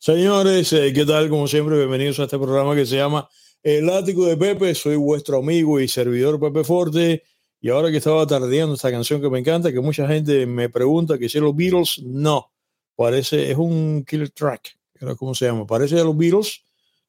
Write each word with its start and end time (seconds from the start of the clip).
Señores, 0.00 0.72
eh, 0.74 0.92
¿qué 0.92 1.04
tal? 1.04 1.28
Como 1.28 1.48
siempre, 1.48 1.76
bienvenidos 1.76 2.20
a 2.20 2.24
este 2.24 2.38
programa 2.38 2.76
que 2.76 2.86
se 2.86 2.94
llama 2.94 3.28
El 3.64 3.90
Ático 3.90 4.26
de 4.26 4.36
Pepe. 4.36 4.72
Soy 4.76 4.94
vuestro 4.94 5.38
amigo 5.38 5.80
y 5.80 5.88
servidor 5.88 6.38
Pepe 6.38 6.62
Forte. 6.62 7.24
Y 7.60 7.68
ahora 7.68 7.90
que 7.90 7.96
estaba 7.96 8.24
tardeando 8.24 8.76
esta 8.76 8.92
canción 8.92 9.20
que 9.20 9.28
me 9.28 9.40
encanta, 9.40 9.72
que 9.72 9.80
mucha 9.80 10.06
gente 10.06 10.46
me 10.46 10.68
pregunta 10.68 11.18
que 11.18 11.28
si 11.28 11.40
los 11.40 11.54
Beatles, 11.54 12.00
no. 12.04 12.52
Parece, 12.94 13.50
es 13.50 13.58
un 13.58 14.04
killer 14.08 14.30
track. 14.30 14.78
¿Cómo 15.18 15.34
se 15.34 15.46
llama? 15.46 15.66
Parece 15.66 15.96
de 15.96 16.04
los 16.04 16.16
Beatles. 16.16 16.62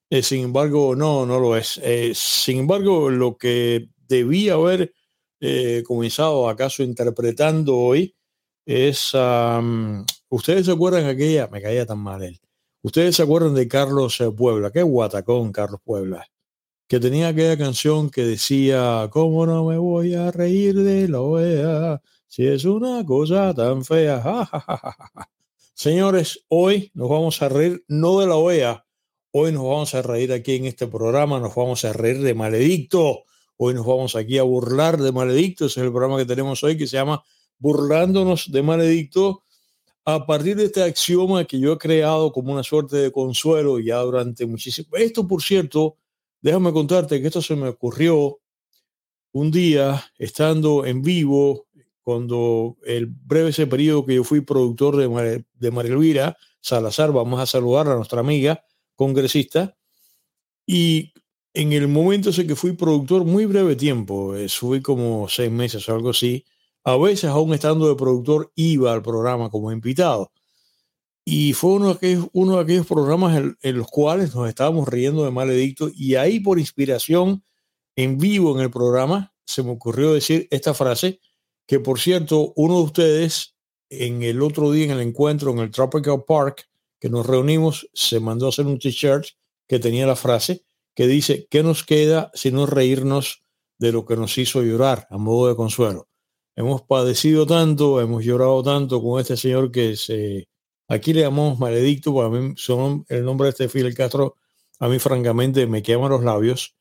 Eh, 0.09 0.23
sin 0.23 0.45
embargo, 0.45 0.95
no, 0.95 1.28
no 1.28 1.40
lo 1.40 1.56
es. 1.56 1.80
Eh, 1.84 2.14
sin 2.16 2.58
embargo, 2.58 3.12
lo 3.12 3.38
que 3.38 3.88
debía 4.08 4.56
haber 4.56 4.94
comenzado 5.86 6.50
acaso 6.50 6.81
interpretando 6.81 7.78
hoy 7.78 8.16
es, 8.66 9.14
ustedes 10.28 10.66
se 10.66 10.72
acuerdan 10.72 11.06
aquella, 11.06 11.48
me 11.48 11.62
caía 11.62 11.86
tan 11.86 12.00
mal 12.00 12.23
él, 12.23 12.42
ustedes 12.82 13.16
se 13.16 13.24
acuerdan 13.24 13.56
de 13.56 13.68
Carlos 13.68 14.20
eh, 14.22 14.32
Puebla, 14.32 14.72
qué 14.72 14.84
guatacón 14.84 15.52
Carlos 15.52 15.82
Puebla, 15.84 16.26
que 16.88 17.00
tenía 17.00 17.30
aquella 17.30 17.58
canción 17.58 18.10
que 18.10 18.24
decía, 18.24 19.08
¿cómo 19.12 19.46
no 19.46 19.66
me 19.66 19.78
voy 19.78 20.16
a 20.16 20.32
reír 20.32 20.76
de 20.76 21.08
la 21.08 21.22
OEA 21.22 22.02
si 22.28 22.48
es 22.48 22.66
una 22.66 23.06
cosa 23.06 23.54
tan 23.54 23.84
fea? 23.84 24.22
Señores, 25.73 26.46
hoy 26.50 26.92
nos 26.94 27.10
vamos 27.10 27.42
a 27.42 27.50
reír 27.50 27.84
no 27.88 28.20
de 28.20 28.28
la 28.28 28.36
OEA, 28.36 28.86
hoy 29.32 29.52
nos 29.52 29.64
vamos 29.64 29.96
a 29.96 30.02
reír 30.02 30.34
aquí 30.34 30.56
en 30.56 30.66
este 30.66 30.88
programa, 30.88 31.40
nos 31.40 31.56
vamos 31.56 31.86
a 31.86 31.94
reír 31.94 32.22
de 32.22 32.34
Maledicto, 32.34 33.23
hoy 33.58 33.73
nos 33.73 33.86
vamos 33.86 34.16
aquí 34.16 34.38
a 34.38 34.44
burlar 34.44 34.98
de 34.98 35.12
Maledicto, 35.12 35.66
ese 35.66 35.80
es 35.80 35.86
el 35.86 35.92
programa 35.92 36.18
que 36.18 36.25
tenemos 36.25 36.64
hoy 36.64 36.78
que 36.78 36.88
se 36.88 36.98
llama 36.98 37.23
burlándonos 37.59 38.52
de 38.52 38.64
Maledicto 38.64 39.44
a 40.16 40.26
partir 40.26 40.56
de 40.56 40.66
este 40.66 40.84
axioma 40.84 41.46
que 41.46 41.60
yo 41.60 41.74
he 41.74 41.78
creado 41.78 42.32
como 42.32 42.54
una 42.54 42.64
suerte 42.64 42.98
de 42.98 43.12
consuelo 43.12 43.80
ya 43.80 43.98
durante 44.00 44.46
muchísimo. 44.46 44.96
Esto, 44.96 45.28
por 45.28 45.42
cierto, 45.42 45.98
déjame 46.42 46.72
contarte 46.74 47.22
que 47.22 47.28
esto 47.28 47.42
se 47.42 47.56
me 47.56 47.70
ocurrió 47.70 48.40
un 49.32 49.52
día 49.52 50.04
estando 50.18 50.86
en 50.86 51.02
vivo 51.02 51.68
cuando 52.02 52.78
el 52.86 53.06
breve 53.06 53.50
ese 53.50 53.68
periodo 53.68 54.06
que 54.06 54.16
yo 54.16 54.24
fui 54.24 54.42
productor 54.42 54.96
de, 54.96 55.46
de 55.54 55.72
María 55.72 55.94
Elvira 55.94 56.38
Salazar, 56.62 57.12
vamos 57.12 57.40
a 57.40 57.46
saludar 57.46 57.88
a 57.88 57.96
nuestra 57.96 58.20
amiga 58.20 58.64
congresista, 58.96 59.78
y 60.66 61.14
en 61.54 61.74
el 61.74 61.88
momento 61.88 62.30
ese 62.30 62.46
que 62.46 62.56
fui 62.56 62.74
productor, 62.74 63.26
muy 63.26 63.46
breve 63.46 63.76
tiempo, 63.76 64.36
eh, 64.36 64.50
subí 64.50 64.82
como 64.82 65.28
seis 65.30 65.52
meses 65.52 65.88
o 65.88 65.96
algo 65.96 66.10
así, 66.10 66.46
a 66.90 66.98
veces, 66.98 67.30
aún 67.30 67.54
estando 67.54 67.88
de 67.88 67.95
productor, 67.95 68.52
iba 68.56 68.94
al 68.94 69.02
programa 69.02 69.50
como 69.50 69.72
invitado. 69.72 70.32
Y 71.26 71.54
fue 71.54 71.72
uno 71.72 71.88
de 71.88 71.94
aquellos, 71.94 72.28
uno 72.34 72.56
de 72.56 72.64
aquellos 72.64 72.88
programas 72.88 73.56
en, 73.62 73.78
los 73.78 73.88
cuales 73.88 74.34
nos 74.34 74.50
estábamos 74.50 74.88
riendo 74.88 75.23
de 75.23 75.31
Maledicto 75.31 75.90
y 75.94 76.16
ahí 76.16 76.40
por 76.40 76.59
inspiración, 76.59 77.44
en 77.96 78.18
vivo 78.18 78.56
en 78.56 78.62
el 78.62 78.72
programa, 78.72 79.34
se 79.46 79.62
me 79.62 79.72
ocurrió 79.72 80.14
decir 80.14 80.48
esta 80.52 80.73
frase, 80.73 81.20
que 81.68 81.80
por 81.80 82.00
cierto, 82.00 82.54
uno 82.56 82.78
de 82.78 82.84
ustedes 82.84 83.56
en 83.90 84.24
el 84.24 84.42
otro 84.42 84.72
día 84.72 84.86
en 84.86 84.92
el 84.92 85.02
encuentro 85.02 85.52
en 85.52 85.59
el 85.59 85.72
Tropical 85.72 86.24
Park, 86.28 86.68
que 87.00 87.09
nos 87.09 87.26
reunimos, 87.26 87.88
se 87.94 88.20
mandó 88.20 88.48
a 88.48 88.50
hacer 88.50 88.66
un 88.66 88.80
t-shirt 88.80 89.26
que 89.68 89.80
tenía 89.80 90.08
la 90.08 90.16
frase 90.16 90.64
que 90.96 91.08
dice, 91.08 91.48
¿qué 91.50 91.64
nos 91.64 91.84
queda 91.84 92.31
sino 92.34 92.66
reírnos 92.66 93.44
de 93.78 93.92
lo 93.92 94.06
que 94.06 94.18
nos 94.18 94.38
hizo 94.38 94.63
llorar 94.63 95.08
a 95.09 95.18
modo 95.18 95.47
de 95.47 95.56
consuelo? 95.56 96.09
Hemos 96.56 96.82
padecido 96.82 97.46
tanto, 97.46 98.02
hemos 98.02 98.24
llorado 98.24 98.64
tanto 98.64 99.02
con 99.02 99.20
este 99.20 99.38
señor 99.38 99.72
que 99.72 99.96
se, 99.96 100.48
aquí 100.88 101.14
le 101.14 101.22
llamamos 101.22 101.60
maledicto, 101.60 102.14
para 102.14 102.30
mí 102.30 102.54
son, 102.58 103.06
el 103.10 103.24
nombre 103.24 103.46
de 103.46 103.52
este 103.52 103.70
Fidel 103.70 103.96
Castro, 103.96 104.36
a 104.80 104.88
mí 104.88 105.00
francamente 105.00 105.68
me 105.68 105.84
queman 105.84 106.12
los 106.12 106.24
labios. 106.24 106.76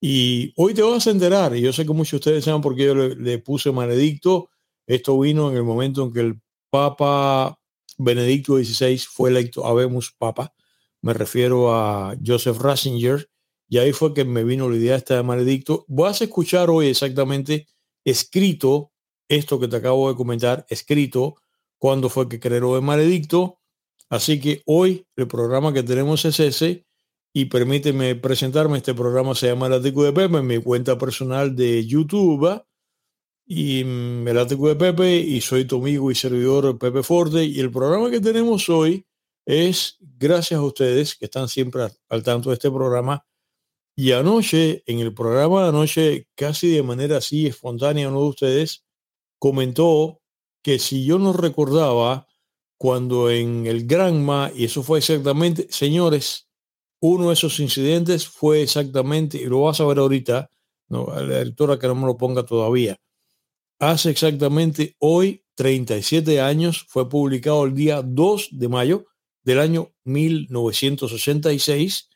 Y 0.00 0.52
hoy 0.56 0.72
te 0.74 0.82
vas 0.82 1.06
a 1.06 1.10
enterar, 1.10 1.54
y 1.56 1.60
yo 1.60 1.72
sé 1.72 1.84
que 1.84 1.92
muchos 1.92 2.12
de 2.12 2.16
ustedes 2.16 2.44
saben 2.44 2.62
por 2.62 2.74
qué 2.74 2.86
yo 2.86 2.94
le, 2.94 3.38
puse 3.38 3.70
maledicto. 3.70 4.48
Esto 4.86 5.18
vino 5.20 5.50
en 5.50 5.56
el 5.56 5.62
momento 5.62 6.04
en 6.04 6.12
que 6.12 6.20
el 6.20 6.40
Papa 6.70 7.58
Benedicto 7.98 8.56
XVI 8.56 8.98
fue 8.98 9.30
electo, 9.30 9.66
habemos 9.66 10.14
Papa, 10.16 10.54
me 11.02 11.12
refiero 11.12 11.74
a 11.74 12.16
Joseph 12.24 12.58
Ratzinger, 12.58 13.28
y 13.68 13.78
ahí 13.78 13.92
fue 13.92 14.14
que 14.14 14.24
me 14.24 14.42
vino 14.42 14.68
la 14.68 14.76
idea 14.76 14.96
esta 14.96 15.16
de 15.16 15.22
maledicto. 15.22 15.84
Vas 15.86 16.20
a 16.20 16.24
escuchar 16.24 16.70
hoy 16.70 16.88
exactamente 16.88 17.68
escrito 18.04 18.89
esto 19.30 19.60
que 19.60 19.68
te 19.68 19.76
acabo 19.76 20.10
de 20.10 20.16
comentar 20.16 20.66
escrito 20.68 21.36
cuando 21.78 22.10
fue 22.10 22.28
que 22.28 22.40
creó 22.40 22.76
el 22.76 22.82
maledicto. 22.82 23.60
Así 24.10 24.40
que 24.40 24.62
hoy 24.66 25.06
el 25.16 25.28
programa 25.28 25.72
que 25.72 25.84
tenemos 25.84 26.24
es 26.24 26.40
ese 26.40 26.84
y 27.32 27.46
permíteme 27.46 28.16
presentarme. 28.16 28.78
Este 28.78 28.92
programa 28.92 29.34
se 29.34 29.46
llama 29.46 29.68
El 29.68 29.74
Ático 29.74 30.02
de 30.02 30.12
Pepe 30.12 30.42
mi 30.42 30.58
cuenta 30.58 30.98
personal 30.98 31.54
de 31.54 31.86
YouTube 31.86 32.60
y 33.46 33.84
mm, 33.84 34.26
El 34.26 34.38
Ático 34.38 34.68
de 34.68 34.74
Pepe 34.74 35.16
y 35.18 35.40
soy 35.40 35.64
tu 35.64 35.78
amigo 35.78 36.10
y 36.10 36.16
servidor 36.16 36.76
Pepe 36.76 37.04
Forte 37.04 37.44
y 37.44 37.60
el 37.60 37.70
programa 37.70 38.10
que 38.10 38.20
tenemos 38.20 38.68
hoy 38.68 39.06
es 39.46 39.96
gracias 40.00 40.58
a 40.58 40.64
ustedes 40.64 41.14
que 41.14 41.26
están 41.26 41.48
siempre 41.48 41.88
al 42.08 42.22
tanto 42.24 42.50
de 42.50 42.54
este 42.54 42.70
programa. 42.70 43.24
Y 43.96 44.12
anoche, 44.12 44.82
en 44.86 45.00
el 45.00 45.14
programa 45.14 45.62
de 45.62 45.68
anoche, 45.68 46.28
casi 46.34 46.70
de 46.70 46.82
manera 46.82 47.18
así 47.18 47.46
espontánea, 47.46 48.08
uno 48.08 48.22
de 48.22 48.28
ustedes 48.28 48.84
comentó 49.40 50.20
que 50.62 50.78
si 50.78 51.04
yo 51.04 51.18
no 51.18 51.32
recordaba 51.32 52.28
cuando 52.78 53.30
en 53.30 53.66
el 53.66 53.86
Granma, 53.86 54.52
y 54.54 54.66
eso 54.66 54.84
fue 54.84 55.00
exactamente, 55.00 55.66
señores, 55.70 56.48
uno 57.00 57.28
de 57.28 57.34
esos 57.34 57.58
incidentes 57.58 58.28
fue 58.28 58.62
exactamente, 58.62 59.38
y 59.38 59.46
lo 59.46 59.62
vas 59.62 59.80
a 59.80 59.86
ver 59.86 59.98
ahorita, 59.98 60.48
no, 60.88 61.06
la 61.06 61.38
directora 61.38 61.78
que 61.78 61.88
no 61.88 61.94
me 61.94 62.06
lo 62.06 62.16
ponga 62.16 62.44
todavía, 62.44 62.98
hace 63.78 64.10
exactamente 64.10 64.96
hoy, 64.98 65.44
37 65.56 66.40
años, 66.40 66.86
fue 66.88 67.08
publicado 67.08 67.64
el 67.64 67.74
día 67.74 68.02
2 68.02 68.48
de 68.52 68.68
mayo 68.68 69.06
del 69.42 69.58
año 69.58 69.92
1986, 70.04 72.08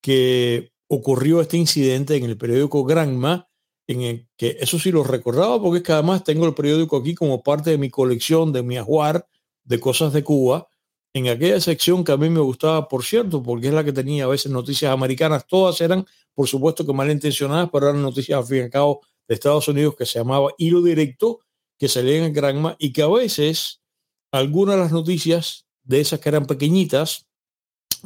que 0.00 0.72
ocurrió 0.88 1.40
este 1.40 1.56
incidente 1.56 2.16
en 2.16 2.24
el 2.24 2.36
periódico 2.36 2.84
Granma, 2.84 3.48
en 3.86 4.02
el 4.02 4.28
que 4.36 4.56
eso 4.60 4.78
sí 4.78 4.90
lo 4.90 5.04
recordaba 5.04 5.60
porque 5.60 5.78
es 5.78 5.84
que 5.84 5.92
además 5.92 6.24
tengo 6.24 6.46
el 6.46 6.54
periódico 6.54 6.96
aquí 6.96 7.14
como 7.14 7.42
parte 7.42 7.70
de 7.70 7.78
mi 7.78 7.90
colección, 7.90 8.52
de 8.52 8.62
mi 8.62 8.76
ajuar 8.76 9.26
de 9.64 9.80
cosas 9.80 10.12
de 10.12 10.22
Cuba, 10.22 10.68
en 11.12 11.28
aquella 11.28 11.60
sección 11.60 12.04
que 12.04 12.12
a 12.12 12.16
mí 12.16 12.28
me 12.28 12.40
gustaba, 12.40 12.88
por 12.88 13.04
cierto, 13.04 13.42
porque 13.42 13.68
es 13.68 13.74
la 13.74 13.82
que 13.84 13.92
tenía 13.92 14.24
a 14.24 14.28
veces 14.28 14.52
noticias 14.52 14.92
americanas, 14.92 15.46
todas 15.46 15.80
eran, 15.80 16.06
por 16.34 16.46
supuesto 16.46 16.84
que 16.84 16.92
malintencionadas, 16.92 17.70
pero 17.72 17.88
eran 17.88 18.02
noticias 18.02 18.38
al 18.38 18.44
fin 18.44 18.58
y 18.58 18.60
al 18.60 18.70
cabo 18.70 19.00
de 19.26 19.34
Estados 19.34 19.66
Unidos 19.66 19.96
que 19.96 20.06
se 20.06 20.18
llamaba 20.18 20.50
Hilo 20.58 20.82
Directo, 20.82 21.40
que 21.78 21.88
salía 21.88 22.18
en 22.18 22.24
el 22.24 22.32
Granma 22.32 22.76
y 22.78 22.92
que 22.92 23.02
a 23.02 23.08
veces 23.08 23.80
algunas 24.30 24.76
de 24.76 24.82
las 24.82 24.92
noticias 24.92 25.66
de 25.84 26.00
esas 26.00 26.20
que 26.20 26.28
eran 26.28 26.46
pequeñitas, 26.46 27.26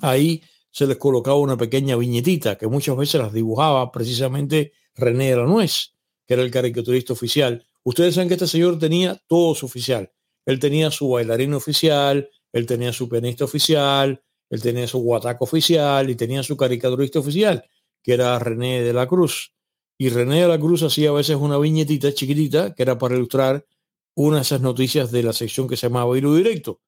ahí 0.01 0.43
se 0.71 0.87
les 0.87 0.97
colocaba 0.97 1.37
una 1.37 1.57
pequeña 1.57 1.97
viñetita 1.97 2.57
que 2.57 2.69
muchas 2.69 2.97
veces 2.97 3.21
las 3.21 3.33
dibujaba 3.33 3.91
precisamente 3.91 4.73
René 5.01 5.35
Nuez, 5.37 5.95
que 6.27 6.35
era 6.35 6.43
el 6.43 6.51
caricaturista 6.51 7.13
oficial. 7.13 7.67
Ustedes 7.83 8.15
saben 8.15 8.29
que 8.29 8.35
este 8.35 8.47
señor 8.47 8.79
tenía 8.79 9.21
todo 9.27 9.55
su 9.55 9.67
oficial. 9.67 10.13
Él 10.47 10.59
tenía 10.59 10.91
su 10.91 11.09
bailarín 11.09 11.55
oficial, 11.55 12.29
él 12.53 12.67
tenía 12.67 12.93
su 12.93 13.09
pianista 13.09 13.45
oficial, 13.45 14.23
él 14.49 14.63
tenía 14.63 14.87
su 14.87 14.99
guataco 14.99 15.45
oficial 15.45 16.11
y 16.11 16.17
tenía 16.17 16.43
su 16.43 16.57
caricaturista 16.57 17.21
oficial, 17.21 17.65
que 18.03 18.15
era 18.15 18.39
René 18.39 18.83
de 18.83 18.93
la 18.93 19.07
Cruz. 19.07 19.53
Y 19.99 20.09
René 20.09 20.43
de 20.43 20.49
la 20.49 20.59
Cruz 20.59 20.83
hacía 20.83 21.11
a 21.11 21.13
veces 21.13 21.37
una 21.37 21.59
viñetita 21.59 22.13
chiquitita 22.13 22.75
que 22.75 22.83
era 22.83 22.99
para 22.99 23.17
ilustrar 23.17 23.65
una 24.15 24.37
de 24.37 24.43
esas 24.43 24.61
noticias 24.61 25.11
de 25.11 25.23
la 25.23 25.33
sección 25.33 25.69
que 25.69 25.77
se 25.77 25.87
llamaba 25.87 26.17
Hilo 26.17 26.35
Directo. 26.35 26.81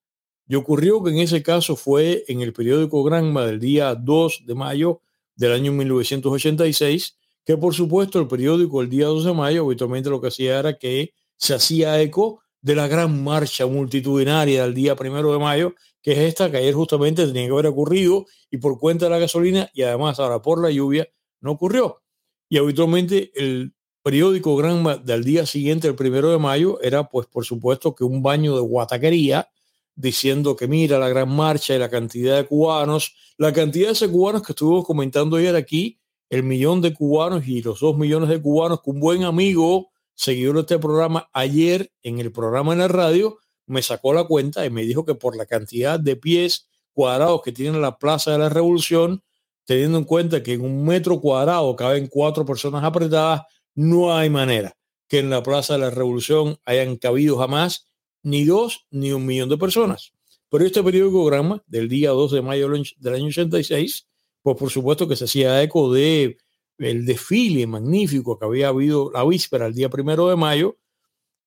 Y 0.48 0.56
ocurrió 0.56 1.02
que 1.02 1.10
en 1.10 1.18
ese 1.18 1.42
caso 1.42 1.76
fue 1.76 2.24
en 2.28 2.42
el 2.42 2.52
periódico 2.52 3.04
Granma 3.04 3.46
del 3.46 3.60
día 3.60 3.94
2 3.94 4.42
de 4.44 4.54
mayo 4.54 5.00
del 5.36 5.52
año 5.52 5.72
1986 5.72 7.16
que 7.44 7.56
por 7.56 7.74
supuesto 7.74 8.20
el 8.20 8.28
periódico 8.28 8.82
el 8.82 8.88
día 8.88 9.06
12 9.06 9.28
de 9.28 9.34
mayo 9.34 9.64
habitualmente 9.64 10.10
lo 10.10 10.20
que 10.20 10.28
hacía 10.28 10.58
era 10.58 10.78
que 10.78 11.12
se 11.36 11.54
hacía 11.54 12.00
eco 12.00 12.40
de 12.60 12.76
la 12.76 12.86
gran 12.86 13.22
marcha 13.24 13.66
multitudinaria 13.66 14.62
del 14.62 14.74
día 14.74 14.94
primero 14.94 15.32
de 15.32 15.38
mayo, 15.38 15.74
que 16.00 16.12
es 16.12 16.18
esta 16.18 16.50
que 16.50 16.58
ayer 16.58 16.74
justamente 16.74 17.26
tenía 17.26 17.46
que 17.46 17.52
haber 17.52 17.66
ocurrido 17.66 18.26
y 18.50 18.58
por 18.58 18.78
cuenta 18.78 19.06
de 19.06 19.10
la 19.10 19.18
gasolina 19.18 19.68
y 19.74 19.82
además 19.82 20.20
ahora 20.20 20.40
por 20.40 20.62
la 20.62 20.70
lluvia 20.70 21.08
no 21.40 21.52
ocurrió. 21.52 22.02
Y 22.48 22.58
habitualmente 22.58 23.32
el 23.34 23.74
periódico 24.02 24.56
Granma 24.56 24.96
del 24.96 25.24
día 25.24 25.46
siguiente, 25.46 25.88
el 25.88 25.94
primero 25.94 26.30
de 26.30 26.38
mayo, 26.38 26.80
era 26.82 27.08
pues 27.08 27.26
por 27.26 27.44
supuesto 27.44 27.94
que 27.94 28.04
un 28.04 28.22
baño 28.22 28.54
de 28.54 28.60
guataquería 28.60 29.48
diciendo 29.94 30.56
que 30.56 30.68
mira 30.68 30.98
la 30.98 31.08
gran 31.08 31.28
marcha 31.34 31.74
y 31.74 31.78
la 31.78 31.90
cantidad 31.90 32.36
de 32.36 32.46
cubanos, 32.46 33.14
la 33.36 33.52
cantidad 33.52 33.98
de 33.98 34.08
cubanos 34.08 34.42
que 34.42 34.52
estuvimos 34.52 34.84
comentando 34.84 35.36
ayer 35.36 35.54
aquí, 35.54 35.98
el 36.32 36.44
millón 36.44 36.80
de 36.80 36.94
cubanos 36.94 37.46
y 37.46 37.60
los 37.60 37.80
dos 37.80 37.94
millones 37.98 38.30
de 38.30 38.40
cubanos 38.40 38.80
que 38.80 38.88
un 38.88 39.00
buen 39.00 39.22
amigo, 39.22 39.90
seguidor 40.14 40.54
de 40.54 40.60
este 40.62 40.78
programa, 40.78 41.28
ayer 41.34 41.92
en 42.02 42.20
el 42.20 42.32
programa 42.32 42.72
en 42.72 42.78
la 42.78 42.88
radio, 42.88 43.36
me 43.66 43.82
sacó 43.82 44.14
la 44.14 44.24
cuenta 44.24 44.64
y 44.64 44.70
me 44.70 44.80
dijo 44.80 45.04
que 45.04 45.14
por 45.14 45.36
la 45.36 45.44
cantidad 45.44 46.00
de 46.00 46.16
pies 46.16 46.70
cuadrados 46.94 47.42
que 47.42 47.52
tiene 47.52 47.78
la 47.78 47.98
Plaza 47.98 48.32
de 48.32 48.38
la 48.38 48.48
Revolución, 48.48 49.22
teniendo 49.66 49.98
en 49.98 50.04
cuenta 50.04 50.42
que 50.42 50.54
en 50.54 50.62
un 50.62 50.86
metro 50.86 51.20
cuadrado 51.20 51.76
caben 51.76 52.06
cuatro 52.06 52.46
personas 52.46 52.82
apretadas, 52.82 53.42
no 53.74 54.16
hay 54.16 54.30
manera 54.30 54.74
que 55.08 55.18
en 55.18 55.28
la 55.28 55.42
Plaza 55.42 55.74
de 55.74 55.80
la 55.80 55.90
Revolución 55.90 56.56
hayan 56.64 56.96
cabido 56.96 57.36
jamás 57.36 57.92
ni 58.22 58.46
dos 58.46 58.86
ni 58.90 59.12
un 59.12 59.26
millón 59.26 59.50
de 59.50 59.58
personas. 59.58 60.14
Pero 60.48 60.64
este 60.64 60.82
periódico 60.82 61.26
Gramma, 61.26 61.62
del 61.66 61.90
día 61.90 62.08
2 62.08 62.32
de 62.32 62.40
mayo 62.40 62.70
del 62.70 63.14
año 63.14 63.26
86, 63.26 64.08
pues 64.42 64.56
por 64.56 64.70
supuesto 64.70 65.08
que 65.08 65.16
se 65.16 65.24
hacía 65.24 65.62
eco 65.62 65.92
de 65.92 66.38
el 66.78 67.06
desfile 67.06 67.66
magnífico 67.66 68.38
que 68.38 68.44
había 68.44 68.68
habido 68.68 69.10
la 69.12 69.24
víspera, 69.24 69.66
el 69.66 69.74
día 69.74 69.88
primero 69.88 70.28
de 70.28 70.36
mayo, 70.36 70.78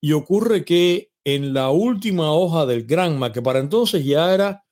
y 0.01 0.13
ocurre 0.13 0.63
que 0.63 1.11
en 1.23 1.53
la 1.53 1.71
última 1.71 2.31
hoja 2.31 2.65
del 2.65 2.85
Granma, 2.85 3.31
que 3.31 3.41
para 3.41 3.59
entonces 3.59 4.05
ya 4.05 4.33
era 4.33 4.63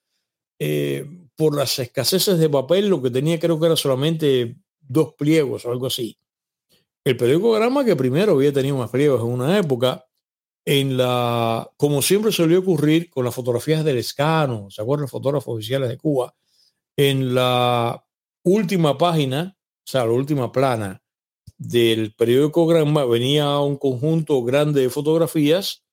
eh, 0.60 1.06
por 1.36 1.56
las 1.56 1.78
escaseces 1.80 2.38
de 2.38 2.50
papel, 2.50 2.88
lo 2.88 3.02
que 3.02 3.10
tenía 3.10 3.40
creo 3.40 3.60
que 3.60 3.66
era 3.66 3.76
solamente 3.76 4.56
dos 4.80 5.16
pliegos 5.16 5.66
o 5.66 5.72
algo 5.72 5.88
así. 5.88 6.18
El 7.04 7.18
periódico 7.18 7.52
Granma, 7.52 7.84
que 7.84 7.96
primero 7.96 8.34
había 8.34 8.54
tenido 8.54 8.78
más 8.78 8.90
pliegos 8.90 9.22
en 9.22 9.28
una 9.28 9.58
época, 9.58 10.06
en 10.66 10.96
la, 10.96 11.70
como 11.76 12.02
siempre 12.02 12.32
solía 12.32 12.60
ocurrir 12.60 13.10
con 13.10 13.26
las 13.26 13.36
fotografías 13.36 13.84
del 13.84 13.98
escano, 13.98 14.70
¿se 14.70 14.82
acuerdan? 14.82 15.04
Los 15.04 15.12
fotógrafos 15.12 15.56
oficiales 15.56 15.90
de 15.90 15.98
Cuba. 15.98 16.34
En 16.96 17.36
la 17.36 18.06
última 18.44 18.98
página, 18.98 19.58
o 19.58 19.90
sea, 19.90 20.06
la 20.06 20.12
última 20.12 20.52
plana 20.52 21.02
del 21.58 22.14
periódico 22.14 22.68
Granma, 22.68 23.06
venía 23.06 23.58
un 23.60 23.78
conjunto 23.78 24.44
grande 24.44 24.82
de 24.82 24.90
fotografías 24.90 25.84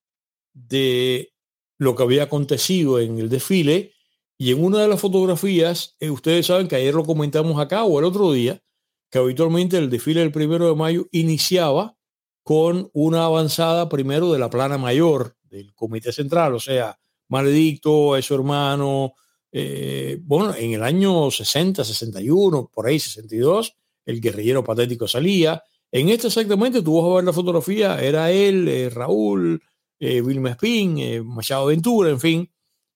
de 0.53 1.33
lo 1.77 1.95
que 1.95 2.03
había 2.03 2.23
acontecido 2.23 2.99
en 2.99 3.19
el 3.19 3.29
desfile. 3.29 3.93
Y 4.37 4.51
en 4.51 4.63
una 4.63 4.79
de 4.79 4.87
las 4.87 4.99
fotografías, 4.99 5.95
eh, 5.99 6.09
ustedes 6.09 6.47
saben 6.47 6.67
que 6.67 6.75
ayer 6.75 6.93
lo 6.93 7.05
comentamos 7.05 7.59
acá 7.59 7.83
o 7.83 7.99
el 7.99 8.05
otro 8.05 8.31
día, 8.31 8.61
que 9.09 9.19
habitualmente 9.19 9.77
el 9.77 9.89
desfile 9.89 10.21
del 10.21 10.31
primero 10.31 10.67
de 10.67 10.75
mayo 10.75 11.07
iniciaba 11.11 11.95
con 12.43 12.89
una 12.93 13.25
avanzada 13.25 13.87
primero 13.87 14.31
de 14.31 14.39
la 14.39 14.49
plana 14.49 14.77
mayor 14.77 15.35
del 15.43 15.73
Comité 15.75 16.11
Central, 16.11 16.55
o 16.55 16.59
sea, 16.59 16.97
Maledicto, 17.27 18.13
a 18.13 18.21
su 18.21 18.33
hermano, 18.35 19.13
eh, 19.51 20.19
bueno, 20.21 20.55
en 20.55 20.73
el 20.73 20.83
año 20.83 21.29
60, 21.29 21.83
61, 21.83 22.71
por 22.73 22.87
ahí 22.87 22.99
62, 22.99 23.75
el 24.05 24.21
guerrillero 24.21 24.63
patético 24.63 25.07
salía. 25.07 25.63
En 25.91 26.09
este 26.09 26.27
exactamente, 26.27 26.81
tú 26.81 27.01
vas 27.01 27.11
a 27.11 27.15
ver 27.15 27.25
la 27.25 27.33
fotografía, 27.33 28.01
era 28.01 28.31
él, 28.31 28.67
eh, 28.67 28.89
Raúl, 28.89 29.61
eh, 29.99 30.21
Vilma 30.21 30.51
Espín, 30.51 30.97
eh, 30.99 31.21
Machado 31.21 31.65
Ventura, 31.65 32.09
en 32.09 32.19
fin. 32.19 32.51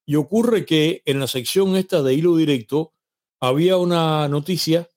Y 0.05 0.15
ocurre 0.15 0.65
que 0.65 1.01
en 1.05 1.19
la 1.19 1.27
sección 1.27 1.75
esta 1.75 2.01
de 2.03 2.13
hilo 2.13 2.35
directo 2.37 2.93
había 3.39 3.77
una 3.77 4.27
noticia 4.27 4.87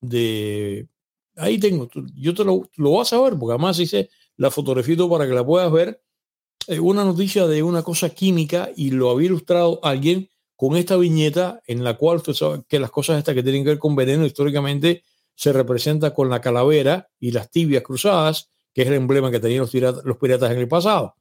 de 0.00 0.88
ahí 1.36 1.58
tengo, 1.58 1.88
yo 2.14 2.34
te 2.34 2.44
lo, 2.44 2.68
lo 2.76 2.92
vas 2.92 3.12
a 3.12 3.20
ver, 3.20 3.38
porque 3.38 3.52
además 3.52 3.78
hice 3.78 4.10
la 4.36 4.50
fotografía 4.50 4.96
para 5.08 5.26
que 5.26 5.34
la 5.34 5.44
puedas 5.44 5.70
ver, 5.70 6.02
una 6.80 7.04
noticia 7.04 7.46
de 7.46 7.62
una 7.62 7.82
cosa 7.82 8.10
química 8.10 8.70
y 8.76 8.90
lo 8.90 9.10
había 9.10 9.26
ilustrado 9.26 9.80
alguien 9.82 10.28
con 10.62 10.76
esta 10.76 10.96
viñeta 10.96 11.60
en 11.66 11.82
la 11.82 11.96
cual 11.96 12.18
usted 12.18 12.34
sabe 12.34 12.62
que 12.68 12.78
las 12.78 12.92
cosas 12.92 13.18
estas 13.18 13.34
que 13.34 13.42
tienen 13.42 13.64
que 13.64 13.70
ver 13.70 13.80
con 13.80 13.96
veneno 13.96 14.24
históricamente 14.24 15.02
se 15.34 15.52
representa 15.52 16.14
con 16.14 16.30
la 16.30 16.40
calavera 16.40 17.10
y 17.18 17.32
las 17.32 17.50
tibias 17.50 17.82
cruzadas, 17.82 18.48
que 18.72 18.82
es 18.82 18.86
el 18.86 18.94
emblema 18.94 19.32
que 19.32 19.40
tenían 19.40 19.62
los, 19.62 19.74
los 20.04 20.16
piratas 20.18 20.52
en 20.52 20.58
el 20.58 20.68
pasado. 20.68 21.16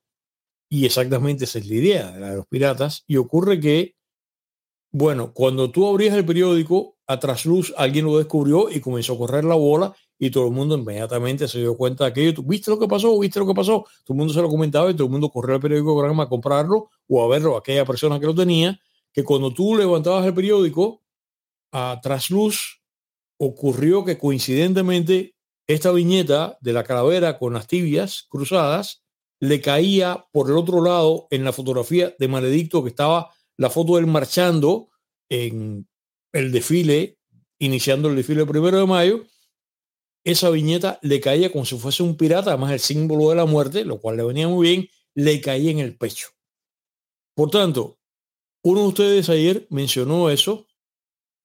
Y 0.69 0.85
exactamente 0.85 1.45
esa 1.45 1.57
es 1.57 1.67
la 1.67 1.73
idea 1.73 2.11
de, 2.11 2.35
los 2.35 2.45
piratas. 2.45 3.03
Y 3.07 3.17
ocurre 3.17 3.59
que, 3.59 3.95
bueno, 4.91 5.33
cuando 5.33 5.71
tú 5.71 5.88
abrías 5.88 6.15
el 6.15 6.23
periódico, 6.23 6.97
a 7.07 7.19
trasluz 7.19 7.73
alguien 7.77 8.05
lo 8.05 8.19
descubrió 8.19 8.69
y 8.69 8.79
comenzó 8.79 9.13
a 9.13 9.17
correr 9.17 9.43
la 9.43 9.55
bola 9.55 9.95
y 10.19 10.29
todo 10.29 10.45
el 10.45 10.53
mundo 10.53 10.77
inmediatamente 10.77 11.47
se 11.47 11.57
dio 11.57 11.75
cuenta 11.75 12.03
de 12.03 12.11
aquello. 12.11 12.43
¿Viste 12.43 12.69
lo 12.69 12.77
que 12.77 12.88
pasó? 12.88 13.17
¿Viste 13.17 13.39
lo 13.39 13.47
que 13.47 13.55
pasó? 13.55 13.88
Todo 14.03 14.13
el 14.13 14.17
mundo 14.17 14.35
se 14.35 14.41
lo 14.43 14.49
comentaba 14.49 14.91
y 14.91 14.93
todo 14.93 15.05
el 15.05 15.11
mundo 15.11 15.31
corrió 15.31 15.55
al 15.55 15.61
periódico 15.61 15.99
a 16.21 16.29
comprarlo 16.29 16.91
o 17.07 17.23
a 17.23 17.27
verlo 17.27 17.57
aquella 17.57 17.85
persona 17.85 18.19
que 18.19 18.27
lo 18.27 18.35
tenía, 18.35 18.79
que 19.13 19.24
cuando 19.24 19.54
tú 19.54 19.75
levantabas 19.75 20.25
el 20.25 20.34
periódico 20.34 21.04
a 21.72 22.00
trasluz, 22.02 22.81
ocurrió 23.38 24.06
que 24.06 24.18
coincidentemente 24.18 25.36
esta 25.68 25.92
viñeta 25.92 26.58
de 26.62 26.74
la 26.74 26.84
calavera 26.84 27.40
con 27.40 27.54
las 27.54 27.68
tibias 27.68 28.28
cruzadas 28.30 29.04
le 29.40 29.62
caía 29.62 30.25
por 30.31 30.50
el 30.50 30.58
otro 30.58 30.84
lado 30.84 31.28
en 31.31 31.44
la 31.44 31.54
fotografía 31.54 32.13
de 32.19 32.28
Maledicto 32.28 32.84
que 32.84 32.90
estaba 32.90 33.31
la 33.58 33.69
foto 33.69 33.96
del 33.96 34.06
marchando 34.06 34.90
en 35.30 35.88
el 36.34 36.52
desfile, 36.52 37.18
iniciando 37.60 38.10
el 38.10 38.16
desfile 38.16 38.42
el 38.42 38.48
primero 38.48 38.80
de 38.80 38.86
mayo, 38.86 39.25
esa 40.24 40.50
viñeta 40.50 41.00
le 41.02 41.19
caía 41.19 41.52
como 41.52 41.66
si 41.66 41.78
fuese 41.78 42.04
un 42.04 42.16
pirata, 42.16 42.52
además 42.52 42.72
el 42.74 42.80
símbolo 42.80 43.30
de 43.30 43.36
la 43.36 43.46
muerte, 43.46 43.86
lo 43.86 44.00
cual 44.00 44.18
le 44.18 44.24
venía 44.24 44.48
muy 44.48 44.68
bien, 44.68 44.90
le 45.16 45.42
caía 45.42 45.72
en 45.72 45.80
el 45.80 45.98
pecho. 45.98 46.30
Por 47.34 47.50
tanto, 47.50 47.98
uno 48.63 48.81
de 48.81 48.88
ustedes 48.88 49.30
ayer 49.30 49.68
mencionó 49.69 50.30
eso. 50.30 50.68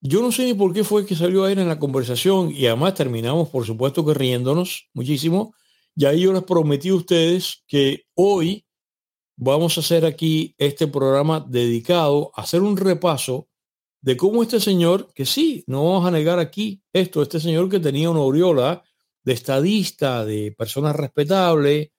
Yo 0.01 0.21
no 0.21 0.31
sé 0.31 0.45
ni 0.45 0.55
por 0.55 0.73
qué 0.73 0.85
fue 0.85 1.07
que 1.07 1.17
salió 1.17 1.45
ayer 1.45 1.59
en 1.59 1.69
la 1.69 1.79
conversación 1.79 2.51
y 2.53 2.67
además 2.67 2.95
terminamos, 2.95 3.49
por 3.49 3.65
supuesto, 3.65 4.05
que 4.05 4.15
riéndonos 4.15 4.89
muchísimo. 4.93 5.55
Y 5.95 6.05
ahí 6.05 6.21
yo 6.21 6.33
les 6.33 6.43
prometí 6.43 6.91
a 6.91 6.95
ustedes 6.95 7.65
que 7.67 8.05
hoy 8.15 8.67
vamos 9.37 9.77
a 9.77 9.81
hacer 9.81 10.05
aquí 10.05 10.55
este 10.59 10.87
programa 10.87 11.45
dedicado 11.47 12.31
a 12.35 12.43
hacer 12.43 12.63
un 12.63 12.77
repaso 12.77 13.49
de 14.03 14.17
cómo 14.17 14.43
este 14.43 14.61
señor, 14.61 15.13
que 15.15 15.27
sí, 15.27 15.65
no 15.67 15.85
vamos 15.85 16.07
a 16.07 16.11
negar 16.11 16.39
aquí 16.39 16.83
esto, 16.93 17.23
este 17.23 17.41
señor 17.41 17.69
que 17.69 17.81
tenía 17.81 18.11
una 18.11 18.21
aureola 18.21 18.85
de 19.25 19.33
estadista, 19.33 20.25
de 20.25 20.55
persona 20.57 20.93
respetable, 20.93 21.93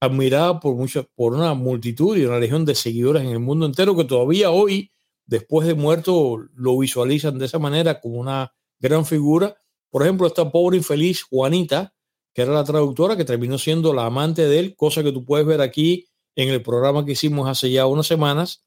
admirada 0.00 0.60
por, 0.60 0.74
muchas, 0.74 1.06
por 1.14 1.34
una 1.34 1.54
multitud 1.54 2.16
y 2.16 2.24
una 2.24 2.38
legión 2.38 2.64
de 2.64 2.74
seguidores 2.74 3.22
en 3.22 3.30
el 3.30 3.40
mundo 3.40 3.66
entero 3.66 3.96
que 3.96 4.04
todavía 4.04 4.50
hoy, 4.50 4.92
después 5.24 5.66
de 5.66 5.74
muerto, 5.74 6.38
lo 6.54 6.78
visualizan 6.78 7.38
de 7.38 7.46
esa 7.46 7.58
manera 7.58 8.00
como 8.00 8.16
una 8.16 8.52
gran 8.78 9.06
figura. 9.06 9.56
Por 9.90 10.02
ejemplo, 10.02 10.26
esta 10.26 10.50
pobre 10.50 10.76
infeliz 10.76 11.22
Juanita, 11.22 11.94
que 12.34 12.42
era 12.42 12.52
la 12.52 12.64
traductora, 12.64 13.16
que 13.16 13.24
terminó 13.24 13.58
siendo 13.58 13.92
la 13.94 14.06
amante 14.06 14.46
de 14.46 14.58
él, 14.58 14.76
cosa 14.76 15.02
que 15.02 15.12
tú 15.12 15.24
puedes 15.24 15.46
ver 15.46 15.60
aquí 15.60 16.06
en 16.34 16.50
el 16.50 16.62
programa 16.62 17.04
que 17.04 17.12
hicimos 17.12 17.48
hace 17.48 17.70
ya 17.70 17.86
unas 17.86 18.06
semanas, 18.06 18.64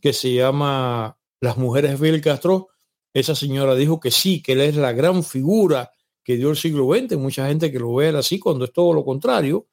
que 0.00 0.12
se 0.12 0.34
llama 0.34 1.18
las 1.40 1.56
mujeres 1.56 1.92
de 1.92 1.96
Fidel 1.96 2.20
Castro, 2.20 2.68
esa 3.12 3.34
señora 3.34 3.74
dijo 3.74 4.00
que 4.00 4.10
sí, 4.10 4.42
que 4.42 4.52
él 4.52 4.60
es 4.60 4.76
la 4.76 4.92
gran 4.92 5.24
figura 5.24 5.90
que 6.22 6.36
dio 6.36 6.50
el 6.50 6.56
siglo 6.56 6.88
XX, 6.94 7.16
mucha 7.16 7.48
gente 7.48 7.72
que 7.72 7.78
lo 7.78 7.94
ve 7.94 8.08
así 8.08 8.38
cuando 8.38 8.64
es 8.64 8.72
todo 8.72 8.92
lo 8.92 9.04
contrario. 9.04 9.66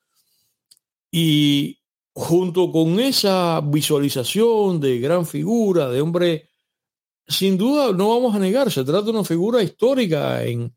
Y 1.11 1.79
junto 2.15 2.71
con 2.71 2.99
esa 2.99 3.61
visualización 3.61 4.79
de 4.79 4.99
gran 4.99 5.25
figura, 5.25 5.89
de 5.89 5.99
hombre, 5.99 6.49
sin 7.27 7.57
duda 7.57 7.91
no 7.91 8.09
vamos 8.09 8.33
a 8.33 8.39
negar, 8.39 8.71
se 8.71 8.85
trata 8.85 9.03
de 9.03 9.11
una 9.11 9.25
figura 9.25 9.61
histórica 9.61 10.41
en, 10.43 10.73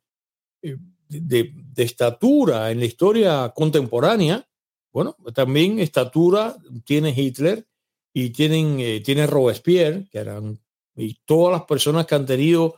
eh, 0.62 0.76
de, 1.08 1.52
estatura 1.76 2.72
en 2.72 2.80
la 2.80 2.86
historia 2.86 3.52
contemporánea. 3.54 4.44
Bueno, 4.92 5.16
también 5.32 5.78
estatura 5.78 6.56
tiene 6.84 7.14
Hitler 7.16 7.64
y 8.12 8.30
tienen, 8.30 8.80
eh, 8.80 9.00
tiene 9.00 9.28
Robespierre, 9.28 10.08
que 10.10 10.18
eran 10.18 10.58
y 10.96 11.14
todas 11.24 11.52
las 11.52 11.62
personas 11.62 12.06
que 12.06 12.16
han 12.16 12.26
tenido 12.26 12.74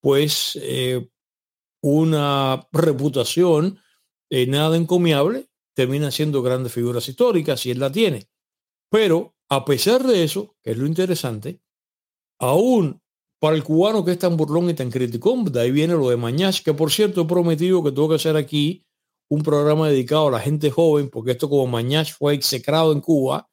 pues 0.00 0.58
eh, 0.60 1.08
una 1.80 2.66
reputación 2.72 3.78
nada 4.30 4.76
encomiable 4.76 5.49
terminan 5.74 6.12
siendo 6.12 6.42
grandes 6.42 6.72
figuras 6.72 7.08
históricas 7.08 7.64
y 7.66 7.70
él 7.70 7.80
la 7.80 7.90
tiene. 7.90 8.28
Pero 8.90 9.34
a 9.48 9.64
pesar 9.64 10.02
de 10.04 10.24
eso, 10.24 10.56
que 10.62 10.72
es 10.72 10.78
lo 10.78 10.86
interesante, 10.86 11.60
aún 12.38 13.00
para 13.40 13.56
el 13.56 13.64
cubano 13.64 14.04
que 14.04 14.12
es 14.12 14.18
tan 14.18 14.36
burlón 14.36 14.70
y 14.70 14.74
tan 14.74 14.90
crítico, 14.90 15.34
de 15.50 15.60
ahí 15.60 15.70
viene 15.70 15.94
lo 15.94 16.10
de 16.10 16.16
Mañach, 16.16 16.62
que 16.62 16.74
por 16.74 16.92
cierto 16.92 17.22
he 17.22 17.24
prometido 17.26 17.82
que 17.82 17.90
tengo 17.90 18.08
que 18.08 18.16
hacer 18.16 18.36
aquí 18.36 18.84
un 19.30 19.42
programa 19.42 19.88
dedicado 19.88 20.28
a 20.28 20.32
la 20.32 20.40
gente 20.40 20.70
joven, 20.70 21.08
porque 21.08 21.32
esto 21.32 21.48
como 21.48 21.66
Mañach 21.66 22.12
fue 22.12 22.34
execrado 22.34 22.92
en 22.92 23.00
Cuba, 23.00 23.48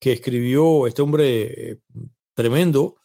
que 0.00 0.12
escribió 0.12 0.86
este 0.86 1.02
hombre 1.02 1.70
eh, 1.70 1.80
tremendo, 2.34 2.96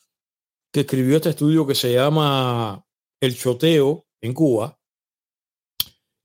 que 0.71 0.81
escribió 0.81 1.17
este 1.17 1.29
estudio 1.29 1.65
que 1.65 1.75
se 1.75 1.93
llama 1.93 2.85
El 3.21 3.37
Choteo 3.37 4.05
en 4.21 4.33
Cuba, 4.33 4.79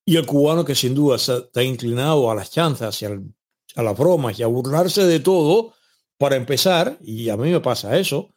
y 0.09 0.17
el 0.17 0.25
cubano 0.25 0.65
que 0.65 0.75
sin 0.75 0.95
duda 0.95 1.17
está 1.17 1.63
inclinado 1.63 2.31
a 2.31 2.35
las 2.35 2.51
chanzas 2.51 3.03
y 3.03 3.05
a 3.05 3.83
las 3.83 3.99
bromas 3.99 4.39
y 4.39 4.43
a 4.43 4.47
burlarse 4.47 5.05
de 5.05 5.21
todo, 5.21 5.75
para 6.17 6.37
empezar, 6.37 6.97
y 7.03 7.29
a 7.29 7.37
mí 7.37 7.51
me 7.51 7.61
pasa 7.61 7.99
eso, 7.99 8.33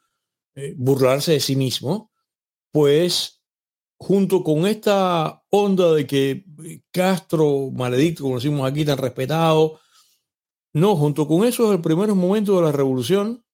eh, 0.54 0.74
burlarse 0.78 1.32
de 1.32 1.40
sí 1.40 1.56
mismo, 1.56 2.12
pues 2.74 3.42
junto 3.98 4.44
con 4.44 4.68
esta 4.68 5.46
onda 5.50 5.94
de 5.94 6.06
que 6.06 6.44
Castro, 6.92 7.72
maledicto, 7.72 8.24
como 8.24 8.36
decimos 8.36 8.70
aquí, 8.70 8.84
tan 8.84 8.98
respetado, 8.98 9.80
no, 10.74 10.98
junto 10.98 11.26
con 11.26 11.46
eso, 11.46 11.72
el 11.72 11.80
primer 11.80 12.14
momento 12.14 12.58
de 12.58 12.64
la 12.64 12.74
revolución, 12.74 13.46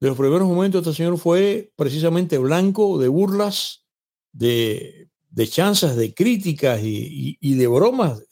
de 0.00 0.08
los 0.08 0.16
primeros 0.16 0.48
momentos 0.48 0.80
este 0.80 0.94
señor 0.94 1.18
fue 1.18 1.74
precisamente 1.76 2.38
blanco 2.38 2.98
de 2.98 3.08
burlas, 3.08 3.84
de, 4.32 5.03
de 5.34 5.48
chanzas, 5.48 5.96
de 5.96 6.14
críticas 6.14 6.80
y, 6.82 7.36
de 7.40 7.66
bromas 7.66 8.22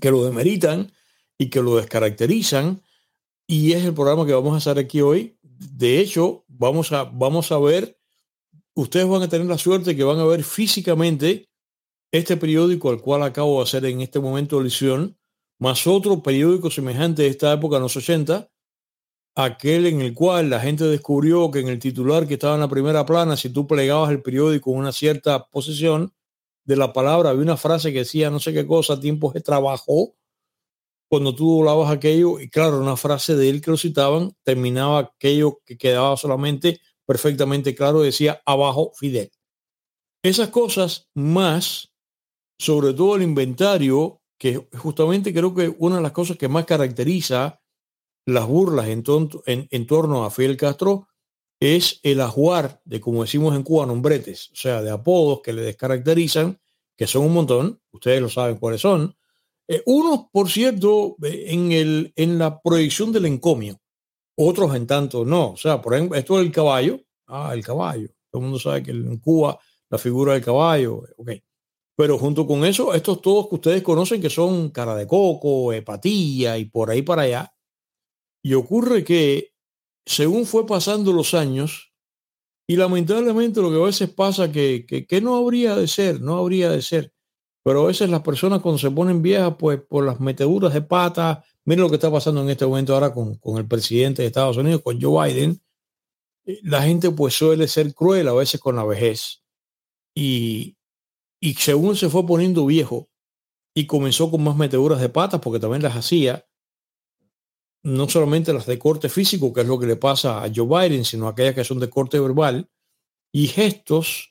que 0.00 0.10
lo 0.10 0.24
demeritan 0.24 0.92
y 1.36 1.50
que 1.50 1.60
lo 1.60 1.76
descaracterizan. 1.76 2.80
Y 3.46 3.72
es 3.72 3.84
el 3.84 3.92
programa 3.92 4.24
que 4.24 4.32
vamos 4.32 4.54
a 4.54 4.58
hacer 4.58 4.78
aquí 4.78 5.00
hoy. 5.00 5.36
De 5.42 5.98
hecho, 5.98 6.44
vamos 6.46 6.92
a, 6.92 7.04
vamos 7.04 7.50
a 7.50 7.58
ver, 7.58 7.98
ustedes 8.74 9.08
van 9.08 9.22
a 9.22 9.28
tener 9.28 9.48
la 9.48 9.58
suerte 9.58 9.96
que 9.96 10.04
van 10.04 10.20
a 10.20 10.24
ver 10.24 10.44
físicamente 10.44 11.50
este 12.12 12.36
periódico 12.36 12.90
al 12.90 13.00
cual 13.00 13.24
acabo 13.24 13.56
de 13.56 13.64
hacer 13.64 13.84
en 13.86 14.00
este 14.00 14.20
momento 14.20 14.60
alusión, 14.60 15.18
más 15.58 15.88
otro 15.88 16.22
periódico 16.22 16.70
semejante 16.70 17.22
de 17.22 17.28
esta 17.28 17.52
época, 17.52 17.76
en 17.76 17.82
los 17.82 17.96
80, 17.96 18.48
aquel 19.34 19.86
en 19.86 20.00
el 20.00 20.14
cual 20.14 20.50
la 20.50 20.60
gente 20.60 20.84
descubrió 20.84 21.50
que 21.50 21.60
en 21.60 21.68
el 21.68 21.78
titular 21.78 22.26
que 22.26 22.34
estaba 22.34 22.54
en 22.54 22.60
la 22.60 22.68
primera 22.68 23.04
plana, 23.04 23.36
si 23.36 23.50
tú 23.50 23.66
plegabas 23.66 24.10
el 24.10 24.22
periódico 24.22 24.70
en 24.72 24.78
una 24.78 24.92
cierta 24.92 25.46
posición 25.46 26.12
de 26.64 26.76
la 26.76 26.92
palabra, 26.92 27.30
había 27.30 27.42
una 27.42 27.56
frase 27.56 27.92
que 27.92 28.00
decía 28.00 28.30
no 28.30 28.40
sé 28.40 28.52
qué 28.52 28.66
cosa, 28.66 29.00
tiempos 29.00 29.34
de 29.34 29.40
trabajo, 29.40 30.14
cuando 31.08 31.34
tú 31.34 31.60
hablabas 31.60 31.90
aquello, 31.90 32.40
y 32.40 32.48
claro, 32.48 32.80
una 32.80 32.96
frase 32.96 33.36
de 33.36 33.48
él 33.48 33.60
que 33.60 33.70
lo 33.70 33.76
citaban, 33.76 34.34
terminaba 34.42 34.98
aquello 34.98 35.60
que 35.64 35.76
quedaba 35.76 36.16
solamente 36.16 36.80
perfectamente 37.06 37.74
claro, 37.74 38.00
decía 38.00 38.40
abajo 38.46 38.92
Fidel. 38.94 39.30
Esas 40.22 40.48
cosas 40.48 41.08
más, 41.14 41.92
sobre 42.58 42.94
todo 42.94 43.16
el 43.16 43.22
inventario, 43.22 44.22
que 44.38 44.66
justamente 44.76 45.34
creo 45.34 45.54
que 45.54 45.74
una 45.78 45.96
de 45.96 46.02
las 46.02 46.12
cosas 46.12 46.36
que 46.36 46.48
más 46.48 46.64
caracteriza 46.64 47.60
las 48.26 48.46
burlas 48.46 48.88
en, 48.88 49.04
en, 49.46 49.86
torno 49.86 50.24
a 50.24 50.30
Fidel 50.30 50.56
Castro 50.56 51.08
es 51.60 52.00
el 52.02 52.20
ajuar 52.20 52.80
de, 52.84 53.00
como 53.00 53.22
decimos 53.22 53.54
en 53.54 53.62
Cuba, 53.62 53.86
nombretes, 53.86 54.50
o 54.52 54.56
sea, 54.56 54.82
de 54.82 54.90
apodos 54.90 55.40
que 55.42 55.52
le 55.52 55.62
descaracterizan, 55.62 56.58
que 56.96 57.06
son 57.06 57.26
un 57.26 57.34
montón, 57.34 57.80
ustedes 57.92 58.20
lo 58.20 58.28
saben 58.28 58.56
cuáles 58.56 58.80
son. 58.80 59.14
Eh, 59.66 59.82
unos, 59.86 60.26
por 60.30 60.50
cierto, 60.50 61.16
eh, 61.22 62.12
en, 62.16 62.38
la 62.38 62.60
proyección 62.60 63.12
del 63.12 63.26
encomio, 63.26 63.80
otros 64.36 64.74
en 64.74 64.86
tanto 64.86 65.24
no. 65.24 65.52
O 65.52 65.56
sea, 65.56 65.80
por 65.80 65.94
ejemplo, 65.94 66.18
esto 66.18 66.38
del 66.38 66.52
caballo, 66.52 67.00
ah, 67.26 67.52
el 67.54 67.64
caballo. 67.64 68.08
Todo 68.30 68.40
el 68.40 68.44
mundo 68.44 68.58
sabe 68.58 68.82
que 68.82 68.90
en 68.90 69.18
Cuba 69.18 69.58
la 69.88 69.98
figura 69.98 70.34
del 70.34 70.44
caballo, 70.44 71.02
ok. 71.16 71.30
Pero 71.96 72.18
junto 72.18 72.46
con 72.46 72.64
eso, 72.64 72.92
estos 72.92 73.22
todos 73.22 73.48
que 73.48 73.54
ustedes 73.54 73.82
conocen 73.82 74.20
que 74.20 74.30
son 74.30 74.70
cara 74.70 74.96
de 74.96 75.06
coco, 75.06 75.72
hepatilla 75.72 76.58
y 76.58 76.64
por 76.64 76.90
ahí 76.90 77.02
para 77.02 77.22
allá, 77.22 77.53
y 78.44 78.54
ocurre 78.54 79.02
que 79.04 79.54
según 80.06 80.44
fue 80.44 80.66
pasando 80.66 81.12
los 81.12 81.32
años, 81.32 81.94
y 82.66 82.76
lamentablemente 82.76 83.60
lo 83.60 83.70
que 83.70 83.76
a 83.80 83.86
veces 83.86 84.10
pasa 84.10 84.52
que, 84.52 84.86
que, 84.86 85.20
no 85.20 85.36
habría 85.36 85.74
de 85.76 85.88
ser, 85.88 86.20
no 86.20 86.36
habría 86.36 86.70
de 86.70 86.82
ser. 86.82 87.12
Pero 87.62 87.82
a 87.82 87.86
veces 87.86 88.10
las 88.10 88.20
personas 88.20 88.60
cuando 88.60 88.78
se 88.78 88.90
ponen 88.90 89.22
viejas, 89.22 89.54
pues 89.58 89.80
por 89.80 90.04
las 90.04 90.20
meteduras 90.20 90.74
de 90.74 90.82
pata, 90.82 91.42
miren 91.64 91.82
lo 91.82 91.88
que 91.88 91.96
está 91.96 92.10
pasando 92.12 92.42
en 92.42 92.50
este 92.50 92.66
momento 92.66 92.94
ahora 92.94 93.12
con, 93.12 93.36
con 93.36 93.56
el 93.56 93.66
presidente 93.66 94.22
de 94.22 94.28
Estados 94.28 94.58
Unidos, 94.58 94.82
con 94.82 95.00
Joe 95.00 95.26
Biden, 95.26 95.60
eh, 96.46 96.60
la 96.62 96.82
gente 96.82 97.10
pues 97.10 97.34
suele 97.34 97.66
ser 97.66 97.94
cruel 97.94 98.28
a 98.28 98.34
veces 98.34 98.60
con 98.60 98.76
la 98.76 98.84
vejez. 98.84 99.42
Y, 100.14 100.76
y 101.40 101.54
según 101.54 101.96
se 101.96 102.10
fue 102.10 102.26
poniendo 102.26 102.66
viejo 102.66 103.08
y 103.74 103.86
comenzó 103.86 104.30
con 104.30 104.44
más 104.44 104.56
meteduras 104.56 105.00
de 105.00 105.08
patas, 105.08 105.40
porque 105.40 105.60
también 105.60 105.82
las 105.82 105.96
hacía, 105.96 106.46
no 107.84 108.08
solamente 108.08 108.52
las 108.52 108.66
de 108.66 108.78
corte 108.78 109.08
físico, 109.08 109.52
que 109.52 109.60
es 109.60 109.66
lo 109.66 109.78
que 109.78 109.86
le 109.86 109.96
pasa 109.96 110.42
a 110.42 110.50
Joe 110.52 110.66
Biden, 110.88 111.04
sino 111.04 111.28
aquellas 111.28 111.54
que 111.54 111.64
son 111.64 111.78
de 111.78 111.90
corte 111.90 112.18
verbal 112.18 112.68
y 113.30 113.46
gestos. 113.46 114.30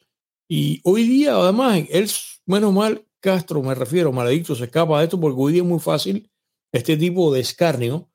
Y 0.49 0.81
hoy 0.83 1.03
día, 1.07 1.35
además, 1.35 1.83
él, 1.89 2.09
menos 2.47 2.73
mal, 2.73 3.05
Castro, 3.19 3.61
me 3.61 3.75
refiero, 3.75 4.11
maledicto, 4.11 4.55
se 4.55 4.65
escapa 4.65 4.99
de 4.99 5.05
esto 5.05 5.19
porque 5.19 5.39
hoy 5.39 5.53
día 5.53 5.61
es 5.61 5.67
muy 5.67 5.79
fácil 5.79 6.29
este 6.73 6.97
tipo 6.97 7.31
de 7.31 7.41
escarnio, 7.41 8.09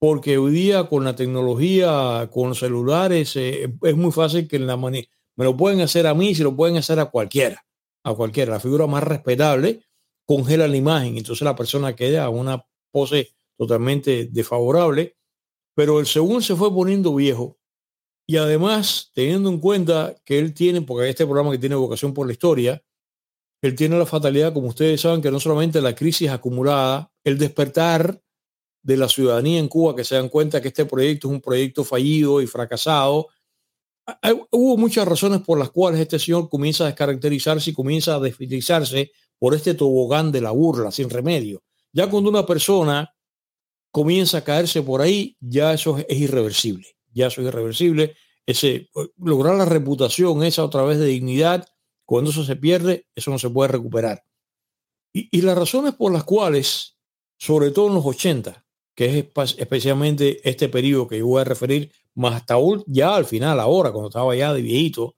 porque 0.00 0.36
hoy 0.36 0.50
día 0.50 0.88
con 0.88 1.04
la 1.04 1.14
tecnología, 1.14 2.28
con 2.32 2.56
celulares, 2.56 3.36
eh, 3.36 3.72
es 3.82 3.96
muy 3.96 4.10
fácil 4.10 4.48
que 4.48 4.56
en 4.56 4.66
la 4.66 4.76
me 4.76 5.06
lo 5.36 5.56
pueden 5.56 5.80
hacer 5.80 6.08
a 6.08 6.14
mí, 6.14 6.34
si 6.34 6.42
lo 6.42 6.56
pueden 6.56 6.76
hacer 6.76 6.98
a 6.98 7.06
cualquiera, 7.06 7.64
a 8.04 8.14
cualquiera. 8.14 8.52
La 8.52 8.60
figura 8.60 8.88
más 8.88 9.04
respetable 9.04 9.84
congela 10.26 10.66
la 10.66 10.76
imagen, 10.76 11.16
entonces 11.16 11.44
la 11.44 11.54
persona 11.54 11.94
queda 11.94 12.24
a 12.24 12.30
una 12.30 12.66
pose 12.90 13.32
totalmente 13.62 14.28
desfavorable, 14.30 15.16
pero 15.76 16.00
el 16.00 16.06
segundo 16.06 16.40
se 16.40 16.56
fue 16.56 16.72
poniendo 16.72 17.14
viejo 17.14 17.58
y 18.26 18.36
además 18.36 19.10
teniendo 19.14 19.50
en 19.50 19.60
cuenta 19.60 20.16
que 20.24 20.40
él 20.40 20.52
tiene, 20.52 20.82
porque 20.82 21.08
este 21.08 21.24
programa 21.24 21.52
que 21.52 21.58
tiene 21.58 21.76
vocación 21.76 22.12
por 22.12 22.26
la 22.26 22.32
historia, 22.32 22.82
él 23.62 23.76
tiene 23.76 23.96
la 23.96 24.06
fatalidad, 24.06 24.52
como 24.52 24.66
ustedes 24.66 25.00
saben, 25.00 25.22
que 25.22 25.30
no 25.30 25.38
solamente 25.38 25.80
la 25.80 25.94
crisis 25.94 26.28
acumulada, 26.28 27.12
el 27.22 27.38
despertar 27.38 28.20
de 28.82 28.96
la 28.96 29.08
ciudadanía 29.08 29.60
en 29.60 29.68
Cuba, 29.68 29.94
que 29.94 30.02
se 30.02 30.16
dan 30.16 30.28
cuenta 30.28 30.60
que 30.60 30.68
este 30.68 30.84
proyecto 30.84 31.28
es 31.28 31.34
un 31.34 31.40
proyecto 31.40 31.84
fallido 31.84 32.42
y 32.42 32.48
fracasado. 32.48 33.28
Hubo 34.50 34.76
muchas 34.76 35.06
razones 35.06 35.42
por 35.42 35.56
las 35.56 35.70
cuales 35.70 36.00
este 36.00 36.18
señor 36.18 36.48
comienza 36.48 36.82
a 36.82 36.88
descaracterizarse 36.88 37.70
y 37.70 37.74
comienza 37.74 38.16
a 38.16 38.20
desfilizarse 38.20 39.12
por 39.38 39.54
este 39.54 39.74
tobogán 39.74 40.32
de 40.32 40.40
la 40.40 40.50
burla 40.50 40.90
sin 40.90 41.08
remedio. 41.08 41.62
Ya 41.92 42.10
cuando 42.10 42.28
una 42.30 42.44
persona 42.44 43.14
comienza 43.92 44.38
a 44.38 44.44
caerse 44.44 44.82
por 44.82 45.02
ahí, 45.02 45.36
ya 45.38 45.72
eso 45.72 45.98
es 46.08 46.18
irreversible. 46.18 46.86
Ya 47.12 47.28
eso 47.28 47.42
es 47.42 47.48
irreversible. 47.48 48.16
Ese, 48.46 48.88
lograr 49.18 49.54
la 49.54 49.66
reputación 49.66 50.42
esa 50.42 50.64
otra 50.64 50.82
vez 50.82 50.98
de 50.98 51.06
dignidad, 51.06 51.68
cuando 52.04 52.30
eso 52.30 52.42
se 52.42 52.56
pierde, 52.56 53.06
eso 53.14 53.30
no 53.30 53.38
se 53.38 53.50
puede 53.50 53.68
recuperar. 53.68 54.24
Y, 55.12 55.42
las 55.42 55.56
razones 55.56 55.94
por 55.94 56.10
las 56.10 56.24
cuales, 56.24 56.96
sobre 57.36 57.70
todo 57.70 57.88
en 57.88 57.94
los 57.94 58.06
80, 58.06 58.64
que 58.94 59.18
es 59.18 59.56
especialmente 59.58 60.40
este 60.48 60.70
periodo 60.70 61.06
que 61.06 61.18
yo 61.18 61.26
voy 61.26 61.42
a 61.42 61.44
referir, 61.44 61.92
más 62.14 62.34
hasta 62.34 62.56
ya 62.86 63.14
al 63.14 63.26
final, 63.26 63.60
ahora, 63.60 63.92
cuando 63.92 64.08
estaba 64.08 64.34
ya 64.34 64.54
de 64.54 64.62
viejito, 64.62 65.16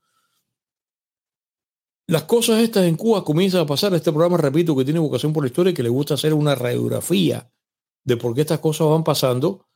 las 2.08 2.24
cosas 2.24 2.60
estas 2.60 2.86
en 2.86 2.96
Cuba 2.96 3.24
comienzan 3.24 3.60
a 3.60 3.66
pasar. 3.66 3.94
Este 3.94 4.10
programa, 4.10 4.36
repito, 4.36 4.76
que 4.76 4.84
tiene 4.84 4.98
vocación 4.98 5.32
por 5.32 5.44
la 5.44 5.46
historia 5.46 5.70
y 5.70 5.74
que 5.74 5.82
le 5.82 5.88
gusta 5.88 6.14
hacer 6.14 6.34
una 6.34 6.56
radiografía 6.56 7.48
de 8.04 8.16
por 8.16 8.34
qué 8.34 8.42
estas 8.42 8.60
cosas 8.60 8.88
van 8.88 9.04
pasando, 9.04 9.66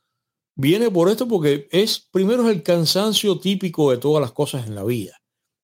viene 0.55 0.91
por 0.91 1.09
esto 1.09 1.27
porque 1.27 1.67
es, 1.71 2.07
primero 2.11 2.47
es 2.47 2.55
el 2.55 2.63
cansancio 2.63 3.39
típico 3.39 3.91
de 3.91 3.97
todas 3.97 4.21
las 4.21 4.31
cosas 4.31 4.67
en 4.67 4.75
la 4.75 4.83
vida. 4.83 5.19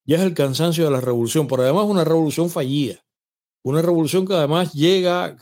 Ya 0.05 0.17
es 0.17 0.23
el 0.23 0.33
cansancio 0.33 0.85
de 0.85 0.91
la 0.91 1.01
revolución, 1.01 1.47
pero 1.47 1.63
además 1.63 1.85
una 1.85 2.03
revolución 2.03 2.49
fallida. 2.49 3.03
Una 3.63 3.81
revolución 3.81 4.27
que 4.27 4.35
además 4.35 4.73
llega 4.73 5.37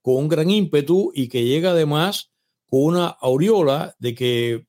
con 0.00 0.16
un 0.16 0.28
gran 0.28 0.48
ímpetu 0.48 1.10
y 1.14 1.28
que 1.28 1.44
llega 1.44 1.70
además 1.70 2.30
con 2.68 2.82
una 2.82 3.08
aureola 3.08 3.96
de 3.98 4.14
que, 4.14 4.66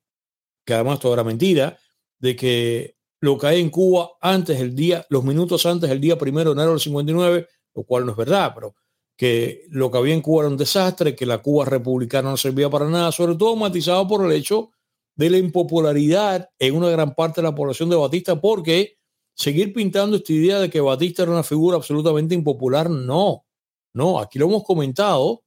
que 0.66 0.74
además 0.74 1.00
todo 1.00 1.14
era 1.14 1.24
mentira, 1.24 1.78
de 2.18 2.36
que 2.36 2.96
lo 3.22 3.38
que 3.38 3.48
hay 3.48 3.62
en 3.62 3.70
Cuba 3.70 4.12
antes 4.22 4.58
del 4.58 4.76
día, 4.76 5.06
los 5.10 5.24
minutos 5.24 5.66
antes 5.66 5.90
del 5.90 6.02
día 6.02 6.18
primero 6.18 6.52
de 6.52 6.62
enero 6.62 6.72
del 6.72 6.80
59, 6.80 7.48
lo 7.76 7.84
cual 7.84 8.06
no 8.06 8.12
es 8.12 8.18
verdad, 8.18 8.52
pero 8.56 8.76
que 9.18 9.66
lo 9.70 9.90
que 9.90 9.98
había 9.98 10.14
en 10.14 10.22
Cuba 10.22 10.44
era 10.44 10.50
un 10.50 10.58
desastre, 10.58 11.16
que 11.16 11.26
la 11.26 11.42
Cuba 11.42 11.66
republicana 11.66 12.30
no 12.30 12.38
servía 12.38 12.70
para 12.70 12.90
nada, 12.90 13.12
sobre 13.12 13.36
todo 13.36 13.56
matizado 13.56 14.08
por 14.08 14.26
el 14.26 14.32
hecho 14.32 14.72
de 15.16 15.30
la 15.30 15.38
impopularidad 15.38 16.50
en 16.60 16.76
una 16.76 16.90
gran 16.90 17.16
parte 17.16 17.42
de 17.42 17.48
la 17.48 17.56
población 17.56 17.90
de 17.90 17.96
Batista, 17.96 18.40
porque 18.40 18.98
seguir 19.34 19.74
pintando 19.74 20.18
esta 20.18 20.34
idea 20.34 20.60
de 20.60 20.70
que 20.70 20.82
Batista 20.82 21.24
era 21.24 21.32
una 21.32 21.44
figura 21.44 21.78
absolutamente 21.78 22.36
impopular, 22.36 22.90
no, 22.90 23.46
no, 23.94 24.20
aquí 24.20 24.38
lo 24.38 24.48
hemos 24.48 24.66
comentado, 24.66 25.44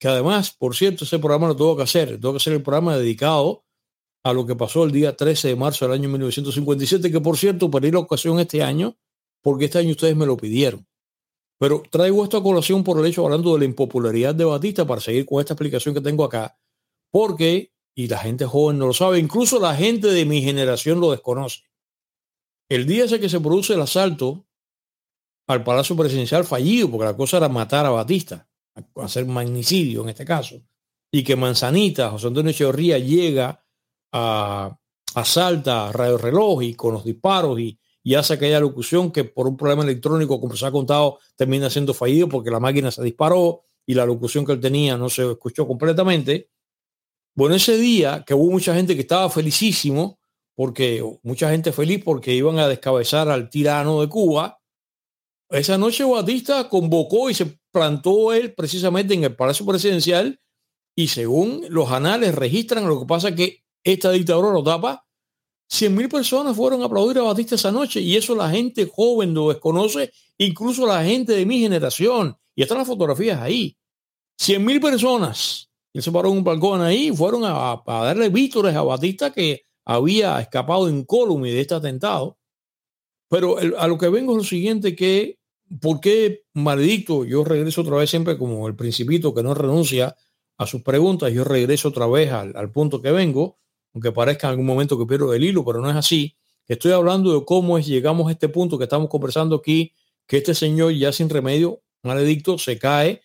que 0.00 0.08
además, 0.08 0.50
por 0.50 0.74
cierto, 0.74 1.04
ese 1.04 1.18
programa 1.18 1.48
lo 1.48 1.56
tengo 1.56 1.76
que 1.76 1.84
hacer, 1.84 2.20
tengo 2.20 2.32
que 2.32 2.38
hacer 2.38 2.54
el 2.54 2.62
programa 2.62 2.96
dedicado 2.96 3.64
a 4.24 4.32
lo 4.32 4.44
que 4.46 4.56
pasó 4.56 4.82
el 4.84 4.90
día 4.90 5.16
13 5.16 5.48
de 5.48 5.56
marzo 5.56 5.84
del 5.84 5.94
año 5.94 6.08
1957, 6.08 7.12
que 7.12 7.20
por 7.20 7.36
cierto, 7.36 7.70
perdí 7.70 7.92
la 7.92 8.00
ocasión 8.00 8.40
este 8.40 8.62
año, 8.62 8.96
porque 9.42 9.66
este 9.66 9.78
año 9.78 9.92
ustedes 9.92 10.16
me 10.16 10.26
lo 10.26 10.36
pidieron. 10.36 10.87
Pero 11.58 11.82
traigo 11.90 12.22
esta 12.22 12.40
colación 12.40 12.84
por 12.84 12.98
el 12.98 13.06
hecho 13.06 13.24
hablando 13.24 13.52
de 13.52 13.60
la 13.60 13.64
impopularidad 13.64 14.34
de 14.34 14.44
Batista 14.44 14.86
para 14.86 15.00
seguir 15.00 15.26
con 15.26 15.40
esta 15.40 15.54
explicación 15.54 15.94
que 15.94 16.00
tengo 16.00 16.24
acá, 16.24 16.56
porque, 17.10 17.72
y 17.94 18.06
la 18.06 18.18
gente 18.18 18.44
joven 18.44 18.78
no 18.78 18.86
lo 18.86 18.92
sabe, 18.92 19.18
incluso 19.18 19.58
la 19.58 19.74
gente 19.74 20.08
de 20.08 20.24
mi 20.24 20.40
generación 20.40 21.00
lo 21.00 21.10
desconoce. 21.10 21.62
El 22.68 22.86
día 22.86 23.04
ese 23.04 23.18
que 23.18 23.28
se 23.28 23.40
produce 23.40 23.74
el 23.74 23.80
asalto 23.80 24.46
al 25.48 25.64
Palacio 25.64 25.96
Presidencial 25.96 26.44
fallido, 26.44 26.90
porque 26.90 27.06
la 27.06 27.16
cosa 27.16 27.38
era 27.38 27.48
matar 27.48 27.86
a 27.86 27.90
Batista, 27.90 28.46
hacer 28.96 29.26
magnicidio 29.26 30.02
en 30.02 30.10
este 30.10 30.24
caso, 30.24 30.62
y 31.10 31.24
que 31.24 31.34
Manzanita, 31.34 32.10
José 32.10 32.28
Antonio 32.28 32.50
Echeverría, 32.50 32.98
llega 32.98 33.64
a 34.12 34.78
asalta 35.14 35.88
a 35.88 35.92
Radio 35.92 36.18
Reloj 36.18 36.62
y 36.62 36.74
con 36.74 36.94
los 36.94 37.04
disparos 37.04 37.58
y 37.58 37.78
y 38.02 38.14
hace 38.14 38.34
aquella 38.34 38.60
locución 38.60 39.12
que 39.12 39.24
por 39.24 39.46
un 39.46 39.56
problema 39.56 39.82
electrónico, 39.82 40.40
como 40.40 40.56
se 40.56 40.66
ha 40.66 40.70
contado, 40.70 41.18
termina 41.36 41.68
siendo 41.70 41.94
fallido 41.94 42.28
porque 42.28 42.50
la 42.50 42.60
máquina 42.60 42.90
se 42.90 43.02
disparó 43.02 43.62
y 43.86 43.94
la 43.94 44.06
locución 44.06 44.44
que 44.44 44.52
él 44.52 44.60
tenía 44.60 44.96
no 44.96 45.08
se 45.08 45.30
escuchó 45.30 45.66
completamente. 45.66 46.50
Bueno, 47.34 47.54
ese 47.54 47.76
día 47.76 48.24
que 48.26 48.34
hubo 48.34 48.50
mucha 48.50 48.74
gente 48.74 48.94
que 48.94 49.02
estaba 49.02 49.30
felicísimo, 49.30 50.18
porque 50.54 51.04
mucha 51.22 51.50
gente 51.50 51.72
feliz 51.72 52.02
porque 52.04 52.34
iban 52.34 52.58
a 52.58 52.68
descabezar 52.68 53.28
al 53.28 53.48
tirano 53.48 54.00
de 54.00 54.08
Cuba, 54.08 54.58
esa 55.50 55.78
noche 55.78 56.04
Batista 56.04 56.68
convocó 56.68 57.30
y 57.30 57.34
se 57.34 57.58
plantó 57.72 58.32
él 58.32 58.54
precisamente 58.54 59.14
en 59.14 59.24
el 59.24 59.34
Palacio 59.34 59.64
Presidencial 59.64 60.40
y 60.94 61.08
según 61.08 61.64
los 61.70 61.90
anales 61.90 62.34
registran, 62.34 62.86
lo 62.86 63.00
que 63.00 63.06
pasa 63.06 63.34
que 63.34 63.64
esta 63.84 64.10
dictadura 64.10 64.50
lo 64.50 64.62
tapa, 64.62 65.06
100 65.68 65.94
mil 65.94 66.08
personas 66.08 66.56
fueron 66.56 66.82
a 66.82 66.86
aplaudir 66.86 67.18
a 67.18 67.22
Batista 67.22 67.54
esa 67.54 67.70
noche 67.70 68.00
y 68.00 68.16
eso 68.16 68.34
la 68.34 68.48
gente 68.50 68.90
joven 68.90 69.34
lo 69.34 69.50
desconoce, 69.50 70.10
incluso 70.38 70.86
la 70.86 71.04
gente 71.04 71.32
de 71.32 71.44
mi 71.44 71.60
generación. 71.60 72.36
Y 72.54 72.62
están 72.62 72.78
las 72.78 72.86
fotografías 72.86 73.40
ahí. 73.40 73.76
100 74.38 74.64
mil 74.64 74.80
personas. 74.80 75.70
Y 75.92 76.00
se 76.00 76.10
paró 76.10 76.30
en 76.30 76.38
un 76.38 76.44
balcón 76.44 76.80
ahí 76.80 77.08
y 77.08 77.16
fueron 77.16 77.42
a, 77.44 77.82
darle 77.86 78.30
vítores 78.30 78.74
a 78.74 78.82
Batista 78.82 79.32
que 79.32 79.62
había 79.84 80.40
escapado 80.40 80.88
incólume 80.88 81.50
de 81.50 81.60
este 81.60 81.74
atentado. 81.74 82.38
Pero 83.28 83.56
a 83.58 83.86
lo 83.86 83.98
que 83.98 84.08
vengo 84.08 84.32
es 84.32 84.38
lo 84.38 84.44
siguiente, 84.44 84.96
que 84.96 85.38
¿por 85.80 86.00
qué 86.00 86.44
maldito? 86.54 87.24
Yo 87.26 87.44
regreso 87.44 87.82
otra 87.82 87.96
vez 87.96 88.08
siempre 88.08 88.38
como 88.38 88.66
el 88.68 88.74
principito 88.74 89.34
que 89.34 89.42
no 89.42 89.52
renuncia 89.52 90.16
a 90.56 90.66
sus 90.66 90.82
preguntas. 90.82 91.32
Yo 91.32 91.44
regreso 91.44 91.88
otra 91.88 92.06
vez 92.06 92.32
al 92.32 92.72
punto 92.72 93.02
que 93.02 93.12
vengo, 93.12 93.58
aunque 93.94 94.12
parezca 94.12 94.46
en 94.46 94.52
algún 94.52 94.66
momento 94.66 94.98
que 94.98 95.06
pierdo 95.06 95.32
el 95.34 95.44
hilo, 95.44 95.64
pero 95.64 95.80
no 95.80 95.90
es 95.90 95.96
así. 95.96 96.36
Estoy 96.66 96.92
hablando 96.92 97.38
de 97.38 97.44
cómo 97.44 97.78
es, 97.78 97.86
llegamos 97.86 98.28
a 98.28 98.32
este 98.32 98.48
punto 98.48 98.76
que 98.78 98.84
estamos 98.84 99.08
conversando 99.08 99.56
aquí, 99.56 99.92
que 100.26 100.38
este 100.38 100.54
señor 100.54 100.92
ya 100.92 101.12
sin 101.12 101.30
remedio, 101.30 101.80
maledicto, 102.02 102.58
se 102.58 102.78
cae 102.78 103.22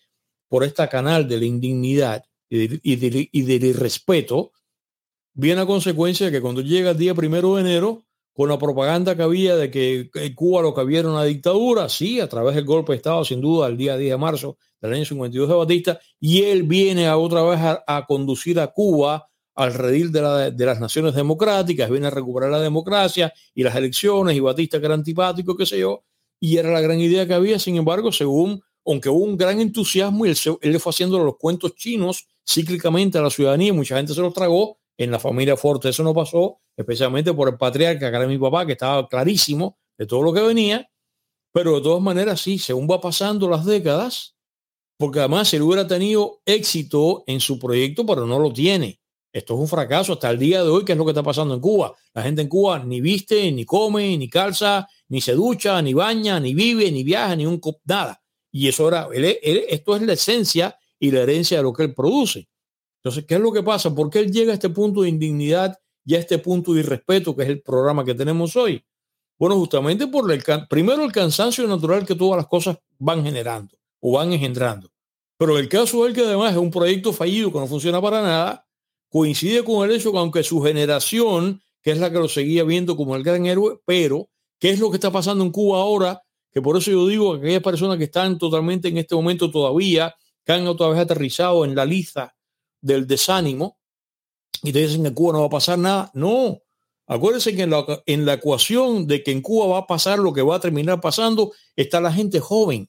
por 0.48 0.64
esta 0.64 0.88
canal 0.88 1.28
de 1.28 1.38
la 1.38 1.44
indignidad 1.44 2.24
y, 2.48 2.66
de, 2.66 3.28
y, 3.32 3.42
del 3.42 3.64
irrespeto, 3.64 4.52
viene 5.34 5.60
a 5.60 5.66
consecuencia 5.66 6.26
de 6.26 6.32
que 6.32 6.40
cuando 6.40 6.60
llega 6.60 6.92
el 6.92 6.98
día 6.98 7.14
primero 7.14 7.56
de 7.56 7.62
enero, 7.62 8.04
con 8.34 8.48
la 8.48 8.58
propaganda 8.58 9.16
que 9.16 9.22
había 9.22 9.56
de 9.56 9.70
que 9.70 10.10
Cuba 10.34 10.60
lo 10.60 10.74
que 10.74 10.80
había 10.80 11.00
era 11.00 11.10
una 11.10 11.24
dictadura, 11.24 11.88
sí, 11.88 12.18
a 12.18 12.28
través 12.28 12.56
del 12.56 12.64
golpe 12.64 12.92
de 12.92 12.96
Estado, 12.96 13.24
sin 13.24 13.40
duda, 13.40 13.68
el 13.68 13.76
día 13.76 13.96
10 13.96 14.10
de 14.10 14.18
marzo 14.18 14.58
del 14.80 14.92
año 14.92 15.04
52 15.04 15.48
de 15.48 15.54
Batista, 15.54 16.00
y 16.18 16.42
él 16.42 16.64
viene 16.64 17.06
a 17.06 17.16
otra 17.16 17.42
vez 17.42 17.60
a, 17.60 18.04
conducir 18.06 18.58
a 18.58 18.66
Cuba 18.68 19.30
al 19.54 19.74
redil 19.74 20.10
de, 20.10 20.54
las 20.56 20.80
naciones 20.80 21.14
democráticas, 21.14 21.90
viene 21.90 22.08
a 22.08 22.10
recuperar 22.10 22.50
la 22.50 22.60
democracia 22.60 23.32
y 23.54 23.62
las 23.62 23.76
elecciones, 23.76 24.36
y 24.36 24.40
Batista 24.40 24.80
que 24.80 24.86
era 24.86 24.94
antipático, 24.94 25.56
qué 25.56 25.66
sé 25.66 25.78
yo, 25.78 26.04
y 26.40 26.56
era 26.56 26.70
la 26.70 26.80
gran 26.80 27.00
idea 27.00 27.26
que 27.26 27.34
había, 27.34 27.58
sin 27.58 27.76
embargo, 27.76 28.10
según, 28.12 28.62
aunque 28.84 29.08
hubo 29.08 29.24
un 29.24 29.36
gran 29.36 29.60
entusiasmo, 29.60 30.26
y 30.26 30.30
él, 30.30 30.36
él 30.60 30.72
le 30.72 30.78
fue 30.78 30.90
haciendo 30.90 31.22
los 31.22 31.36
cuentos 31.36 31.74
chinos 31.76 32.26
cíclicamente 32.46 33.18
a 33.18 33.22
la 33.22 33.30
ciudadanía, 33.30 33.72
mucha 33.72 33.96
gente 33.96 34.14
se 34.14 34.20
los 34.20 34.34
tragó, 34.34 34.78
en 34.96 35.10
la 35.10 35.18
familia 35.18 35.56
Forte 35.56 35.88
eso 35.88 36.02
no 36.02 36.14
pasó, 36.14 36.60
especialmente 36.76 37.32
por 37.32 37.48
el 37.48 37.56
patriarca, 37.56 38.10
que 38.10 38.16
era 38.16 38.26
mi 38.26 38.38
papá, 38.38 38.66
que 38.66 38.72
estaba 38.72 39.08
clarísimo 39.08 39.78
de 39.98 40.06
todo 40.06 40.22
lo 40.22 40.32
que 40.32 40.40
venía, 40.40 40.88
pero 41.52 41.76
de 41.76 41.82
todas 41.82 42.02
maneras 42.02 42.40
sí, 42.40 42.58
según 42.58 42.88
va 42.90 43.00
pasando 43.00 43.48
las 43.48 43.64
décadas, 43.64 44.36
porque 44.98 45.20
además 45.20 45.52
él 45.54 45.62
hubiera 45.62 45.86
tenido 45.86 46.40
éxito 46.44 47.24
en 47.26 47.40
su 47.40 47.58
proyecto, 47.58 48.06
pero 48.06 48.26
no 48.26 48.38
lo 48.38 48.52
tiene. 48.52 49.00
Esto 49.34 49.54
es 49.54 49.60
un 49.60 49.66
fracaso 49.66 50.12
hasta 50.12 50.30
el 50.30 50.38
día 50.38 50.62
de 50.62 50.70
hoy, 50.70 50.84
que 50.84 50.92
es 50.92 50.98
lo 50.98 51.04
que 51.04 51.10
está 51.10 51.24
pasando 51.24 51.54
en 51.54 51.60
Cuba. 51.60 51.92
La 52.14 52.22
gente 52.22 52.40
en 52.40 52.48
Cuba 52.48 52.78
ni 52.84 53.00
viste, 53.00 53.50
ni 53.50 53.64
come, 53.64 54.16
ni 54.16 54.30
calza, 54.30 54.86
ni 55.08 55.20
se 55.20 55.32
ducha, 55.32 55.82
ni 55.82 55.92
baña, 55.92 56.38
ni 56.38 56.54
vive, 56.54 56.88
ni 56.92 57.02
viaja, 57.02 57.34
ni 57.34 57.44
un 57.44 57.60
nada. 57.84 58.22
Y 58.52 58.68
eso 58.68 58.86
era, 58.86 59.08
esto 59.12 59.96
es 59.96 60.02
la 60.02 60.12
esencia 60.12 60.78
y 61.00 61.10
la 61.10 61.22
herencia 61.22 61.56
de 61.56 61.64
lo 61.64 61.72
que 61.72 61.82
él 61.82 61.92
produce. 61.92 62.48
Entonces, 63.02 63.24
¿qué 63.26 63.34
es 63.34 63.40
lo 63.40 63.52
que 63.52 63.64
pasa? 63.64 63.92
¿Por 63.92 64.08
qué 64.08 64.20
él 64.20 64.30
llega 64.30 64.52
a 64.52 64.54
este 64.54 64.70
punto 64.70 65.02
de 65.02 65.08
indignidad 65.08 65.76
y 66.04 66.14
a 66.14 66.20
este 66.20 66.38
punto 66.38 66.72
de 66.72 66.80
irrespeto 66.80 67.34
que 67.34 67.42
es 67.42 67.48
el 67.48 67.60
programa 67.60 68.04
que 68.04 68.14
tenemos 68.14 68.54
hoy? 68.54 68.84
Bueno, 69.36 69.56
justamente 69.56 70.06
por 70.06 70.30
el 70.30 70.44
primero 70.68 71.04
el 71.04 71.10
cansancio 71.10 71.66
natural 71.66 72.06
que 72.06 72.14
todas 72.14 72.36
las 72.36 72.46
cosas 72.46 72.78
van 73.00 73.24
generando 73.24 73.76
o 73.98 74.12
van 74.12 74.32
engendrando. 74.32 74.92
Pero 75.36 75.58
el 75.58 75.68
caso 75.68 76.06
él, 76.06 76.14
que 76.14 76.20
además 76.20 76.52
es 76.52 76.58
un 76.58 76.70
proyecto 76.70 77.12
fallido 77.12 77.52
que 77.52 77.58
no 77.58 77.66
funciona 77.66 78.00
para 78.00 78.22
nada, 78.22 78.63
coincide 79.14 79.62
con 79.62 79.88
el 79.88 79.94
hecho 79.94 80.10
que 80.10 80.18
aunque 80.18 80.42
su 80.42 80.60
generación, 80.60 81.62
que 81.80 81.92
es 81.92 81.98
la 81.98 82.10
que 82.10 82.18
lo 82.18 82.28
seguía 82.28 82.64
viendo 82.64 82.96
como 82.96 83.14
el 83.14 83.22
gran 83.22 83.46
héroe, 83.46 83.78
pero 83.86 84.28
¿qué 84.58 84.70
es 84.70 84.80
lo 84.80 84.90
que 84.90 84.96
está 84.96 85.12
pasando 85.12 85.44
en 85.44 85.52
Cuba 85.52 85.78
ahora? 85.78 86.20
Que 86.50 86.60
por 86.60 86.76
eso 86.76 86.90
yo 86.90 87.06
digo 87.06 87.34
que 87.34 87.46
aquellas 87.46 87.62
personas 87.62 87.96
que 87.96 88.04
están 88.04 88.38
totalmente 88.38 88.88
en 88.88 88.98
este 88.98 89.14
momento 89.14 89.52
todavía, 89.52 90.16
que 90.44 90.50
han 90.50 90.66
otra 90.66 90.88
vez 90.88 90.98
aterrizado 90.98 91.64
en 91.64 91.76
la 91.76 91.84
lista 91.84 92.34
del 92.80 93.06
desánimo 93.06 93.78
y 94.64 94.72
te 94.72 94.80
dicen 94.80 95.02
que 95.02 95.08
en 95.10 95.14
Cuba 95.14 95.34
no 95.34 95.40
va 95.42 95.46
a 95.46 95.50
pasar 95.50 95.78
nada. 95.78 96.10
No, 96.12 96.58
acuérdense 97.06 97.54
que 97.54 97.62
en 97.62 97.70
la, 97.70 97.86
en 98.06 98.26
la 98.26 98.32
ecuación 98.32 99.06
de 99.06 99.22
que 99.22 99.30
en 99.30 99.42
Cuba 99.42 99.68
va 99.68 99.78
a 99.78 99.86
pasar 99.86 100.18
lo 100.18 100.32
que 100.32 100.42
va 100.42 100.56
a 100.56 100.60
terminar 100.60 101.00
pasando 101.00 101.52
está 101.76 102.00
la 102.00 102.12
gente 102.12 102.40
joven, 102.40 102.88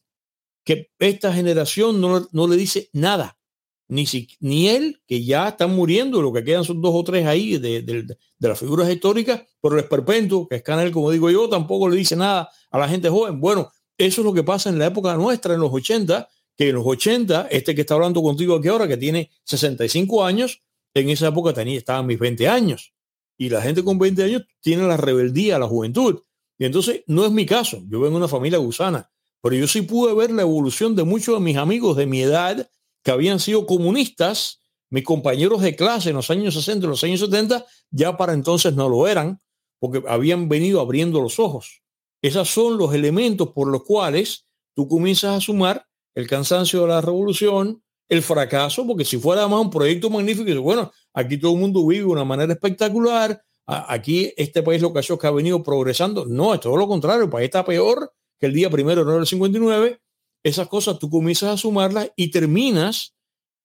que 0.63 0.89
esta 0.97 1.31
generación 1.31 2.01
no, 2.01 2.27
no 2.31 2.47
le 2.47 2.55
dice 2.55 2.89
nada. 2.93 3.38
Ni, 3.87 4.05
si, 4.05 4.27
ni 4.39 4.67
él, 4.69 4.99
que 5.07 5.23
ya 5.23 5.49
están 5.49 5.75
muriendo, 5.75 6.21
lo 6.21 6.33
que 6.33 6.43
quedan 6.43 6.63
son 6.63 6.81
dos 6.81 6.91
o 6.95 7.03
tres 7.03 7.27
ahí 7.27 7.57
de, 7.57 7.81
de, 7.83 8.17
las 8.39 8.59
figuras 8.59 8.89
históricas, 8.89 9.43
pero 9.61 9.75
el 9.75 9.83
esperpento, 9.83 10.47
que 10.47 10.55
es 10.55 10.63
Canel, 10.63 10.91
como 10.91 11.11
digo 11.11 11.29
yo, 11.29 11.47
tampoco 11.47 11.87
le 11.87 11.97
dice 11.97 12.15
nada 12.15 12.49
a 12.71 12.79
la 12.79 12.87
gente 12.87 13.09
joven. 13.09 13.39
Bueno, 13.39 13.71
eso 13.97 14.21
es 14.21 14.25
lo 14.25 14.33
que 14.33 14.43
pasa 14.43 14.69
en 14.69 14.79
la 14.79 14.87
época 14.87 15.15
nuestra, 15.15 15.53
en 15.53 15.59
los 15.59 15.71
80, 15.71 16.27
que 16.57 16.69
en 16.69 16.75
los 16.75 16.85
80, 16.85 17.47
este 17.51 17.75
que 17.75 17.81
está 17.81 17.93
hablando 17.93 18.21
contigo 18.21 18.55
aquí 18.55 18.67
ahora, 18.69 18.87
que 18.87 18.97
tiene 18.97 19.29
65 19.43 20.25
años, 20.25 20.61
en 20.93 21.09
esa 21.09 21.27
época 21.27 21.53
tenía, 21.53 21.77
estaban 21.77 22.05
mis 22.05 22.17
20 22.17 22.47
años. 22.47 22.93
Y 23.37 23.49
la 23.49 23.61
gente 23.61 23.83
con 23.83 23.99
20 23.99 24.23
años 24.23 24.43
tiene 24.61 24.87
la 24.87 24.97
rebeldía, 24.97 25.59
la 25.59 25.67
juventud. 25.67 26.21
Y 26.57 26.65
entonces 26.65 27.03
no 27.07 27.25
es 27.25 27.31
mi 27.31 27.45
caso. 27.45 27.83
Yo 27.89 27.99
vengo 27.99 28.11
de 28.11 28.17
una 28.17 28.27
familia 28.27 28.59
gusana, 28.59 29.11
pero 29.41 29.55
yo 29.55 29.67
sí 29.67 29.81
pude 29.81 30.13
ver 30.13 30.31
la 30.31 30.43
evolución 30.43 30.95
de 30.95 31.03
muchos 31.03 31.35
de 31.35 31.43
mis 31.43 31.57
amigos 31.57 31.97
de 31.97 32.05
mi 32.05 32.21
edad 32.21 32.69
que 33.05 33.11
habían 33.11 33.39
sido 33.39 33.67
comunistas, 33.67 34.63
mis 34.89 35.03
compañeros 35.03 35.61
de 35.61 35.75
clase 35.75 36.09
en 36.09 36.15
los 36.15 36.31
años 36.31 36.55
60 36.55 36.85
y 36.85 36.89
los 36.89 37.03
años 37.03 37.19
70, 37.19 37.63
ya 37.91 38.17
para 38.17 38.33
entonces 38.33 38.73
no 38.73 38.89
lo 38.89 39.07
eran, 39.07 39.39
porque 39.79 40.01
habían 40.07 40.49
venido 40.49 40.81
abriendo 40.81 41.21
los 41.21 41.37
ojos. 41.37 41.83
Esos 42.23 42.49
son 42.49 42.79
los 42.79 42.95
elementos 42.95 43.49
por 43.49 43.67
los 43.67 43.83
cuales 43.83 44.47
tú 44.73 44.87
comienzas 44.87 45.37
a 45.37 45.41
sumar 45.41 45.85
el 46.15 46.27
cansancio 46.27 46.81
de 46.81 46.87
la 46.87 47.01
revolución, 47.01 47.83
el 48.09 48.23
fracaso, 48.23 48.87
porque 48.87 49.05
si 49.05 49.19
fuera 49.19 49.47
más 49.47 49.61
un 49.61 49.69
proyecto 49.69 50.09
magnífico, 50.09 50.59
bueno, 50.63 50.91
aquí 51.13 51.37
todo 51.37 51.53
el 51.53 51.59
mundo 51.59 51.85
vive 51.85 52.05
de 52.05 52.11
una 52.11 52.25
manera 52.25 52.53
espectacular, 52.53 53.39
aquí 53.67 54.33
este 54.35 54.63
país 54.63 54.81
lo 54.81 54.91
que 54.91 54.99
ha 54.99 55.17
que 55.17 55.27
ha 55.27 55.31
venido 55.31 55.61
progresando, 55.61 56.25
no, 56.25 56.55
es 56.55 56.59
todo 56.59 56.75
lo 56.75 56.87
contrario, 56.87 57.25
el 57.25 57.29
país 57.29 57.45
está 57.45 57.63
peor 57.63 58.11
que 58.39 58.47
el 58.47 58.53
día 58.53 58.71
primero 58.71 59.01
de 59.01 59.03
enero 59.03 59.17
del 59.17 59.27
59, 59.27 59.99
esas 60.45 60.67
cosas 60.67 60.99
tú 60.99 61.10
comienzas 61.10 61.49
a 61.49 61.58
sumarlas 61.58 62.12
y 62.15 62.29
terminas, 62.29 63.15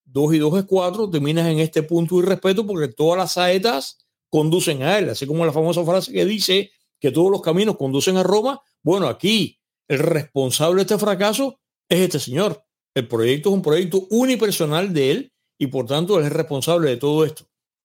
dos 0.02 0.32
y 0.32 0.38
dos 0.38 0.58
es 0.58 0.64
cuatro, 0.64 1.10
terminas 1.10 1.46
en 1.46 1.58
este 1.58 1.82
punto 1.82 2.18
de 2.18 2.26
respeto 2.26 2.66
porque 2.66 2.88
todas 2.88 3.18
las 3.18 3.32
saetas 3.32 3.98
conducen 4.30 4.82
a 4.82 4.96
él, 4.96 5.10
así 5.10 5.26
como 5.26 5.44
la 5.44 5.52
famosa 5.52 5.84
frase 5.84 6.10
que 6.10 6.24
dice 6.24 6.70
que 6.98 7.10
todos 7.10 7.30
los 7.30 7.42
caminos 7.42 7.76
conducen 7.76 8.16
a 8.16 8.22
Roma, 8.22 8.62
bueno, 8.82 9.08
aquí 9.08 9.60
el 9.88 9.98
responsable 9.98 10.76
de 10.76 10.82
este 10.82 10.98
fracaso 10.98 11.60
es 11.86 12.00
este 12.00 12.18
señor. 12.18 12.64
El 12.94 13.06
proyecto 13.08 13.50
es 13.50 13.56
un 13.56 13.62
proyecto 13.62 14.06
unipersonal 14.08 14.94
de 14.94 15.10
él 15.10 15.32
y 15.58 15.66
por 15.66 15.84
tanto 15.84 16.18
él 16.18 16.24
es 16.24 16.32
responsable 16.32 16.88
de 16.88 16.96
todo 16.96 17.26
esto. 17.26 17.44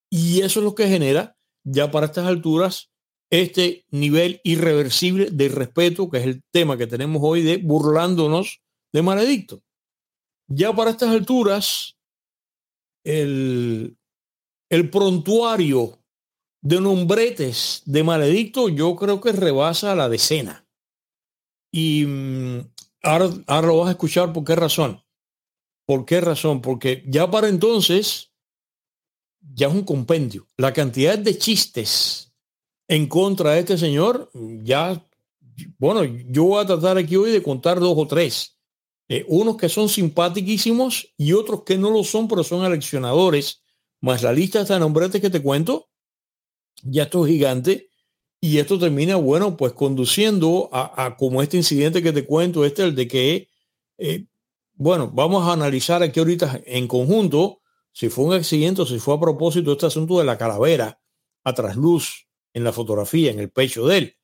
Y 0.09 0.39
eso 0.39 0.61
es 0.61 0.63
lo 0.63 0.73
que 0.73 0.87
genera 0.87 1.35
ya 1.65 1.91
para 1.91 2.05
estas 2.05 2.27
alturas 2.27 2.91
este 3.29 3.85
nivel 3.89 4.39
irreversible 4.45 5.27
de 5.31 5.49
respeto, 5.49 6.09
que 6.09 6.19
es 6.19 6.23
el 6.23 6.43
tema 6.53 6.77
que 6.77 6.87
tenemos 6.87 7.21
hoy 7.21 7.41
de 7.41 7.57
burlándonos 7.57 8.61
de 8.95 9.01
Maledicto. 9.01 9.61
Ya 10.47 10.73
para 10.73 10.91
estas 10.91 11.09
alturas, 11.09 11.97
el, 13.03 13.97
el 14.69 14.89
prontuario 14.89 15.99
de 16.61 16.81
nombretes 16.81 17.83
de 17.85 18.03
Maledicto 18.03 18.69
yo 18.69 18.95
creo 18.95 19.21
que 19.21 19.31
rebasa 19.31 19.95
la 19.95 20.09
decena. 20.09 20.65
Y 21.71 22.05
mm, 22.05 22.61
Ahora, 23.05 23.67
lo 23.67 23.77
vas 23.77 23.89
a 23.89 23.91
escuchar 23.91 24.33
por 24.33 24.43
qué 24.43 24.55
razón. 24.55 24.99
¿Por 25.85 26.05
qué 26.05 26.21
razón? 26.21 26.59
Porque 26.59 27.03
ya 27.05 27.29
para 27.29 27.47
entonces 27.47 28.33
ya 29.39 29.67
es 29.67 29.73
un 29.73 29.83
compendio. 29.83 30.47
La 30.57 30.73
cantidad 30.73 31.15
de 31.15 31.37
chistes 31.37 32.33
en 32.87 33.07
contra 33.07 33.51
de 33.51 33.59
este 33.59 33.77
señor, 33.77 34.31
ya, 34.63 35.07
bueno, 35.77 36.03
yo 36.03 36.45
voy 36.45 36.63
a 36.63 36.65
tratar 36.65 36.97
aquí 36.97 37.15
hoy 37.15 37.31
de 37.31 37.43
contar 37.43 37.79
dos 37.79 37.93
o 37.95 38.07
tres. 38.07 38.54
Eh, 39.07 39.23
unos 39.27 39.57
que 39.57 39.69
son 39.69 39.87
simpaticísimos 39.87 41.13
y 41.17 41.33
otros 41.33 41.63
que 41.63 41.77
no 41.77 41.91
lo 41.91 42.03
son, 42.03 42.27
pero 42.27 42.43
son 42.43 42.63
aleccionadores. 42.63 43.61
Más 44.01 44.23
la 44.23 44.33
lista 44.33 44.63
de 44.63 44.79
nombres 44.79 45.11
que 45.11 45.29
te 45.29 45.41
cuento, 45.41 45.89
ya 46.83 47.03
esto 47.03 47.25
es 47.25 47.31
gigante. 47.31 47.89
Y 48.41 48.59
esto 48.59 48.77
termina, 48.77 49.15
bueno, 49.15 49.57
pues 49.57 49.73
conduciendo 49.73 50.69
a, 50.71 51.15
como 51.17 51.41
este 51.41 51.57
incidente 51.57 52.03
que 52.03 52.11
te 52.11 52.25
cuento, 52.25 52.63
este, 52.63 52.83
el 52.83 52.93
de 52.93 53.07
que, 53.07 53.49
eh, 53.97 54.25
bueno, 54.73 55.09
vamos 55.11 55.47
a 55.47 55.53
analizar 55.53 56.03
aquí 56.03 56.19
ahorita 56.19 56.61
en 56.65 56.87
conjunto 56.87 57.61
si 57.91 58.09
fue 58.09 58.25
un 58.25 58.33
accidente 58.33 58.81
o 58.81 58.85
si 58.85 58.99
fue 58.99 59.15
a 59.15 59.19
propósito 59.19 59.71
este 59.71 59.85
asunto 59.87 60.19
de 60.19 60.25
la 60.25 60.37
calavera 60.37 60.99
a 61.43 61.53
trasluz 61.53 62.27
en 62.53 62.63
la 62.63 62.73
fotografía, 62.73 63.31
en 63.31 63.39
el 63.39 63.49
pecho 63.49 63.87
de 63.87 63.97
él. 63.97 64.17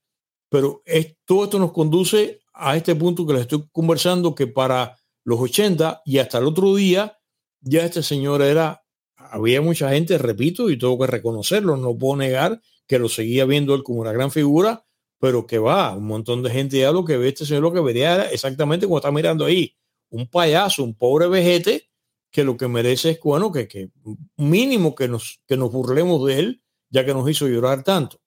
Pero 0.49 0.83
todo 1.25 1.45
esto 1.45 1.57
nos 1.57 1.71
conduce 1.71 2.40
a 2.61 2.77
este 2.77 2.95
punto 2.95 3.25
que 3.25 3.33
les 3.33 3.41
estoy 3.43 3.67
conversando, 3.71 4.35
que 4.35 4.45
para 4.45 4.95
los 5.23 5.39
80 5.39 6.03
y 6.05 6.19
hasta 6.19 6.37
el 6.37 6.45
otro 6.45 6.75
día, 6.75 7.17
ya 7.59 7.83
este 7.83 8.03
señor 8.03 8.43
era, 8.43 8.83
había 9.15 9.61
mucha 9.61 9.89
gente, 9.89 10.17
repito, 10.19 10.69
y 10.69 10.77
tengo 10.77 10.99
que 10.99 11.07
reconocerlo, 11.07 11.75
no 11.75 11.97
puedo 11.97 12.17
negar 12.17 12.61
que 12.87 12.99
lo 12.99 13.09
seguía 13.09 13.45
viendo 13.45 13.73
él 13.73 13.83
como 13.83 14.01
una 14.01 14.11
gran 14.11 14.31
figura, 14.31 14.85
pero 15.19 15.47
que 15.47 15.57
va, 15.57 15.95
un 15.95 16.05
montón 16.05 16.43
de 16.43 16.51
gente 16.51 16.77
ya 16.77 16.91
lo 16.91 17.03
que 17.03 17.17
ve 17.17 17.29
este 17.29 17.45
señor 17.45 17.63
lo 17.63 17.73
que 17.73 17.81
vería 17.81 18.23
exactamente 18.31 18.85
como 18.85 18.97
está 18.97 19.11
mirando 19.11 19.45
ahí, 19.45 19.75
un 20.09 20.27
payaso, 20.27 20.83
un 20.83 20.95
pobre 20.95 21.27
vejete, 21.27 21.89
que 22.31 22.43
lo 22.43 22.57
que 22.57 22.67
merece 22.67 23.11
es, 23.11 23.19
bueno, 23.21 23.51
que, 23.51 23.67
que 23.67 23.89
mínimo 24.37 24.93
que 24.93 25.07
nos, 25.07 25.41
que 25.47 25.57
nos 25.57 25.71
burlemos 25.71 26.25
de 26.27 26.39
él, 26.39 26.63
ya 26.89 27.05
que 27.05 27.13
nos 27.13 27.29
hizo 27.29 27.47
llorar 27.47 27.83
tanto. 27.83 28.21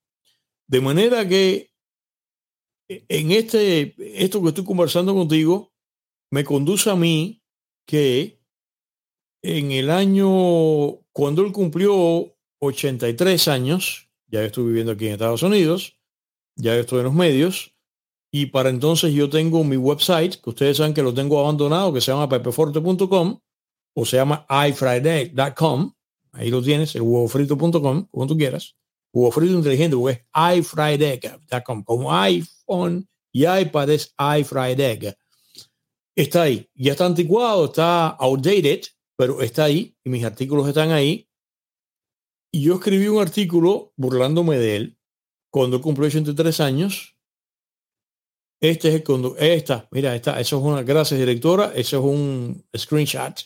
De 0.66 0.80
manera 0.80 1.26
que 1.28 1.73
en 2.88 3.30
este, 3.32 3.94
esto 4.22 4.42
que 4.42 4.48
estoy 4.48 4.64
conversando 4.64 5.14
contigo, 5.14 5.72
me 6.30 6.44
conduce 6.44 6.90
a 6.90 6.96
mí 6.96 7.42
que 7.86 8.40
en 9.42 9.72
el 9.72 9.90
año, 9.90 11.00
cuando 11.12 11.44
él 11.44 11.52
cumplió 11.52 12.34
83 12.60 13.48
años, 13.48 14.08
ya 14.28 14.42
estoy 14.42 14.64
viviendo 14.64 14.92
aquí 14.92 15.06
en 15.06 15.12
Estados 15.12 15.42
Unidos, 15.42 15.98
ya 16.56 16.76
estoy 16.76 17.00
en 17.00 17.04
los 17.04 17.14
medios, 17.14 17.74
y 18.32 18.46
para 18.46 18.70
entonces 18.70 19.12
yo 19.12 19.30
tengo 19.30 19.62
mi 19.62 19.76
website, 19.76 20.36
que 20.36 20.50
ustedes 20.50 20.78
saben 20.78 20.94
que 20.94 21.02
lo 21.02 21.14
tengo 21.14 21.38
abandonado, 21.38 21.92
que 21.92 22.00
se 22.00 22.10
llama 22.10 22.28
pepeforte.com, 22.28 23.38
o 23.96 24.04
se 24.04 24.16
llama 24.16 24.46
ifriday.com, 24.48 25.92
ahí 26.32 26.50
lo 26.50 26.62
tienes, 26.62 26.94
el 26.96 27.02
huevofrito.com, 27.02 28.06
como 28.06 28.26
tú 28.26 28.36
quieras, 28.36 28.76
huevo 29.14 29.30
frito 29.30 29.54
inteligente, 29.54 29.96
porque 29.96 30.24
es 30.34 30.58
ifriday.com, 30.58 31.84
como 31.84 32.12
iPhone 32.12 33.08
y 33.32 33.46
iPad 33.46 33.90
es 33.90 34.14
ifriday. 34.18 35.14
Está 36.16 36.42
ahí, 36.42 36.68
ya 36.74 36.92
está 36.92 37.06
anticuado, 37.06 37.66
está 37.66 38.08
outdated, 38.08 38.82
pero 39.16 39.40
está 39.40 39.64
ahí 39.64 39.96
y 40.04 40.10
mis 40.10 40.24
artículos 40.24 40.68
están 40.68 40.90
ahí. 40.90 41.28
Y 42.52 42.62
yo 42.62 42.74
escribí 42.74 43.08
un 43.08 43.20
artículo 43.20 43.92
burlándome 43.96 44.58
de 44.58 44.76
él 44.76 44.98
cuando 45.50 45.80
cumplió 45.80 46.08
83 46.08 46.60
años. 46.60 47.16
Este 48.60 48.88
es 48.88 48.94
el 48.94 49.04
cuando 49.04 49.36
esta, 49.36 49.88
mira, 49.90 50.14
esta, 50.14 50.40
eso 50.40 50.58
es 50.58 50.62
una, 50.62 50.82
gracias 50.82 51.18
directora, 51.20 51.72
eso 51.74 51.98
es 51.98 52.04
un 52.04 52.64
screenshot. 52.76 53.44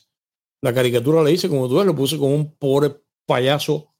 La 0.63 0.75
caricatura 0.75 1.23
le 1.23 1.33
hice 1.33 1.49
como 1.49 1.69
tú 1.69 1.77
ves, 1.77 1.87
lo 1.87 1.95
puse 1.95 2.19
como 2.19 2.35
un 2.35 2.55
pobre 2.57 3.03
payaso 3.27 3.95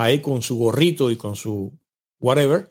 ahí 0.00 0.22
con 0.22 0.40
su 0.40 0.56
gorrito 0.56 1.10
y 1.10 1.16
con 1.16 1.36
su 1.36 1.78
whatever. 2.20 2.70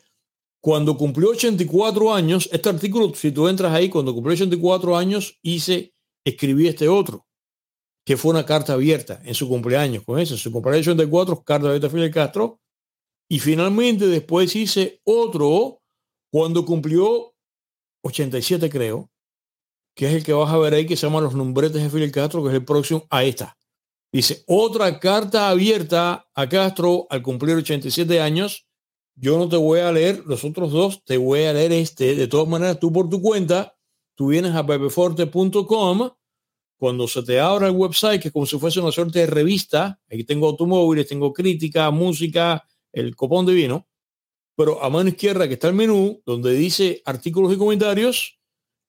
Cuando 0.61 0.97
cumplió 0.97 1.29
84 1.29 2.13
años, 2.13 2.49
este 2.51 2.69
artículo, 2.69 3.13
si 3.13 3.31
tú 3.31 3.47
entras 3.47 3.71
ahí, 3.71 3.87
cuando 3.87 4.13
cumplió 4.13 4.33
84 4.33 4.97
años, 4.97 5.37
hice, 5.43 5.93
escribí 6.25 6.67
este 6.67 6.89
otro, 6.89 7.27
que 8.03 8.17
fue 8.17 8.31
una 8.31 8.45
carta 8.45 8.73
abierta 8.73 9.21
en 9.23 9.35
su 9.35 9.47
cumpleaños, 9.47 10.03
con 10.03 10.17
eso, 10.19 10.35
su 10.37 10.51
cumpleaños 10.51 10.87
84, 10.87 11.43
carta 11.43 11.67
abierta 11.67 11.87
a 11.87 11.89
Fidel 11.91 12.11
Castro. 12.11 12.59
Y 13.31 13.39
finalmente 13.39 14.07
después 14.07 14.55
hice 14.55 14.99
otro 15.03 15.81
cuando 16.31 16.65
cumplió 16.65 17.35
87, 18.03 18.71
creo, 18.71 19.11
que 19.95 20.07
es 20.07 20.13
el 20.13 20.23
que 20.23 20.33
vas 20.33 20.51
a 20.51 20.57
ver 20.57 20.73
ahí, 20.73 20.87
que 20.87 20.97
se 20.97 21.05
llama 21.05 21.21
Los 21.21 21.35
Nombretes 21.35 21.83
de 21.83 21.89
Fidel 21.91 22.11
Castro, 22.11 22.41
que 22.41 22.49
es 22.49 22.55
el 22.55 22.65
próximo. 22.65 23.05
Ahí 23.11 23.29
está. 23.29 23.58
Dice, 24.11 24.43
otra 24.47 24.99
carta 24.99 25.49
abierta 25.49 26.27
a 26.33 26.49
Castro 26.49 27.05
al 27.09 27.21
cumplir 27.21 27.55
87 27.57 28.19
años. 28.19 28.67
Yo 29.15 29.37
no 29.37 29.47
te 29.47 29.57
voy 29.57 29.81
a 29.81 29.91
leer 29.91 30.23
los 30.25 30.43
otros 30.43 30.71
dos, 30.71 31.03
te 31.03 31.17
voy 31.17 31.43
a 31.43 31.53
leer 31.53 31.71
este. 31.73 32.15
De 32.15 32.27
todas 32.27 32.47
maneras, 32.47 32.79
tú 32.79 32.91
por 32.91 33.09
tu 33.09 33.21
cuenta, 33.21 33.75
tú 34.15 34.27
vienes 34.27 34.55
a 34.55 34.65
pepeforte.com. 34.65 36.09
Cuando 36.77 37.07
se 37.07 37.21
te 37.23 37.39
abra 37.39 37.67
el 37.67 37.75
website, 37.75 38.21
que 38.21 38.29
es 38.29 38.33
como 38.33 38.45
si 38.45 38.57
fuese 38.57 38.79
una 38.79 38.91
suerte 38.91 39.19
de 39.19 39.27
revista, 39.27 39.99
aquí 40.09 40.23
tengo 40.23 40.47
automóviles, 40.47 41.07
tengo 41.07 41.33
crítica, 41.33 41.91
música, 41.91 42.65
el 42.93 43.15
copón 43.15 43.45
de 43.45 43.53
vino, 43.53 43.87
pero 44.55 44.81
a 44.83 44.89
mano 44.89 45.09
izquierda 45.09 45.47
que 45.47 45.55
está 45.55 45.67
el 45.67 45.73
menú, 45.73 46.21
donde 46.25 46.53
dice 46.53 47.01
artículos 47.05 47.53
y 47.53 47.57
comentarios, 47.57 48.39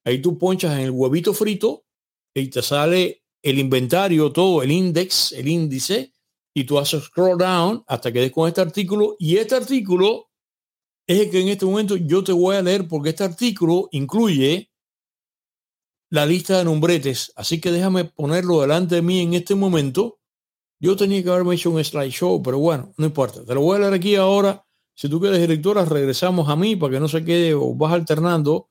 ahí 0.04 0.22
tú 0.22 0.38
ponchas 0.38 0.74
en 0.74 0.84
el 0.84 0.90
huevito 0.90 1.34
frito 1.34 1.84
y 2.34 2.48
te 2.48 2.62
sale 2.62 3.24
el 3.42 3.58
inventario, 3.58 4.32
todo, 4.32 4.62
el 4.62 4.70
index, 4.70 5.32
el 5.32 5.48
índice, 5.48 6.12
y 6.54 6.64
tú 6.64 6.78
haces 6.78 7.04
scroll 7.04 7.38
down 7.38 7.84
hasta 7.86 8.12
que 8.12 8.20
des 8.20 8.32
con 8.32 8.48
este 8.48 8.60
artículo. 8.60 9.16
Y 9.18 9.36
este 9.36 9.54
artículo 9.54 10.30
es 11.06 11.20
el 11.20 11.30
que 11.30 11.40
en 11.40 11.48
este 11.48 11.66
momento 11.66 11.96
yo 11.96 12.22
te 12.22 12.32
voy 12.32 12.56
a 12.56 12.62
leer 12.62 12.86
porque 12.88 13.10
este 13.10 13.24
artículo 13.24 13.88
incluye 13.92 14.70
la 16.10 16.26
lista 16.26 16.58
de 16.58 16.64
nombretes. 16.64 17.32
Así 17.36 17.60
que 17.60 17.70
déjame 17.70 18.04
ponerlo 18.04 18.60
delante 18.60 18.96
de 18.96 19.02
mí 19.02 19.20
en 19.20 19.34
este 19.34 19.54
momento. 19.54 20.18
Yo 20.80 20.96
tenía 20.96 21.22
que 21.22 21.30
haberme 21.30 21.54
hecho 21.54 21.70
un 21.70 21.82
slideshow, 21.82 22.42
pero 22.42 22.58
bueno, 22.58 22.92
no 22.96 23.06
importa. 23.06 23.44
Te 23.44 23.54
lo 23.54 23.60
voy 23.60 23.76
a 23.76 23.80
leer 23.80 23.94
aquí 23.94 24.16
ahora. 24.16 24.64
Si 24.94 25.08
tú 25.08 25.20
quieres 25.20 25.40
directora, 25.40 25.84
regresamos 25.84 26.48
a 26.48 26.56
mí 26.56 26.76
para 26.76 26.94
que 26.94 27.00
no 27.00 27.08
se 27.08 27.24
quede 27.24 27.54
o 27.54 27.74
vas 27.74 27.92
alternando 27.92 28.68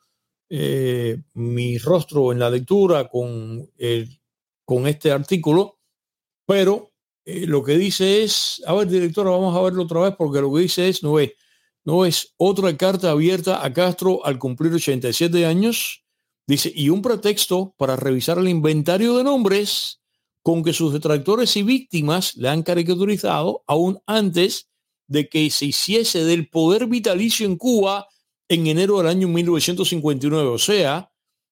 eh, 0.49 1.21
mi 1.36 1.77
rostro 1.77 2.32
en 2.32 2.39
la 2.39 2.49
lectura 2.49 3.08
con 3.08 3.69
el 3.77 4.18
con 4.69 4.86
este 4.86 5.12
artículo, 5.12 5.79
pero 6.45 6.91
eh, 7.25 7.47
lo 7.47 7.63
que 7.63 7.75
dice 7.75 8.21
es, 8.21 8.62
a 8.67 8.73
ver, 8.75 8.88
directora, 8.88 9.32
vamos 9.32 9.58
a 9.58 9.62
verlo 9.62 9.82
otra 9.82 10.01
vez 10.01 10.13
porque 10.15 10.41
lo 10.41 10.53
que 10.53 10.62
dice 10.62 10.88
es, 10.88 11.01
no 11.01 11.17
es, 11.17 11.32
no 11.84 12.05
es 12.05 12.36
otra 12.38 12.77
carta 12.77 13.10
abierta 13.10 13.65
a 13.65 13.73
Castro 13.73 14.23
al 14.23 14.38
cumplir 14.38 14.71
87 14.71 15.43
años, 15.47 16.05
dice, 16.45 16.71
y 16.75 16.89
un 16.89 17.01
pretexto 17.01 17.73
para 17.79 17.95
revisar 17.95 18.38
el 18.38 18.47
inventario 18.47 19.17
de 19.17 19.23
nombres 19.23 20.01
con 20.43 20.63
que 20.63 20.71
sus 20.71 20.93
detractores 20.93 21.58
y 21.58 21.63
víctimas 21.63 22.36
le 22.36 22.49
han 22.49 22.62
caricaturizado 22.62 23.63
aún 23.65 23.99
antes 24.05 24.69
de 25.08 25.29
que 25.29 25.49
se 25.49 25.65
hiciese 25.65 26.23
del 26.25 26.47
poder 26.47 26.86
vitalicio 26.86 27.47
en 27.47 27.58
Cuba 27.58 28.08
en 28.47 28.67
enero 28.67 28.99
del 28.99 29.08
año 29.08 29.29
1959. 29.29 30.47
O 30.47 30.60
sea, 30.60 31.08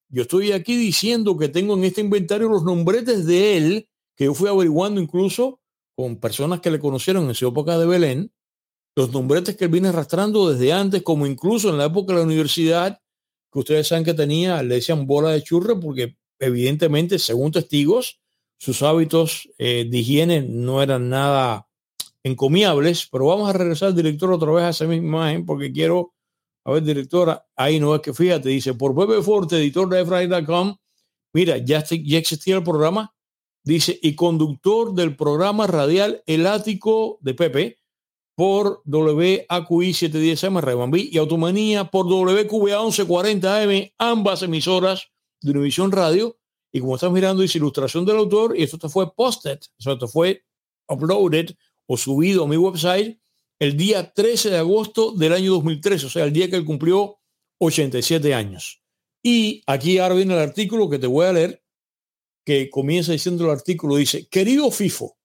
yo 0.08 0.22
estoy 0.22 0.52
aquí 0.52 0.76
diciendo 0.76 1.36
que 1.36 1.48
tengo 1.48 1.74
en 1.74 1.84
este 1.84 2.00
inventario 2.00 2.48
los 2.48 2.64
nombretes 2.64 3.26
de 3.26 3.56
él, 3.56 3.88
que 4.16 4.24
yo 4.24 4.34
fui 4.34 4.48
averiguando 4.48 5.00
incluso 5.00 5.60
con 5.94 6.16
personas 6.16 6.60
que 6.60 6.70
le 6.70 6.78
conocieron 6.78 7.28
en 7.28 7.34
su 7.34 7.46
época 7.46 7.78
de 7.78 7.86
Belén, 7.86 8.32
los 8.96 9.12
nombretes 9.12 9.56
que 9.56 9.64
él 9.64 9.70
viene 9.70 9.88
arrastrando 9.88 10.50
desde 10.50 10.72
antes, 10.72 11.02
como 11.02 11.26
incluso 11.26 11.70
en 11.70 11.78
la 11.78 11.84
época 11.84 12.12
de 12.12 12.20
la 12.20 12.24
universidad, 12.24 13.00
que 13.52 13.58
ustedes 13.58 13.88
saben 13.88 14.04
que 14.04 14.14
tenía, 14.14 14.62
le 14.62 14.76
decían 14.76 15.06
bola 15.06 15.30
de 15.30 15.42
churre, 15.42 15.76
porque 15.76 16.16
evidentemente, 16.38 17.18
según 17.18 17.52
testigos, 17.52 18.20
sus 18.58 18.82
hábitos 18.82 19.48
eh, 19.58 19.86
de 19.88 19.98
higiene 19.98 20.42
no 20.42 20.82
eran 20.82 21.08
nada 21.08 21.68
encomiables, 22.24 23.08
pero 23.10 23.26
vamos 23.26 23.48
a 23.48 23.52
regresar, 23.52 23.94
director, 23.94 24.32
otra 24.32 24.52
vez 24.52 24.64
a 24.64 24.70
esa 24.70 24.86
misma 24.86 25.32
imagen, 25.32 25.46
porque 25.46 25.72
quiero 25.72 26.14
a 26.68 26.72
ver, 26.72 26.82
directora, 26.82 27.46
ahí 27.56 27.80
no 27.80 27.94
es 27.94 28.02
que 28.02 28.12
fíjate, 28.12 28.50
dice, 28.50 28.74
por 28.74 28.94
Pepe 28.94 29.22
Forte, 29.22 29.56
editor 29.56 29.88
de 29.88 30.04
Friday.com, 30.04 30.76
mira, 31.32 31.56
ya, 31.56 31.82
ya 31.82 32.18
existía 32.18 32.56
el 32.56 32.62
programa, 32.62 33.14
dice, 33.64 33.98
y 34.02 34.14
conductor 34.14 34.92
del 34.92 35.16
programa 35.16 35.66
radial 35.66 36.22
El 36.26 36.46
Ático 36.46 37.20
de 37.22 37.32
Pepe 37.32 37.78
por 38.36 38.82
WAQI 38.84 39.92
710M 39.94 40.60
Rebambí 40.60 41.08
y 41.10 41.16
Automanía 41.16 41.84
por 41.84 42.04
WQBA 42.04 42.82
1140M, 42.82 43.94
ambas 43.96 44.42
emisoras 44.42 45.08
de 45.40 45.52
Univisión 45.52 45.90
Radio. 45.90 46.36
Y 46.70 46.80
como 46.80 46.96
estás 46.96 47.10
mirando, 47.10 47.40
dice 47.40 47.56
ilustración 47.56 48.04
del 48.04 48.18
autor, 48.18 48.54
y 48.54 48.64
esto 48.64 48.90
fue 48.90 49.10
posted, 49.14 49.58
esto 49.78 50.06
fue 50.06 50.44
uploaded 50.86 51.56
o 51.86 51.96
subido 51.96 52.44
a 52.44 52.46
mi 52.46 52.58
website 52.58 53.18
el 53.58 53.76
día 53.76 54.12
13 54.12 54.50
de 54.50 54.58
agosto 54.58 55.12
del 55.12 55.32
año 55.32 55.52
2013, 55.52 56.06
o 56.06 56.10
sea, 56.10 56.24
el 56.24 56.32
día 56.32 56.48
que 56.48 56.56
él 56.56 56.64
cumplió 56.64 57.18
87 57.58 58.34
años. 58.34 58.82
Y 59.22 59.62
aquí 59.66 59.98
ahora 59.98 60.14
viene 60.14 60.34
el 60.34 60.40
artículo 60.40 60.88
que 60.88 60.98
te 60.98 61.06
voy 61.06 61.26
a 61.26 61.32
leer, 61.32 61.62
que 62.44 62.70
comienza 62.70 63.12
diciendo 63.12 63.44
el 63.44 63.50
artículo, 63.50 63.96
dice, 63.96 64.28
querido 64.28 64.70
FIFO, 64.70 65.18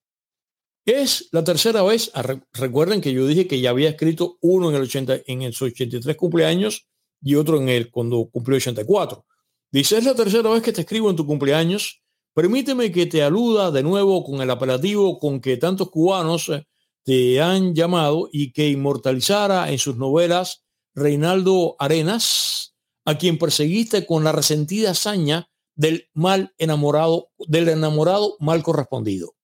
es 0.84 1.28
la 1.32 1.42
tercera 1.42 1.82
vez, 1.82 2.12
recuerden 2.52 3.00
que 3.00 3.12
yo 3.12 3.26
dije 3.26 3.46
que 3.46 3.60
ya 3.60 3.70
había 3.70 3.88
escrito 3.88 4.36
uno 4.42 4.68
en 4.68 4.76
el, 4.76 4.82
80, 4.82 5.20
en 5.26 5.42
el 5.42 5.54
83 5.58 6.16
cumpleaños 6.16 6.86
y 7.22 7.36
otro 7.36 7.58
en 7.58 7.70
el 7.70 7.90
cuando 7.90 8.28
cumplió 8.30 8.58
84. 8.58 9.24
Dice, 9.72 9.96
es 9.96 10.04
la 10.04 10.14
tercera 10.14 10.50
vez 10.50 10.62
que 10.62 10.72
te 10.72 10.82
escribo 10.82 11.08
en 11.08 11.16
tu 11.16 11.26
cumpleaños. 11.26 12.02
Permíteme 12.34 12.92
que 12.92 13.06
te 13.06 13.22
aluda 13.22 13.70
de 13.70 13.82
nuevo 13.82 14.22
con 14.24 14.42
el 14.42 14.50
apelativo 14.50 15.18
con 15.18 15.40
que 15.40 15.56
tantos 15.56 15.90
cubanos 15.90 16.50
eh, 16.50 16.66
te 17.04 17.40
han 17.40 17.74
llamado 17.74 18.28
y 18.32 18.52
que 18.52 18.68
inmortalizara 18.68 19.70
en 19.70 19.78
sus 19.78 19.96
novelas 19.96 20.64
Reinaldo 20.94 21.76
Arenas, 21.78 22.74
a 23.04 23.18
quien 23.18 23.38
perseguiste 23.38 24.06
con 24.06 24.24
la 24.24 24.32
resentida 24.32 24.92
hazaña 24.92 25.48
del 25.74 26.08
mal 26.14 26.54
enamorado, 26.56 27.30
del 27.38 27.68
enamorado 27.68 28.36
mal 28.40 28.62
correspondido. 28.62 29.34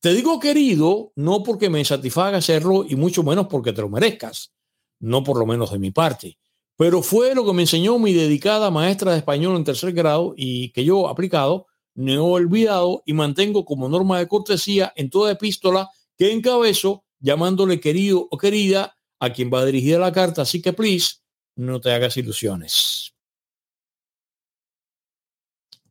Te 0.00 0.12
digo 0.12 0.38
querido, 0.40 1.12
no 1.16 1.42
porque 1.42 1.70
me 1.70 1.84
satisfaga 1.84 2.38
hacerlo 2.38 2.84
y 2.86 2.96
mucho 2.96 3.22
menos 3.22 3.46
porque 3.46 3.72
te 3.72 3.80
lo 3.80 3.88
merezcas, 3.88 4.52
no 5.00 5.24
por 5.24 5.38
lo 5.38 5.46
menos 5.46 5.72
de 5.72 5.78
mi 5.78 5.90
parte, 5.90 6.38
pero 6.76 7.02
fue 7.02 7.34
lo 7.34 7.46
que 7.46 7.54
me 7.54 7.62
enseñó 7.62 7.98
mi 7.98 8.12
dedicada 8.12 8.70
maestra 8.70 9.12
de 9.12 9.18
español 9.18 9.56
en 9.56 9.64
tercer 9.64 9.92
grado 9.92 10.34
y 10.36 10.70
que 10.72 10.84
yo 10.84 11.08
aplicado, 11.08 11.66
no 11.94 12.12
he 12.12 12.18
olvidado 12.18 13.02
y 13.06 13.14
mantengo 13.14 13.64
como 13.64 13.88
norma 13.88 14.18
de 14.18 14.28
cortesía 14.28 14.92
en 14.96 15.08
toda 15.08 15.32
epístola 15.32 15.88
que 16.18 16.32
encabezo 16.32 17.05
llamándole 17.20 17.80
querido 17.80 18.28
o 18.30 18.38
querida 18.38 18.96
a 19.18 19.32
quien 19.32 19.50
va 19.52 19.64
dirigida 19.64 19.98
la 19.98 20.12
carta, 20.12 20.42
así 20.42 20.60
que 20.60 20.72
please, 20.72 21.16
no 21.56 21.80
te 21.80 21.90
hagas 21.90 22.16
ilusiones. 22.16 23.14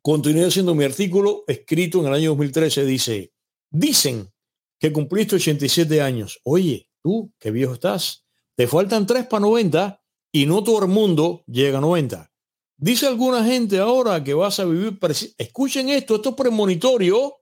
Continué 0.02 0.46
haciendo 0.46 0.76
mi 0.76 0.84
artículo 0.84 1.44
escrito 1.48 2.00
en 2.00 2.06
el 2.06 2.14
año 2.14 2.30
2013. 2.30 2.86
Dice, 2.86 3.34
dicen 3.72 4.32
que 4.80 4.94
cumpliste 4.94 5.38
87 5.38 6.00
años. 6.00 6.40
Oye, 6.44 6.88
tú, 7.02 7.34
qué 7.40 7.50
viejo 7.50 7.74
estás. 7.74 8.24
Te 8.56 8.68
faltan 8.68 9.08
3 9.08 9.26
para 9.26 9.42
90 9.42 10.00
y 10.32 10.46
no 10.46 10.64
todo 10.64 10.84
el 10.84 10.90
mundo 10.90 11.44
llega 11.48 11.80
a 11.80 11.82
90. 11.82 12.32
Dice 12.78 13.08
alguna 13.08 13.44
gente 13.44 13.80
ahora 13.80 14.24
que 14.24 14.36
vas 14.36 14.60
a 14.60 14.66
vivir. 14.66 15.00
Escuchen 15.40 15.90
esto, 15.90 16.18
esto 16.18 16.30
es 16.30 16.36
premonitorio. 16.36 17.38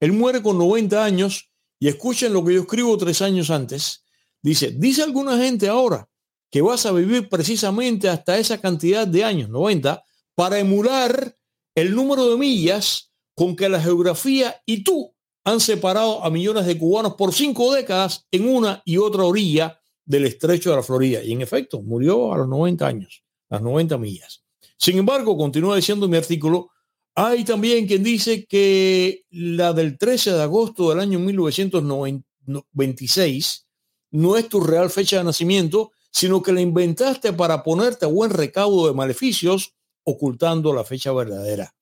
Él 0.00 0.12
muere 0.12 0.42
con 0.42 0.56
90 0.56 1.04
años 1.04 1.52
y 1.78 1.88
escuchen 1.88 2.32
lo 2.32 2.44
que 2.44 2.54
yo 2.54 2.62
escribo 2.62 2.96
tres 2.96 3.22
años 3.22 3.50
antes. 3.50 4.04
Dice, 4.42 4.70
dice 4.70 5.02
alguna 5.02 5.36
gente 5.36 5.68
ahora 5.68 6.08
que 6.50 6.62
vas 6.62 6.86
a 6.86 6.92
vivir 6.92 7.28
precisamente 7.28 8.08
hasta 8.08 8.38
esa 8.38 8.60
cantidad 8.60 9.06
de 9.06 9.24
años, 9.24 9.48
90, 9.50 10.02
para 10.34 10.58
emular 10.58 11.36
el 11.74 11.94
número 11.94 12.30
de 12.30 12.36
millas 12.36 13.12
con 13.34 13.56
que 13.56 13.68
la 13.68 13.80
geografía 13.80 14.62
y 14.64 14.82
tú 14.82 15.14
han 15.44 15.60
separado 15.60 16.24
a 16.24 16.30
millones 16.30 16.66
de 16.66 16.78
cubanos 16.78 17.14
por 17.14 17.32
cinco 17.32 17.72
décadas 17.72 18.26
en 18.30 18.48
una 18.48 18.82
y 18.84 18.96
otra 18.96 19.24
orilla 19.24 19.78
del 20.04 20.24
estrecho 20.24 20.70
de 20.70 20.76
la 20.76 20.82
Florida. 20.82 21.22
Y 21.22 21.32
en 21.32 21.42
efecto, 21.42 21.82
murió 21.82 22.32
a 22.32 22.38
los 22.38 22.48
90 22.48 22.86
años, 22.86 23.22
las 23.48 23.62
90 23.62 23.98
millas. 23.98 24.44
Sin 24.78 24.98
embargo, 24.98 25.36
continúa 25.36 25.76
diciendo 25.76 26.08
mi 26.08 26.16
artículo, 26.16 26.70
hay 27.16 27.42
también 27.44 27.86
quien 27.86 28.02
dice 28.04 28.44
que 28.44 29.24
la 29.30 29.72
del 29.72 29.96
13 29.96 30.32
de 30.32 30.42
agosto 30.42 30.90
del 30.90 31.00
año 31.00 31.18
1926 31.18 33.66
no 34.10 34.36
es 34.36 34.50
tu 34.50 34.60
real 34.60 34.90
fecha 34.90 35.16
de 35.16 35.24
nacimiento, 35.24 35.92
sino 36.10 36.42
que 36.42 36.52
la 36.52 36.60
inventaste 36.60 37.32
para 37.32 37.62
ponerte 37.62 38.04
a 38.04 38.08
buen 38.08 38.30
recaudo 38.30 38.86
de 38.86 38.92
maleficios, 38.92 39.72
ocultando 40.04 40.74
la 40.74 40.84
fecha 40.84 41.10
verdadera. 41.12 41.74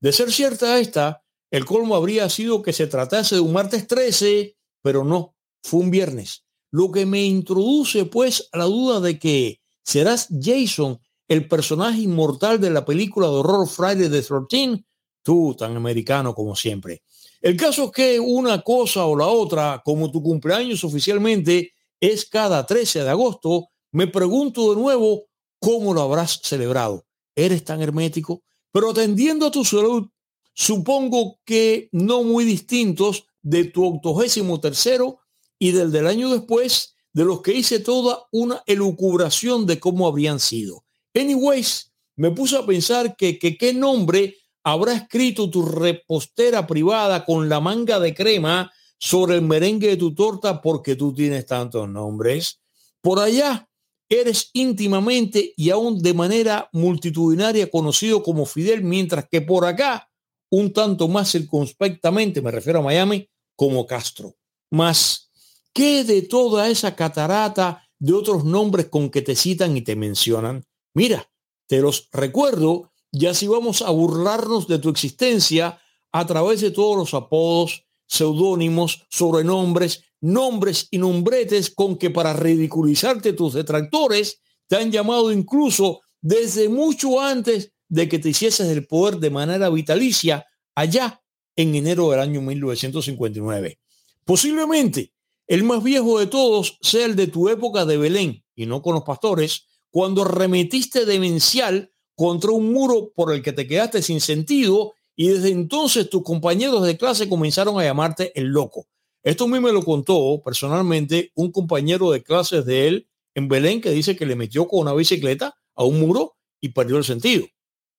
De 0.00 0.12
ser 0.12 0.32
cierta 0.32 0.80
esta, 0.80 1.22
el 1.52 1.64
colmo 1.64 1.94
habría 1.94 2.28
sido 2.28 2.60
que 2.60 2.72
se 2.72 2.88
tratase 2.88 3.36
de 3.36 3.42
un 3.42 3.52
martes 3.52 3.86
13, 3.86 4.56
pero 4.82 5.04
no, 5.04 5.36
fue 5.62 5.78
un 5.80 5.92
viernes. 5.92 6.42
Lo 6.72 6.90
que 6.90 7.06
me 7.06 7.24
introduce 7.24 8.06
pues 8.06 8.48
a 8.50 8.58
la 8.58 8.64
duda 8.64 8.98
de 8.98 9.20
que 9.20 9.60
serás 9.84 10.26
Jason 10.30 10.98
el 11.30 11.46
personaje 11.46 12.00
inmortal 12.00 12.60
de 12.60 12.70
la 12.70 12.84
película 12.84 13.28
de 13.28 13.34
horror 13.34 13.68
Friday 13.68 14.10
the 14.10 14.20
13, 14.20 14.84
tú 15.22 15.54
tan 15.56 15.76
americano 15.76 16.34
como 16.34 16.56
siempre. 16.56 17.04
El 17.40 17.56
caso 17.56 17.84
es 17.84 17.90
que 17.92 18.18
una 18.18 18.62
cosa 18.62 19.06
o 19.06 19.14
la 19.14 19.28
otra, 19.28 19.80
como 19.84 20.10
tu 20.10 20.24
cumpleaños 20.24 20.82
oficialmente 20.82 21.72
es 22.00 22.26
cada 22.26 22.66
13 22.66 23.04
de 23.04 23.10
agosto, 23.10 23.68
me 23.92 24.08
pregunto 24.08 24.74
de 24.74 24.80
nuevo 24.80 25.26
cómo 25.60 25.94
lo 25.94 26.02
habrás 26.02 26.40
celebrado. 26.42 27.06
¿Eres 27.36 27.62
tan 27.62 27.80
hermético? 27.80 28.42
Pero 28.72 28.90
atendiendo 28.90 29.46
a 29.46 29.52
tu 29.52 29.64
salud, 29.64 30.08
supongo 30.52 31.38
que 31.44 31.88
no 31.92 32.24
muy 32.24 32.44
distintos 32.44 33.26
de 33.40 33.66
tu 33.66 33.86
octogésimo 33.86 34.58
tercero 34.58 35.20
y 35.60 35.70
del 35.70 35.92
del 35.92 36.08
año 36.08 36.28
después, 36.28 36.96
de 37.12 37.24
los 37.24 37.40
que 37.40 37.52
hice 37.52 37.78
toda 37.78 38.26
una 38.32 38.64
elucubración 38.66 39.64
de 39.66 39.78
cómo 39.78 40.08
habrían 40.08 40.40
sido. 40.40 40.84
Anyways, 41.14 41.92
me 42.16 42.30
puse 42.30 42.56
a 42.56 42.66
pensar 42.66 43.16
que, 43.16 43.38
qué 43.38 43.74
nombre 43.74 44.36
habrá 44.62 44.94
escrito 44.94 45.50
tu 45.50 45.62
repostera 45.62 46.66
privada 46.66 47.24
con 47.24 47.48
la 47.48 47.60
manga 47.60 47.98
de 47.98 48.14
crema 48.14 48.70
sobre 48.98 49.36
el 49.36 49.42
merengue 49.42 49.88
de 49.88 49.96
tu 49.96 50.14
torta 50.14 50.60
porque 50.60 50.94
tú 50.94 51.14
tienes 51.14 51.46
tantos 51.46 51.88
nombres. 51.88 52.60
Por 53.00 53.18
allá 53.18 53.68
eres 54.08 54.50
íntimamente 54.52 55.54
y 55.56 55.70
aún 55.70 56.02
de 56.02 56.14
manera 56.14 56.68
multitudinaria 56.72 57.70
conocido 57.70 58.22
como 58.22 58.44
Fidel, 58.44 58.82
mientras 58.82 59.26
que 59.30 59.40
por 59.40 59.64
acá, 59.64 60.10
un 60.50 60.72
tanto 60.72 61.08
más 61.08 61.30
circunspectamente, 61.30 62.42
me 62.42 62.50
refiero 62.50 62.80
a 62.80 62.82
Miami, 62.82 63.28
como 63.56 63.86
Castro. 63.86 64.36
Más, 64.70 65.30
¿qué 65.72 66.04
de 66.04 66.22
toda 66.22 66.68
esa 66.68 66.94
catarata 66.94 67.88
de 67.98 68.12
otros 68.12 68.44
nombres 68.44 68.86
con 68.86 69.10
que 69.10 69.22
te 69.22 69.36
citan 69.36 69.76
y 69.76 69.82
te 69.82 69.96
mencionan? 69.96 70.64
Mira, 70.94 71.30
te 71.66 71.80
los 71.80 72.08
recuerdo, 72.12 72.92
ya 73.12 73.34
si 73.34 73.46
vamos 73.46 73.82
a 73.82 73.90
burlarnos 73.90 74.66
de 74.66 74.78
tu 74.78 74.88
existencia 74.88 75.80
a 76.12 76.26
través 76.26 76.60
de 76.60 76.70
todos 76.70 76.96
los 76.96 77.14
apodos, 77.14 77.86
seudónimos, 78.06 79.06
sobrenombres, 79.08 80.02
nombres 80.20 80.88
y 80.90 80.98
nombretes 80.98 81.70
con 81.70 81.96
que 81.96 82.10
para 82.10 82.32
ridiculizarte 82.32 83.32
tus 83.32 83.54
detractores 83.54 84.40
te 84.66 84.76
han 84.76 84.90
llamado 84.90 85.32
incluso 85.32 86.00
desde 86.20 86.68
mucho 86.68 87.20
antes 87.20 87.72
de 87.88 88.08
que 88.08 88.18
te 88.18 88.30
hicieses 88.30 88.68
el 88.68 88.86
poder 88.86 89.18
de 89.18 89.30
manera 89.30 89.70
vitalicia 89.70 90.46
allá 90.74 91.22
en 91.56 91.74
enero 91.74 92.10
del 92.10 92.20
año 92.20 92.40
1959. 92.40 93.78
Posiblemente 94.24 95.12
el 95.46 95.64
más 95.64 95.82
viejo 95.82 96.20
de 96.20 96.26
todos 96.26 96.78
sea 96.80 97.06
el 97.06 97.16
de 97.16 97.26
tu 97.26 97.48
época 97.48 97.84
de 97.84 97.96
Belén 97.96 98.44
y 98.54 98.66
no 98.66 98.82
con 98.82 98.94
los 98.94 99.02
pastores, 99.02 99.66
cuando 99.90 100.24
remetiste 100.24 101.04
demencial 101.04 101.92
contra 102.14 102.52
un 102.52 102.72
muro 102.72 103.12
por 103.14 103.32
el 103.32 103.42
que 103.42 103.52
te 103.52 103.66
quedaste 103.66 104.02
sin 104.02 104.20
sentido 104.20 104.94
y 105.16 105.28
desde 105.28 105.50
entonces 105.50 106.08
tus 106.08 106.22
compañeros 106.22 106.84
de 106.84 106.96
clase 106.96 107.28
comenzaron 107.28 107.78
a 107.78 107.84
llamarte 107.84 108.38
el 108.38 108.46
loco. 108.46 108.86
Esto 109.22 109.44
a 109.44 109.48
mí 109.48 109.60
me 109.60 109.72
lo 109.72 109.82
contó 109.82 110.40
personalmente 110.44 111.32
un 111.34 111.52
compañero 111.52 112.10
de 112.10 112.22
clases 112.22 112.64
de 112.64 112.88
él 112.88 113.08
en 113.34 113.48
Belén 113.48 113.80
que 113.80 113.90
dice 113.90 114.16
que 114.16 114.26
le 114.26 114.36
metió 114.36 114.66
con 114.66 114.80
una 114.80 114.94
bicicleta 114.94 115.54
a 115.74 115.84
un 115.84 116.00
muro 116.00 116.36
y 116.60 116.70
perdió 116.70 116.96
el 116.96 117.04
sentido. 117.04 117.46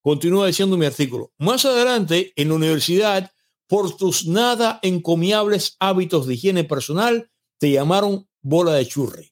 Continúa 0.01 0.47
diciendo 0.47 0.77
mi 0.77 0.85
artículo. 0.85 1.31
Más 1.37 1.65
adelante, 1.65 2.33
en 2.35 2.49
la 2.49 2.55
universidad, 2.55 3.31
por 3.67 3.95
tus 3.95 4.25
nada 4.25 4.79
encomiables 4.81 5.75
hábitos 5.79 6.25
de 6.25 6.33
higiene 6.33 6.63
personal, 6.63 7.29
te 7.59 7.71
llamaron 7.71 8.27
bola 8.41 8.73
de 8.73 8.87
churri 8.87 9.30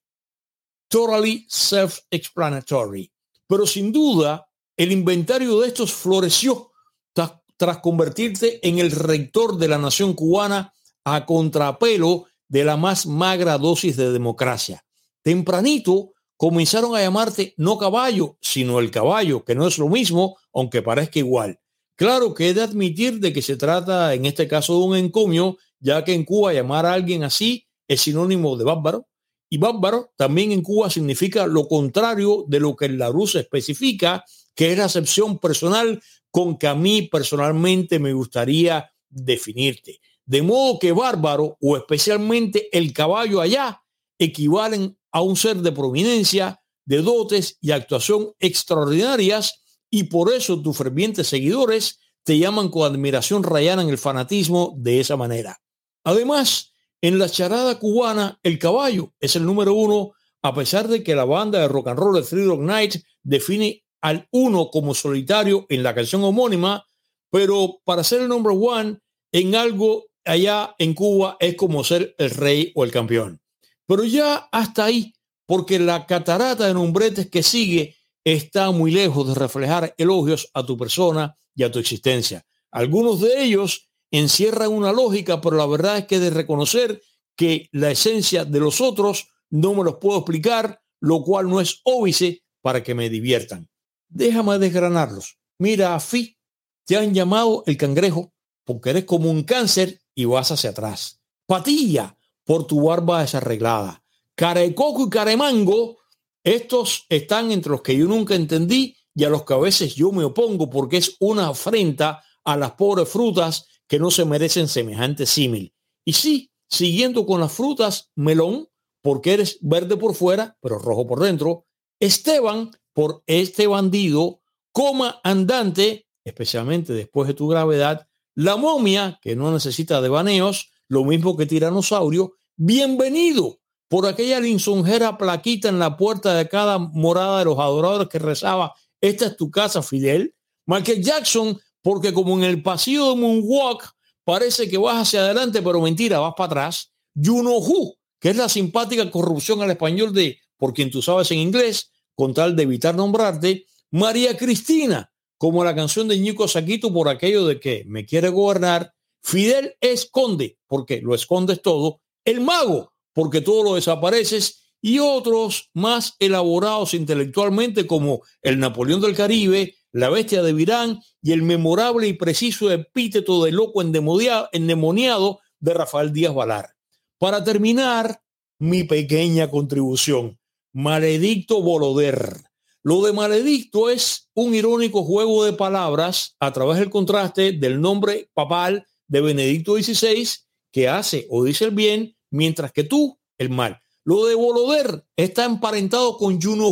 totally 0.90 1.46
self-explanatory. 1.48 3.12
Pero 3.48 3.66
sin 3.66 3.92
duda, 3.92 4.48
el 4.76 4.92
inventario 4.92 5.60
de 5.60 5.68
estos 5.68 5.94
floreció 5.94 6.72
tras, 7.14 7.78
convertirte 7.82 8.66
en 8.68 8.80
el 8.80 8.92
rector 8.92 9.58
de 9.58 9.68
la 9.68 9.78
nación 9.78 10.14
cubana 10.14 10.74
a 11.04 11.26
contrapelo 11.26 12.26
de 12.48 12.64
la 12.64 12.78
más 12.78 13.06
magra 13.06 13.58
dosis 13.58 13.98
de 13.98 14.12
democracia. 14.12 14.86
Tempranito 15.22 16.14
comenzaron 16.38 16.96
a 16.96 17.02
llamarte 17.02 17.54
no 17.58 17.78
caballo, 17.78 18.38
sino 18.40 18.80
el 18.80 18.92
caballo, 18.92 19.44
que 19.44 19.56
no 19.56 19.68
es 19.68 19.78
lo 19.78 19.90
mismo, 19.90 20.38
aunque 20.54 20.82
parezca 20.82 21.20
igual. 21.20 21.60
Claro 21.98 22.34
que 22.34 22.48
he 22.48 22.54
de 22.54 22.62
admitir 22.62 23.20
de 23.20 23.34
que 23.34 23.42
se 23.42 23.58
trata 23.58 24.14
en 24.14 24.26
este 24.26 24.48
caso 24.48 24.80
de 24.80 24.86
un 24.86 24.96
encomio, 24.96 25.58
ya 25.82 26.06
que 26.06 26.14
en 26.14 26.24
Cuba 26.24 26.54
llamar 26.54 26.86
a 26.86 26.94
alguien 26.94 27.26
así 27.26 27.68
es 27.90 28.00
sinónimo 28.00 28.56
de 28.56 28.64
bárbaro, 28.64 29.09
y 29.50 29.58
bárbaro 29.58 30.12
también 30.16 30.52
en 30.52 30.62
Cuba 30.62 30.90
significa 30.90 31.48
lo 31.48 31.68
contrario 31.68 32.46
de 32.48 32.60
lo 32.60 32.76
que 32.76 32.90
la 32.90 33.10
rusa 33.10 33.40
especifica, 33.40 34.24
que 34.56 34.72
es 34.72 34.78
la 34.78 34.86
acepción 34.86 35.40
personal 35.40 36.02
con 36.32 36.58
que 36.58 36.68
a 36.68 36.76
mí 36.76 37.04
personalmente 37.04 37.98
me 38.00 38.14
gustaría 38.14 38.92
definirte. 39.10 40.00
De 40.26 40.44
modo 40.44 40.78
que 40.78 40.92
bárbaro 40.92 41.58
o 41.60 41.76
especialmente 41.76 42.70
el 42.78 42.94
caballo 42.94 43.42
allá 43.42 43.82
equivalen 44.20 44.98
a 45.12 45.22
un 45.22 45.36
ser 45.36 45.58
de 45.58 45.72
prominencia, 45.72 46.62
de 46.86 47.02
dotes 47.02 47.58
y 47.62 47.72
actuación 47.72 48.34
extraordinarias 48.40 49.64
y 49.90 50.04
por 50.04 50.32
eso 50.32 50.62
tus 50.62 50.78
fervientes 50.78 51.28
seguidores 51.28 52.00
te 52.24 52.38
llaman 52.38 52.70
con 52.70 52.92
admiración 52.92 53.44
rayana 53.44 53.82
en 53.82 53.90
el 53.90 53.98
fanatismo 53.98 54.76
de 54.78 55.00
esa 55.00 55.18
manera. 55.18 55.60
Además, 56.04 56.69
en 57.02 57.20
la 57.20 57.30
charada 57.30 57.80
cubana, 57.80 58.40
el 58.44 58.60
caballo 58.60 59.14
es 59.20 59.36
el 59.36 59.46
número 59.46 59.74
uno, 59.74 60.12
a 60.42 60.54
pesar 60.54 60.88
de 60.88 61.04
que 61.04 61.16
la 61.16 61.26
banda 61.26 61.60
de 61.60 61.68
rock 61.68 61.90
and 61.90 62.00
roll 62.00 62.16
de 62.16 62.24
Three 62.24 62.44
Dog 62.44 62.62
Night 62.62 62.96
define 63.24 63.84
al 64.02 64.28
uno 64.32 64.70
como 64.70 64.94
solitario 64.94 65.66
en 65.70 65.84
la 65.84 65.94
canción 65.94 66.24
homónima, 66.24 66.86
pero 67.30 67.80
para 67.84 68.04
ser 68.04 68.22
el 68.22 68.28
number 68.28 68.54
one 68.58 69.00
en 69.32 69.56
algo 69.56 70.06
allá 70.26 70.76
en 70.78 70.94
Cuba 70.94 71.38
es 71.40 71.56
como 71.56 71.84
ser 71.84 72.16
el 72.18 72.30
rey 72.32 72.72
o 72.76 72.84
el 72.84 72.92
campeón. 72.92 73.42
Pero 73.86 74.04
ya 74.04 74.48
hasta 74.52 74.86
ahí, 74.86 75.14
porque 75.46 75.80
la 75.80 76.06
catarata 76.06 76.68
de 76.68 76.74
nombretes 76.74 77.30
que 77.30 77.44
sigue 77.44 77.96
está 78.24 78.72
muy 78.72 78.92
lejos 78.92 79.28
de 79.28 79.36
reflejar 79.36 79.96
elogios 79.98 80.50
a 80.54 80.66
tu 80.66 80.78
persona 80.78 81.36
y 81.56 81.64
a 81.64 81.72
tu 81.72 81.80
existencia. 81.80 82.46
Algunos 82.72 83.22
de 83.22 83.44
ellos 83.44 83.89
encierran 84.12 84.72
una 84.72 84.92
lógica, 84.92 85.42
pero 85.42 85.56
la 85.56 85.66
verdad 85.66 85.98
es 86.00 86.06
que 86.06 86.20
de 86.20 86.30
reconocer 86.30 87.02
que 87.36 87.70
la 87.72 87.92
esencia 87.92 88.46
de 88.46 88.60
los 88.60 88.82
otros 88.82 89.30
no 89.50 89.74
me 89.74 89.84
los 89.84 89.96
puedo 89.96 90.20
explicar, 90.20 90.82
lo 91.00 91.24
cual 91.24 91.50
no 91.50 91.62
es 91.62 91.82
óbice 91.84 92.44
para 92.62 92.84
que 92.84 92.96
me 92.96 93.10
diviertan. 93.10 93.70
Déjame 94.08 94.58
desgranarlos. 94.60 95.38
Mira, 95.60 96.00
Fi, 96.00 96.38
te 96.86 96.98
han 96.98 97.14
llamado 97.14 97.64
el 97.66 97.78
cangrejo 97.78 98.34
porque 98.66 98.92
eres 98.92 99.06
como 99.06 99.30
un 99.32 99.44
cáncer 99.44 100.02
y 100.14 100.26
vas 100.26 100.52
hacia 100.52 100.72
atrás. 100.72 101.22
Patilla, 101.46 102.18
por 102.44 102.68
tu 102.68 102.84
barba 102.84 103.22
desarreglada. 103.22 104.04
Carecoco 104.36 105.06
y 105.06 105.10
caremango, 105.10 105.98
estos 106.44 107.06
están 107.10 107.52
entre 107.52 107.72
los 107.72 107.82
que 107.82 107.98
yo 107.98 108.06
nunca 108.06 108.36
entendí 108.36 108.96
y 109.14 109.24
a 109.24 109.30
los 109.30 109.44
que 109.44 109.54
a 109.54 109.58
veces 109.58 109.96
yo 109.96 110.12
me 110.12 110.24
opongo 110.24 110.70
porque 110.70 110.98
es 110.98 111.16
una 111.20 111.50
afrenta 111.50 112.24
a 112.44 112.58
las 112.58 112.72
pobres 112.72 113.10
frutas 113.10 113.68
que 113.90 114.00
no 114.00 114.12
se 114.12 114.24
merecen 114.24 114.70
semejante 114.70 115.26
símil. 115.26 115.74
Y 116.06 116.14
sí, 116.14 116.54
siguiendo 116.70 117.26
con 117.26 117.42
las 117.42 117.52
frutas, 117.52 118.12
melón, 118.16 118.70
porque 119.02 119.34
eres 119.34 119.58
verde 119.62 119.98
por 119.98 120.16
fuera, 120.16 120.58
pero 120.62 120.80
rojo 120.80 121.08
por 121.08 121.20
dentro. 121.20 121.66
Esteban, 122.00 122.72
por 122.94 123.24
este 123.26 123.68
bandido, 123.68 124.42
coma 124.72 125.20
andante, 125.24 126.08
especialmente 126.24 126.94
después 126.94 127.28
de 127.28 127.34
tu 127.34 127.48
gravedad. 127.48 128.08
La 128.36 128.56
momia, 128.56 129.20
que 129.22 129.36
no 129.36 129.52
necesita 129.52 130.00
de 130.02 130.10
baneos, 130.10 130.72
lo 130.88 131.04
mismo 131.04 131.36
que 131.36 131.48
tiranosaurio. 131.48 132.36
Bienvenido 132.56 133.60
por 133.90 134.06
aquella 134.06 134.40
lisonjera 134.40 135.18
plaquita 135.18 135.68
en 135.68 135.80
la 135.80 135.98
puerta 135.98 136.36
de 136.36 136.48
cada 136.48 136.78
morada 136.78 137.40
de 137.40 137.46
los 137.46 137.58
adoradores 137.58 138.08
que 138.08 138.20
rezaba, 138.20 138.76
esta 139.02 139.26
es 139.26 139.38
tu 139.38 139.50
casa, 139.50 139.82
Fidel. 139.82 140.36
Michael 140.66 141.04
Jackson, 141.04 141.60
porque 141.90 142.14
como 142.14 142.38
en 142.38 142.44
el 142.44 142.62
pasillo 142.62 143.10
de 143.10 143.16
Moonwalk 143.16 143.96
parece 144.24 144.70
que 144.70 144.78
vas 144.78 145.08
hacia 145.08 145.22
adelante, 145.22 145.64
pero 145.64 145.82
mentira, 145.82 146.20
vas 146.20 146.36
para 146.38 146.46
atrás. 146.46 146.94
You 147.16 147.40
know 147.40 147.58
who, 147.58 147.96
que 148.20 148.30
es 148.30 148.36
la 148.36 148.48
simpática 148.48 149.10
corrupción 149.10 149.64
al 149.64 149.72
español 149.72 150.14
de 150.14 150.38
por 150.56 150.76
quien 150.76 150.92
tú 150.92 151.02
sabes 151.02 151.32
en 151.32 151.40
inglés, 151.40 151.90
con 152.14 152.36
tal 152.36 152.56
de 152.56 152.62
evitar 152.62 152.94
nombrarte, 152.94 153.66
María 153.90 154.38
Cristina, 154.38 155.12
como 155.40 155.64
la 155.64 155.74
canción 155.74 156.08
de 156.08 156.20
Ñico 156.20 156.48
Saquito 156.48 156.94
por 156.94 157.10
aquello 157.10 157.48
de 157.48 157.60
que 157.60 157.86
me 157.88 158.06
quiere 158.06 158.30
gobernar, 158.30 158.94
Fidel 159.24 159.74
esconde, 159.82 160.60
porque 160.68 161.02
lo 161.02 161.16
escondes 161.16 161.60
todo, 161.64 162.02
el 162.24 162.40
mago, 162.40 162.94
porque 163.14 163.42
todo 163.42 163.64
lo 163.64 163.74
desapareces, 163.74 164.60
y 164.80 165.00
otros 165.00 165.72
más 165.74 166.14
elaborados 166.20 166.94
intelectualmente 166.94 167.88
como 167.88 168.22
el 168.44 168.60
Napoleón 168.60 169.02
del 169.02 169.16
Caribe, 169.16 169.76
la 169.92 170.10
bestia 170.10 170.44
de 170.44 170.54
Virán 170.54 171.02
y 171.22 171.32
el 171.32 171.42
memorable 171.42 172.08
y 172.08 172.14
preciso 172.14 172.72
epíteto 172.72 173.44
de 173.44 173.52
loco 173.52 173.82
endemoniado 173.82 175.40
de 175.60 175.74
Rafael 175.74 176.14
Díaz 176.14 176.34
Valar. 176.34 176.76
Para 177.18 177.44
terminar, 177.44 178.22
mi 178.60 178.84
pequeña 178.84 179.50
contribución. 179.50 180.40
Maledicto 180.74 181.62
Boloder. 181.62 182.44
Lo 182.84 183.02
de 183.02 183.12
maledicto 183.12 183.90
es 183.90 184.30
un 184.34 184.54
irónico 184.54 185.04
juego 185.04 185.44
de 185.44 185.54
palabras 185.54 186.36
a 186.40 186.54
través 186.54 186.80
del 186.80 186.90
contraste 186.90 187.52
del 187.52 187.82
nombre 187.82 188.30
papal 188.34 188.86
de 189.08 189.22
Benedicto 189.22 189.76
XVI 189.76 190.28
que 190.72 190.88
hace 190.88 191.26
o 191.30 191.44
dice 191.44 191.66
el 191.66 191.72
bien, 191.72 192.16
mientras 192.30 192.72
que 192.72 192.84
tú 192.84 193.20
el 193.38 193.50
mal. 193.50 193.80
Lo 194.04 194.26
de 194.26 194.36
Boloder 194.36 195.04
está 195.16 195.46
emparentado 195.46 196.18
con 196.18 196.40
Juno. 196.40 196.72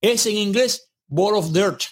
Es 0.00 0.26
en 0.26 0.36
inglés 0.36 0.90
Ball 1.06 1.34
of 1.34 1.52
Dirt 1.52 1.82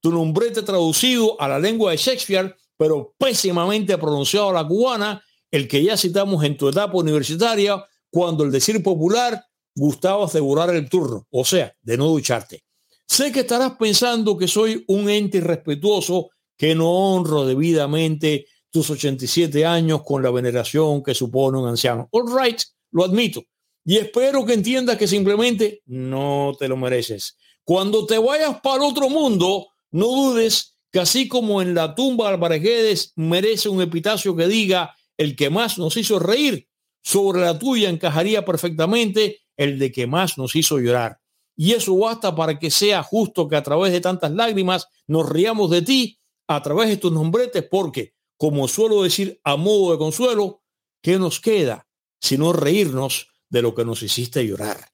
tu 0.00 0.10
nombrete 0.10 0.62
traducido 0.62 1.40
a 1.40 1.48
la 1.48 1.58
lengua 1.58 1.90
de 1.90 1.96
Shakespeare, 1.96 2.54
pero 2.76 3.14
pésimamente 3.18 3.96
pronunciado 3.98 4.50
a 4.50 4.54
la 4.54 4.66
cubana, 4.66 5.22
el 5.50 5.68
que 5.68 5.82
ya 5.82 5.96
citamos 5.96 6.42
en 6.44 6.56
tu 6.56 6.68
etapa 6.68 6.96
universitaria, 6.96 7.84
cuando 8.10 8.44
el 8.44 8.50
decir 8.50 8.82
popular 8.82 9.44
gustaba 9.74 10.24
asegurar 10.24 10.74
el 10.74 10.88
turno, 10.88 11.26
o 11.30 11.44
sea, 11.44 11.74
de 11.82 11.96
no 11.96 12.06
ducharte. 12.06 12.64
Sé 13.06 13.32
que 13.32 13.40
estarás 13.40 13.72
pensando 13.72 14.36
que 14.36 14.48
soy 14.48 14.84
un 14.88 15.10
ente 15.10 15.38
irrespetuoso 15.38 16.30
que 16.56 16.74
no 16.74 16.90
honro 16.90 17.44
debidamente 17.44 18.46
tus 18.70 18.88
87 18.90 19.66
años 19.66 20.02
con 20.04 20.22
la 20.22 20.30
veneración 20.30 21.02
que 21.02 21.14
supone 21.14 21.58
un 21.58 21.68
anciano. 21.68 22.08
All 22.12 22.26
right, 22.38 22.60
lo 22.92 23.04
admito. 23.04 23.42
Y 23.84 23.96
espero 23.96 24.44
que 24.44 24.54
entiendas 24.54 24.96
que 24.96 25.08
simplemente 25.08 25.82
no 25.86 26.52
te 26.58 26.68
lo 26.68 26.76
mereces. 26.76 27.36
Cuando 27.64 28.06
te 28.06 28.18
vayas 28.18 28.60
para 28.60 28.84
otro 28.84 29.08
mundo, 29.08 29.68
no 29.90 30.06
dudes 30.06 30.76
que 30.92 31.00
así 31.00 31.28
como 31.28 31.62
en 31.62 31.74
la 31.74 31.94
tumba 31.94 32.28
de 32.28 32.34
Álvarez 32.34 33.12
merece 33.16 33.68
un 33.68 33.80
epitafio 33.80 34.34
que 34.34 34.48
diga 34.48 34.94
el 35.16 35.36
que 35.36 35.50
más 35.50 35.78
nos 35.78 35.96
hizo 35.96 36.18
reír, 36.18 36.68
sobre 37.02 37.40
la 37.40 37.58
tuya 37.58 37.88
encajaría 37.88 38.44
perfectamente 38.44 39.40
el 39.56 39.78
de 39.78 39.92
que 39.92 40.06
más 40.06 40.38
nos 40.38 40.56
hizo 40.56 40.78
llorar. 40.78 41.20
Y 41.56 41.72
eso 41.72 41.96
basta 41.96 42.34
para 42.34 42.58
que 42.58 42.70
sea 42.70 43.02
justo 43.02 43.48
que 43.48 43.56
a 43.56 43.62
través 43.62 43.92
de 43.92 44.00
tantas 44.00 44.32
lágrimas 44.32 44.88
nos 45.06 45.28
riamos 45.28 45.70
de 45.70 45.82
ti 45.82 46.18
a 46.48 46.62
través 46.62 46.88
de 46.88 46.96
tus 46.96 47.12
nombretes, 47.12 47.64
porque, 47.70 48.14
como 48.36 48.66
suelo 48.66 49.02
decir 49.02 49.40
a 49.44 49.56
modo 49.56 49.92
de 49.92 49.98
consuelo, 49.98 50.62
¿qué 51.02 51.18
nos 51.18 51.40
queda 51.40 51.86
sino 52.20 52.52
reírnos 52.52 53.28
de 53.48 53.62
lo 53.62 53.74
que 53.74 53.84
nos 53.84 54.02
hiciste 54.02 54.46
llorar? 54.46 54.88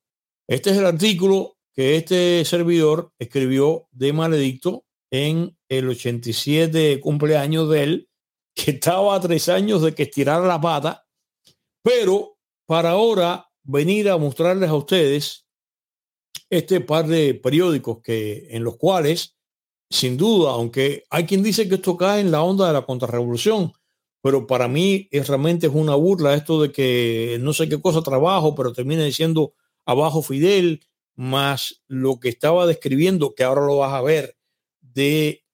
Este 0.49 0.71
es 0.71 0.77
el 0.77 0.87
artículo 0.87 1.57
que 1.73 1.97
este 1.97 2.45
servidor 2.45 3.13
escribió 3.19 3.89
de 3.93 4.13
Maledicto 4.13 4.86
en 5.11 5.57
el 5.69 5.89
87 5.89 7.01
cumpleaños 7.01 7.69
de 7.71 7.83
él, 7.83 8.09
que 8.55 8.71
estaba 8.73 9.17
a 9.17 9.21
tres 9.21 9.49
años 9.49 9.83
de 9.83 9.95
que 9.95 10.05
estirara 10.05 10.47
la 10.47 10.61
pata, 10.61 11.07
pero 11.83 12.39
para 12.67 12.91
ahora 12.91 13.49
venir 13.63 14.09
a 14.09 14.17
mostrarles 14.17 14.71
a 14.71 14.75
ustedes 14.75 15.47
este 16.51 16.81
par 16.81 17.07
de 17.07 17.35
periódicos 17.35 18.01
que 18.03 18.49
en 18.51 18.65
los 18.65 18.77
cuales, 18.77 19.37
sin 19.91 20.17
duda, 20.17 20.53
aunque 20.53 21.05
hay 21.11 21.27
quien 21.27 21.43
dice 21.43 21.69
que 21.69 21.77
esto 21.77 21.97
cae 21.97 22.21
en 22.21 22.31
la 22.31 22.43
onda 22.43 22.67
de 22.67 22.73
la 22.73 22.87
contrarrevolución, 22.87 23.73
pero 24.23 24.47
para 24.47 24.69
mí 24.69 25.09
es 25.11 25.29
realmente 25.29 25.69
es 25.69 25.73
una 25.73 25.95
burla 25.95 26.35
esto 26.35 26.61
de 26.61 26.73
que 26.73 27.39
no 27.41 27.53
sé 27.53 27.69
qué 27.69 27.81
cosa 27.81 28.03
trabajo, 28.03 28.55
pero 28.55 28.73
termina 28.73 29.05
diciendo 29.05 29.55
abajo 29.85 30.23
Fidel, 30.23 30.85
más 31.15 31.83
lo 31.87 32.21
que 32.21 32.29
estaba 32.29 32.67
describiendo, 32.67 33.35
que 33.35 33.45
ahora 33.45 33.65
lo 33.65 33.79
vas 33.79 33.93
a 33.93 34.03
ver, 34.03 34.36
de 34.97 35.45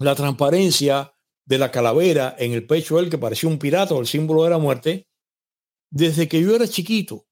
la 0.00 0.16
transparencia 0.16 1.14
de 1.46 1.58
la 1.58 1.70
calavera 1.70 2.34
en 2.36 2.52
el 2.52 2.66
pecho 2.66 2.96
de 2.96 3.04
él, 3.04 3.10
que 3.10 3.16
parecía 3.16 3.48
un 3.48 3.58
pirata 3.58 3.96
el 3.96 4.06
símbolo 4.06 4.42
de 4.42 4.50
la 4.50 4.58
muerte, 4.58 5.06
desde 5.90 6.26
que 6.26 6.42
yo 6.42 6.54
era 6.54 6.66
chiquito 6.66 7.24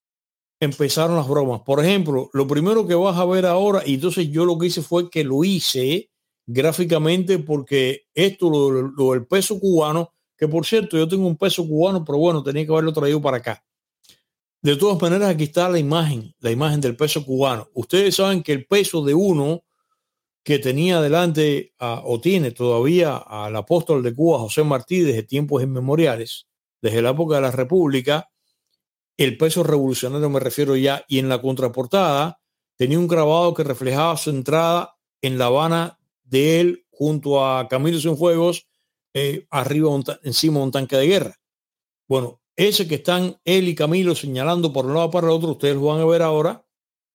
empezaron 0.61 1.17
las 1.17 1.27
bromas. 1.27 1.63
Por 1.63 1.85
ejemplo, 1.85 2.31
lo 2.33 2.47
primero 2.47 2.87
que 2.87 2.95
vas 2.95 3.17
a 3.17 3.25
ver 3.25 3.45
ahora, 3.45 3.83
y 3.85 3.95
entonces 3.95 4.31
yo 4.31 4.45
lo 4.45 4.57
que 4.57 4.69
hice 4.69 4.83
fue 4.83 5.11
que 5.11 5.25
lo 5.25 5.43
hice 5.43 6.11
gráficamente 6.47 7.39
porque 7.39 8.03
esto, 8.15 8.49
lo, 8.49 8.71
lo 8.71 9.13
del 9.13 9.27
peso 9.27 9.59
cubano, 9.59 10.13
que 10.37 10.47
por 10.47 10.65
cierto 10.65 10.97
yo 10.97 11.09
tengo 11.09 11.27
un 11.27 11.37
peso 11.37 11.67
cubano, 11.67 12.05
pero 12.05 12.19
bueno, 12.19 12.43
tenía 12.43 12.65
que 12.65 12.73
haberlo 12.73 12.93
traído 12.93 13.21
para 13.21 13.39
acá. 13.39 13.65
De 14.63 14.77
todas 14.77 15.01
maneras, 15.01 15.31
aquí 15.31 15.45
está 15.45 15.69
la 15.69 15.79
imagen, 15.79 16.35
la 16.39 16.51
imagen 16.51 16.81
del 16.81 16.95
peso 16.95 17.25
cubano. 17.25 17.69
Ustedes 17.75 18.15
saben 18.15 18.43
que 18.43 18.53
el 18.53 18.67
peso 18.67 19.03
de 19.03 19.15
uno 19.15 19.65
que 20.43 20.59
tenía 20.59 21.01
delante 21.01 21.75
o 21.79 22.21
tiene 22.21 22.51
todavía 22.53 23.17
al 23.17 23.55
apóstol 23.57 24.03
de 24.03 24.15
Cuba, 24.15 24.39
José 24.39 24.65
Martí, 24.65 25.01
desde 25.01 25.23
tiempos 25.23 25.63
inmemoriales, 25.63 26.49
desde 26.81 27.03
la 27.03 27.11
época 27.11 27.37
de 27.37 27.43
la 27.43 27.51
República, 27.51 28.31
el 29.17 29.37
peso 29.37 29.63
revolucionario 29.63 30.31
me 30.31 30.41
refiero 30.41 30.77
ya, 30.77 31.05
y 31.07 31.19
en 31.19 31.29
la 31.29 31.43
contraportada 31.43 32.41
tenía 32.77 32.99
un 32.99 33.07
grabado 33.07 33.53
que 33.53 33.65
reflejaba 33.65 34.17
su 34.17 34.31
entrada 34.31 34.97
en 35.21 35.37
La 35.37 35.47
Habana 35.47 35.99
de 36.25 36.61
él 36.61 36.87
junto 36.91 37.45
a 37.45 37.69
Camilo 37.69 38.01
Cienfuegos, 38.01 38.67
eh, 39.13 39.47
arriba 39.51 39.91
encima 40.23 40.61
de 40.61 40.65
un 40.65 40.71
tanque 40.71 40.97
de 40.97 41.07
guerra. 41.07 41.37
Bueno, 42.09 42.41
ese 42.57 42.89
que 42.89 42.95
están 42.97 43.39
él 43.45 43.69
y 43.69 43.75
Camilo 43.75 44.15
señalando 44.15 44.73
por 44.73 44.87
un 44.87 44.95
lado 44.95 45.11
para 45.11 45.27
el 45.27 45.35
otro, 45.35 45.51
ustedes 45.51 45.75
lo 45.75 45.83
van 45.83 46.01
a 46.01 46.07
ver 46.07 46.23
ahora, 46.23 46.65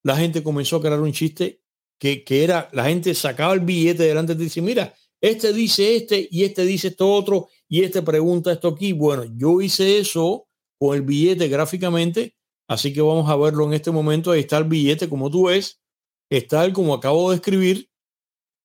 la 0.04 0.16
gente 0.16 0.44
comenzó 0.44 0.76
a 0.76 0.82
crear 0.82 1.00
un 1.00 1.12
chiste 1.12 1.64
que, 2.00 2.24
era, 2.28 2.70
la 2.74 2.86
gente 2.86 3.14
sacaba 3.16 3.54
el 3.54 3.62
billete 3.62 4.04
delante 4.04 4.34
y 4.34 4.36
dice, 4.36 4.62
mira, 4.62 4.94
este 5.22 5.54
dice 5.54 5.96
este 5.96 6.28
y 6.30 6.44
este 6.44 6.66
dice 6.66 6.90
esto 6.90 7.12
otro 7.12 7.48
y 7.68 7.84
este 7.84 8.02
pregunta 8.02 8.52
esto 8.52 8.70
aquí. 8.70 8.94
Bueno, 8.94 9.26
yo 9.36 9.62
hice 9.62 10.00
eso 10.00 10.48
con 10.78 10.96
el 10.96 11.02
billete 11.02 11.48
gráficamente, 11.48 12.36
así 12.68 12.94
que 12.94 13.02
vamos 13.02 13.30
a 13.30 13.36
verlo 13.36 13.66
en 13.66 13.74
este 13.74 13.92
momento. 13.92 14.32
Ahí 14.32 14.42
está 14.42 14.58
el 14.58 14.66
billete, 14.66 15.10
como 15.10 15.30
tú 15.32 15.46
ves, 15.46 15.82
está 16.30 16.66
el 16.66 16.74
como 16.74 16.94
acabo 16.94 17.32
de 17.32 17.38
escribir. 17.38 17.90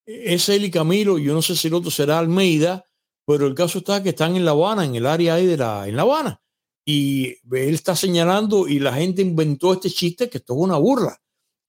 Es 0.04 0.48
él 0.48 0.64
y 0.64 0.70
Camilo, 0.70 1.18
yo 1.18 1.32
no 1.34 1.42
sé 1.42 1.54
si 1.54 1.68
el 1.68 1.74
otro 1.74 1.90
será 1.90 2.18
Almeida, 2.18 2.84
pero 3.26 3.46
el 3.46 3.54
caso 3.54 3.78
está 3.78 4.02
que 4.02 4.08
están 4.10 4.34
en 4.36 4.44
La 4.44 4.50
Habana, 4.50 4.84
en 4.84 4.96
el 4.96 5.06
área 5.06 5.34
ahí 5.34 5.46
de 5.46 5.56
la, 5.56 5.86
en 5.86 5.96
La 5.96 6.02
Habana. 6.02 6.42
Y 6.84 7.28
él 7.28 7.74
está 7.74 7.94
señalando 7.94 8.66
y 8.66 8.80
la 8.80 8.92
gente 8.92 9.22
inventó 9.22 9.72
este 9.72 9.88
chiste 9.88 10.28
que 10.28 10.38
esto 10.38 10.54
es 10.54 10.58
una 10.58 10.78
burla 10.78 11.20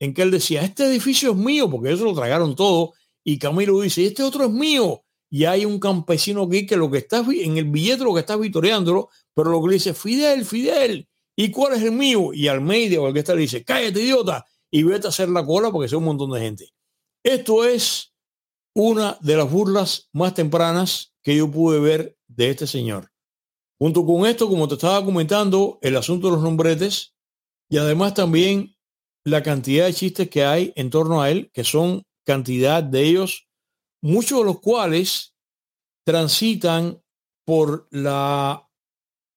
en 0.02 0.16
que 0.16 0.24
él 0.24 0.32
decía, 0.32 0.64
este 0.64 0.86
edificio 0.86 1.32
es 1.32 1.38
mío, 1.38 1.70
porque 1.70 1.92
eso 1.92 2.04
lo 2.04 2.16
tragaron 2.16 2.56
todo, 2.56 2.94
y 3.24 3.38
Camilo 3.38 3.80
dice, 3.82 4.04
este 4.04 4.24
otro 4.24 4.46
es 4.46 4.50
mío, 4.50 5.04
y 5.30 5.46
hay 5.46 5.64
un 5.64 5.80
campesino 5.80 6.42
aquí 6.42 6.66
que 6.66 6.76
lo 6.76 6.90
que 6.90 6.98
está 6.98 7.20
en 7.20 7.58
el 7.58 7.66
billete 7.66 8.04
lo 8.04 8.16
que 8.16 8.22
está 8.22 8.36
vitoreándolo, 8.36 9.10
pero 9.36 9.52
lo 9.52 9.62
que 9.62 9.68
le 9.68 9.74
dice, 9.76 9.94
Fidel, 9.94 10.44
Fidel, 10.44 11.08
¿y 11.36 11.52
cuál 11.52 11.74
es 11.74 11.84
el 11.84 11.92
mío? 11.92 12.34
Y 12.34 12.48
al 12.48 12.62
medio, 12.62 13.08
el 13.08 13.14
que 13.14 13.20
está 13.20 13.36
le 13.36 13.42
dice, 13.42 13.64
cállate, 13.64 14.02
idiota, 14.02 14.44
y 14.72 14.82
vete 14.82 15.06
a 15.06 15.12
hacer 15.12 15.30
la 15.30 15.46
cola 15.46 15.72
porque 15.72 15.86
es 15.86 15.94
un 15.94 16.04
montón 16.04 16.32
de 16.32 16.40
gente. 16.40 16.74
Esto 17.24 17.64
es 17.64 18.12
una 18.74 19.20
de 19.22 19.38
las 19.38 19.52
burlas 19.52 20.10
más 20.14 20.34
tempranas 20.34 21.14
que 21.22 21.36
yo 21.36 21.52
pude 21.52 21.80
ver 21.80 22.18
de 22.28 22.50
este 22.50 22.66
señor. 22.66 23.12
Junto 23.78 24.04
con 24.04 24.26
esto, 24.26 24.50
como 24.50 24.68
te 24.68 24.74
estaba 24.74 25.06
comentando, 25.06 25.78
el 25.84 25.96
asunto 25.96 26.28
de 26.28 26.34
los 26.34 26.44
nombretes 26.44 27.14
y 27.70 27.78
además 27.78 28.16
también 28.16 28.76
la 29.24 29.44
cantidad 29.44 29.86
de 29.86 29.94
chistes 29.94 30.30
que 30.30 30.44
hay 30.44 30.74
en 30.76 30.90
torno 30.90 31.22
a 31.22 31.30
él, 31.30 31.52
que 31.54 31.64
son 31.64 32.04
cantidad 32.26 32.84
de 32.84 33.04
ellos 33.04 33.48
muchos 34.02 34.40
de 34.40 34.46
los 34.46 34.60
cuales 34.60 35.36
transitan 36.04 37.02
por 37.46 37.88
la, 37.92 38.68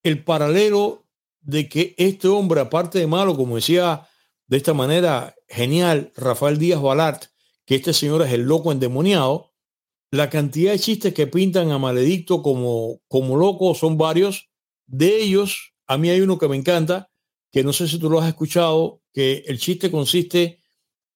el 0.03 0.25
paralelo 0.25 1.07
de 1.41 1.69
que 1.69 1.95
este 1.99 2.29
hombre, 2.29 2.61
aparte 2.61 2.99
de 2.99 3.07
malo, 3.07 3.37
como 3.37 3.57
decía 3.57 4.09
de 4.47 4.57
esta 4.57 4.75
manera 4.75 5.35
genial 5.49 6.13
Rafael 6.17 6.59
Díaz 6.59 6.81
Balart, 6.81 7.25
que 7.67 7.77
este 7.77 7.93
señor 7.93 8.23
es 8.23 8.33
el 8.33 8.43
loco 8.43 8.73
endemoniado, 8.73 9.53
la 10.11 10.31
cantidad 10.31 10.73
de 10.73 10.79
chistes 10.79 11.13
que 11.13 11.27
pintan 11.27 11.71
a 11.71 11.79
Maledicto 11.79 12.43
como, 12.43 13.01
como 13.09 13.37
loco 13.37 13.75
son 13.75 13.99
varios. 13.99 14.49
De 14.87 15.23
ellos, 15.23 15.75
a 15.87 15.99
mí 15.99 16.09
hay 16.09 16.21
uno 16.21 16.39
que 16.39 16.47
me 16.47 16.57
encanta, 16.57 17.11
que 17.55 17.63
no 17.63 17.73
sé 17.73 17.87
si 17.87 18.01
tú 18.01 18.11
lo 18.11 18.19
has 18.19 18.27
escuchado, 18.27 19.01
que 19.13 19.45
el 19.47 19.61
chiste 19.61 19.89
consiste 19.89 20.59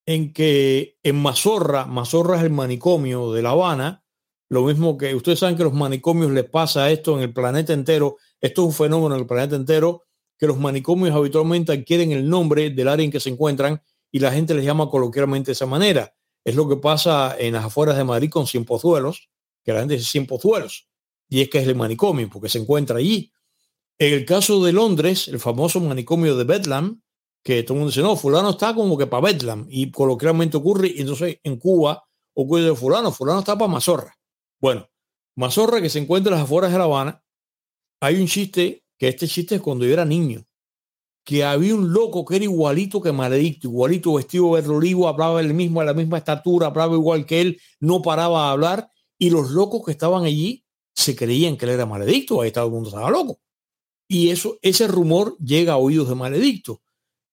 en 0.07 0.32
que 0.32 0.97
en 1.03 1.20
Mazorra, 1.20 1.84
Mazorra 1.84 2.36
es 2.36 2.45
el 2.45 2.51
manicomio 2.51 3.32
de 3.32 3.43
La 3.43 3.51
Habana, 3.51 4.05
lo 4.49 4.62
mismo 4.62 4.97
que 4.97 5.16
ustedes 5.16 5.41
saben 5.41 5.57
que 5.57 5.64
los 5.64 5.72
manicomios 5.72 6.30
les 6.30 6.49
pasa 6.49 6.93
esto 6.93 7.16
en 7.16 7.24
el 7.24 7.32
planeta 7.32 7.72
entero, 7.72 8.18
esto 8.41 8.62
es 8.62 8.66
un 8.68 8.72
fenómeno 8.72 9.16
en 9.16 9.22
el 9.22 9.26
planeta 9.26 9.57
entero, 9.57 10.05
que 10.39 10.47
los 10.47 10.61
manicomios 10.61 11.12
habitualmente 11.12 11.72
adquieren 11.72 12.12
el 12.12 12.28
nombre 12.30 12.70
del 12.70 12.86
área 12.86 13.05
en 13.05 13.11
que 13.11 13.18
se 13.18 13.30
encuentran 13.30 13.82
y 14.12 14.20
la 14.20 14.30
gente 14.30 14.55
les 14.55 14.64
llama 14.64 14.89
coloquialmente 14.89 15.47
de 15.47 15.55
esa 15.55 15.66
manera. 15.66 16.14
Es 16.45 16.55
lo 16.55 16.68
que 16.68 16.76
pasa 16.76 17.34
en 17.36 17.55
las 17.55 17.64
afueras 17.64 17.97
de 17.97 18.05
Madrid 18.05 18.30
con 18.30 18.47
Cienpozuelos, 18.47 19.28
que 19.64 19.72
la 19.72 19.80
gente 19.80 19.95
dice 19.95 20.09
Cienpozuelos, 20.09 20.89
y 21.28 21.41
es 21.41 21.51
que 21.51 21.59
es 21.59 21.66
el 21.66 21.74
manicomio, 21.74 22.30
porque 22.30 22.49
se 22.49 22.59
encuentra 22.59 22.99
allí. 22.99 23.32
En 24.01 24.14
el 24.14 24.24
caso 24.24 24.62
de 24.62 24.72
Londres, 24.72 25.26
el 25.26 25.40
famoso 25.40 25.80
manicomio 25.80 26.36
de 26.36 26.44
Bedlam, 26.44 27.03
que 27.42 27.64
todo 27.64 27.74
el 27.74 27.78
mundo 27.80 27.90
dice, 27.90 28.03
no, 28.03 28.14
fulano 28.14 28.51
está 28.51 28.72
como 28.72 28.96
que 28.96 29.09
para 29.09 29.26
Bedlam 29.26 29.66
y 29.68 29.90
coloquialmente 29.90 30.57
ocurre, 30.57 30.92
y 30.94 31.01
entonces 31.01 31.40
en 31.42 31.57
Cuba 31.59 32.05
ocurre 32.32 32.62
de 32.62 32.76
fulano, 32.76 33.11
fulano 33.11 33.40
está 33.40 33.59
para 33.59 33.72
Mazorra. 33.72 34.14
Bueno, 34.61 34.88
Mazorra 35.34 35.80
que 35.80 35.90
se 35.90 35.99
encuentra 35.99 36.30
en 36.30 36.38
las 36.38 36.44
afueras 36.44 36.70
de 36.70 36.78
La 36.78 36.84
Habana, 36.84 37.24
hay 38.01 38.20
un 38.20 38.28
chiste, 38.28 38.84
que 38.96 39.09
este 39.09 39.26
chiste 39.26 39.57
es 39.57 39.61
cuando 39.61 39.84
yo 39.84 39.92
era 39.92 40.05
niño, 40.05 40.44
que 41.24 41.42
había 41.42 41.74
un 41.74 41.92
loco 41.92 42.24
que 42.24 42.36
era 42.36 42.44
igualito 42.44 43.01
que 43.03 43.11
Maledicto, 43.11 43.66
igualito 43.66 44.14
vestido 44.14 44.55
de 44.55 44.68
olivo, 44.68 45.09
hablaba 45.09 45.40
el 45.40 45.55
mismo, 45.55 45.80
a 45.80 45.84
la 45.84 45.94
misma 45.94 46.18
estatura, 46.18 46.68
hablaba 46.68 46.94
igual 46.94 47.26
que 47.26 47.40
él, 47.40 47.61
no 47.80 48.01
paraba 48.01 48.46
de 48.46 48.53
hablar, 48.53 48.90
y 49.18 49.30
los 49.30 49.51
locos 49.51 49.84
que 49.84 49.90
estaban 49.90 50.22
allí 50.22 50.64
se 50.94 51.16
creían 51.16 51.57
que 51.57 51.64
él 51.66 51.72
era 51.72 51.84
Maledicto, 51.84 52.40
ahí 52.40 52.53
todo 52.53 52.66
el 52.66 52.70
mundo 52.70 52.90
estaba 52.90 53.11
loco. 53.11 53.40
Y 54.09 54.30
eso, 54.30 54.59
ese 54.62 54.88
rumor 54.88 55.36
llega 55.38 55.74
a 55.74 55.76
oídos 55.76 56.09
de 56.09 56.14
Maledicto. 56.14 56.80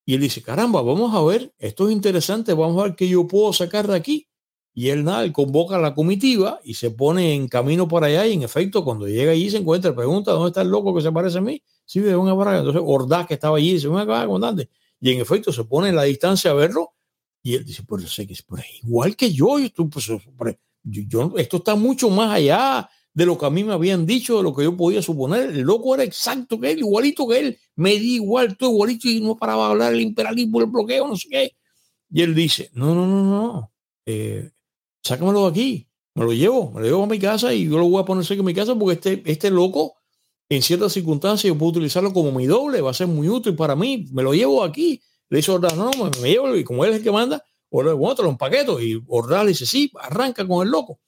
Y 0.06 0.14
él 0.14 0.22
dice, 0.22 0.44
caramba, 0.44 0.82
vamos 0.82 1.16
a 1.16 1.24
ver, 1.24 1.54
esto 1.58 1.88
es 1.88 1.94
interesante, 1.94 2.54
vamos 2.54 2.80
a 2.80 2.88
ver 2.88 2.96
qué 2.96 3.08
yo 3.08 3.26
puedo 3.28 3.54
sacar 3.54 3.88
de 3.88 3.96
aquí. 3.96 4.28
Y 4.74 4.90
él 4.90 5.06
nada, 5.06 5.32
convoca 5.32 5.78
a 5.78 5.80
la 5.80 5.96
comitiva 5.96 6.60
y 6.64 6.74
se 6.74 6.92
pone 6.92 7.34
en 7.34 7.48
camino 7.48 7.88
para 7.88 8.08
allá 8.08 8.28
y 8.28 8.34
en 8.34 8.44
efecto 8.44 8.84
cuando 8.84 9.08
llega 9.08 9.32
allí 9.32 9.50
se 9.50 9.58
encuentra, 9.58 9.96
pregunta, 9.96 10.34
¿dónde 10.34 10.50
está 10.50 10.62
el 10.62 10.68
loco 10.68 10.94
que 10.94 11.02
se 11.02 11.14
parece 11.14 11.38
a 11.38 11.42
mí? 11.42 11.64
Sí, 11.86 12.02
de 12.02 12.14
una 12.16 12.34
barra. 12.34 12.58
Entonces 12.58 12.82
Ordaz 12.86 13.26
que 13.26 13.36
estaba 13.36 13.58
allí 13.58 13.74
dice, 13.74 13.88
una 13.88 14.06
comandante. 14.06 14.70
Y 15.00 15.12
en 15.12 15.22
efecto 15.22 15.54
se 15.54 15.64
pone 15.64 15.90
en 15.90 15.96
la 15.96 16.04
distancia 16.04 16.52
a 16.52 16.56
verlo 16.56 16.92
y 17.42 17.56
él 17.56 17.64
dice, 17.64 17.84
yo 17.88 18.08
sé 18.08 18.28
que 18.28 18.34
es 18.34 18.44
igual 18.84 19.16
que 19.16 19.32
yo, 19.32 19.58
pues, 19.90 20.12
yo, 20.84 21.34
esto 21.38 21.58
está 21.58 21.76
mucho 21.76 22.10
más 22.10 22.32
allá 22.32 22.90
de 23.16 23.26
lo 23.26 23.38
que 23.38 23.46
a 23.46 23.50
mí 23.50 23.64
me 23.64 23.74
habían 23.74 24.06
dicho, 24.06 24.38
de 24.38 24.44
lo 24.44 24.54
que 24.54 24.64
yo 24.64 24.76
podía 24.76 25.02
suponer. 25.02 25.50
El 25.50 25.62
loco 25.62 25.96
era 25.96 26.04
exacto 26.04 26.60
que 26.60 26.72
él, 26.72 26.80
igualito 26.80 27.28
que 27.28 27.40
él, 27.40 27.60
me 27.76 27.92
di 27.92 28.16
igual, 28.16 28.58
todo 28.58 28.72
igualito 28.72 29.08
y 29.08 29.22
no 29.22 29.38
paraba 29.38 29.66
de 29.66 29.72
hablar 29.72 29.94
el 29.94 30.02
imperialismo, 30.02 30.60
el 30.60 30.68
bloqueo, 30.68 31.08
no 31.08 31.16
sé 31.16 31.30
qué. 31.30 31.52
Y 32.12 32.22
él 32.22 32.36
dice, 32.36 32.70
no, 32.74 32.94
no, 32.94 33.08
no, 33.08 33.24
no, 33.24 33.72
eh, 34.06 34.52
sácamelo 35.02 35.44
de 35.44 35.50
aquí, 35.50 35.88
me 36.14 36.26
lo 36.26 36.34
llevo, 36.34 36.72
me 36.72 36.82
lo 36.82 36.88
llevo 36.88 37.04
a 37.04 37.08
mi 37.08 37.18
casa 37.18 37.54
y 37.54 37.70
yo 37.70 37.78
lo 37.78 37.88
voy 37.88 38.02
a 38.02 38.06
poner 38.06 38.26
cerca 38.26 38.42
en 38.42 38.46
mi 38.46 38.54
casa 38.54 38.76
porque 38.76 38.94
este, 38.96 39.32
este 39.32 39.50
loco, 39.50 39.96
en 40.50 40.62
ciertas 40.62 40.92
circunstancias, 40.92 41.48
yo 41.48 41.58
puedo 41.58 41.72
utilizarlo 41.72 42.12
como 42.14 42.34
mi 42.34 42.46
doble, 42.46 42.82
va 42.82 42.92
a 42.92 42.94
ser 42.94 43.08
muy 43.08 43.30
útil 43.30 43.56
para 43.56 43.76
mí, 43.76 44.08
me 44.12 44.24
lo 44.24 44.34
llevo 44.34 44.64
aquí. 44.64 45.02
Le 45.30 45.38
dice 45.38 45.52
Ordaz, 45.52 45.76
no, 45.76 45.90
me, 45.92 46.12
me 46.22 46.30
llevo, 46.30 46.56
y 46.56 46.64
como 46.66 46.84
él 46.84 46.92
es 46.92 46.98
el 46.98 47.04
que 47.04 47.12
manda, 47.12 47.44
bueno, 47.70 48.16
te 48.16 48.24
lo 48.24 48.30
empaqueto. 48.30 48.82
Y 48.82 49.02
Ordaz 49.08 49.44
le 49.44 49.50
dice, 49.50 49.66
sí, 49.66 49.92
arranca 50.00 50.46
con 50.48 50.66
el 50.66 50.72
loco. 50.72 51.00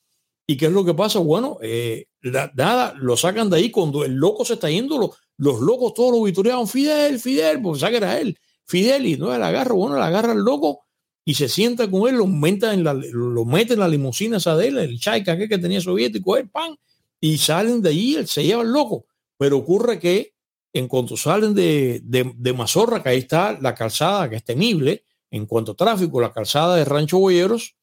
¿Y 0.50 0.56
qué 0.56 0.68
es 0.68 0.72
lo 0.72 0.86
que 0.86 0.94
pasa? 0.94 1.20
Bueno, 1.20 1.58
eh, 1.62 2.06
nada, 2.54 2.94
lo 2.98 3.18
sacan 3.18 3.50
de 3.50 3.58
ahí 3.58 3.70
cuando 3.70 4.06
el 4.06 4.14
loco 4.14 4.46
se 4.46 4.54
está 4.54 4.70
yendo, 4.70 5.14
los, 5.38 5.60
locos 5.60 5.94
todos 5.94 6.14
lo 6.14 6.24
vitoreaban, 6.24 6.68
Fidel, 6.68 7.20
Fidel, 7.20 7.62
porque 7.62 7.82
saca 7.82 7.98
era 7.98 8.20
él, 8.20 8.38
Fidel, 8.66 9.06
y 9.06 9.18
no, 9.18 9.38
la 9.38 9.50
agarra, 9.50 9.74
bueno, 9.74 9.98
la 9.98 10.08
agarra 10.08 10.32
el 10.32 10.40
loco 10.40 10.86
y 11.26 11.34
se 11.34 11.50
sienta 11.50 11.92
con 11.92 12.08
él, 12.08 12.16
lo, 12.16 12.24
en 12.24 12.84
la, 12.86 12.94
lo 12.94 13.44
mete 13.44 13.74
en 13.74 13.82
la 13.82 13.90
limusina 13.90 14.38
esa 14.38 14.56
de 14.56 14.70
él, 14.70 14.78
el 14.78 15.00
chaica 15.00 15.38
que, 15.38 15.50
que 15.50 15.58
tenía 15.58 15.82
soviético, 15.82 16.38
el 16.38 16.50
pan, 16.50 16.78
y 17.20 17.38
salen 17.38 17.82
de 17.82 17.90
allí, 17.90 18.16
él 18.16 18.28
se 18.28 18.44
lleva 18.44 18.62
el 18.62 18.72
loco. 18.72 19.06
Pero 19.38 19.58
ocurre 19.58 20.00
que 20.00 20.34
en 20.72 20.88
cuanto 20.88 21.18
salen 21.18 21.54
de, 21.54 22.00
de, 22.04 22.32
de 22.34 22.54
Mazorra, 22.54 23.04
que 23.04 23.10
ahí 23.10 23.18
está 23.20 23.58
la 23.60 23.76
calzada, 23.76 24.30
que 24.30 24.38
es 24.38 24.46
temible, 24.46 25.04
en 25.30 25.46
cuanto 25.46 25.74
a 25.74 25.76
tráfico, 25.76 26.22
la 26.22 26.32
calzada 26.32 26.78
de 26.78 26.86
Rancho 26.86 27.18
Boyeros, 27.18 27.76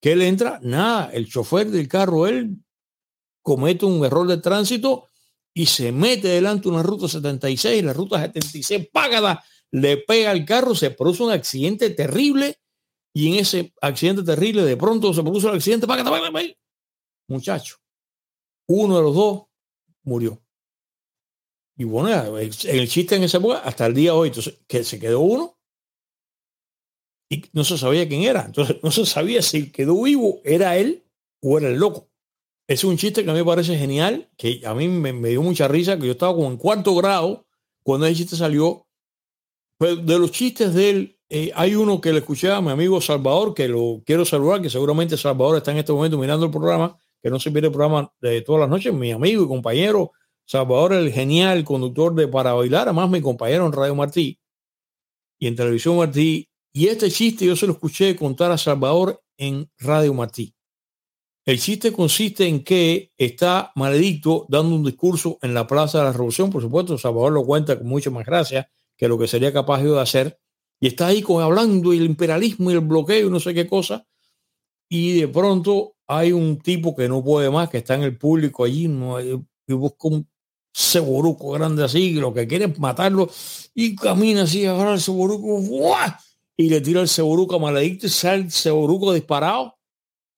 que 0.00 0.12
él 0.12 0.22
entra, 0.22 0.58
nada, 0.62 1.10
el 1.12 1.28
chofer 1.28 1.70
del 1.70 1.88
carro, 1.88 2.26
él 2.26 2.56
comete 3.42 3.84
un 3.84 4.04
error 4.04 4.26
de 4.26 4.38
tránsito 4.38 5.08
y 5.54 5.66
se 5.66 5.92
mete 5.92 6.28
delante 6.28 6.64
de 6.64 6.74
una 6.74 6.82
ruta 6.82 7.08
76, 7.08 7.84
la 7.84 7.92
ruta 7.92 8.20
76 8.20 8.88
págada, 8.92 9.44
le 9.70 9.98
pega 9.98 10.30
al 10.30 10.44
carro, 10.44 10.74
se 10.74 10.90
produce 10.90 11.22
un 11.22 11.32
accidente 11.32 11.90
terrible 11.90 12.58
y 13.12 13.28
en 13.28 13.40
ese 13.40 13.74
accidente 13.80 14.22
terrible 14.22 14.64
de 14.64 14.76
pronto 14.76 15.12
se 15.12 15.22
produce 15.22 15.48
el 15.48 15.56
accidente, 15.56 15.86
págada, 15.86 16.10
muchacho, 17.28 17.76
uno 18.66 18.96
de 18.96 19.02
los 19.02 19.14
dos 19.14 19.42
murió. 20.02 20.42
Y 21.76 21.84
bueno, 21.84 22.38
el, 22.38 22.88
chiste 22.88 23.16
en 23.16 23.22
esa 23.22 23.38
época, 23.38 23.58
hasta 23.58 23.86
el 23.86 23.94
día 23.94 24.12
de 24.12 24.16
hoy, 24.18 24.32
que 24.66 24.84
se 24.84 24.98
quedó 24.98 25.20
uno 25.20 25.59
y 27.30 27.44
no 27.52 27.64
se 27.64 27.78
sabía 27.78 28.06
quién 28.08 28.22
era. 28.22 28.42
Entonces 28.44 28.76
no 28.82 28.90
se 28.90 29.06
sabía 29.06 29.40
si 29.40 29.70
quedó 29.70 30.02
vivo, 30.02 30.40
era 30.44 30.76
él 30.76 31.04
o 31.40 31.56
era 31.56 31.68
el 31.68 31.76
loco. 31.76 32.08
Es 32.66 32.84
un 32.84 32.96
chiste 32.96 33.24
que 33.24 33.30
a 33.30 33.32
mí 33.32 33.38
me 33.38 33.44
parece 33.44 33.78
genial, 33.78 34.28
que 34.36 34.60
a 34.66 34.74
mí 34.74 34.88
me, 34.88 35.12
dio 35.28 35.42
mucha 35.42 35.66
risa, 35.66 35.98
que 35.98 36.06
yo 36.06 36.12
estaba 36.12 36.34
como 36.34 36.48
en 36.48 36.56
cuarto 36.56 36.94
grado 36.94 37.46
cuando 37.82 38.06
ese 38.06 38.16
chiste 38.16 38.36
salió. 38.36 38.86
Pero 39.78 39.96
de 39.96 40.18
los 40.18 40.30
chistes 40.32 40.74
de 40.74 40.90
él, 40.90 41.18
eh, 41.30 41.52
hay 41.54 41.74
uno 41.74 42.00
que 42.00 42.12
le 42.12 42.18
escuché 42.18 42.50
a 42.50 42.60
mi 42.60 42.70
amigo 42.70 43.00
Salvador, 43.00 43.54
que 43.54 43.68
lo 43.68 44.02
quiero 44.04 44.24
saludar, 44.24 44.60
que 44.60 44.68
seguramente 44.68 45.16
Salvador 45.16 45.56
está 45.56 45.70
en 45.70 45.78
este 45.78 45.92
momento 45.92 46.18
mirando 46.18 46.46
el 46.46 46.52
programa, 46.52 46.96
que 47.22 47.30
no 47.30 47.38
se 47.38 47.50
pierde 47.50 47.68
el 47.68 47.72
programa 47.72 48.12
de 48.20 48.42
todas 48.42 48.60
las 48.60 48.68
noches, 48.68 48.92
mi 48.92 49.12
amigo 49.12 49.44
y 49.44 49.48
compañero 49.48 50.12
Salvador, 50.44 50.94
el 50.94 51.12
genial 51.12 51.62
conductor 51.64 52.14
de 52.14 52.26
Para 52.26 52.52
Bailar, 52.54 52.88
además 52.88 53.08
mi 53.08 53.20
compañero 53.20 53.66
en 53.66 53.72
Radio 53.72 53.94
Martí 53.94 54.40
y 55.38 55.46
en 55.46 55.56
Televisión 55.56 55.96
Martí, 55.96 56.49
y 56.72 56.86
este 56.86 57.10
chiste 57.10 57.46
yo 57.46 57.56
se 57.56 57.66
lo 57.66 57.72
escuché 57.72 58.14
contar 58.16 58.50
a 58.52 58.58
Salvador 58.58 59.22
en 59.36 59.70
Radio 59.78 60.14
Martí. 60.14 60.54
El 61.44 61.58
chiste 61.58 61.92
consiste 61.92 62.46
en 62.46 62.62
que 62.62 63.12
está 63.16 63.72
Maledicto 63.74 64.46
dando 64.48 64.76
un 64.76 64.84
discurso 64.84 65.38
en 65.42 65.54
la 65.54 65.66
Plaza 65.66 65.98
de 65.98 66.04
la 66.04 66.12
Revolución, 66.12 66.50
por 66.50 66.62
supuesto, 66.62 66.98
Salvador 66.98 67.32
lo 67.32 67.44
cuenta 67.44 67.78
con 67.78 67.88
mucha 67.88 68.10
más 68.10 68.26
gracia 68.26 68.70
que 68.96 69.08
lo 69.08 69.18
que 69.18 69.26
sería 69.26 69.52
capaz 69.52 69.82
de 69.82 69.98
hacer, 69.98 70.38
y 70.78 70.88
está 70.88 71.06
ahí 71.06 71.24
hablando 71.40 71.92
el 71.92 72.04
imperialismo 72.04 72.70
y 72.70 72.74
el 72.74 72.80
bloqueo 72.80 73.28
y 73.28 73.30
no 73.30 73.40
sé 73.40 73.54
qué 73.54 73.66
cosa, 73.66 74.06
y 74.88 75.18
de 75.18 75.28
pronto 75.28 75.94
hay 76.06 76.32
un 76.32 76.58
tipo 76.58 76.94
que 76.94 77.08
no 77.08 77.24
puede 77.24 77.50
más, 77.50 77.70
que 77.70 77.78
está 77.78 77.94
en 77.94 78.02
el 78.02 78.18
público 78.18 78.64
allí, 78.64 78.88
no, 78.88 79.20
y 79.20 79.42
busca 79.68 80.08
un 80.08 80.28
ceboruco 80.72 81.52
grande 81.52 81.84
así, 81.84 82.12
lo 82.12 82.34
que 82.34 82.46
quiere 82.46 82.66
es 82.66 82.78
matarlo, 82.78 83.30
y 83.74 83.96
camina 83.96 84.42
así, 84.42 84.66
agarra 84.66 84.94
el 84.94 85.00
ceboruco, 85.00 85.58
y 86.60 86.68
le 86.68 86.82
tira 86.82 87.00
el 87.00 87.08
seguruco 87.08 87.58
maledicto 87.58 88.06
y 88.06 88.10
sale 88.10 88.42
el 88.42 88.50
seguruco 88.50 89.14
disparado. 89.14 89.78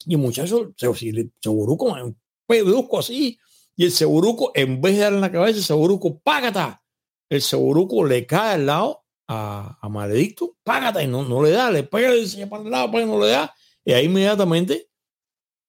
Y 0.07 0.15
el 0.15 0.21
muchacho, 0.21 0.73
el 0.79 1.33
seguruco, 1.41 1.87
un 1.87 2.17
pedusco 2.47 3.01
así. 3.01 3.37
Y 3.75 3.87
el 3.87 3.91
seguruco, 3.91 4.53
en 4.55 4.81
vez 4.81 4.95
de 4.95 5.01
darle 5.01 5.17
en 5.17 5.23
la 5.23 5.33
cabeza, 5.33 5.59
el 5.59 5.65
seguruco, 5.65 6.21
págata. 6.21 6.81
El 7.29 7.43
seguruco 7.43 8.05
le 8.05 8.25
cae 8.25 8.55
al 8.55 8.67
lado 8.67 9.05
a, 9.27 9.79
a 9.81 9.89
maledicto, 9.89 10.57
págata, 10.63 11.03
y 11.03 11.09
no, 11.09 11.25
no 11.25 11.43
le 11.43 11.51
da, 11.51 11.73
le 11.73 11.83
pega, 11.83 12.11
le 12.11 12.47
para 12.47 12.63
el 12.63 12.71
lado, 12.71 12.93
para 12.93 13.05
no 13.05 13.19
le 13.19 13.29
da. 13.29 13.53
Y 13.85 13.93
ahí 13.93 14.05
inmediatamente, 14.05 14.91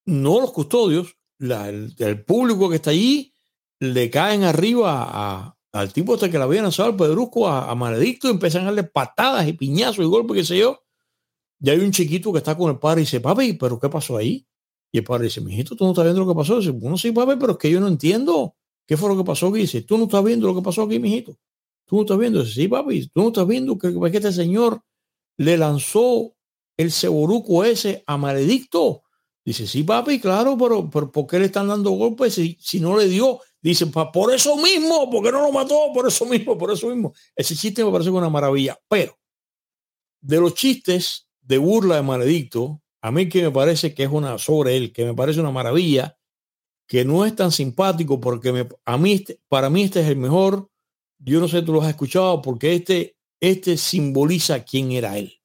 no 0.06 0.40
los 0.40 0.52
custodios, 0.52 1.18
el, 1.40 2.24
público 2.26 2.70
que 2.70 2.76
está 2.76 2.92
allí 2.92 3.34
le 3.80 4.12
caen 4.12 4.44
arriba 4.44 5.58
al 5.74 5.92
tipo 5.92 6.14
hasta 6.14 6.28
este 6.28 6.34
que 6.34 6.38
la 6.38 6.46
habían 6.46 6.64
lanzado 6.64 6.90
al 6.90 6.96
pedrusco 6.96 7.48
a, 7.48 7.70
a 7.70 7.76
Maledicto 7.76 8.28
y 8.28 8.32
empiezan 8.32 8.62
a 8.62 8.66
darle 8.66 8.84
patadas 8.84 9.48
y 9.48 9.54
piñazos 9.54 10.06
y 10.06 10.08
golpes, 10.08 10.38
qué 10.38 10.44
sé 10.46 10.58
yo. 10.60 10.84
Y 11.60 11.70
hay 11.70 11.80
un 11.80 11.92
chiquito 11.92 12.32
que 12.32 12.38
está 12.38 12.56
con 12.56 12.70
el 12.72 12.78
padre 12.78 13.02
y 13.02 13.06
dice, 13.06 13.20
papi, 13.20 13.54
¿pero 13.54 13.80
qué 13.80 13.90
pasó 13.90 14.18
ahí? 14.18 14.46
Y 14.92 15.00
el 15.00 15.04
padre 15.04 15.26
dice, 15.26 15.42
mijito, 15.42 15.76
tú 15.76 15.86
no 15.86 15.92
estás 15.92 16.06
viendo 16.06 16.22
lo 16.22 16.28
que 16.28 16.36
pasó. 16.36 16.60
Dice, 16.60 16.70
bueno, 16.70 16.98
sí, 16.98 17.12
papi, 17.12 17.34
pero 17.40 17.54
es 17.54 17.58
que 17.58 17.72
yo 17.72 17.80
no 17.80 17.88
entiendo. 17.88 18.56
¿Qué 18.86 18.98
fue 18.98 19.10
lo 19.10 19.18
que 19.18 19.24
pasó 19.24 19.48
aquí? 19.48 19.60
Dice, 19.60 19.82
tú 19.82 19.98
no 19.98 20.04
estás 20.04 20.24
viendo 20.24 20.46
lo 20.46 20.56
que 20.56 20.62
pasó 20.62 20.84
aquí, 20.84 21.00
mijito. 21.00 21.38
Tú 21.86 21.96
no 21.96 22.02
estás 22.04 22.18
viendo. 22.20 22.44
Dice, 22.44 22.54
sí, 22.54 22.68
papi, 22.68 23.08
tú 23.08 23.22
no 23.22 23.28
estás 23.30 23.48
viendo 23.48 23.78
que, 23.78 23.92
que 23.92 24.18
este 24.18 24.32
señor 24.32 24.82
le 25.38 25.58
lanzó 25.58 26.36
el 26.78 26.92
ceboruco 26.92 27.64
ese 27.64 28.04
a 28.06 28.18
Maledicto. 28.18 29.02
Dice, 29.44 29.66
sí, 29.66 29.84
papi, 29.84 30.20
claro, 30.20 30.56
pero, 30.58 30.90
pero 30.90 31.12
¿por 31.12 31.26
qué 31.26 31.40
le 31.40 31.46
están 31.46 31.68
dando 31.68 31.92
golpes 31.92 32.36
si, 32.36 32.58
si 32.60 32.80
no 32.80 32.96
le 32.98 33.08
dio? 33.08 33.40
Dice, 33.64 33.86
por 33.88 34.34
eso 34.34 34.58
mismo, 34.58 35.10
porque 35.10 35.32
no 35.32 35.42
lo 35.42 35.52
mató, 35.54 35.90
por 35.94 36.06
eso 36.06 36.26
mismo, 36.26 36.58
por 36.58 36.70
eso 36.72 36.90
mismo. 36.90 37.14
Ese 37.34 37.56
chiste 37.56 37.84
me 37.86 37.92
parece 37.92 38.10
una 38.10 38.30
maravilla. 38.30 38.78
Pero 38.90 39.18
de 40.20 40.42
los 40.42 40.54
chistes 40.54 41.30
de 41.42 41.58
burla 41.58 41.96
de 41.96 42.02
Maledicto, 42.02 42.82
a 43.02 43.10
mí 43.10 43.30
que 43.30 43.42
me 43.42 43.52
parece 43.52 43.94
que 43.94 44.04
es 44.04 44.10
una 44.10 44.38
sobre 44.38 44.76
él, 44.76 44.92
que 44.92 45.06
me 45.06 45.14
parece 45.14 45.40
una 45.40 45.52
maravilla, 45.52 46.18
que 46.88 47.06
no 47.06 47.26
es 47.26 47.38
tan 47.38 47.54
simpático 47.54 48.20
porque 48.20 48.52
me, 48.52 48.68
a 48.84 48.98
mí, 48.98 49.14
este, 49.14 49.40
para 49.48 49.70
mí 49.70 49.84
este 49.84 50.02
es 50.02 50.08
el 50.08 50.18
mejor. 50.18 50.70
Yo 51.18 51.40
no 51.40 51.48
sé 51.48 51.62
tú 51.62 51.72
lo 51.72 51.82
has 51.82 51.90
escuchado 51.90 52.42
porque 52.42 52.74
este, 52.74 53.16
este 53.40 53.78
simboliza 53.78 54.66
quién 54.66 54.92
era 54.92 55.18
él. 55.18 55.40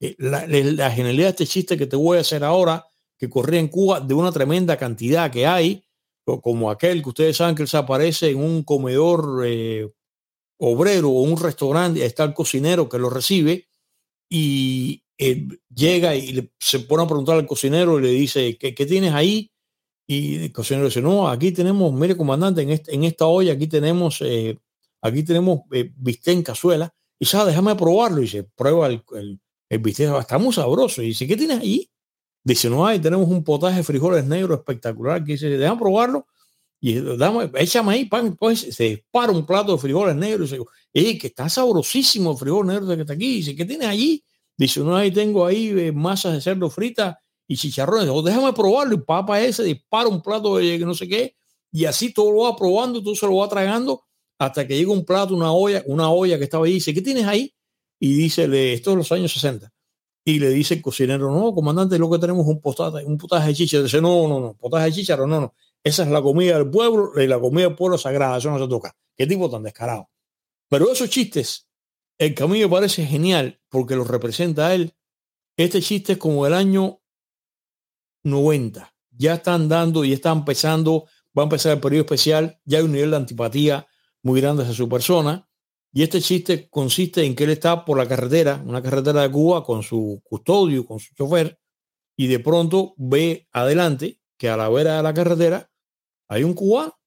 Eh, 0.00 0.16
la, 0.18 0.48
la, 0.48 0.90
genialidad 0.90 1.26
de 1.26 1.30
este 1.30 1.46
chiste 1.46 1.78
que 1.78 1.86
te 1.86 1.94
voy 1.94 2.18
a 2.18 2.22
hacer 2.22 2.42
ahora, 2.42 2.88
que 3.16 3.30
corría 3.30 3.60
en 3.60 3.68
Cuba 3.68 4.00
de 4.00 4.14
una 4.14 4.32
tremenda 4.32 4.76
cantidad 4.76 5.30
que 5.30 5.46
hay, 5.46 5.84
como 6.24 6.70
aquel 6.70 7.02
que 7.02 7.08
ustedes 7.08 7.36
saben 7.36 7.54
que 7.54 7.62
él 7.62 7.68
se 7.68 7.76
aparece 7.76 8.30
en 8.30 8.38
un 8.38 8.62
comedor 8.62 9.44
eh, 9.46 9.90
obrero 10.58 11.10
o 11.10 11.22
un 11.22 11.36
restaurante, 11.36 12.04
está 12.04 12.24
el 12.24 12.34
cocinero 12.34 12.88
que 12.88 12.98
lo 12.98 13.10
recibe 13.10 13.68
y 14.28 15.02
eh, 15.18 15.46
llega 15.74 16.14
y 16.16 16.50
se 16.58 16.80
pone 16.80 17.04
a 17.04 17.06
preguntar 17.06 17.36
al 17.36 17.46
cocinero 17.46 17.98
y 17.98 18.02
le 18.02 18.10
dice, 18.10 18.56
¿qué, 18.58 18.74
¿qué, 18.74 18.86
tienes 18.86 19.12
ahí? 19.12 19.52
Y 20.06 20.44
el 20.44 20.52
cocinero 20.52 20.86
dice, 20.86 21.02
no, 21.02 21.28
aquí 21.28 21.52
tenemos, 21.52 21.92
mire 21.92 22.16
comandante, 22.16 22.62
en, 22.62 22.70
este, 22.70 22.94
en 22.94 23.04
esta 23.04 23.26
olla 23.26 23.52
aquí 23.52 23.66
tenemos, 23.66 24.20
eh, 24.22 24.58
aquí 25.00 25.22
tenemos 25.22 25.60
bistec 25.68 26.34
en 26.34 26.42
cazuela. 26.42 26.94
Y 27.18 27.24
dice, 27.24 27.36
ah, 27.36 27.44
déjame 27.44 27.76
probarlo. 27.76 28.22
Y 28.22 28.28
se 28.28 28.44
prueba 28.44 28.88
el, 28.88 29.04
el, 29.14 29.40
el 29.68 29.78
bistec, 29.78 30.12
está 30.18 30.38
muy 30.38 30.52
sabroso. 30.52 31.02
Y 31.02 31.08
dice, 31.08 31.26
¿qué 31.26 31.36
tienes 31.36 31.60
ahí? 31.60 31.91
Dice, 32.44 32.68
no 32.68 32.86
hay, 32.86 32.98
tenemos 32.98 33.28
un 33.28 33.44
potaje 33.44 33.76
de 33.76 33.82
frijoles 33.82 34.24
negros 34.24 34.58
espectacular. 34.58 35.24
Que 35.24 35.32
dice, 35.32 35.48
déjame 35.48 35.78
probarlo. 35.78 36.26
Y 36.80 36.94
dame, 37.16 37.50
échame 37.54 37.92
ahí, 37.92 38.04
pan, 38.06 38.36
pues 38.36 38.60
se 38.60 38.84
dispara 38.84 39.30
un 39.30 39.46
plato 39.46 39.72
de 39.72 39.78
frijoles 39.78 40.16
negros. 40.16 40.52
Y 40.92 41.00
dice, 41.00 41.18
que 41.18 41.26
está 41.28 41.48
sabrosísimo 41.48 42.32
el 42.32 42.36
frijol 42.36 42.66
negro 42.66 42.86
que 42.88 43.00
está 43.02 43.12
aquí. 43.12 43.36
Dice, 43.36 43.54
¿qué 43.54 43.64
tienes 43.64 43.86
allí? 43.86 44.24
Dice, 44.56 44.80
no, 44.80 44.96
ahí 44.96 45.12
tengo 45.12 45.46
ahí 45.46 45.68
eh, 45.78 45.92
masas 45.92 46.34
de 46.34 46.40
cerdo 46.40 46.68
frita 46.68 47.20
y 47.46 47.56
chicharrones. 47.56 48.08
O 48.08 48.20
déjame 48.22 48.52
probarlo. 48.52 48.94
Y 48.94 48.98
papa 48.98 49.40
ese 49.40 49.62
dispara 49.62 50.08
un 50.08 50.20
plato 50.20 50.56
de 50.56 50.78
no 50.80 50.94
sé 50.94 51.06
qué. 51.08 51.36
Y 51.70 51.84
así 51.84 52.12
todo 52.12 52.32
lo 52.32 52.42
va 52.42 52.56
probando, 52.56 53.02
todo 53.02 53.14
se 53.14 53.26
lo 53.26 53.36
va 53.36 53.48
tragando 53.48 54.02
hasta 54.38 54.66
que 54.66 54.76
llega 54.76 54.90
un 54.90 55.04
plato, 55.04 55.36
una 55.36 55.52
olla, 55.52 55.84
una 55.86 56.10
olla 56.10 56.36
que 56.36 56.44
estaba 56.44 56.66
ahí. 56.66 56.74
Dice, 56.74 56.92
¿qué 56.92 57.00
tienes 57.00 57.26
ahí? 57.26 57.54
Y 58.00 58.14
dice, 58.14 58.44
esto 58.74 58.90
es 58.90 58.96
los 58.96 59.12
años 59.12 59.32
60. 59.32 59.72
Y 60.24 60.38
le 60.38 60.50
dice 60.50 60.74
el 60.74 60.82
cocinero, 60.82 61.32
no, 61.32 61.52
comandante, 61.52 61.98
lo 61.98 62.08
que 62.10 62.18
tenemos 62.18 62.46
es 62.46 62.48
un 62.48 62.60
potaje, 62.60 63.04
un 63.04 63.18
potaje 63.18 63.48
de 63.48 63.54
chicha. 63.54 63.82
Dice, 63.82 64.00
no, 64.00 64.28
no, 64.28 64.40
no, 64.40 64.54
potaje 64.54 64.86
de 64.86 64.92
chicha, 64.92 65.16
no, 65.16 65.26
no. 65.26 65.54
Esa 65.82 66.04
es 66.04 66.08
la 66.10 66.22
comida 66.22 66.56
del 66.58 66.70
pueblo 66.70 67.12
y 67.20 67.26
la 67.26 67.40
comida 67.40 67.66
del 67.66 67.74
pueblo 67.76 67.98
sagrada, 67.98 68.38
eso 68.38 68.50
no 68.50 68.58
se 68.58 68.68
toca. 68.68 68.94
Qué 69.16 69.26
tipo 69.26 69.50
tan 69.50 69.64
descarado. 69.64 70.08
Pero 70.68 70.90
esos 70.90 71.10
chistes 71.10 71.66
el 72.18 72.34
camino 72.34 72.70
parece 72.70 73.04
genial 73.04 73.60
porque 73.68 73.96
lo 73.96 74.04
representa 74.04 74.68
a 74.68 74.74
él. 74.74 74.94
Este 75.56 75.82
chiste 75.82 76.12
es 76.12 76.18
como 76.18 76.46
el 76.46 76.54
año 76.54 77.00
90. 78.22 78.94
Ya 79.10 79.34
están 79.34 79.68
dando 79.68 80.04
y 80.04 80.12
están 80.12 80.38
empezando, 80.38 81.06
va 81.36 81.42
a 81.42 81.46
empezar 81.46 81.72
el 81.72 81.80
periodo 81.80 82.04
especial, 82.04 82.60
ya 82.64 82.78
hay 82.78 82.84
un 82.84 82.92
nivel 82.92 83.10
de 83.10 83.16
antipatía 83.16 83.88
muy 84.22 84.40
grande 84.40 84.62
hacia 84.62 84.74
su 84.74 84.88
persona. 84.88 85.48
Y 85.92 86.02
este 86.02 86.20
chiste 86.20 86.68
consiste 86.70 87.24
en 87.24 87.36
que 87.36 87.44
él 87.44 87.50
está 87.50 87.84
por 87.84 87.98
la 87.98 88.08
carretera, 88.08 88.62
una 88.64 88.82
carretera 88.82 89.22
de 89.22 89.30
Cuba, 89.30 89.62
con 89.62 89.82
su 89.82 90.22
custodio, 90.24 90.86
con 90.86 90.98
su 90.98 91.14
chofer, 91.14 91.58
y 92.16 92.26
de 92.28 92.38
pronto 92.38 92.94
ve 92.96 93.46
adelante 93.52 94.20
que 94.38 94.48
a 94.48 94.56
la 94.56 94.68
vera 94.68 94.96
de 94.96 95.02
la 95.02 95.14
carretera 95.14 95.70
hay 96.28 96.44
un 96.44 96.54
cubano 96.54 96.98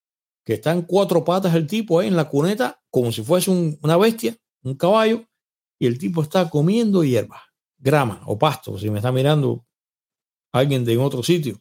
que 0.43 0.53
está 0.53 0.71
en 0.71 0.83
cuatro 0.83 1.23
patas 1.23 1.55
el 1.55 1.65
tipo 1.65 1.99
ahí 1.99 2.07
en 2.07 2.15
la 2.15 2.29
cuneta, 2.29 2.81
como 2.91 3.11
si 3.11 3.23
fuese 3.23 3.49
una 3.49 3.97
bestia, 3.97 4.37
un 4.63 4.75
caballo 4.75 5.25
y 5.79 5.87
el 5.87 5.97
tipo 5.97 6.21
está 6.21 6.49
comiendo 6.49 7.03
hierba, 7.03 7.41
grama 7.77 8.21
o 8.25 8.37
pasto, 8.37 8.77
si 8.77 8.89
me 8.89 8.99
está 8.99 9.11
mirando 9.11 9.65
alguien 10.51 10.85
de 10.85 10.97
otro 10.97 11.23
sitio 11.23 11.59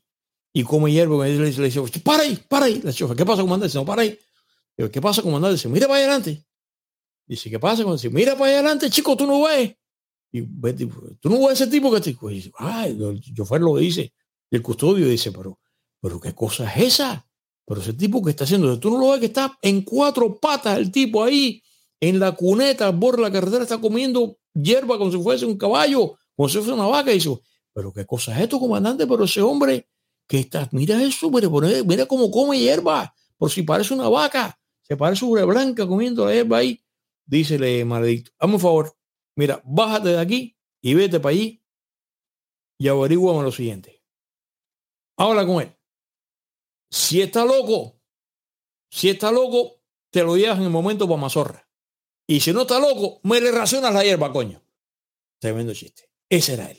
y 0.53 0.63
come 0.63 0.93
hierba, 0.93 1.27
le 1.27 1.47
dice, 1.47 1.61
le 1.61 1.67
dice 1.69 2.01
para 2.01 2.23
ahí, 2.23 2.39
para 2.49 2.67
ahí, 2.67 2.81
la 2.83 2.93
chofa, 2.93 3.17
¿qué 3.17 3.25
pasa, 3.25 3.43
comandante? 3.43 3.67
Dice, 3.67 3.79
no, 3.79 3.85
para 3.85 4.03
ahí. 4.03 4.19
¿qué 4.77 5.01
pasa, 5.01 5.23
comandante? 5.23 5.55
Dice, 5.55 5.69
mira 5.69 5.89
para 5.89 5.99
adelante. 6.01 6.45
Dice, 7.27 7.51
¿qué 7.51 7.59
pasa? 7.59 7.85
Dice, 7.85 8.11
mira 8.11 8.35
para 8.35 8.47
allá 8.47 8.59
adelante, 8.61 8.91
chico, 8.91 9.17
tú 9.17 9.27
no 9.27 9.43
ves. 9.43 9.75
Y 10.33 10.43
tú 10.43 11.31
no 11.31 11.47
ves 11.47 11.61
ese 11.61 11.69
tipo 11.69 11.93
que 11.93 12.01
te... 12.01 12.17
dice, 12.29 12.51
ay, 12.59 12.99
el 13.01 13.21
chofer 13.35 13.61
lo 13.61 13.77
dice, 13.77 14.13
y 14.51 14.57
el 14.57 14.63
custodio 14.63 15.09
dice, 15.09 15.31
pero, 15.31 15.61
pero 16.01 16.21
¿qué 16.21 16.35
cosa 16.35 16.71
es 16.73 16.95
esa? 16.95 17.27
Pero 17.65 17.81
ese 17.81 17.93
tipo 17.93 18.23
que 18.23 18.31
está 18.31 18.45
haciendo, 18.45 18.79
tú 18.79 18.91
no 18.91 18.99
lo 18.99 19.11
ves 19.11 19.21
que 19.21 19.27
está 19.27 19.57
en 19.63 19.83
cuatro 19.83 20.39
patas 20.39 20.77
el 20.77 20.91
tipo 20.91 21.23
ahí, 21.23 21.63
en 22.01 22.19
la 22.19 22.33
cuneta, 22.33 22.99
por 22.99 23.19
la 23.19 23.31
carretera, 23.31 23.63
está 23.63 23.81
comiendo 23.81 24.37
hierba 24.53 24.99
como 24.99 25.11
si 25.11 25.23
fuese 25.23 25.47
un 25.47 25.57
caballo, 25.57 26.19
como 26.37 26.49
si 26.49 26.59
fuese 26.59 26.73
una 26.73 26.87
vaca. 26.87 27.11
Y 27.11 27.15
dice, 27.15 27.31
pero 27.73 27.93
qué 27.93 28.05
cosa 28.05 28.37
es 28.37 28.43
esto, 28.43 28.61
comandante, 28.61 29.07
pero 29.07 29.25
ese 29.25 29.41
hombre 29.41 29.89
que 30.27 30.41
está, 30.41 30.69
mira 30.73 31.03
eso, 31.03 31.31
mira, 31.31 31.49
mira 31.85 32.07
cómo 32.07 32.31
come 32.31 32.59
hierba, 32.59 33.15
por 33.39 33.51
si 33.51 33.63
parece 33.63 33.95
una 33.95 34.09
vaca, 34.09 34.59
se 34.83 34.97
parece 34.97 35.25
una 35.25 35.45
blanca 35.45 35.87
comiendo 35.87 36.27
la 36.27 36.35
hierba 36.35 36.59
ahí. 36.59 36.84
Dícele, 37.27 37.85
maledicto, 37.85 38.33
hazme 38.39 38.55
un 38.55 38.61
favor, 38.61 38.97
mira, 39.37 39.63
bájate 39.65 40.11
de 40.11 40.21
aquí 40.21 40.59
y 40.83 40.95
vete 40.95 41.21
para 41.21 41.31
allí 41.33 41.65
y 42.79 42.89
averiguame 42.89 43.43
lo 43.43 43.53
siguiente. 43.53 44.03
Habla 45.17 45.47
con 45.47 45.63
él. 45.63 45.77
Si 46.91 47.23
está 47.23 47.45
loco, 47.45 48.01
si 48.91 49.09
está 49.09 49.33
loco, 49.33 49.83
te 50.11 50.23
lo 50.23 50.37
llevas 50.37 50.59
en 50.59 50.65
el 50.65 50.71
momento 50.71 51.09
para 51.09 51.21
Mazorra. 51.21 51.69
Y 52.27 52.41
si 52.41 52.53
no 52.53 52.63
está 52.63 52.79
loco, 52.79 53.21
me 53.25 53.41
le 53.41 53.51
racionas 53.51 53.93
la 53.93 54.05
hierba, 54.05 54.33
coño. 54.33 54.63
Tremendo 55.41 55.75
chiste. 55.75 56.11
Ese 56.29 56.55
era 56.55 56.71
él. 56.71 56.79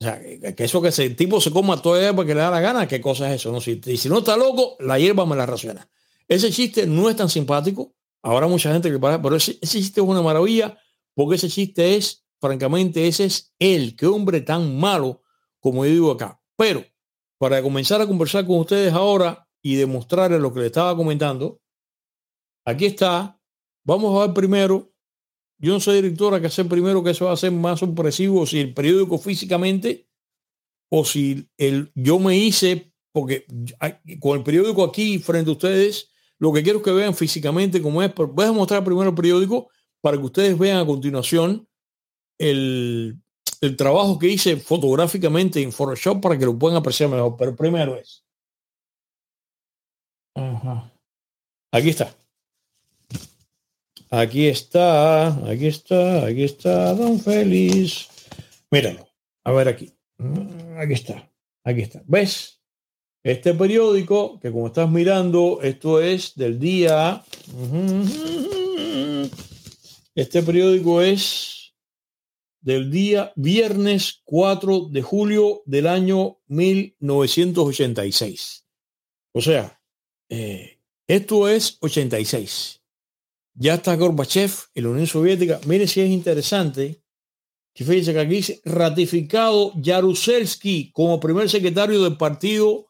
O 0.00 0.04
sea, 0.04 0.20
que 0.54 0.64
eso 0.64 0.80
que 0.80 0.88
ese 0.88 1.10
tipo 1.10 1.40
se 1.40 1.50
coma 1.50 1.80
toda 1.80 2.00
hierba 2.00 2.24
que 2.24 2.34
le 2.34 2.40
da 2.40 2.50
la 2.50 2.60
gana, 2.60 2.88
¿qué 2.88 3.00
cosa 3.00 3.28
es 3.28 3.40
eso? 3.40 3.52
No, 3.52 3.60
si, 3.60 3.80
y 3.84 3.96
si 3.98 4.08
no 4.08 4.18
está 4.18 4.36
loco, 4.36 4.76
la 4.80 4.98
hierba 4.98 5.26
me 5.26 5.36
la 5.36 5.44
raciona. 5.44 5.88
Ese 6.26 6.50
chiste 6.50 6.86
no 6.86 7.10
es 7.10 7.16
tan 7.16 7.28
simpático. 7.28 7.94
Ahora 8.22 8.46
mucha 8.46 8.72
gente 8.72 8.90
que 8.90 8.98
para, 8.98 9.20
pero 9.20 9.36
ese, 9.36 9.58
chiste 9.60 10.00
es 10.00 10.06
una 10.06 10.22
maravilla 10.22 10.78
porque 11.14 11.36
ese 11.36 11.48
chiste 11.48 11.96
es, 11.96 12.26
francamente, 12.40 13.06
ese 13.06 13.24
es 13.24 13.54
él. 13.58 13.96
Qué 13.96 14.06
hombre 14.06 14.40
tan 14.40 14.78
malo 14.78 15.22
como 15.58 15.84
yo 15.84 15.90
digo 15.90 16.10
acá. 16.10 16.40
Pero 16.56 16.84
para 17.38 17.62
comenzar 17.62 18.00
a 18.00 18.06
conversar 18.06 18.46
con 18.46 18.58
ustedes 18.58 18.92
ahora 18.92 19.48
y 19.62 19.76
demostrarles 19.76 20.40
lo 20.40 20.52
que 20.52 20.60
les 20.60 20.66
estaba 20.66 20.96
comentando, 20.96 21.60
aquí 22.64 22.86
está 22.86 23.40
Vamos 23.84 24.16
a 24.16 24.26
ver 24.26 24.34
primero. 24.34 24.92
Yo 25.58 25.72
no 25.72 25.80
soy 25.80 25.96
directora 25.96 26.40
que 26.40 26.46
hacer 26.46 26.68
primero 26.68 27.02
que 27.02 27.10
eso 27.10 27.26
va 27.26 27.32
a 27.32 27.36
ser 27.36 27.52
más 27.52 27.80
sorpresivo 27.80 28.46
si 28.46 28.60
el 28.60 28.72
periódico 28.72 29.18
físicamente 29.18 30.08
o 30.90 31.04
si 31.04 31.48
el, 31.58 31.92
yo 31.94 32.18
me 32.18 32.36
hice, 32.36 32.92
porque 33.12 33.46
con 34.20 34.38
el 34.38 34.44
periódico 34.44 34.84
aquí 34.84 35.18
frente 35.18 35.50
a 35.50 35.54
ustedes, 35.54 36.09
lo 36.40 36.52
que 36.52 36.62
quiero 36.62 36.78
es 36.78 36.84
que 36.84 36.92
vean 36.92 37.14
físicamente 37.14 37.80
cómo 37.80 38.02
es. 38.02 38.12
Voy 38.14 38.46
a 38.46 38.52
mostrar 38.52 38.82
primero 38.82 39.10
el 39.10 39.14
periódico 39.14 39.70
para 40.00 40.16
que 40.16 40.24
ustedes 40.24 40.58
vean 40.58 40.78
a 40.78 40.86
continuación 40.86 41.68
el, 42.38 43.20
el 43.60 43.76
trabajo 43.76 44.18
que 44.18 44.28
hice 44.28 44.56
fotográficamente 44.56 45.62
en 45.62 45.70
Photoshop 45.70 46.20
para 46.20 46.38
que 46.38 46.46
lo 46.46 46.58
puedan 46.58 46.78
apreciar 46.78 47.10
mejor. 47.10 47.36
Pero 47.38 47.54
primero 47.54 47.96
es. 47.96 48.24
Ajá. 50.34 50.90
Aquí 51.72 51.90
está. 51.90 52.16
Aquí 54.12 54.48
está, 54.48 55.28
aquí 55.48 55.68
está, 55.68 56.26
aquí 56.26 56.42
está, 56.42 56.94
don 56.94 57.20
Félix. 57.20 58.08
Míralo. 58.70 59.06
A 59.44 59.52
ver 59.52 59.68
aquí. 59.68 59.94
Aquí 60.78 60.94
está, 60.94 61.30
aquí 61.62 61.82
está. 61.82 62.02
¿Ves? 62.06 62.59
Este 63.22 63.52
periódico, 63.52 64.40
que 64.40 64.50
como 64.50 64.68
estás 64.68 64.90
mirando, 64.90 65.60
esto 65.62 66.00
es 66.00 66.34
del 66.34 66.58
día... 66.58 67.22
Este 70.14 70.42
periódico 70.42 71.02
es 71.02 71.74
del 72.60 72.90
día 72.90 73.32
viernes 73.36 74.20
4 74.24 74.88
de 74.90 75.02
julio 75.02 75.62
del 75.66 75.86
año 75.86 76.40
1986. 76.48 78.66
O 79.32 79.40
sea, 79.40 79.80
eh, 80.28 80.80
esto 81.06 81.48
es 81.48 81.78
86. 81.80 82.82
Ya 83.54 83.74
está 83.74 83.94
Gorbachev 83.96 84.50
en 84.74 84.84
la 84.84 84.90
Unión 84.90 85.06
Soviética. 85.06 85.60
Mire 85.66 85.86
si 85.86 86.00
es 86.00 86.10
interesante 86.10 87.00
que 87.74 87.84
fíjense 87.84 88.12
que 88.12 88.20
aquí 88.20 88.34
dice 88.34 88.60
ratificado 88.64 89.72
Jaruzelski 89.82 90.90
como 90.92 91.20
primer 91.20 91.48
secretario 91.48 92.02
del 92.02 92.16
Partido 92.16 92.89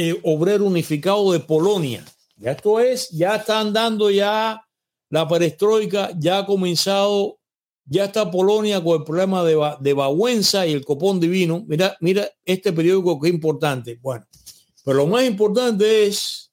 eh, 0.00 0.16
Obrero 0.22 0.64
Unificado 0.64 1.32
de 1.32 1.40
Polonia. 1.40 2.04
Ya 2.36 2.52
esto 2.52 2.78
es, 2.78 3.10
ya 3.10 3.34
están 3.34 3.72
dando 3.72 4.12
ya 4.12 4.64
la 5.10 5.26
perestroika, 5.26 6.12
ya 6.16 6.38
ha 6.38 6.46
comenzado, 6.46 7.40
ya 7.84 8.04
está 8.04 8.30
Polonia 8.30 8.80
con 8.80 9.00
el 9.00 9.04
problema 9.04 9.42
de, 9.42 9.56
de 9.80 9.92
Bahuenza 9.94 10.64
y 10.68 10.72
el 10.72 10.84
copón 10.84 11.18
divino. 11.18 11.64
Mira, 11.66 11.96
mira 12.00 12.30
este 12.44 12.72
periódico 12.72 13.18
que 13.18 13.28
importante. 13.28 13.98
Bueno, 14.00 14.24
pero 14.84 14.98
lo 14.98 15.06
más 15.08 15.24
importante 15.24 16.06
es 16.06 16.52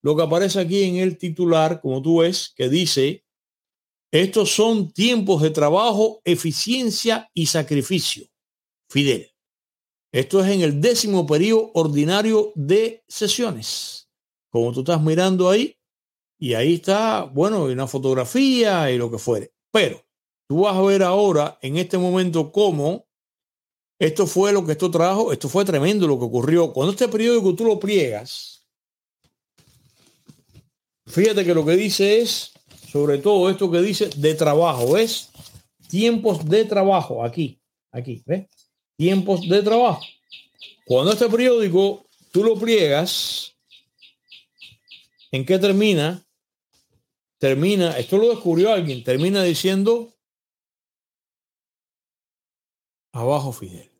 lo 0.00 0.16
que 0.16 0.22
aparece 0.22 0.58
aquí 0.58 0.82
en 0.84 0.96
el 0.96 1.18
titular, 1.18 1.82
como 1.82 2.00
tú 2.00 2.20
ves, 2.20 2.50
que 2.56 2.70
dice 2.70 3.24
estos 4.10 4.54
son 4.54 4.90
tiempos 4.90 5.42
de 5.42 5.50
trabajo, 5.50 6.22
eficiencia 6.24 7.30
y 7.34 7.44
sacrificio. 7.44 8.26
Fidel. 8.88 9.29
Esto 10.12 10.44
es 10.44 10.50
en 10.50 10.62
el 10.62 10.80
décimo 10.80 11.26
periodo 11.26 11.70
ordinario 11.74 12.52
de 12.54 13.04
sesiones. 13.08 14.08
Como 14.50 14.72
tú 14.72 14.80
estás 14.80 15.00
mirando 15.00 15.48
ahí, 15.48 15.76
y 16.38 16.54
ahí 16.54 16.74
está, 16.74 17.24
bueno, 17.24 17.64
una 17.64 17.86
fotografía 17.86 18.90
y 18.90 18.96
lo 18.96 19.10
que 19.10 19.18
fuere. 19.18 19.52
Pero 19.70 20.02
tú 20.48 20.62
vas 20.62 20.74
a 20.74 20.80
ver 20.80 21.02
ahora, 21.02 21.58
en 21.60 21.76
este 21.76 21.98
momento, 21.98 22.50
cómo 22.50 23.06
esto 24.00 24.26
fue 24.26 24.50
lo 24.50 24.64
que 24.64 24.72
esto 24.72 24.90
trajo. 24.90 25.32
Esto 25.32 25.48
fue 25.50 25.64
tremendo 25.66 26.08
lo 26.08 26.18
que 26.18 26.24
ocurrió. 26.24 26.72
Cuando 26.72 26.92
este 26.92 27.06
periódico 27.06 27.54
tú 27.54 27.66
lo 27.66 27.78
pliegas, 27.78 28.66
fíjate 31.06 31.44
que 31.44 31.54
lo 31.54 31.64
que 31.66 31.76
dice 31.76 32.20
es 32.20 32.52
sobre 32.90 33.18
todo 33.18 33.50
esto 33.50 33.70
que 33.70 33.82
dice 33.82 34.08
de 34.16 34.34
trabajo, 34.34 34.92
¿ves? 34.92 35.28
Tiempos 35.88 36.48
de 36.48 36.64
trabajo, 36.64 37.22
aquí, 37.22 37.60
aquí, 37.92 38.22
¿ves? 38.26 38.48
Tiempos 39.00 39.48
de 39.48 39.62
trabajo. 39.62 40.02
Cuando 40.84 41.14
este 41.14 41.26
periódico 41.26 42.04
tú 42.32 42.44
lo 42.44 42.54
pliegas, 42.54 43.56
¿en 45.32 45.46
qué 45.46 45.58
termina? 45.58 46.22
Termina, 47.38 47.96
esto 47.96 48.18
lo 48.18 48.28
descubrió 48.28 48.70
alguien, 48.70 49.02
termina 49.02 49.42
diciendo 49.42 50.12
abajo 53.12 53.52
Fidel. 53.52 53.90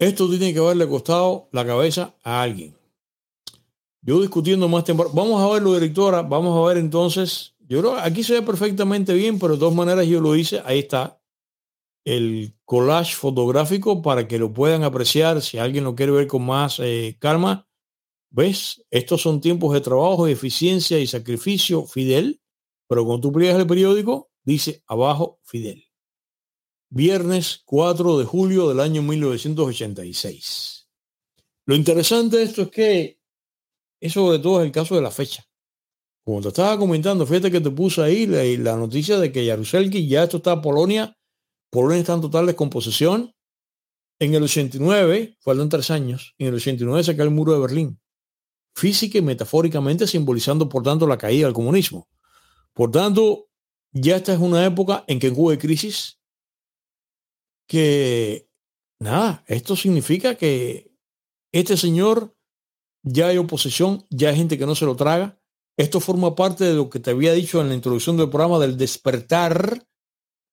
Esto 0.00 0.28
tiene 0.28 0.52
que 0.52 0.58
haberle 0.58 0.88
costado 0.88 1.48
la 1.52 1.64
cabeza 1.64 2.16
a 2.24 2.42
alguien. 2.42 2.76
Yo 4.00 4.20
discutiendo 4.20 4.68
más 4.68 4.82
tiempo. 4.82 5.08
Vamos 5.14 5.40
a 5.40 5.54
verlo, 5.54 5.74
directora. 5.74 6.22
Vamos 6.22 6.58
a 6.58 6.68
ver 6.68 6.78
entonces. 6.78 7.54
Yo 7.68 7.78
creo 7.78 7.96
aquí 7.98 8.24
se 8.24 8.32
ve 8.32 8.42
perfectamente 8.42 9.14
bien, 9.14 9.38
pero 9.38 9.52
de 9.52 9.60
todas 9.60 9.76
maneras 9.76 10.08
yo 10.08 10.20
lo 10.20 10.34
hice. 10.34 10.60
Ahí 10.64 10.80
está 10.80 11.21
el 12.04 12.54
collage 12.64 13.14
fotográfico 13.14 14.02
para 14.02 14.26
que 14.26 14.38
lo 14.38 14.52
puedan 14.52 14.84
apreciar. 14.84 15.42
Si 15.42 15.58
alguien 15.58 15.84
lo 15.84 15.94
quiere 15.94 16.12
ver 16.12 16.26
con 16.26 16.44
más 16.44 16.78
eh, 16.80 17.16
calma, 17.18 17.68
¿ves? 18.30 18.84
Estos 18.90 19.22
son 19.22 19.40
tiempos 19.40 19.72
de 19.74 19.80
trabajo, 19.80 20.26
eficiencia 20.26 20.98
y 20.98 21.06
sacrificio, 21.06 21.86
Fidel. 21.86 22.40
Pero 22.88 23.04
cuando 23.04 23.28
tú 23.28 23.32
pliegas 23.32 23.60
el 23.60 23.66
periódico, 23.66 24.30
dice 24.44 24.82
abajo 24.86 25.40
Fidel. 25.44 25.84
Viernes 26.90 27.62
4 27.64 28.18
de 28.18 28.24
julio 28.24 28.68
del 28.68 28.80
año 28.80 29.02
1986. 29.02 30.88
Lo 31.64 31.74
interesante 31.74 32.36
de 32.38 32.42
esto 32.42 32.62
es 32.62 32.68
que 32.68 33.18
eso 34.00 34.26
sobre 34.26 34.40
todo 34.40 34.60
es 34.60 34.66
el 34.66 34.72
caso 34.72 34.96
de 34.96 35.00
la 35.00 35.10
fecha. 35.10 35.46
Como 36.24 36.40
te 36.40 36.48
estaba 36.48 36.76
comentando, 36.76 37.26
fíjate 37.26 37.50
que 37.50 37.60
te 37.60 37.70
puse 37.70 38.02
ahí 38.02 38.26
la, 38.26 38.76
noticia 38.76 39.18
de 39.18 39.32
que 39.32 39.46
Jaruzelski 39.46 40.06
ya 40.06 40.24
esto 40.24 40.38
está 40.38 40.60
Polonia. 40.60 41.16
Polonia 41.72 42.00
está 42.00 42.12
en 42.12 42.20
total 42.20 42.44
descomposición. 42.44 43.34
En 44.20 44.34
el 44.34 44.42
89, 44.42 45.38
faltan 45.40 45.70
tres 45.70 45.90
años, 45.90 46.34
en 46.38 46.48
el 46.48 46.54
89 46.54 47.02
se 47.02 47.16
cae 47.16 47.24
el 47.24 47.32
muro 47.32 47.54
de 47.54 47.60
Berlín. 47.60 48.00
Física 48.76 49.18
y 49.18 49.22
metafóricamente 49.22 50.06
simbolizando, 50.06 50.68
por 50.68 50.82
tanto, 50.82 51.06
la 51.06 51.16
caída 51.16 51.46
del 51.46 51.54
comunismo. 51.54 52.08
Por 52.74 52.90
tanto, 52.90 53.48
ya 53.90 54.16
esta 54.16 54.34
es 54.34 54.38
una 54.38 54.64
época 54.66 55.04
en 55.08 55.18
que 55.18 55.30
hubo 55.30 55.56
crisis 55.58 56.20
que, 57.66 58.50
nada, 59.00 59.42
esto 59.46 59.74
significa 59.74 60.34
que 60.34 60.92
este 61.52 61.78
señor 61.78 62.36
ya 63.02 63.28
hay 63.28 63.38
oposición, 63.38 64.06
ya 64.10 64.28
hay 64.28 64.36
gente 64.36 64.58
que 64.58 64.66
no 64.66 64.74
se 64.74 64.84
lo 64.84 64.94
traga. 64.94 65.40
Esto 65.78 66.00
forma 66.00 66.34
parte 66.34 66.64
de 66.64 66.74
lo 66.74 66.90
que 66.90 67.00
te 67.00 67.10
había 67.10 67.32
dicho 67.32 67.62
en 67.62 67.70
la 67.70 67.74
introducción 67.74 68.18
del 68.18 68.28
programa 68.28 68.58
del 68.58 68.76
despertar 68.76 69.86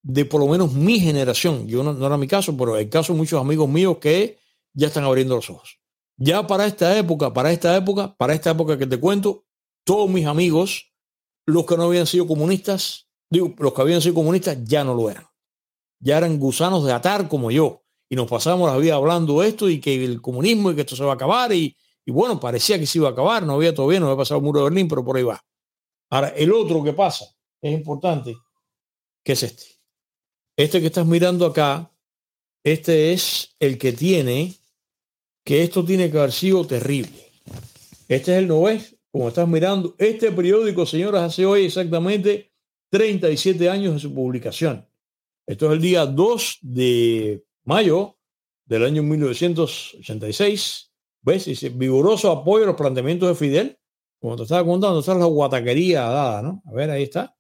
de 0.02 0.26
por 0.26 0.42
lo 0.42 0.48
menos 0.48 0.74
mi 0.74 1.00
generación. 1.00 1.68
Yo 1.68 1.84
no, 1.84 2.06
era 2.06 2.18
mi 2.18 2.28
caso, 2.28 2.56
pero 2.56 2.78
el 2.78 2.90
caso 2.90 3.14
de 3.14 3.20
muchos 3.20 3.40
amigos 3.40 3.70
míos 3.70 3.98
que 4.00 4.38
ya 4.74 4.88
están 4.88 5.04
abriendo 5.04 5.36
los 5.36 5.50
ojos. 5.50 5.80
Ya 6.18 6.46
para 6.48 6.66
esta 6.66 6.98
época, 6.98 7.34
para 7.34 7.52
esta 7.52 7.76
época, 7.76 8.16
para 8.16 8.34
esta 8.34 8.52
época 8.52 8.78
que 8.78 8.88
te 8.88 9.00
cuento, 9.00 9.46
todos 9.84 10.10
mis 10.10 10.26
amigos, 10.26 10.94
los 11.46 11.66
que 11.66 11.78
no 11.78 11.84
habían 11.84 12.06
sido 12.06 12.28
comunistas, 12.28 13.08
digo, 13.30 13.54
los 13.58 13.74
que 13.74 13.82
habían 13.82 14.02
sido 14.02 14.16
comunistas 14.16 14.58
ya 14.64 14.84
no 14.84 14.94
lo 14.94 15.10
eran. 15.10 15.26
Ya 16.00 16.18
eran 16.18 16.38
gusanos 16.40 16.86
de 16.86 16.94
atar 16.94 17.28
como 17.28 17.52
yo. 17.52 17.84
Y 18.10 18.16
nos 18.16 18.28
pasamos 18.28 18.70
la 18.70 18.78
vida 18.78 18.96
hablando 18.96 19.44
esto 19.44 19.70
y 19.70 19.80
que 19.80 20.04
el 20.04 20.22
comunismo 20.22 20.72
y 20.72 20.76
que 20.76 20.82
esto 20.82 20.96
se 20.96 21.04
va 21.04 21.12
a 21.12 21.16
acabar 21.16 21.54
y, 21.54 21.76
y 22.06 22.12
bueno, 22.12 22.40
parecía 22.40 22.80
que 22.80 22.88
se 22.88 22.98
iba 22.98 23.08
a 23.08 23.12
acabar, 23.12 23.44
no 23.44 23.54
había 23.54 23.74
todavía, 23.74 24.00
no 24.00 24.08
había 24.08 24.18
pasado 24.18 24.40
el 24.40 24.46
muro 24.46 24.62
de 24.62 24.64
Berlín, 24.66 24.88
pero 24.88 25.06
por 25.06 25.16
ahí 25.16 25.24
va. 25.24 25.44
Ahora, 26.10 26.30
el 26.30 26.52
otro 26.52 26.84
que 26.84 26.94
pasa, 26.94 27.26
es 27.62 27.72
importante, 27.72 28.36
que 29.24 29.34
es 29.34 29.44
este. 29.44 29.79
Este 30.60 30.82
que 30.82 30.88
estás 30.88 31.06
mirando 31.06 31.46
acá, 31.46 31.90
este 32.66 33.14
es 33.14 33.56
el 33.62 33.78
que 33.78 33.94
tiene, 33.94 34.56
que 35.46 35.64
esto 35.64 35.86
tiene 35.86 36.12
que 36.12 36.18
haber 36.18 36.34
sido 36.34 36.68
terrible. 36.68 37.32
Este 38.10 38.34
es 38.34 38.40
el 38.40 38.50
no 38.50 38.66
como 39.10 39.30
estás 39.30 39.48
mirando, 39.48 39.96
este 39.98 40.34
periódico, 40.34 40.86
señoras, 40.86 41.24
hace 41.24 41.46
hoy 41.46 41.68
exactamente 41.68 42.52
37 42.92 43.70
años 43.70 43.94
de 43.94 44.00
su 44.02 44.14
publicación. 44.14 44.86
Esto 45.48 45.68
es 45.68 45.72
el 45.72 45.82
día 45.82 46.06
2 46.06 46.58
de 46.62 47.46
mayo 47.64 48.18
del 48.66 48.84
año 48.84 49.02
1986 49.02 50.92
¿Ves? 51.22 51.46
Dice, 51.46 51.70
vigoroso 51.70 52.30
apoyo 52.32 52.66
a 52.66 52.68
los 52.68 52.76
planteamientos 52.76 53.30
de 53.30 53.36
Fidel. 53.36 53.80
Como 54.20 54.36
te 54.36 54.44
estaba 54.44 54.66
contando, 54.66 55.00
está 55.00 55.16
la 55.16 55.24
guataquería 55.24 56.02
dada, 56.02 56.42
¿no? 56.42 56.62
A 56.66 56.74
ver, 56.74 56.92
ahí 56.92 57.04
está. 57.04 57.34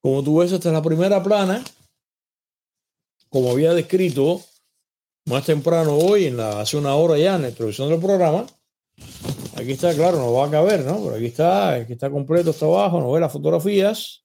Como 0.00 0.22
tú 0.22 0.38
ves, 0.38 0.52
esta 0.52 0.68
es 0.68 0.72
la 0.72 0.82
primera 0.82 1.20
plana. 1.20 1.64
Como 3.30 3.52
había 3.52 3.72
descrito 3.72 4.42
más 5.24 5.46
temprano 5.46 5.96
hoy, 5.96 6.26
en 6.26 6.36
la, 6.36 6.60
hace 6.60 6.76
una 6.76 6.94
hora 6.94 7.16
ya 7.16 7.36
en 7.36 7.42
la 7.42 7.48
introducción 7.48 7.88
del 7.88 8.00
programa. 8.00 8.46
Aquí 9.56 9.72
está, 9.72 9.94
claro, 9.94 10.18
no 10.18 10.32
va 10.32 10.46
a 10.46 10.50
caber, 10.50 10.84
¿no? 10.84 11.02
Pero 11.02 11.16
aquí 11.16 11.26
está, 11.26 11.74
aquí 11.74 11.92
está 11.94 12.10
completo, 12.10 12.50
está 12.50 12.66
abajo, 12.66 13.00
no 13.00 13.12
ve 13.12 13.20
las 13.20 13.32
fotografías. 13.32 14.24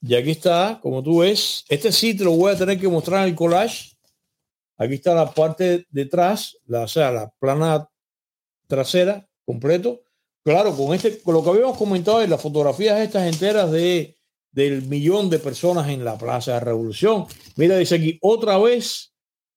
Y 0.00 0.14
aquí 0.14 0.30
está, 0.30 0.78
como 0.80 1.02
tú 1.02 1.18
ves, 1.18 1.64
este 1.68 1.90
te 1.90 2.24
lo 2.24 2.32
voy 2.32 2.52
a 2.52 2.58
tener 2.58 2.78
que 2.78 2.86
mostrar 2.86 3.22
en 3.22 3.30
el 3.30 3.34
collage 3.34 3.98
Aquí 4.78 4.94
está 4.94 5.12
la 5.12 5.32
parte 5.34 5.86
detrás, 5.90 6.56
la, 6.66 6.82
o 6.82 6.88
sea, 6.88 7.10
la 7.10 7.28
plana 7.40 7.88
trasera 8.68 9.28
completo. 9.44 10.02
Claro, 10.44 10.76
con 10.76 10.94
este, 10.94 11.20
con 11.20 11.34
lo 11.34 11.42
que 11.42 11.50
habíamos 11.50 11.76
comentado 11.76 12.22
en 12.22 12.30
las 12.30 12.40
fotografías 12.40 13.00
estas 13.00 13.26
enteras 13.26 13.72
de 13.72 14.16
del 14.58 14.82
millón 14.88 15.30
de 15.30 15.38
personas 15.38 15.88
en 15.88 16.04
la 16.04 16.18
Plaza 16.18 16.54
de 16.54 16.60
Revolución. 16.60 17.26
Mira, 17.54 17.78
dice 17.78 17.94
aquí, 17.94 18.18
otra 18.20 18.58
vez 18.58 19.14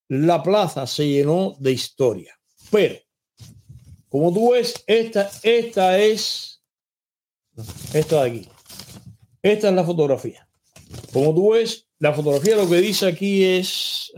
la 0.07 0.43
plaza 0.43 0.85
se 0.85 1.07
llenó 1.07 1.55
de 1.57 1.71
historia. 1.71 2.39
Pero, 2.69 2.99
como 4.09 4.31
tú 4.31 4.51
ves, 4.51 4.83
esta, 4.85 5.31
esta 5.41 5.97
es, 5.97 6.61
esta 7.93 8.23
de 8.23 8.29
aquí. 8.29 8.49
Esta 9.41 9.69
es 9.69 9.73
la 9.73 9.83
fotografía. 9.83 10.47
Como 11.11 11.33
tú 11.33 11.53
ves, 11.53 11.87
la 11.97 12.13
fotografía 12.13 12.55
lo 12.55 12.69
que 12.69 12.77
dice 12.77 13.07
aquí 13.07 13.43
es, 13.43 14.13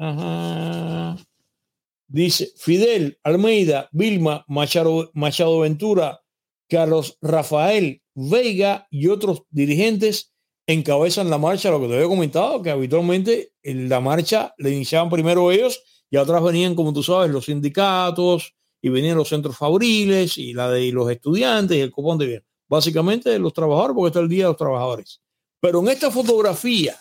dice 2.07 2.51
Fidel, 2.57 3.19
Almeida, 3.23 3.87
Vilma, 3.93 4.43
Machado, 4.49 5.11
Machado 5.13 5.59
Ventura, 5.61 6.21
Carlos 6.67 7.17
Rafael 7.21 8.01
Veiga 8.15 8.85
y 8.91 9.07
otros 9.07 9.43
dirigentes 9.49 10.32
encabezan 10.67 11.29
la 11.29 11.37
marcha, 11.37 11.69
lo 11.71 11.81
que 11.81 11.87
te 11.87 11.95
había 11.95 12.07
comentado, 12.07 12.61
que 12.61 12.69
habitualmente 12.69 13.53
en 13.63 13.89
la 13.89 13.99
marcha 13.99 14.53
le 14.57 14.71
iniciaban 14.71 15.09
primero 15.09 15.51
ellos 15.51 15.83
y 16.09 16.17
atrás 16.17 16.43
venían, 16.43 16.75
como 16.75 16.93
tú 16.93 17.03
sabes, 17.03 17.31
los 17.31 17.45
sindicatos 17.45 18.53
y 18.81 18.89
venían 18.89 19.17
los 19.17 19.29
centros 19.29 19.57
fabriles 19.57 20.37
y 20.37 20.53
la 20.53 20.69
de 20.69 20.91
los 20.91 21.09
estudiantes 21.09 21.77
y 21.77 21.81
el 21.81 21.91
copón 21.91 22.17
de 22.17 22.25
bien. 22.27 22.43
Básicamente 22.67 23.37
los 23.39 23.53
trabajadores, 23.53 23.95
porque 23.95 24.07
está 24.07 24.19
el 24.19 24.29
Día 24.29 24.45
de 24.45 24.49
los 24.49 24.57
Trabajadores. 24.57 25.21
Pero 25.59 25.79
en 25.79 25.89
esta 25.89 26.11
fotografía 26.11 26.97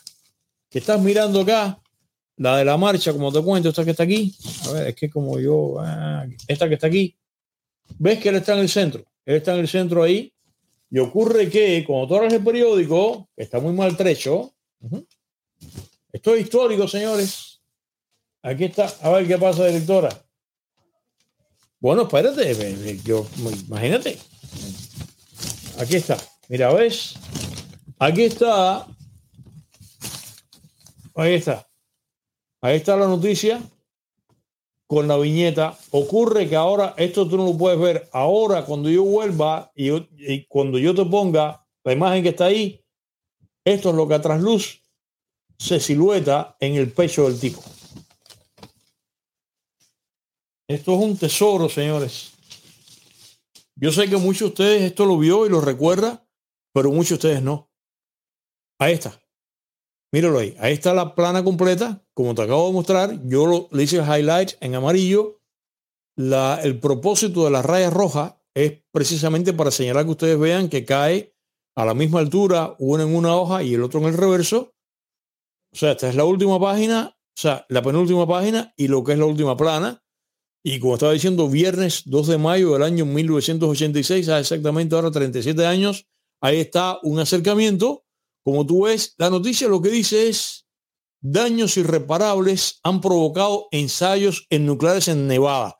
que 0.70 0.78
estás 0.78 1.00
mirando 1.00 1.40
acá, 1.40 1.80
la 2.36 2.56
de 2.56 2.64
la 2.64 2.76
marcha, 2.76 3.12
como 3.12 3.32
te 3.32 3.42
cuento, 3.42 3.68
esta 3.68 3.84
que 3.84 3.90
está 3.90 4.04
aquí, 4.04 4.34
a 4.68 4.72
ver, 4.72 4.88
es 4.88 4.94
que 4.94 5.10
como 5.10 5.38
yo, 5.38 5.74
ah, 5.78 6.24
esta 6.48 6.68
que 6.68 6.74
está 6.74 6.86
aquí, 6.86 7.16
ves 7.98 8.18
que 8.18 8.30
él 8.30 8.36
está 8.36 8.54
en 8.54 8.60
el 8.60 8.68
centro. 8.68 9.04
Él 9.24 9.36
está 9.36 9.54
en 9.54 9.60
el 9.60 9.68
centro 9.68 10.02
ahí. 10.02 10.32
Y 10.94 10.98
ocurre 10.98 11.48
que, 11.48 11.82
como 11.86 12.06
tú 12.06 12.16
el 12.16 12.44
periódico, 12.44 13.30
está 13.34 13.58
muy 13.58 13.72
maltrecho, 13.72 14.54
esto 16.12 16.34
es 16.34 16.42
histórico, 16.42 16.86
señores. 16.86 17.62
Aquí 18.42 18.64
está. 18.64 18.94
A 19.00 19.08
ver 19.08 19.26
qué 19.26 19.38
pasa, 19.38 19.64
directora. 19.64 20.10
Bueno, 21.80 22.02
espérate. 22.02 22.98
Yo, 23.04 23.26
imagínate. 23.68 24.18
Aquí 25.78 25.96
está. 25.96 26.18
Mira, 26.48 26.70
¿ves? 26.74 27.14
Aquí 27.98 28.24
está. 28.24 28.86
Ahí 31.14 31.34
está. 31.34 31.66
Ahí 32.60 32.76
está 32.76 32.96
la 32.96 33.06
noticia 33.06 33.62
con 34.92 35.08
la 35.08 35.16
viñeta. 35.16 35.78
Ocurre 35.90 36.46
que 36.50 36.54
ahora, 36.54 36.92
esto 36.98 37.26
tú 37.26 37.38
no 37.38 37.46
lo 37.46 37.56
puedes 37.56 37.80
ver. 37.80 38.10
Ahora, 38.12 38.66
cuando 38.66 38.90
yo 38.90 39.02
vuelva 39.04 39.72
y, 39.74 40.44
cuando 40.48 40.78
yo 40.78 40.94
te 40.94 41.06
ponga 41.06 41.66
la 41.82 41.92
imagen 41.94 42.22
que 42.22 42.28
está 42.28 42.44
ahí, 42.44 42.84
esto 43.64 43.88
es 43.88 43.94
lo 43.94 44.06
que 44.06 44.14
a 44.14 44.20
trasluz 44.20 44.82
se 45.58 45.80
silueta 45.80 46.58
en 46.60 46.74
el 46.74 46.92
pecho 46.92 47.24
del 47.24 47.40
tipo. 47.40 47.62
Esto 50.68 50.92
es 50.92 50.98
un 50.98 51.16
tesoro, 51.16 51.70
señores. 51.70 52.32
Yo 53.74 53.92
sé 53.92 54.10
que 54.10 54.18
muchos 54.18 54.40
de 54.40 54.46
ustedes 54.46 54.82
esto 54.82 55.06
lo 55.06 55.16
vio 55.16 55.46
y 55.46 55.48
lo 55.48 55.62
recuerda, 55.62 56.22
pero 56.74 56.90
muchos 56.90 57.08
de 57.08 57.14
ustedes 57.14 57.42
no. 57.42 57.70
Ahí 58.78 58.92
está. 58.92 59.18
Míralo 60.12 60.38
ahí. 60.38 60.54
Ahí 60.60 60.74
está 60.74 60.92
la 60.92 61.14
plana 61.14 61.42
completa. 61.42 62.01
Como 62.14 62.34
te 62.34 62.42
acabo 62.42 62.66
de 62.66 62.72
mostrar, 62.72 63.20
yo 63.26 63.46
lo, 63.46 63.68
le 63.72 63.84
hice 63.84 63.96
highlight 63.98 64.52
en 64.60 64.74
amarillo. 64.74 65.40
La, 66.16 66.60
el 66.62 66.78
propósito 66.78 67.44
de 67.44 67.50
las 67.50 67.64
rayas 67.64 67.92
rojas 67.92 68.34
es 68.54 68.80
precisamente 68.90 69.52
para 69.52 69.70
señalar 69.70 70.04
que 70.04 70.10
ustedes 70.10 70.38
vean 70.38 70.68
que 70.68 70.84
cae 70.84 71.34
a 71.74 71.86
la 71.86 71.94
misma 71.94 72.20
altura, 72.20 72.76
uno 72.78 73.02
en 73.02 73.14
una 73.14 73.34
hoja 73.34 73.62
y 73.62 73.74
el 73.74 73.82
otro 73.82 74.00
en 74.00 74.06
el 74.06 74.18
reverso. 74.18 74.74
O 75.72 75.76
sea, 75.76 75.92
esta 75.92 76.10
es 76.10 76.14
la 76.14 76.24
última 76.24 76.60
página, 76.60 77.16
o 77.16 77.40
sea, 77.40 77.64
la 77.70 77.80
penúltima 77.82 78.26
página 78.26 78.74
y 78.76 78.88
lo 78.88 79.02
que 79.02 79.12
es 79.12 79.18
la 79.18 79.24
última 79.24 79.56
plana. 79.56 80.04
Y 80.62 80.78
como 80.80 80.94
estaba 80.94 81.12
diciendo, 81.12 81.48
viernes 81.48 82.02
2 82.04 82.26
de 82.26 82.38
mayo 82.38 82.74
del 82.74 82.82
año 82.82 83.06
1986, 83.06 84.28
a 84.28 84.38
exactamente 84.38 84.94
ahora 84.94 85.10
37 85.10 85.64
años, 85.64 86.06
ahí 86.42 86.60
está 86.60 86.98
un 87.02 87.18
acercamiento 87.18 88.04
como 88.44 88.66
tú 88.66 88.84
ves, 88.84 89.14
la 89.18 89.30
noticia 89.30 89.68
lo 89.68 89.80
que 89.80 89.90
dice 89.90 90.28
es 90.28 90.61
daños 91.22 91.76
irreparables 91.76 92.80
han 92.82 93.00
provocado 93.00 93.68
ensayos 93.70 94.46
en 94.50 94.66
nucleares 94.66 95.08
en 95.08 95.26
Nevada. 95.26 95.78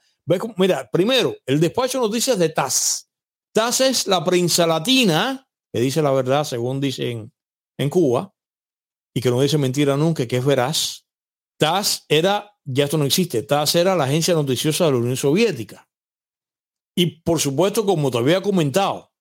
Mira, 0.57 0.89
primero, 0.91 1.37
el 1.45 1.61
despacho 1.61 1.99
de 1.99 2.07
noticias 2.07 2.39
de 2.39 2.49
TAS. 2.49 3.11
TAS 3.53 3.81
es 3.83 4.07
la 4.07 4.25
prensa 4.25 4.67
latina, 4.67 5.47
que 5.73 5.81
dice 5.81 6.01
la 6.01 6.13
verdad, 6.13 6.45
según 6.45 6.81
dicen 6.81 7.33
en 7.77 7.91
Cuba, 7.91 8.35
y 9.15 9.21
que 9.21 9.31
no 9.31 9.41
dice 9.41 9.59
mentira 9.59 9.97
nunca, 9.97 10.27
que 10.27 10.39
es 10.39 10.45
veraz. 10.45 11.07
TAS 11.59 12.07
era, 12.09 12.57
ya 12.65 12.85
esto 12.85 12.97
no 12.97 13.05
existe, 13.05 13.43
TAS 13.43 13.75
era 13.75 13.95
la 13.95 14.05
agencia 14.05 14.33
noticiosa 14.33 14.87
de 14.87 14.93
la 14.93 14.99
Unión 14.99 15.17
Soviética. 15.17 15.89
Y 16.97 17.23
por 17.23 17.41
supuesto, 17.41 17.85
como 17.85 18.11
te 18.11 18.19
había 18.19 18.41
comentado, 18.43 19.13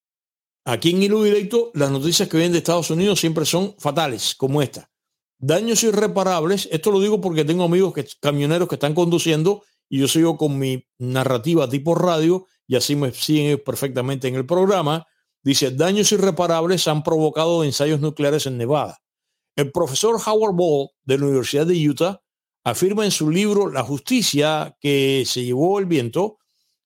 Aquí 0.63 0.91
en 0.91 1.01
Hilo 1.01 1.23
Directo, 1.23 1.71
las 1.73 1.89
noticias 1.89 2.29
que 2.29 2.37
vienen 2.37 2.51
de 2.51 2.59
Estados 2.59 2.91
Unidos 2.91 3.19
siempre 3.19 3.45
son 3.45 3.75
fatales, 3.79 4.35
como 4.35 4.61
esta. 4.61 4.90
Daños 5.43 5.83
irreparables, 5.83 6.69
esto 6.71 6.91
lo 6.91 6.99
digo 6.99 7.19
porque 7.19 7.43
tengo 7.43 7.63
amigos 7.63 7.95
que, 7.95 8.05
camioneros 8.19 8.69
que 8.69 8.75
están 8.75 8.93
conduciendo 8.93 9.63
y 9.89 9.97
yo 9.97 10.07
sigo 10.07 10.37
con 10.37 10.59
mi 10.59 10.85
narrativa 10.99 11.67
tipo 11.67 11.95
radio 11.95 12.45
y 12.67 12.75
así 12.75 12.95
me 12.95 13.11
siguen 13.11 13.59
perfectamente 13.65 14.27
en 14.27 14.35
el 14.35 14.45
programa. 14.45 15.07
Dice, 15.41 15.71
daños 15.71 16.11
irreparables 16.11 16.87
han 16.87 17.01
provocado 17.01 17.63
ensayos 17.63 17.99
nucleares 17.99 18.45
en 18.45 18.59
Nevada. 18.59 18.99
El 19.55 19.71
profesor 19.71 20.21
Howard 20.23 20.53
Ball 20.53 20.89
de 21.05 21.17
la 21.17 21.25
Universidad 21.25 21.65
de 21.65 21.89
Utah 21.89 22.21
afirma 22.63 23.03
en 23.03 23.11
su 23.11 23.31
libro 23.31 23.67
La 23.67 23.81
justicia 23.81 24.77
que 24.79 25.23
se 25.25 25.43
llevó 25.43 25.79
el 25.79 25.87
viento 25.87 26.37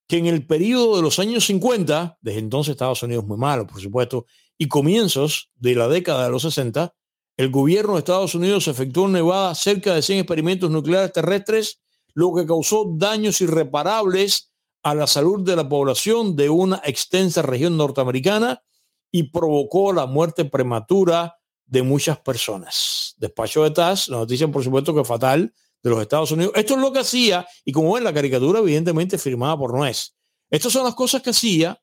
que 0.08 0.18
en 0.18 0.28
el 0.28 0.48
periodo 0.48 0.96
de 0.96 1.02
los 1.02 1.20
años 1.20 1.46
50, 1.46 2.20
desde 2.22 2.40
entonces 2.40 2.72
Estados 2.72 3.04
Unidos 3.04 3.26
muy 3.26 3.38
malo, 3.38 3.68
por 3.68 3.82
supuesto, 3.82 4.28
y 4.58 4.70
comienzos 4.70 5.52
de 5.56 5.76
la 5.76 5.90
década 5.90 6.24
de 6.24 6.32
los 6.32 6.44
60, 6.44 6.94
el 7.38 7.50
gobierno 7.50 7.94
de 7.94 8.00
Estados 8.00 8.36
Unidos 8.36 8.68
efectuó 8.68 9.06
en 9.06 9.14
Nevada 9.14 9.56
cerca 9.56 9.94
de 9.94 10.02
100 10.02 10.20
experimentos 10.20 10.70
nucleares 10.72 11.12
terrestres, 11.12 11.82
lo 12.14 12.34
que 12.34 12.46
causó 12.46 12.86
daños 12.96 13.42
irreparables 13.42 14.52
a 14.84 14.96
la 14.96 15.08
salud 15.08 15.44
de 15.44 15.56
la 15.56 15.68
población 15.68 16.36
de 16.36 16.50
una 16.50 16.82
extensa 16.86 17.42
región 17.42 17.76
norteamericana 17.76 18.64
y 19.12 19.24
provocó 19.24 19.92
la 19.92 20.06
muerte 20.06 20.46
prematura 20.46 21.36
de 21.66 21.82
muchas 21.82 22.20
personas. 22.20 23.16
Despacho 23.18 23.64
de 23.64 23.72
TAS, 23.72 24.10
nos 24.10 24.28
dicen 24.28 24.52
por 24.52 24.64
supuesto 24.64 24.94
que 24.94 25.04
fatal, 25.04 25.54
de 25.86 25.92
los 25.92 26.02
Estados 26.02 26.32
Unidos. 26.32 26.52
Esto 26.56 26.74
es 26.74 26.82
lo 26.82 26.92
que 26.92 27.00
hacía, 27.00 27.48
y 27.64 27.72
como 27.72 27.94
ven, 27.94 28.04
la 28.04 28.12
caricatura 28.12 28.60
evidentemente 28.60 29.20
firmada 29.20 29.56
por 29.56 29.72
Nuez. 29.72 30.16
Estas 30.50 30.74
son 30.74 30.84
las 30.84 30.96
cosas 30.96 31.22
que 31.22 31.30
hacía, 31.30 31.80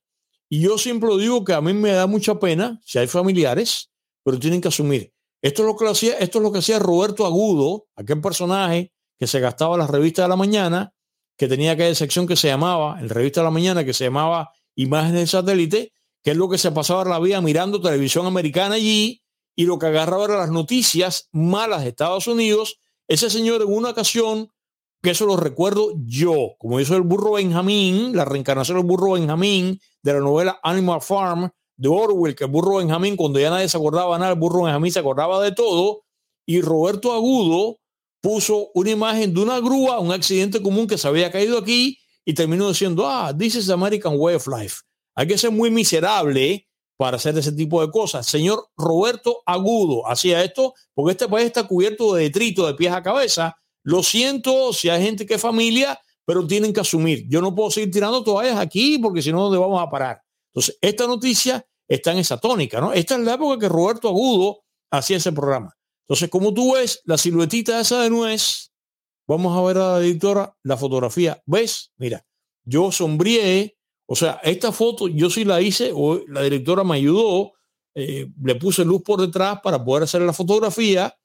y 0.49 0.61
yo 0.61 0.77
siempre 0.77 1.09
digo 1.19 1.45
que 1.45 1.53
a 1.53 1.61
mí 1.61 1.73
me 1.73 1.93
da 1.93 2.09
mucha 2.09 2.39
pena 2.39 2.81
si 2.85 2.99
hay 2.99 3.07
familiares, 3.07 3.91
pero 4.25 4.41
tienen 4.41 4.61
que 4.61 4.69
asumir. 4.69 5.12
Esto 5.43 5.63
es 5.63 5.67
lo 5.67 5.77
que 5.77 5.89
hacía, 5.89 6.15
esto 6.19 6.39
es 6.39 6.45
lo 6.45 6.53
que 6.53 6.61
hacía 6.61 6.79
Roberto 6.79 7.27
Agudo, 7.27 7.87
aquel 7.97 8.21
personaje 8.21 8.93
que 9.19 9.27
se 9.27 9.41
gastaba 9.41 9.77
las 9.77 9.91
revistas 9.91 10.25
de 10.25 10.29
la 10.29 10.37
mañana, 10.37 10.95
que 11.37 11.49
tenía 11.49 11.73
aquella 11.73 11.95
sección 11.97 12.29
que 12.29 12.37
se 12.37 12.47
llamaba, 12.49 13.01
el 13.01 13.11
revista 13.11 13.41
de 13.41 13.47
la 13.47 13.51
mañana, 13.51 13.85
que 13.85 13.93
se 13.93 14.05
llamaba 14.05 14.51
Imágenes 14.77 15.21
de 15.21 15.27
satélite, 15.27 15.93
que 16.23 16.31
es 16.31 16.37
lo 16.37 16.49
que 16.49 16.59
se 16.59 16.71
pasaba 16.71 17.05
la 17.05 17.19
vida 17.19 17.41
mirando 17.41 17.81
televisión 17.81 18.27
americana 18.27 18.77
allí, 18.77 19.23
y 19.57 19.67
lo 19.67 19.79
que 19.79 19.87
agarraba 19.87 20.25
era 20.25 20.39
las 20.39 20.51
noticias 20.51 21.29
malas 21.33 21.83
de 21.83 21.89
Estados 21.89 22.27
Unidos. 22.29 22.79
Ese 23.09 23.29
señor 23.29 23.63
en 23.63 23.73
una 23.73 23.91
ocasión, 23.91 24.49
que 25.03 25.11
eso 25.11 25.27
lo 25.27 25.37
recuerdo 25.37 25.93
yo, 26.07 26.55
como 26.59 26.79
hizo 26.79 26.95
el 26.95 27.03
burro 27.03 27.33
Benjamín, 27.33 28.17
la 28.17 28.25
reencarnación 28.25 28.79
del 28.79 28.87
burro 28.87 29.13
Benjamín 29.13 29.81
de 30.03 30.13
la 30.13 30.21
novela 30.21 30.61
Animal 30.63 31.03
Farm 31.03 31.51
de 31.83 31.89
Orwell, 31.89 32.37
que 32.37 32.45
el 32.45 32.51
burro 32.51 32.77
Benjamín, 32.77 33.17
cuando 33.17 33.41
ya 33.41 33.51
nadie 33.51 33.69
se 33.69 33.77
acordaba 33.77 34.17
nada, 34.17 34.31
el 34.31 34.39
burro 34.39 34.63
Benjamín 34.63 34.93
se 34.93 35.01
acordaba 35.01 35.43
de 35.43 35.51
todo, 35.51 36.05
y 36.47 36.61
Roberto 36.61 37.13
Agudo 37.13 37.81
puso 38.21 38.71
una 38.75 38.91
imagen 38.91 39.35
de 39.35 39.41
una 39.41 39.59
grúa, 39.59 39.99
un 39.99 40.13
accidente 40.13 40.63
común 40.63 40.87
que 40.87 40.97
se 40.97 41.09
había 41.09 41.33
caído 41.33 41.59
aquí, 41.59 41.99
y 42.25 42.35
terminó 42.35 42.69
diciendo, 42.69 43.09
ah, 43.09 43.37
this 43.37 43.57
is 43.57 43.67
the 43.67 43.73
American 43.73 44.15
way 44.17 44.37
of 44.37 44.47
life. 44.47 44.77
Hay 45.17 45.27
que 45.27 45.37
ser 45.37 45.51
muy 45.51 45.73
miserable 45.73 46.69
para 46.97 47.17
hacer 47.17 47.37
ese 47.37 47.51
tipo 47.51 47.85
de 47.85 47.91
cosas. 47.91 48.29
Señor 48.29 48.69
Roberto 48.77 49.43
Agudo 49.45 50.09
hacía 50.09 50.45
esto 50.45 50.75
porque 50.95 51.11
este 51.13 51.27
país 51.27 51.47
está 51.47 51.67
cubierto 51.67 52.15
de 52.15 52.23
detrito 52.23 52.65
de 52.65 52.75
pies 52.75 52.93
a 52.93 53.03
cabeza. 53.03 53.57
Lo 53.83 54.05
siento 54.05 54.73
si 54.73 54.89
hay 54.89 55.03
gente 55.03 55.27
que 55.27 55.35
es 55.35 55.41
familia, 55.41 56.01
pero 56.25 56.47
tienen 56.47 56.73
que 56.73 56.81
asumir. 56.81 57.27
Yo 57.29 57.41
no 57.41 57.53
puedo 57.53 57.73
seguir 57.73 57.91
tirando 57.91 58.23
toallas 58.23 58.57
aquí 58.57 58.99
porque 58.99 59.21
si 59.21 59.33
no, 59.33 59.43
¿dónde 59.43 59.59
vamos 59.59 59.83
a 59.83 59.91
parar? 59.91 60.23
Entonces, 60.55 60.79
esta 60.81 61.09
noticia 61.09 61.67
está 61.89 62.13
en 62.13 62.19
esa 62.19 62.39
tónica, 62.39 62.81
¿no? 62.81 62.93
Esta 62.93 63.15
es 63.15 63.21
la 63.21 63.35
época 63.35 63.59
que 63.59 63.69
Roberto 63.69 64.09
Agudo 64.09 64.65
hacía 64.91 65.17
ese 65.17 65.33
programa. 65.33 65.75
Entonces, 66.07 66.31
como 66.31 66.53
tú 66.53 66.75
ves, 66.75 67.01
la 67.05 67.19
siluetita 67.19 67.81
esa 67.81 68.03
de 68.03 68.11
nuez, 68.11 68.73
vamos 69.27 69.57
a 69.57 69.63
ver 69.63 69.79
a 69.79 69.93
la 69.93 69.99
editora 69.99 70.57
la 70.63 70.77
fotografía. 70.77 71.43
¿Ves? 71.47 71.93
Mira, 71.97 72.25
yo 72.65 72.93
sombríe 72.93 73.77
o 74.13 74.15
sea, 74.15 74.41
esta 74.43 74.73
foto 74.73 75.09
yo 75.09 75.31
sí 75.31 75.43
la 75.43 75.63
hice, 75.63 75.91
o 75.95 76.21
la 76.29 76.43
directora 76.43 76.85
me 76.85 76.97
ayudó, 76.97 77.53
eh, 77.95 78.29
le 78.43 78.55
puse 78.57 78.85
luz 78.85 79.03
por 79.03 79.19
detrás 79.19 79.61
para 79.63 79.83
poder 79.83 80.03
hacer 80.03 80.21
la 80.21 80.35
fotografía 80.35 81.17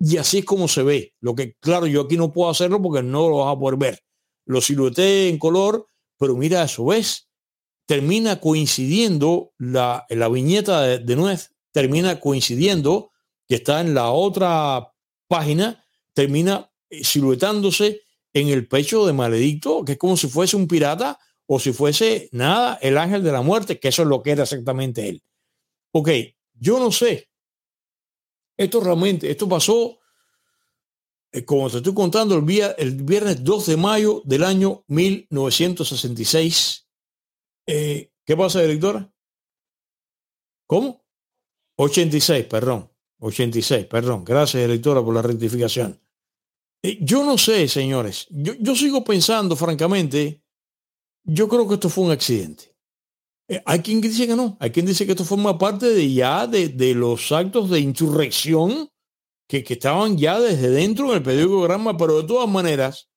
y 0.00 0.16
así 0.16 0.38
es 0.38 0.44
como 0.44 0.66
se 0.66 0.82
ve. 0.82 1.14
Lo 1.20 1.36
que, 1.36 1.54
claro, 1.60 1.86
yo 1.86 2.02
aquí 2.02 2.16
no 2.16 2.32
puedo 2.32 2.50
hacerlo 2.50 2.82
porque 2.82 3.04
no 3.04 3.28
lo 3.28 3.38
vas 3.38 3.54
a 3.54 3.58
poder 3.60 3.78
ver. 3.78 4.00
Lo 4.46 4.60
silueté 4.60 5.28
en 5.28 5.38
color, 5.38 5.88
pero 6.18 6.34
mira 6.36 6.64
eso, 6.64 6.84
¿ves? 6.86 7.23
Termina 7.86 8.40
coincidiendo 8.40 9.52
la, 9.58 10.06
la 10.08 10.28
viñeta 10.28 10.82
de, 10.82 11.16
Nuez, 11.16 11.50
termina 11.72 12.20
coincidiendo, 12.20 13.10
que 13.46 13.56
está 13.56 13.80
en 13.80 13.94
la 13.94 14.10
otra 14.10 14.92
página, 15.28 15.84
termina 16.14 16.70
eh, 16.88 17.04
siluetándose 17.04 18.00
en 18.32 18.48
el 18.48 18.66
pecho 18.66 19.06
de 19.06 19.12
Maledicto, 19.12 19.84
que 19.84 19.92
es 19.92 19.98
como 19.98 20.16
si 20.16 20.28
fuese 20.28 20.56
un 20.56 20.66
pirata 20.66 21.18
o 21.46 21.60
si 21.60 21.72
fuese 21.72 22.28
nada, 22.32 22.78
el 22.80 22.96
ángel 22.96 23.22
de 23.22 23.32
la 23.32 23.42
muerte, 23.42 23.78
que 23.78 23.88
eso 23.88 24.02
es 24.02 24.08
lo 24.08 24.22
que 24.22 24.30
era 24.30 24.44
exactamente 24.44 25.08
él. 25.08 25.22
Ok, 25.92 26.08
yo 26.54 26.78
no 26.78 26.90
sé. 26.90 27.28
Esto 28.56 28.80
realmente, 28.80 29.30
esto 29.30 29.48
pasó, 29.48 29.98
eh, 31.32 31.44
como 31.44 31.68
te 31.68 31.78
estoy 31.78 31.92
contando, 31.92 32.36
el, 32.36 32.74
el, 32.78 33.02
viernes 33.02 33.44
2 33.44 33.66
de 33.66 33.76
mayo 33.76 34.22
del 34.24 34.44
año 34.44 34.84
1966. 34.86 36.83
Eh, 37.66 38.10
¿Qué 38.24 38.36
pasa, 38.36 38.62
directora? 38.62 39.12
¿Cómo? 40.66 41.04
86, 41.76 42.46
perdón. 42.46 42.90
86, 43.18 43.86
perdón. 43.86 44.24
Gracias, 44.24 44.62
directora, 44.62 45.02
por 45.02 45.14
la 45.14 45.22
rectificación. 45.22 46.00
Eh, 46.82 46.98
yo 47.00 47.24
no 47.24 47.38
sé, 47.38 47.66
señores. 47.68 48.26
Yo, 48.30 48.74
sigo 48.74 49.04
pensando, 49.04 49.56
francamente, 49.56 50.42
Yo 51.26 51.48
creo 51.48 51.66
que 51.66 51.74
esto 51.74 51.88
fue 51.88 52.04
un 52.04 52.10
accidente. 52.10 52.76
Eh, 53.48 53.62
hay 53.64 53.80
quien 53.80 54.02
dice 54.02 54.26
que 54.26 54.36
no, 54.36 54.58
hay 54.60 54.70
quien 54.70 54.84
dice 54.84 55.06
que 55.06 55.12
esto 55.12 55.24
forma 55.24 55.56
parte 55.56 55.86
de 55.86 56.12
ya 56.12 56.46
de, 56.46 56.68
de 56.68 56.94
los 56.94 57.32
actos 57.32 57.70
de 57.70 57.80
insurrección 57.80 58.90
que, 59.48 59.64
que, 59.64 59.74
estaban 59.74 60.18
ya 60.18 60.38
desde 60.38 60.68
dentro 60.68 61.10
en 61.10 61.16
el 61.16 61.22
periódico 61.22 61.62
Granma, 61.62 61.96
pero 61.96 62.20
de 62.20 62.28
todas 62.28 62.48
maneras, 62.48 63.08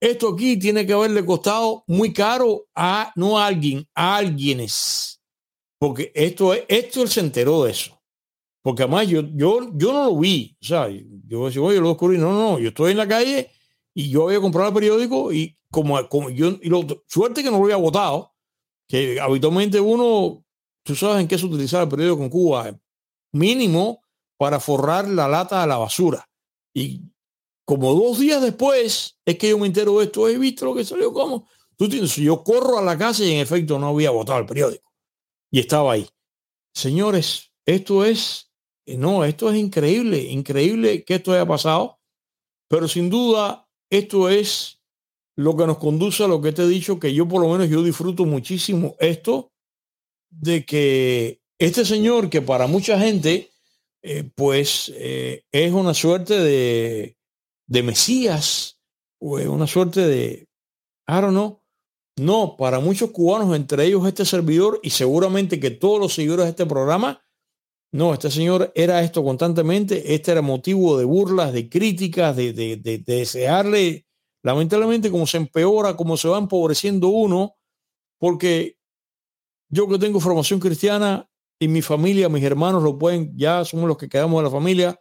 esto 0.00 0.30
aquí 0.30 0.58
tiene 0.58 0.86
que 0.86 0.94
haberle 0.94 1.24
costado 1.24 1.84
muy 1.86 2.12
caro 2.12 2.66
a, 2.74 3.12
no 3.16 3.38
a 3.38 3.46
alguien, 3.46 3.86
a 3.94 4.16
alguienes. 4.16 5.20
Porque 5.78 6.10
esto, 6.14 6.54
esto 6.54 7.02
él 7.02 7.08
se 7.08 7.20
enteró 7.20 7.64
de 7.64 7.72
eso. 7.72 8.00
Porque 8.62 8.82
además 8.82 9.08
yo, 9.08 9.22
yo, 9.34 9.70
yo 9.74 9.92
no 9.92 10.04
lo 10.06 10.16
vi. 10.18 10.56
Sea, 10.60 10.88
yo 11.26 11.46
decía, 11.46 11.62
oye, 11.62 11.80
lo 11.80 11.88
descubrí. 11.88 12.18
No, 12.18 12.32
no, 12.32 12.58
yo 12.58 12.68
estoy 12.68 12.92
en 12.92 12.98
la 12.98 13.08
calle 13.08 13.50
y 13.94 14.10
yo 14.10 14.26
había 14.26 14.40
comprado 14.40 14.68
el 14.68 14.74
periódico 14.74 15.32
y 15.32 15.56
como, 15.70 16.08
como 16.08 16.30
yo, 16.30 16.58
y 16.60 16.68
lo, 16.68 16.84
suerte 17.06 17.42
que 17.42 17.50
no 17.50 17.58
lo 17.58 17.64
había 17.64 17.76
votado, 17.76 18.34
que 18.88 19.20
habitualmente 19.20 19.80
uno, 19.80 20.44
tú 20.82 20.94
sabes 20.94 21.20
en 21.20 21.28
qué 21.28 21.38
se 21.38 21.46
utiliza 21.46 21.82
el 21.82 21.88
periódico 21.88 22.22
en 22.22 22.30
Cuba, 22.30 22.80
mínimo 23.32 24.02
para 24.36 24.58
forrar 24.60 25.08
la 25.08 25.28
lata 25.28 25.60
de 25.60 25.66
la 25.66 25.78
basura. 25.78 26.28
Y 26.74 27.02
como 27.70 27.94
dos 27.94 28.18
días 28.18 28.42
después 28.42 29.16
es 29.24 29.38
que 29.38 29.50
yo 29.50 29.56
me 29.56 29.68
entero 29.68 29.96
de 29.96 30.06
esto, 30.06 30.28
he 30.28 30.36
visto 30.38 30.64
lo 30.64 30.74
que 30.74 30.84
salió 30.84 31.12
como. 31.12 31.46
Tú 31.76 31.88
tienes, 31.88 32.16
yo 32.16 32.42
corro 32.42 32.78
a 32.78 32.82
la 32.82 32.98
casa 32.98 33.24
y 33.24 33.30
en 33.30 33.38
efecto 33.38 33.78
no 33.78 33.86
había 33.86 34.10
votado 34.10 34.40
el 34.40 34.46
periódico. 34.46 34.92
Y 35.52 35.60
estaba 35.60 35.92
ahí. 35.92 36.08
Señores, 36.74 37.52
esto 37.64 38.04
es, 38.04 38.50
no, 38.86 39.24
esto 39.24 39.52
es 39.52 39.56
increíble, 39.56 40.18
increíble 40.18 41.04
que 41.04 41.14
esto 41.14 41.30
haya 41.30 41.46
pasado, 41.46 42.00
pero 42.66 42.88
sin 42.88 43.08
duda 43.08 43.68
esto 43.88 44.28
es 44.28 44.80
lo 45.36 45.56
que 45.56 45.68
nos 45.68 45.78
conduce 45.78 46.24
a 46.24 46.28
lo 46.28 46.42
que 46.42 46.50
te 46.50 46.62
he 46.62 46.68
dicho, 46.68 46.98
que 46.98 47.14
yo 47.14 47.28
por 47.28 47.40
lo 47.40 47.50
menos 47.50 47.68
yo 47.68 47.84
disfruto 47.84 48.24
muchísimo 48.24 48.96
esto, 48.98 49.52
de 50.28 50.64
que 50.64 51.40
este 51.56 51.84
señor, 51.84 52.30
que 52.30 52.42
para 52.42 52.66
mucha 52.66 52.98
gente, 52.98 53.52
eh, 54.02 54.28
pues 54.34 54.92
eh, 54.96 55.44
es 55.52 55.70
una 55.70 55.94
suerte 55.94 56.36
de, 56.36 57.16
de 57.70 57.82
Mesías 57.84 58.80
o 59.20 59.36
una 59.36 59.66
suerte 59.66 60.06
de, 60.06 60.48
I 61.08 61.20
don't 61.20 61.30
know. 61.30 61.62
No, 62.18 62.56
para 62.58 62.80
muchos 62.80 63.12
cubanos, 63.12 63.56
entre 63.56 63.86
ellos 63.86 64.06
este 64.06 64.26
servidor 64.26 64.80
y 64.82 64.90
seguramente 64.90 65.58
que 65.58 65.70
todos 65.70 65.98
los 65.98 66.12
seguidores 66.12 66.44
de 66.46 66.50
este 66.50 66.66
programa, 66.66 67.22
no, 67.92 68.12
este 68.12 68.30
señor 68.30 68.72
era 68.74 69.02
esto 69.02 69.24
constantemente, 69.24 70.14
este 70.14 70.32
era 70.32 70.42
motivo 70.42 70.98
de 70.98 71.04
burlas, 71.04 71.52
de 71.52 71.70
críticas, 71.70 72.36
de, 72.36 72.52
de, 72.52 72.76
de, 72.76 72.98
de 72.98 73.14
desearle, 73.14 74.06
lamentablemente, 74.42 75.10
como 75.10 75.26
se 75.26 75.38
empeora, 75.38 75.96
como 75.96 76.16
se 76.16 76.28
va 76.28 76.38
empobreciendo 76.38 77.08
uno, 77.08 77.56
porque 78.18 78.76
yo 79.70 79.88
que 79.88 79.98
tengo 79.98 80.20
formación 80.20 80.60
cristiana 80.60 81.30
y 81.58 81.68
mi 81.68 81.80
familia, 81.82 82.28
mis 82.28 82.44
hermanos 82.44 82.82
lo 82.82 82.98
pueden, 82.98 83.36
ya 83.36 83.64
somos 83.64 83.88
los 83.88 83.96
que 83.96 84.08
quedamos 84.08 84.40
de 84.40 84.44
la 84.44 84.50
familia, 84.50 85.00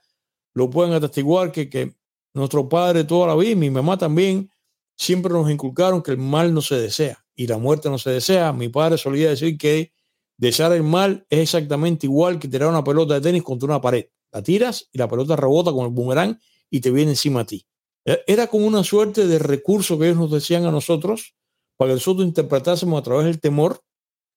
lo 0.54 0.70
pueden 0.70 0.94
atestiguar 0.94 1.52
que, 1.52 1.70
que 1.70 1.99
nuestro 2.40 2.68
padre 2.68 3.04
toda 3.04 3.28
la 3.28 3.36
vida, 3.36 3.52
y 3.52 3.56
mi 3.56 3.70
mamá 3.70 3.98
también, 3.98 4.50
siempre 4.98 5.32
nos 5.32 5.50
inculcaron 5.50 6.02
que 6.02 6.12
el 6.12 6.18
mal 6.18 6.54
no 6.54 6.62
se 6.62 6.76
desea 6.76 7.26
y 7.36 7.48
la 7.48 7.58
muerte 7.58 7.90
no 7.90 7.98
se 7.98 8.10
desea. 8.10 8.52
Mi 8.52 8.68
padre 8.68 8.98
solía 8.98 9.30
decir 9.30 9.58
que 9.58 9.94
desear 10.38 10.74
el 10.74 10.84
mal 10.84 11.26
es 11.30 11.40
exactamente 11.40 12.06
igual 12.06 12.38
que 12.38 12.50
tirar 12.50 12.70
una 12.70 12.84
pelota 12.84 13.14
de 13.14 13.22
tenis 13.22 13.44
contra 13.44 13.66
una 13.68 13.80
pared. 13.80 14.08
La 14.32 14.44
tiras 14.44 14.90
y 14.92 14.98
la 14.98 15.08
pelota 15.08 15.38
rebota 15.38 15.72
con 15.72 15.86
el 15.86 15.92
boomerang 15.92 16.38
y 16.70 16.82
te 16.82 16.92
viene 16.92 17.12
encima 17.12 17.42
a 17.42 17.46
ti. 17.46 17.66
E, 18.04 18.24
era 18.28 18.48
como 18.48 18.68
una 18.68 18.84
suerte 18.84 19.26
de 19.26 19.40
recurso 19.40 19.98
que 19.98 20.08
ellos 20.08 20.18
nos 20.18 20.32
decían 20.32 20.66
a 20.66 20.72
nosotros 20.72 21.34
para 21.78 21.92
que 21.92 21.96
nosotros 21.96 22.28
interpretásemos 22.28 23.00
a 23.00 23.04
través 23.04 23.26
del 23.26 23.40
temor 23.40 23.82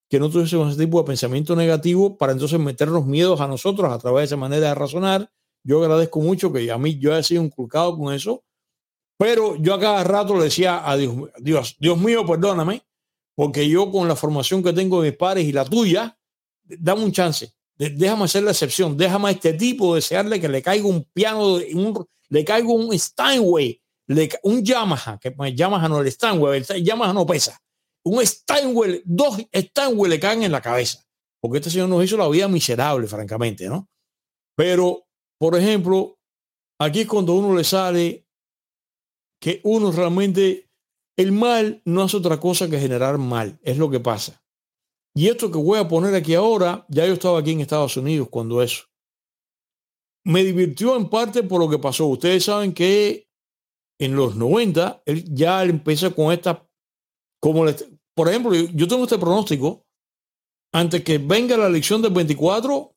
que 0.09 0.21
no 0.21 0.31
tuviésemos 0.31 0.69
ese 0.71 0.85
tipo 0.85 1.01
de 1.01 1.07
pensamiento 1.07 1.57
negativo 1.57 2.17
para 2.17 2.33
entonces 2.33 2.61
meternos 2.61 3.05
miedos 3.05 3.41
a 3.41 3.49
nosotros 3.49 3.91
a 3.93 3.99
través 3.99 4.21
de 4.21 4.25
esa 4.27 4.37
manera 4.37 4.69
de 4.69 4.75
razonar 4.75 5.31
yo 5.65 5.83
agradezco 5.83 6.21
mucho 6.21 6.53
que 6.53 6.71
a 6.71 6.79
mí 6.79 6.99
yo 6.99 7.13
haya 7.13 7.23
sido 7.23 7.43
inculcado 7.43 7.97
con 7.97 8.13
eso, 8.13 8.45
pero 9.19 9.57
yo 9.57 9.75
a 9.75 9.81
cada 9.81 10.05
rato 10.05 10.37
le 10.37 10.45
decía 10.45 10.89
a 10.89 10.97
Dios, 10.97 11.15
Dios, 11.39 11.77
Dios 11.79 11.99
mío, 11.99 12.27
perdóname, 12.27 12.83
porque 13.35 13.69
yo 13.69 13.91
con 13.91 14.09
la 14.09 14.17
formación 14.17 14.63
que 14.63 14.73
tengo 14.73 15.01
de 15.01 15.11
mis 15.11 15.19
padres 15.19 15.45
y 15.45 15.53
la 15.53 15.65
tuya, 15.65 16.19
dame 16.65 17.05
un 17.05 17.13
chance, 17.13 17.53
déjame 17.77 18.25
hacer 18.25 18.43
la 18.43 18.51
excepción, 18.51 18.97
déjame 18.97 19.29
a 19.29 19.33
este 19.33 19.55
tipo 19.55 19.95
desearle 19.95 20.41
que 20.41 20.49
le 20.49 20.63
caiga 20.63 20.87
un 20.87 21.05
piano, 21.05 21.55
un, 21.55 22.07
le 22.29 22.45
caiga 22.45 22.69
un 22.69 22.99
Steinway, 22.99 23.81
un 24.43 24.65
Yamaha, 24.65 25.19
que 25.19 25.31
pues, 25.31 25.55
Yamaha 25.55 25.89
no 25.89 26.01
el 26.01 26.11
Steinway, 26.11 26.65
el 26.69 26.85
Yamaha 26.85 27.13
no 27.13 27.25
pesa, 27.25 27.61
un 28.05 28.25
Steinway, 28.27 29.03
dos 29.05 29.39
Steinway 29.55 30.11
le 30.11 30.19
caen 30.21 30.43
en 30.43 30.53
la 30.53 30.61
cabeza, 30.61 31.05
porque 31.41 31.59
este 31.59 31.71
señor 31.71 31.89
nos 31.89 32.05
hizo 32.05 32.17
la 32.17 32.29
vida 32.29 32.49
miserable, 32.49 33.07
francamente, 33.07 33.69
¿no? 33.69 33.89
Pero 34.57 35.07
por 35.43 35.57
ejemplo, 35.57 36.21
aquí 36.79 37.05
cuando 37.05 37.35
uno 37.35 37.57
le 37.57 37.65
sale 37.65 38.29
que 39.41 39.61
uno 39.65 39.91
realmente, 39.91 40.71
el 41.19 41.33
mal 41.33 41.83
no 41.85 42.05
hace 42.05 42.17
otra 42.17 42.39
cosa 42.39 42.71
que 42.71 42.79
generar 42.79 43.19
mal, 43.19 43.59
es 43.65 43.77
lo 43.77 43.91
que 43.91 43.99
pasa. 43.99 44.41
Y 45.17 45.27
esto 45.27 45.51
que 45.51 45.59
voy 45.59 45.81
a 45.81 45.89
poner 45.89 46.15
aquí 46.15 46.37
ahora, 46.37 46.87
ya 46.89 47.09
yo 47.09 47.15
estaba 47.15 47.41
aquí 47.41 47.51
en 47.51 47.61
Estados 47.61 47.97
Unidos 47.97 48.29
cuando 48.31 48.63
eso. 48.63 48.85
Me 50.25 50.45
divirtió 50.45 50.95
en 50.95 51.11
parte 51.11 51.43
por 51.43 51.59
lo 51.59 51.69
que 51.69 51.81
pasó. 51.81 52.07
Ustedes 52.07 52.45
saben 52.45 52.73
que 52.73 53.29
en 53.99 54.15
los 54.15 54.37
90 54.37 55.03
él 55.07 55.25
ya 55.35 55.65
empezó 55.65 56.15
con 56.15 56.33
esta, 56.33 56.71
como 57.41 57.65
por 58.15 58.29
ejemplo, 58.29 58.55
yo 58.55 58.87
tengo 58.87 59.03
este 59.03 59.19
pronóstico, 59.19 59.85
antes 60.73 61.03
que 61.03 61.19
venga 61.19 61.57
la 61.57 61.67
elección 61.67 62.01
del 62.01 62.13
24, 62.13 62.92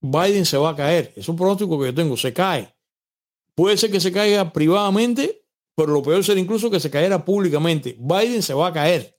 Biden 0.00 0.46
se 0.46 0.56
va 0.56 0.70
a 0.70 0.76
caer. 0.76 1.12
Es 1.16 1.28
un 1.28 1.36
pronóstico 1.36 1.78
que 1.78 1.86
yo 1.86 1.94
tengo, 1.94 2.16
se 2.16 2.32
cae. 2.32 2.74
Puede 3.54 3.76
ser 3.76 3.90
que 3.90 4.00
se 4.00 4.12
caiga 4.12 4.52
privadamente, 4.52 5.44
pero 5.74 5.92
lo 5.92 6.02
peor 6.02 6.22
sería 6.24 6.42
incluso 6.42 6.70
que 6.70 6.80
se 6.80 6.90
cayera 6.90 7.24
públicamente. 7.24 7.96
Biden 7.98 8.42
se 8.42 8.54
va 8.54 8.68
a 8.68 8.72
caer. 8.72 9.18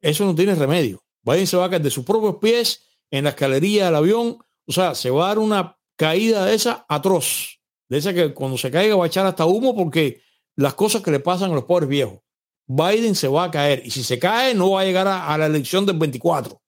Eso 0.00 0.24
no 0.24 0.34
tiene 0.34 0.54
remedio. 0.54 1.02
Biden 1.22 1.46
se 1.46 1.56
va 1.56 1.66
a 1.66 1.70
caer 1.70 1.82
de 1.82 1.90
sus 1.90 2.04
propios 2.04 2.36
pies 2.36 2.84
en 3.10 3.24
la 3.24 3.30
escalería 3.30 3.86
del 3.86 3.96
avión. 3.96 4.38
O 4.66 4.72
sea, 4.72 4.94
se 4.94 5.10
va 5.10 5.24
a 5.24 5.28
dar 5.28 5.38
una 5.38 5.78
caída 5.96 6.44
de 6.44 6.54
esa 6.54 6.86
atroz. 6.88 7.60
De 7.88 7.98
esa 7.98 8.14
que 8.14 8.32
cuando 8.32 8.56
se 8.58 8.70
caiga 8.70 8.96
va 8.96 9.04
a 9.04 9.08
echar 9.08 9.26
hasta 9.26 9.44
humo 9.44 9.74
porque 9.74 10.22
las 10.56 10.74
cosas 10.74 11.02
que 11.02 11.10
le 11.10 11.20
pasan 11.20 11.50
a 11.50 11.54
los 11.54 11.64
pobres 11.64 11.88
viejos. 11.88 12.20
Biden 12.66 13.14
se 13.14 13.28
va 13.28 13.44
a 13.44 13.50
caer. 13.50 13.82
Y 13.84 13.90
si 13.90 14.04
se 14.04 14.18
cae, 14.18 14.54
no 14.54 14.70
va 14.70 14.82
a 14.82 14.84
llegar 14.84 15.06
a, 15.08 15.32
a 15.32 15.38
la 15.38 15.46
elección 15.46 15.84
del 15.84 15.98
24. 15.98 16.62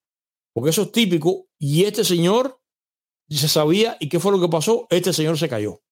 Porque 0.53 0.71
eso 0.71 0.83
es 0.83 0.93
típico. 0.93 1.47
Y 1.59 1.85
este 1.85 2.05
señor 2.05 2.61
se 3.39 3.49
sabía 3.49 3.97
y 4.01 4.09
qué 4.09 4.21
fue 4.21 4.33
lo 4.33 4.41
que 4.41 4.49
pasó. 4.49 4.87
Este 4.91 5.13
señor 5.13 5.39
se 5.39 5.49
cayó 5.49 5.83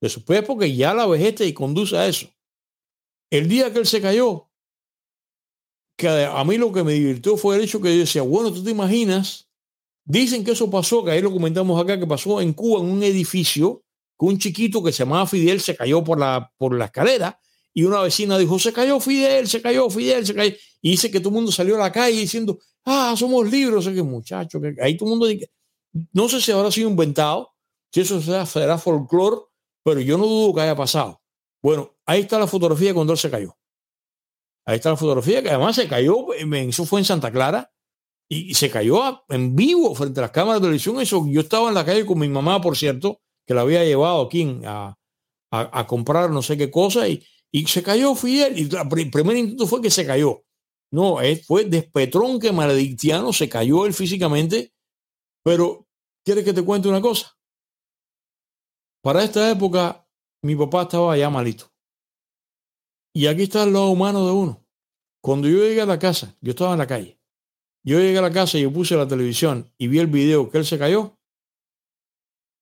de 0.00 0.08
su 0.08 0.24
pie 0.24 0.42
porque 0.42 0.74
ya 0.74 0.94
la 0.94 1.06
vejete 1.06 1.46
y 1.46 1.52
conduce 1.52 1.96
a 1.96 2.06
eso. 2.06 2.28
El 3.30 3.48
día 3.48 3.72
que 3.72 3.80
él 3.80 3.86
se 3.86 4.00
cayó, 4.00 4.48
que 5.96 6.08
a 6.08 6.44
mí 6.44 6.58
lo 6.58 6.72
que 6.72 6.84
me 6.84 6.92
divirtió 6.92 7.36
fue 7.36 7.56
el 7.56 7.62
hecho 7.62 7.80
que 7.80 7.92
yo 7.92 8.00
decía, 8.00 8.22
bueno, 8.22 8.52
tú 8.52 8.62
te 8.62 8.70
imaginas, 8.70 9.48
dicen 10.04 10.44
que 10.44 10.52
eso 10.52 10.70
pasó, 10.70 11.04
que 11.04 11.10
ahí 11.10 11.22
lo 11.22 11.32
comentamos 11.32 11.82
acá, 11.82 11.98
que 11.98 12.06
pasó 12.06 12.40
en 12.40 12.52
Cuba 12.52 12.80
en 12.80 12.90
un 12.90 13.02
edificio, 13.02 13.82
que 14.18 14.26
un 14.26 14.38
chiquito 14.38 14.82
que 14.82 14.92
se 14.92 15.04
llamaba 15.04 15.26
Fidel 15.26 15.60
se 15.60 15.74
cayó 15.74 16.04
por 16.04 16.20
la, 16.20 16.52
por 16.58 16.76
la 16.76 16.86
escalera 16.86 17.40
y 17.76 17.84
una 17.84 18.00
vecina 18.00 18.38
dijo, 18.38 18.58
se 18.58 18.72
cayó 18.72 18.98
Fidel, 19.00 19.46
se 19.48 19.60
cayó 19.60 19.90
Fidel, 19.90 20.24
se 20.24 20.34
cayó. 20.34 20.54
Y 20.80 20.92
dice 20.92 21.10
que 21.10 21.20
todo 21.20 21.28
el 21.28 21.34
mundo 21.34 21.52
salió 21.52 21.76
a 21.76 21.78
la 21.78 21.92
calle 21.92 22.20
diciendo, 22.20 22.58
ah, 22.86 23.14
somos 23.18 23.50
libres, 23.50 23.86
o 23.86 23.92
que 23.92 24.02
muchacho, 24.02 24.58
que 24.62 24.76
ahí 24.80 24.96
todo 24.96 25.10
el 25.10 25.18
mundo 25.18 25.26
no 26.12 26.28
sé 26.28 26.40
si 26.40 26.52
habrá 26.52 26.70
sido 26.70 26.90
inventado, 26.90 27.52
si 27.92 28.00
eso 28.00 28.20
será 28.20 28.78
folclore, 28.78 29.42
pero 29.84 30.00
yo 30.00 30.18
no 30.18 30.26
dudo 30.26 30.54
que 30.54 30.60
haya 30.62 30.76
pasado. 30.76 31.22
Bueno, 31.62 31.96
ahí 32.04 32.22
está 32.22 32.38
la 32.38 32.46
fotografía 32.46 32.92
cuando 32.92 33.12
él 33.12 33.18
se 33.18 33.30
cayó. 33.30 33.56
Ahí 34.66 34.76
está 34.76 34.90
la 34.90 34.96
fotografía 34.96 35.42
que 35.42 35.50
además 35.50 35.76
se 35.76 35.88
cayó, 35.88 36.32
eso 36.32 36.84
fue 36.84 37.00
en 37.00 37.04
Santa 37.04 37.30
Clara, 37.30 37.72
y 38.28 38.54
se 38.54 38.68
cayó 38.68 39.24
en 39.28 39.54
vivo 39.54 39.94
frente 39.94 40.18
a 40.18 40.22
las 40.22 40.32
cámaras 40.32 40.60
de 40.60 40.66
televisión. 40.66 41.00
Eso, 41.00 41.24
yo 41.28 41.40
estaba 41.40 41.68
en 41.68 41.74
la 41.74 41.84
calle 41.84 42.04
con 42.04 42.18
mi 42.18 42.28
mamá, 42.28 42.60
por 42.60 42.76
cierto, 42.76 43.20
que 43.46 43.54
la 43.54 43.60
había 43.60 43.84
llevado 43.84 44.22
aquí 44.22 44.60
a, 44.64 44.96
comprar 45.86 46.30
no 46.30 46.42
sé 46.42 46.56
qué 46.56 46.70
cosa, 46.70 47.08
y, 47.08 47.24
y 47.52 47.66
se 47.66 47.82
cayó 47.82 48.14
Fidel. 48.16 48.58
Y 48.58 48.68
el 48.74 49.10
primer 49.10 49.36
intento 49.36 49.66
fue 49.66 49.80
que 49.80 49.90
se 49.90 50.04
cayó. 50.04 50.42
No, 50.90 51.18
fue 51.46 51.64
despetrón 51.64 52.40
que 52.40 52.52
maledictiano, 52.52 53.32
se 53.32 53.48
cayó 53.48 53.86
él 53.86 53.94
físicamente, 53.94 54.72
pero 55.44 55.85
¿Quieres 56.26 56.44
que 56.44 56.52
te 56.52 56.64
cuente 56.64 56.88
una 56.88 57.00
cosa? 57.00 57.38
Para 59.00 59.22
esta 59.22 59.48
época, 59.48 60.04
mi 60.42 60.56
papá 60.56 60.82
estaba 60.82 61.16
ya 61.16 61.30
malito. 61.30 61.72
Y 63.14 63.28
aquí 63.28 63.44
está 63.44 63.62
el 63.62 63.72
lado 63.72 63.90
humano 63.90 64.26
de 64.26 64.32
uno. 64.32 64.66
Cuando 65.22 65.46
yo 65.46 65.58
llegué 65.58 65.82
a 65.82 65.86
la 65.86 66.00
casa, 66.00 66.36
yo 66.40 66.50
estaba 66.50 66.72
en 66.72 66.78
la 66.78 66.86
calle. 66.88 67.20
Yo 67.84 68.00
llegué 68.00 68.18
a 68.18 68.22
la 68.22 68.32
casa 68.32 68.58
y 68.58 68.62
yo 68.62 68.72
puse 68.72 68.96
la 68.96 69.06
televisión 69.06 69.72
y 69.78 69.86
vi 69.86 70.00
el 70.00 70.08
video 70.08 70.50
que 70.50 70.58
él 70.58 70.66
se 70.66 70.80
cayó. 70.80 71.16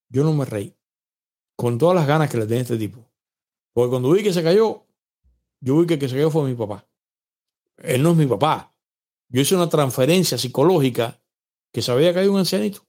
Yo 0.09 0.23
no 0.23 0.31
me 0.33 0.45
reí. 0.45 0.77
Con 1.57 1.79
todas 1.79 1.95
las 1.95 2.05
ganas 2.05 2.29
que 2.29 2.37
le 2.37 2.45
tenía 2.45 2.61
este 2.61 2.77
tipo. 2.77 3.03
Porque 3.73 3.89
cuando 3.89 4.11
vi 4.11 4.21
que 4.21 4.31
se 4.31 4.43
cayó, 4.43 4.85
yo 5.59 5.79
vi 5.79 5.87
que 5.87 5.95
el 5.95 5.99
que 5.99 6.07
se 6.07 6.13
cayó 6.13 6.29
fue 6.29 6.47
mi 6.47 6.53
papá. 6.53 6.87
él 7.77 8.03
no 8.03 8.11
es 8.11 8.17
mi 8.17 8.27
papá. 8.27 8.75
Yo 9.27 9.41
hice 9.41 9.55
una 9.55 9.69
transferencia 9.69 10.37
psicológica 10.37 11.19
que 11.73 11.81
sabía 11.81 12.13
que 12.13 12.19
hay 12.19 12.27
un 12.27 12.37
ancianito. 12.37 12.85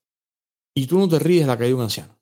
Y 0.77 0.87
tú 0.87 0.99
no 0.99 1.09
te 1.09 1.19
ríes 1.19 1.47
la 1.47 1.57
que 1.57 1.65
hay 1.65 1.73
un 1.73 1.81
anciano. 1.81 2.21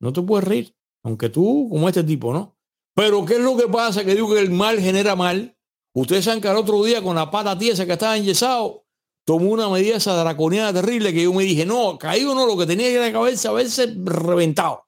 No 0.00 0.12
te 0.12 0.22
puedes 0.22 0.46
reír, 0.46 0.76
aunque 1.02 1.28
tú, 1.28 1.68
como 1.68 1.88
este 1.88 2.04
tipo, 2.04 2.32
¿no? 2.32 2.56
Pero 2.94 3.24
¿qué 3.24 3.34
es 3.34 3.40
lo 3.40 3.56
que 3.56 3.66
pasa? 3.66 4.04
Que 4.04 4.14
digo 4.14 4.32
que 4.32 4.40
el 4.40 4.50
mal 4.50 4.78
genera 4.78 5.16
mal. 5.16 5.58
Ustedes 5.92 6.24
saben 6.24 6.40
que 6.40 6.48
el 6.48 6.56
otro 6.56 6.84
día 6.84 7.02
con 7.02 7.16
la 7.16 7.32
pata 7.32 7.58
tiesa 7.58 7.84
que 7.84 7.92
estaba 7.92 8.16
enyesado, 8.16 8.86
tomó 9.26 9.50
una 9.50 9.68
medida 9.68 9.96
esa 9.96 10.14
draconiana 10.14 10.72
terrible 10.72 11.12
que 11.12 11.24
yo 11.24 11.32
me 11.34 11.42
dije, 11.42 11.66
no, 11.66 11.98
caído 11.98 12.32
no, 12.32 12.46
lo 12.46 12.56
que 12.56 12.64
tenía 12.64 12.96
a 12.96 13.06
la 13.06 13.12
cabeza 13.12 13.48
haberse 13.48 13.92
reventado. 14.04 14.86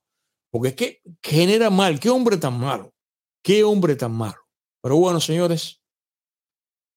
Porque 0.53 0.69
es 0.69 0.75
que 0.77 1.03
genera 1.21 1.71
mal. 1.71 1.99
Qué 1.99 2.09
hombre 2.09 2.37
tan 2.37 2.61
malo. 2.61 2.93
Qué 3.43 3.65
hombre 3.65 3.97
tan 3.97 4.13
malo. 4.13 4.39
Pero 4.81 4.97
bueno, 4.97 5.21
señores, 5.21 5.83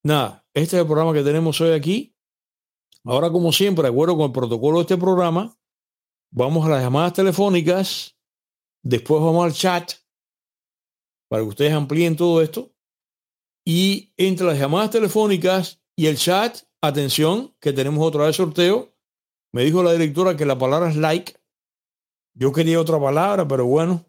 nada, 0.04 0.46
este 0.54 0.76
es 0.76 0.82
el 0.82 0.86
programa 0.86 1.14
que 1.14 1.24
tenemos 1.24 1.60
hoy 1.62 1.72
aquí. 1.72 2.16
Ahora, 3.04 3.32
como 3.32 3.52
siempre, 3.52 3.84
de 3.84 3.90
acuerdo 3.90 4.18
con 4.18 4.28
el 4.28 4.32
protocolo 4.32 4.78
de 4.78 4.82
este 4.82 4.98
programa, 4.98 5.58
vamos 6.36 6.66
a 6.66 6.70
las 6.70 6.84
llamadas 6.84 7.14
telefónicas, 7.14 8.18
después 8.84 9.24
vamos 9.24 9.46
al 9.46 9.54
chat 9.54 9.94
para 11.30 11.42
que 11.42 11.48
ustedes 11.48 11.74
amplíen 11.74 12.16
todo 12.16 12.42
esto. 12.42 12.72
Y 13.66 14.14
entre 14.18 14.46
las 14.46 14.60
llamadas 14.60 14.92
telefónicas 14.92 15.82
y 15.96 16.08
el 16.08 16.18
chat, 16.18 16.58
atención, 16.82 17.56
que 17.60 17.74
tenemos 17.74 18.06
otra 18.06 18.26
vez 18.26 18.36
sorteo. 18.36 18.94
Me 19.54 19.64
dijo 19.64 19.82
la 19.82 19.94
directora 19.94 20.36
que 20.36 20.46
la 20.46 20.58
palabra 20.58 20.90
es 20.90 20.98
like. 20.98 21.36
Yo 22.36 22.52
quería 22.52 22.82
otra 22.82 23.00
palabra, 23.00 23.48
pero 23.48 23.66
bueno. 23.66 24.06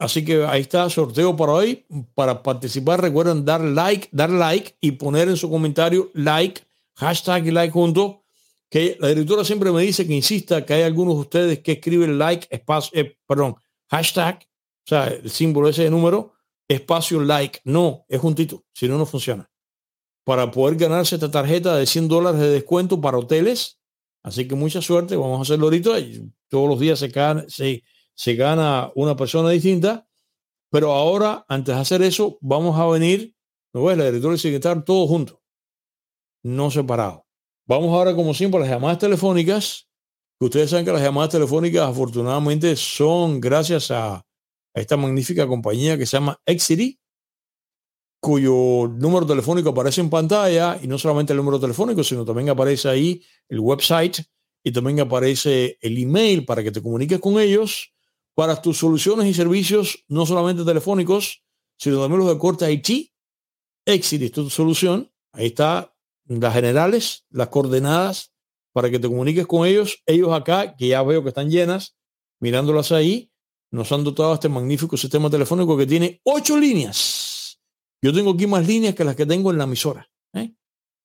Así 0.00 0.24
que 0.24 0.44
ahí 0.46 0.62
está, 0.62 0.88
sorteo 0.88 1.36
para 1.36 1.52
hoy. 1.52 1.86
Para 2.14 2.42
participar, 2.42 3.02
recuerden 3.02 3.44
dar 3.44 3.60
like, 3.60 4.08
dar 4.10 4.30
like 4.30 4.76
y 4.80 4.92
poner 4.92 5.28
en 5.28 5.36
su 5.36 5.50
comentario 5.50 6.10
like, 6.14 6.62
hashtag 6.96 7.46
y 7.46 7.50
like 7.50 7.72
junto. 7.72 8.24
Que 8.70 8.96
la 9.00 9.08
directora 9.08 9.44
siempre 9.44 9.72
me 9.72 9.82
dice 9.82 10.06
que 10.06 10.14
insista 10.14 10.64
que 10.64 10.74
hay 10.74 10.82
algunos 10.82 11.14
de 11.14 11.20
ustedes 11.20 11.58
que 11.60 11.72
escriben 11.72 12.18
like, 12.18 12.46
espacio, 12.50 13.00
eh, 13.00 13.16
perdón, 13.26 13.56
hashtag, 13.90 14.46
o 14.84 14.88
sea, 14.88 15.06
el 15.08 15.30
símbolo 15.30 15.68
ese 15.68 15.84
de 15.84 15.90
número, 15.90 16.34
espacio 16.68 17.20
like. 17.20 17.60
No, 17.64 18.04
es 18.08 18.20
juntito, 18.20 18.64
si 18.72 18.88
no, 18.88 18.98
no 18.98 19.06
funciona. 19.06 19.50
Para 20.24 20.50
poder 20.50 20.76
ganarse 20.76 21.14
esta 21.14 21.30
tarjeta 21.30 21.76
de 21.76 21.86
100 21.86 22.08
dólares 22.08 22.40
de 22.40 22.50
descuento 22.50 23.00
para 23.00 23.18
hoteles. 23.18 23.80
Así 24.22 24.46
que 24.46 24.54
mucha 24.54 24.82
suerte, 24.82 25.16
vamos 25.16 25.38
a 25.38 25.42
hacerlo 25.42 25.66
ahorita. 25.66 25.92
Todos 26.48 26.68
los 26.68 26.80
días 26.80 26.98
se, 26.98 27.10
se, 27.48 27.84
se 28.14 28.34
gana 28.34 28.90
una 28.94 29.16
persona 29.16 29.48
distinta. 29.50 30.06
Pero 30.70 30.92
ahora, 30.92 31.44
antes 31.48 31.74
de 31.74 31.80
hacer 31.80 32.02
eso, 32.02 32.38
vamos 32.42 32.78
a 32.78 32.86
venir, 32.86 33.34
¿no 33.72 33.84
ves? 33.84 33.96
La 33.96 34.04
directora 34.04 34.36
y 34.42 34.54
el 34.54 34.84
todos 34.84 35.08
juntos, 35.08 35.38
no 36.42 36.70
separados. 36.70 37.27
Vamos 37.68 37.92
ahora, 37.92 38.14
como 38.14 38.32
siempre, 38.32 38.56
a 38.56 38.60
las 38.62 38.70
llamadas 38.70 38.98
telefónicas. 38.98 39.86
ustedes 40.40 40.70
saben 40.70 40.86
que 40.86 40.92
las 40.92 41.02
llamadas 41.02 41.32
telefónicas, 41.32 41.86
afortunadamente, 41.86 42.74
son 42.76 43.42
gracias 43.42 43.90
a, 43.90 44.24
esta 44.72 44.96
magnífica 44.96 45.46
compañía 45.46 45.98
que 45.98 46.06
se 46.06 46.16
llama 46.16 46.40
Exity, 46.46 46.98
cuyo 48.20 48.88
número 48.88 49.26
telefónico 49.26 49.68
aparece 49.68 50.00
en 50.00 50.08
pantalla 50.08 50.78
y 50.80 50.86
no 50.86 50.96
solamente 50.96 51.34
el 51.34 51.36
número 51.36 51.60
telefónico, 51.60 52.02
sino 52.02 52.24
también 52.24 52.48
aparece 52.48 52.88
ahí 52.88 53.22
el 53.50 53.60
website 53.60 54.20
y 54.64 54.72
también 54.72 55.00
aparece 55.00 55.76
el 55.82 55.98
email 55.98 56.46
para 56.46 56.62
que 56.62 56.70
te 56.70 56.82
comuniques 56.82 57.18
con 57.20 57.38
ellos 57.38 57.92
para 58.34 58.62
tus 58.62 58.78
soluciones 58.78 59.26
y 59.26 59.34
servicios, 59.34 60.04
no 60.08 60.24
solamente 60.24 60.64
telefónicos, 60.64 61.42
sino 61.76 62.00
también 62.00 62.20
los 62.20 62.28
de 62.28 62.38
corte 62.38 62.72
IT. 62.72 63.12
Exit 63.84 64.22
es 64.22 64.32
tu 64.32 64.48
solución. 64.48 65.12
Ahí 65.32 65.46
está 65.48 65.92
las 66.28 66.54
generales, 66.54 67.24
las 67.30 67.48
coordenadas 67.48 68.32
para 68.72 68.90
que 68.90 68.98
te 68.98 69.08
comuniques 69.08 69.46
con 69.46 69.66
ellos. 69.66 70.02
Ellos 70.06 70.32
acá, 70.32 70.76
que 70.76 70.88
ya 70.88 71.02
veo 71.02 71.22
que 71.22 71.30
están 71.30 71.50
llenas, 71.50 71.96
mirándolas 72.40 72.92
ahí, 72.92 73.30
nos 73.70 73.90
han 73.92 74.04
dotado 74.04 74.34
este 74.34 74.48
magnífico 74.48 74.96
sistema 74.96 75.28
telefónico 75.28 75.76
que 75.76 75.86
tiene 75.86 76.20
ocho 76.24 76.56
líneas. 76.56 77.60
Yo 78.02 78.12
tengo 78.12 78.32
aquí 78.32 78.46
más 78.46 78.66
líneas 78.66 78.94
que 78.94 79.04
las 79.04 79.16
que 79.16 79.26
tengo 79.26 79.50
en 79.50 79.58
la 79.58 79.64
emisora. 79.64 80.08
¿eh? 80.34 80.54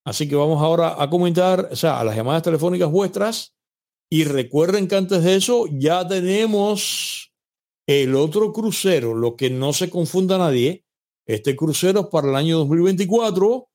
Así 0.05 0.27
que 0.27 0.35
vamos 0.35 0.61
ahora 0.61 1.01
a 1.01 1.09
comentar, 1.09 1.69
o 1.71 1.75
sea, 1.75 1.99
a 1.99 2.03
las 2.03 2.15
llamadas 2.15 2.43
telefónicas 2.43 2.91
vuestras. 2.91 3.55
Y 4.09 4.25
recuerden 4.25 4.87
que 4.87 4.95
antes 4.95 5.23
de 5.23 5.35
eso 5.35 5.65
ya 5.71 6.07
tenemos 6.07 7.33
el 7.87 8.15
otro 8.15 8.53
crucero, 8.53 9.15
lo 9.15 9.35
que 9.35 9.49
no 9.49 9.73
se 9.73 9.89
confunda 9.89 10.37
nadie. 10.37 10.85
Este 11.25 11.55
crucero 11.55 12.01
es 12.01 12.07
para 12.07 12.29
el 12.29 12.35
año 12.35 12.59
2024. 12.59 13.69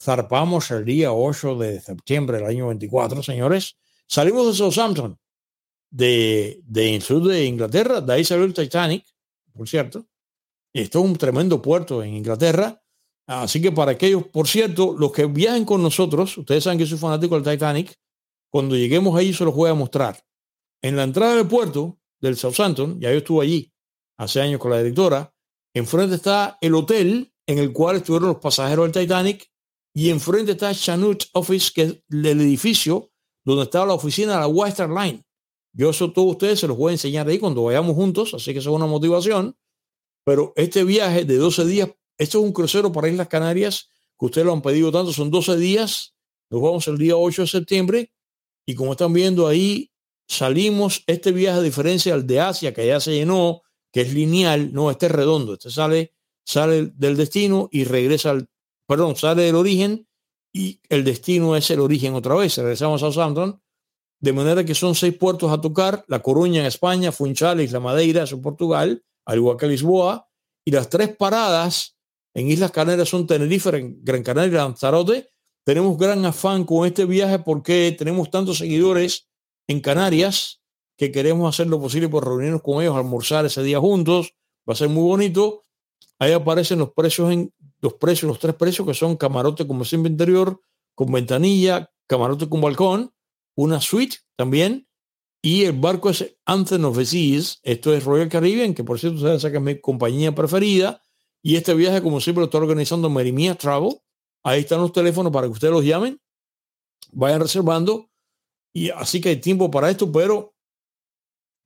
Zarpamos 0.00 0.70
el 0.70 0.84
día 0.84 1.12
8 1.12 1.56
de 1.56 1.80
septiembre 1.80 2.38
del 2.38 2.46
año 2.46 2.68
24, 2.68 3.22
señores. 3.22 3.76
Salimos 4.06 4.46
de 4.46 4.54
Southampton, 4.54 5.18
de, 5.90 6.60
de 6.64 7.00
sur 7.00 7.26
de 7.26 7.44
Inglaterra. 7.44 8.00
De 8.00 8.12
ahí 8.12 8.24
salió 8.24 8.44
el 8.44 8.54
Titanic, 8.54 9.04
por 9.52 9.68
cierto. 9.68 10.06
Esto 10.72 10.98
es 10.98 11.04
un 11.04 11.16
tremendo 11.16 11.62
puerto 11.62 12.02
en 12.02 12.14
Inglaterra. 12.14 12.82
Así 13.26 13.62
que 13.62 13.72
para 13.72 13.92
aquellos, 13.92 14.24
por 14.26 14.48
cierto, 14.48 14.94
los 14.98 15.12
que 15.12 15.24
viajen 15.26 15.64
con 15.64 15.82
nosotros, 15.82 16.36
ustedes 16.36 16.64
saben 16.64 16.78
que 16.78 16.86
soy 16.86 16.98
fanático 16.98 17.40
del 17.40 17.54
Titanic, 17.54 17.94
cuando 18.50 18.76
lleguemos 18.76 19.16
ahí 19.16 19.32
se 19.32 19.44
los 19.44 19.54
voy 19.54 19.70
a 19.70 19.74
mostrar. 19.74 20.22
En 20.82 20.96
la 20.96 21.04
entrada 21.04 21.36
del 21.36 21.48
puerto 21.48 21.98
del 22.20 22.36
Southampton, 22.36 23.00
ya 23.00 23.10
yo 23.10 23.18
estuve 23.18 23.44
allí 23.44 23.72
hace 24.18 24.40
años 24.40 24.60
con 24.60 24.70
la 24.70 24.78
directora, 24.78 25.34
enfrente 25.72 26.16
está 26.16 26.58
el 26.60 26.74
hotel 26.74 27.32
en 27.46 27.58
el 27.58 27.72
cual 27.72 27.96
estuvieron 27.96 28.28
los 28.28 28.38
pasajeros 28.38 28.92
del 28.92 29.02
Titanic 29.02 29.50
y 29.94 30.10
enfrente 30.10 30.52
está 30.52 30.74
Chanut 30.74 31.24
Office, 31.32 31.70
que 31.72 31.82
es 31.82 32.02
el 32.10 32.40
edificio 32.40 33.12
donde 33.44 33.62
estaba 33.62 33.86
la 33.86 33.94
oficina 33.94 34.34
de 34.34 34.40
la 34.40 34.48
Western 34.48 34.92
Line. 34.92 35.24
Yo 35.72 35.90
eso 35.90 36.12
todos 36.12 36.32
ustedes 36.32 36.60
se 36.60 36.66
los 36.66 36.76
voy 36.76 36.90
a 36.90 36.92
enseñar 36.94 37.28
ahí 37.28 37.38
cuando 37.38 37.62
vayamos 37.62 37.94
juntos, 37.94 38.34
así 38.34 38.52
que 38.52 38.58
eso 38.58 38.70
es 38.70 38.76
una 38.76 38.86
motivación. 38.86 39.56
Pero 40.24 40.52
este 40.56 40.82
viaje 40.82 41.24
de 41.24 41.36
12 41.36 41.64
días, 41.66 41.90
esto 42.18 42.38
es 42.38 42.44
un 42.44 42.52
crucero 42.52 42.90
para 42.90 43.08
Islas 43.08 43.28
Canarias, 43.28 43.90
que 44.18 44.26
ustedes 44.26 44.46
lo 44.46 44.52
han 44.52 44.62
pedido 44.62 44.90
tanto, 44.90 45.12
son 45.12 45.30
12 45.30 45.56
días. 45.58 46.14
Nos 46.50 46.60
vamos 46.60 46.88
el 46.88 46.98
día 46.98 47.16
8 47.16 47.42
de 47.42 47.48
septiembre 47.48 48.12
y 48.66 48.74
como 48.74 48.92
están 48.92 49.12
viendo 49.12 49.46
ahí, 49.46 49.92
salimos 50.26 51.04
este 51.06 51.30
viaje 51.30 51.58
a 51.58 51.62
diferencia 51.62 52.16
del 52.16 52.26
de 52.26 52.40
Asia, 52.40 52.74
que 52.74 52.86
ya 52.86 52.98
se 52.98 53.12
llenó, 53.12 53.62
que 53.92 54.00
es 54.00 54.12
lineal, 54.12 54.72
no, 54.72 54.90
este 54.90 55.06
es 55.06 55.12
redondo, 55.12 55.52
este 55.54 55.70
sale, 55.70 56.14
sale 56.44 56.86
del 56.94 57.16
destino 57.16 57.68
y 57.70 57.84
regresa 57.84 58.30
al, 58.30 58.48
perdón, 58.86 59.16
sale 59.16 59.42
del 59.42 59.56
origen 59.56 60.06
y 60.52 60.80
el 60.88 61.04
destino 61.04 61.56
es 61.56 61.70
el 61.70 61.80
origen 61.80 62.14
otra 62.14 62.34
vez. 62.34 62.56
Regresamos 62.56 63.02
a 63.02 63.10
Southampton 63.10 63.60
de 64.24 64.32
manera 64.32 64.64
que 64.64 64.74
son 64.74 64.94
seis 64.94 65.14
puertos 65.14 65.52
a 65.52 65.60
tocar, 65.60 66.02
La 66.08 66.20
Coruña 66.20 66.60
en 66.60 66.66
España, 66.66 67.12
Funchal, 67.12 67.60
Isla 67.60 67.78
Madeira, 67.78 68.24
en 68.24 68.40
Portugal, 68.40 69.04
al 69.26 69.36
igual 69.36 69.58
que 69.58 69.66
Lisboa, 69.66 70.28
y 70.64 70.70
las 70.70 70.88
tres 70.88 71.14
paradas 71.14 71.98
en 72.34 72.50
Islas 72.50 72.70
Canarias 72.70 73.08
son 73.08 73.26
Tenerife, 73.26 73.70
Gran 74.00 74.22
Canaria 74.22 74.50
y 74.50 74.56
Lanzarote. 74.56 75.28
Tenemos 75.62 75.98
gran 75.98 76.24
afán 76.24 76.64
con 76.64 76.86
este 76.86 77.04
viaje 77.04 77.38
porque 77.38 77.94
tenemos 77.98 78.30
tantos 78.30 78.58
seguidores 78.58 79.28
en 79.68 79.80
Canarias 79.80 80.62
que 80.96 81.12
queremos 81.12 81.54
hacer 81.54 81.66
lo 81.66 81.78
posible 81.78 82.08
por 82.08 82.26
reunirnos 82.26 82.62
con 82.62 82.82
ellos, 82.82 82.96
almorzar 82.96 83.44
ese 83.44 83.62
día 83.62 83.78
juntos. 83.78 84.34
Va 84.66 84.72
a 84.72 84.76
ser 84.76 84.88
muy 84.88 85.02
bonito. 85.02 85.64
Ahí 86.18 86.32
aparecen 86.32 86.78
los 86.78 86.92
precios 86.92 87.30
en 87.30 87.52
los 87.84 87.94
precios, 87.94 88.26
los 88.26 88.38
tres 88.38 88.54
precios 88.54 88.88
que 88.88 88.94
son 88.94 89.14
camarote 89.14 89.66
como 89.66 89.84
siempre 89.84 90.10
interior, 90.10 90.58
con 90.94 91.12
ventanilla, 91.12 91.92
camarote 92.06 92.48
con 92.48 92.62
balcón 92.62 93.12
una 93.56 93.78
suite 93.82 94.16
también. 94.36 94.88
Y 95.42 95.64
el 95.64 95.72
barco 95.72 96.08
es 96.08 96.34
Anthem 96.46 96.86
of 96.86 96.96
the. 96.96 97.38
Esto 97.62 97.92
es 97.92 98.04
Royal 98.04 98.30
Caribbean, 98.30 98.72
que 98.72 98.82
por 98.82 98.98
cierto 98.98 99.18
ustedes 99.18 99.42
saben 99.42 99.62
mi 99.62 99.78
compañía 99.78 100.34
preferida. 100.34 101.02
Y 101.42 101.56
este 101.56 101.74
viaje, 101.74 102.02
como 102.02 102.22
siempre, 102.22 102.40
lo 102.40 102.46
está 102.46 102.56
organizando 102.56 103.10
Merimia 103.10 103.54
Travel. 103.54 104.00
Ahí 104.42 104.60
están 104.60 104.80
los 104.80 104.92
teléfonos 104.92 105.30
para 105.30 105.46
que 105.46 105.52
ustedes 105.52 105.74
los 105.74 105.84
llamen. 105.84 106.18
Vayan 107.12 107.40
reservando. 107.40 108.10
Y 108.72 108.88
así 108.88 109.20
que 109.20 109.28
hay 109.28 109.36
tiempo 109.36 109.70
para 109.70 109.90
esto, 109.90 110.10
pero 110.10 110.54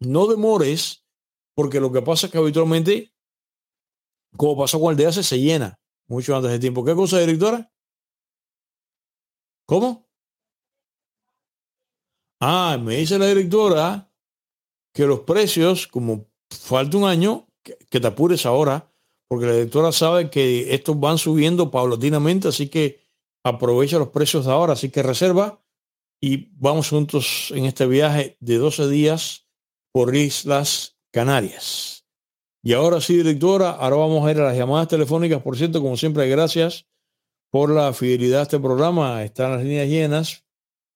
no 0.01 0.27
demores, 0.27 1.05
porque 1.55 1.79
lo 1.79 1.93
que 1.93 2.03
pasa 2.03 2.27
es 2.27 2.33
que 2.33 2.39
habitualmente, 2.39 3.13
como 4.37 4.59
pasó 4.59 4.81
con 4.81 4.91
el 4.91 4.97
de 4.97 5.07
hace, 5.07 5.23
se 5.23 5.39
llena 5.39 5.79
mucho 6.09 6.37
antes 6.37 6.51
de 6.51 6.59
tiempo. 6.59 6.85
¿Qué 6.85 6.95
cosa, 6.95 7.19
directora? 7.21 7.71
¿Cómo? 9.67 10.09
Ah, 12.41 12.79
me 12.81 12.97
dice 12.97 13.19
la 13.19 13.27
directora 13.27 14.11
que 14.95 15.07
los 15.07 15.21
precios, 15.21 15.87
como 15.87 16.27
falta 16.51 16.97
un 16.97 17.05
año, 17.05 17.49
que, 17.63 18.01
te 18.01 18.07
apures 18.07 18.47
ahora, 18.47 18.91
porque 19.29 19.47
la 19.47 19.53
directora 19.53 19.93
sabe 19.93 20.31
que 20.31 20.75
estos 20.75 20.99
van 20.99 21.19
subiendo 21.19 21.71
paulatinamente, 21.71 22.49
así 22.49 22.69
que 22.69 23.01
aprovecha 23.45 23.99
los 23.99 24.09
precios 24.09 24.47
de 24.47 24.53
ahora, 24.53 24.73
así 24.73 24.91
que 24.91 25.03
reserva 25.03 25.63
y 26.21 26.49
vamos 26.57 26.89
juntos 26.89 27.53
en 27.55 27.65
este 27.67 27.87
viaje 27.87 28.37
de 28.41 28.57
12 28.57 28.89
días 28.89 29.47
por 29.93 30.15
Islas 30.15 30.99
Canarias. 31.13 31.98
Y 32.69 32.75
ahora 32.75 33.01
sí, 33.01 33.17
directora, 33.17 33.71
ahora 33.71 33.97
vamos 33.97 34.27
a 34.27 34.31
ir 34.31 34.39
a 34.41 34.45
las 34.45 34.55
llamadas 34.59 34.89
telefónicas. 34.89 35.41
Por 35.41 35.57
cierto, 35.57 35.81
como 35.81 35.97
siempre, 35.97 36.29
gracias 36.29 36.87
por 37.49 37.71
la 37.71 37.95
fidelidad 37.95 38.41
a 38.41 38.43
este 38.43 38.61
programa. 38.61 39.25
Están 39.25 39.53
las 39.53 39.63
líneas 39.63 39.89
llenas. 39.89 40.47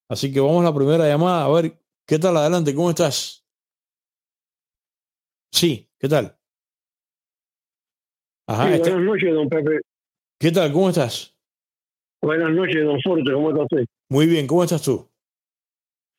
Así 0.07 0.31
que 0.31 0.41
vamos 0.41 0.61
a 0.61 0.65
la 0.65 0.75
primera 0.75 1.09
llamada. 1.09 1.47
A 1.47 1.49
ver, 1.49 1.81
¿qué 2.07 2.19
tal? 2.19 2.37
Adelante, 2.37 2.75
¿cómo 2.75 2.91
estás? 2.91 3.47
Sí, 5.51 5.89
¿qué 5.99 6.11
tal? 6.11 6.37
Ajá, 8.47 8.75
este 8.75 8.91
buenas 8.91 9.07
noches, 9.07 9.33
don 9.33 9.49
Pepe. 9.49 9.81
¿Qué 10.39 10.53
tal? 10.53 10.73
¿Cómo 10.75 10.91
estás? 10.91 11.35
Buenas 12.21 12.51
noches, 12.51 12.85
don 12.85 13.01
Forte. 13.01 13.33
¿Cómo 13.33 13.49
está 13.49 13.63
usted? 13.63 13.87
Muy 14.11 14.27
bien, 14.27 14.47
¿cómo 14.47 14.63
estás 14.63 14.83
tú? 14.83 15.09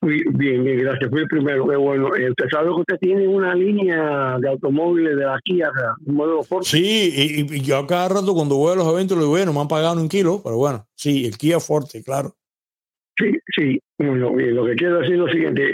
Bien, 0.03 0.63
bien, 0.63 0.79
gracias. 0.79 1.09
Fui 1.09 1.21
el 1.21 1.27
primero. 1.27 1.67
Qué 1.67 1.75
bueno. 1.75 2.15
Eh, 2.15 2.29
usted 2.29 2.45
sabe 2.51 2.67
que 2.67 2.81
usted 2.81 2.97
tiene 2.99 3.27
una 3.27 3.55
línea 3.55 4.37
de 4.39 4.49
automóviles 4.49 5.15
de 5.15 5.25
la 5.25 5.39
Kia, 5.43 5.71
un 6.05 6.15
modelo 6.15 6.43
Forte. 6.43 6.69
Sí, 6.69 7.45
y, 7.49 7.61
yo 7.61 7.85
cada 7.87 8.09
rato 8.09 8.33
cuando 8.33 8.55
voy 8.55 8.73
a 8.73 8.75
los 8.75 8.87
eventos 8.87 9.17
le 9.17 9.23
digo, 9.23 9.31
bueno, 9.31 9.53
me 9.53 9.61
han 9.61 9.67
pagado 9.67 9.99
un 10.01 10.09
kilo, 10.09 10.41
pero 10.43 10.57
bueno, 10.57 10.85
sí, 10.95 11.25
el 11.25 11.37
Kia 11.37 11.59
Forte, 11.59 12.03
claro. 12.03 12.35
Sí, 13.17 13.31
sí. 13.55 13.79
Bueno, 13.97 14.33
bien, 14.33 14.55
lo 14.55 14.65
que 14.65 14.75
quiero 14.75 14.99
decir 14.99 15.13
es 15.13 15.19
lo 15.19 15.27
siguiente. 15.27 15.73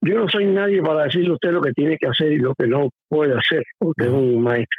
Yo 0.00 0.14
no 0.14 0.28
soy 0.28 0.46
nadie 0.46 0.80
para 0.80 1.04
decirle 1.04 1.30
a 1.30 1.34
usted 1.34 1.50
lo 1.50 1.60
que 1.60 1.72
tiene 1.72 1.96
que 1.98 2.06
hacer 2.06 2.32
y 2.32 2.38
lo 2.38 2.54
que 2.54 2.66
no 2.66 2.90
puede 3.08 3.36
hacer. 3.36 3.64
Usted 3.80 4.06
es 4.06 4.12
un 4.12 4.42
maestro. 4.42 4.78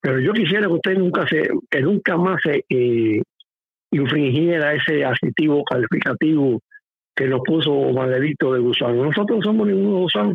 Pero 0.00 0.20
yo 0.20 0.32
quisiera 0.32 0.66
que 0.66 0.72
usted 0.72 0.96
nunca 0.96 1.26
se, 1.28 1.50
que 1.70 1.82
nunca 1.82 2.16
más 2.16 2.40
se 2.42 2.64
eh, 2.68 3.22
infringiera 3.90 4.74
ese 4.74 5.04
adjetivo 5.04 5.64
calificativo 5.64 6.60
que 7.18 7.26
nos 7.26 7.40
puso 7.40 7.72
Margarito 7.92 8.52
de 8.52 8.60
Gusano. 8.60 9.06
Nosotros 9.06 9.38
no 9.38 9.42
somos 9.42 9.66
ninguno 9.66 9.98
gusano. 10.02 10.34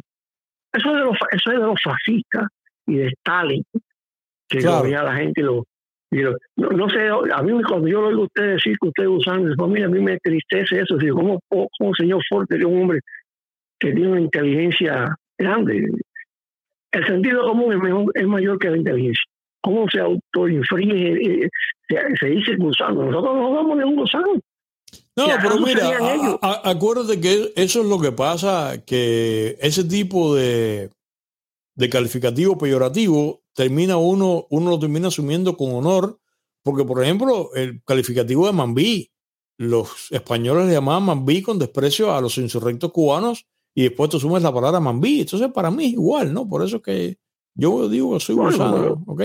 Eso 0.74 0.90
es 0.90 0.96
de 0.96 1.00
los, 1.00 1.18
eso 1.32 1.52
es 1.52 1.60
de 1.60 1.66
los 1.66 1.82
fascistas 1.82 2.48
y 2.86 2.98
de 2.98 3.08
Stalin, 3.08 3.64
que 4.50 4.58
claro. 4.58 4.86
lo 4.86 5.04
la 5.04 5.16
gente 5.16 5.42
lo, 5.42 5.64
no, 6.58 6.90
sé, 6.90 7.08
a 7.08 7.42
mí 7.42 7.64
cuando 7.64 7.88
yo 7.88 8.02
lo 8.02 8.08
oigo 8.10 8.22
a 8.24 8.26
usted 8.26 8.56
decir 8.56 8.76
que 8.82 8.90
usted 8.90 9.04
es 9.04 9.10
gusano, 9.10 9.54
a 9.58 9.68
mí, 9.68 9.82
a 9.82 9.88
mí 9.88 10.00
me 10.02 10.14
entristece 10.14 10.82
eso. 10.82 10.98
Digo, 10.98 11.16
¿cómo, 11.16 11.40
cómo 11.48 11.96
señor 11.96 12.22
Forte 12.30 12.58
es 12.58 12.66
un 12.66 12.82
hombre 12.82 13.00
que 13.80 13.94
tiene 13.94 14.10
una 14.10 14.22
inteligencia 14.22 15.16
grande? 15.38 15.88
El 16.92 17.08
sentido 17.08 17.48
común 17.48 17.72
es, 17.72 17.80
mejor, 17.80 18.12
es 18.14 18.28
mayor 18.28 18.60
que 18.60 18.70
la 18.70 18.78
inteligencia. 18.78 19.24
¿Cómo 19.62 19.88
se 19.90 20.02
autoinfringe? 20.02 21.46
Eh, 21.46 21.50
se, 21.88 22.18
se 22.20 22.26
dice 22.26 22.56
gusano. 22.58 23.06
Nosotros 23.06 23.36
no 23.38 23.54
vamos 23.54 23.78
de 23.78 23.86
un 23.86 23.96
gusano. 23.96 24.34
No, 25.16 25.26
pero 25.42 25.60
mira, 25.60 26.40
acuérdate 26.42 27.22
que 27.22 27.54
eso 27.56 27.82
es 27.82 27.88
lo 27.88 28.00
que 28.00 28.12
pasa, 28.12 28.84
que 28.84 29.58
ese 29.62 29.84
tipo 29.84 30.34
de, 30.34 30.90
de 31.76 31.90
calificativo 31.90 32.58
peyorativo 32.58 33.44
termina 33.54 33.98
uno, 33.98 34.48
uno 34.50 34.72
lo 34.72 34.80
termina 34.80 35.10
asumiendo 35.10 35.56
con 35.56 35.74
honor, 35.74 36.20
porque 36.64 36.84
por 36.84 37.04
ejemplo, 37.04 37.52
el 37.54 37.84
calificativo 37.84 38.48
de 38.48 38.54
Mambí, 38.54 39.12
los 39.58 40.12
españoles 40.12 40.66
le 40.66 40.74
llamaban 40.74 41.04
Mambí 41.04 41.44
con 41.44 41.60
desprecio 41.60 42.12
a 42.12 42.22
los 42.22 42.38
insurrectos 42.40 42.92
cubanos 42.92 43.46
y 43.76 43.84
después 43.84 44.10
tú 44.10 44.20
sumas 44.20 44.42
la 44.42 44.54
palabra 44.54 44.80
Mambí. 44.80 45.22
Entonces 45.22 45.52
para 45.54 45.70
mí 45.70 45.86
es 45.86 45.92
igual, 45.94 46.34
¿no? 46.34 46.48
Por 46.48 46.64
eso 46.64 46.82
que 46.82 47.18
yo 47.56 47.88
digo 47.88 48.14
que 48.14 48.20
soy 48.20 48.36
gusano, 48.36 49.04
¿ok? 49.06 49.22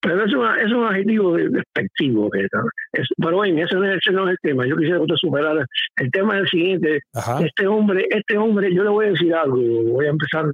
Pero 0.00 0.24
es, 0.24 0.32
es 0.64 0.72
un 0.72 0.84
adjetivo 0.84 1.36
despectivo. 1.36 2.30
pero 2.30 3.36
bueno, 3.36 3.64
ese 3.64 3.74
no, 3.74 3.84
es, 3.84 3.96
ese 3.96 4.12
no 4.12 4.24
es 4.28 4.30
el 4.30 4.38
tema. 4.42 4.66
Yo 4.66 4.76
quisiera 4.76 4.98
que 4.98 5.02
usted 5.02 5.16
superara. 5.16 5.66
El 5.96 6.10
tema 6.10 6.36
es 6.36 6.42
el 6.42 6.48
siguiente. 6.48 7.00
Este 7.40 7.66
hombre, 7.66 8.06
este 8.10 8.38
hombre, 8.38 8.72
yo 8.72 8.84
le 8.84 8.90
voy 8.90 9.06
a 9.06 9.10
decir 9.10 9.34
algo. 9.34 9.56
Voy 9.56 10.06
a 10.06 10.10
empezar 10.10 10.46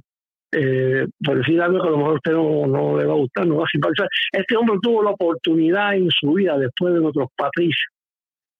eh, 0.51 1.05
por 1.23 1.37
decir 1.37 1.61
algo 1.61 1.81
que 1.81 1.87
a 1.87 1.91
lo 1.91 1.97
mejor 1.97 2.13
a 2.13 2.15
usted 2.15 2.31
no, 2.31 2.65
no 2.65 2.97
le 2.97 3.05
va 3.05 3.13
a 3.13 3.17
gustar, 3.17 3.45
no 3.45 3.57
va 3.57 3.65
a 3.65 3.71
simpatizar. 3.71 4.07
Este 4.31 4.55
hombre 4.55 4.77
tuvo 4.81 5.03
la 5.03 5.11
oportunidad 5.11 5.95
en 5.95 6.09
su 6.09 6.33
vida, 6.33 6.57
después 6.57 6.93
de 6.93 7.01
nuestros 7.01 7.27
patricios, 7.35 7.91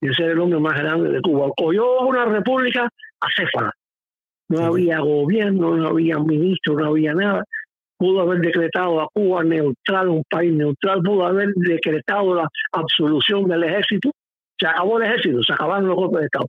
de 0.01 0.13
ser 0.13 0.31
el 0.31 0.39
hombre 0.39 0.59
más 0.59 0.77
grande 0.77 1.09
de 1.09 1.21
Cuba. 1.21 1.49
Cogió 1.57 2.01
una 2.01 2.25
república 2.25 2.89
acéfala. 3.21 3.71
No 4.49 4.65
había 4.65 4.99
gobierno, 4.99 5.75
no 5.75 5.87
había 5.87 6.19
ministro, 6.19 6.75
no 6.75 6.85
había 6.87 7.13
nada 7.15 7.43
pudo 8.05 8.21
haber 8.21 8.39
decretado 8.39 9.01
a 9.01 9.07
Cuba 9.11 9.43
neutral, 9.43 10.09
un 10.09 10.23
país 10.29 10.53
neutral, 10.53 11.01
pudo 11.01 11.25
haber 11.25 11.49
decretado 11.55 12.35
la 12.35 12.47
absolución 12.71 13.47
del 13.47 13.63
ejército, 13.63 14.11
se 14.59 14.67
acabó 14.67 14.99
el 14.99 15.05
ejército, 15.05 15.41
se 15.41 15.53
acabaron 15.53 15.87
los 15.87 15.95
golpes 15.95 16.19
de 16.19 16.25
Estado. 16.25 16.47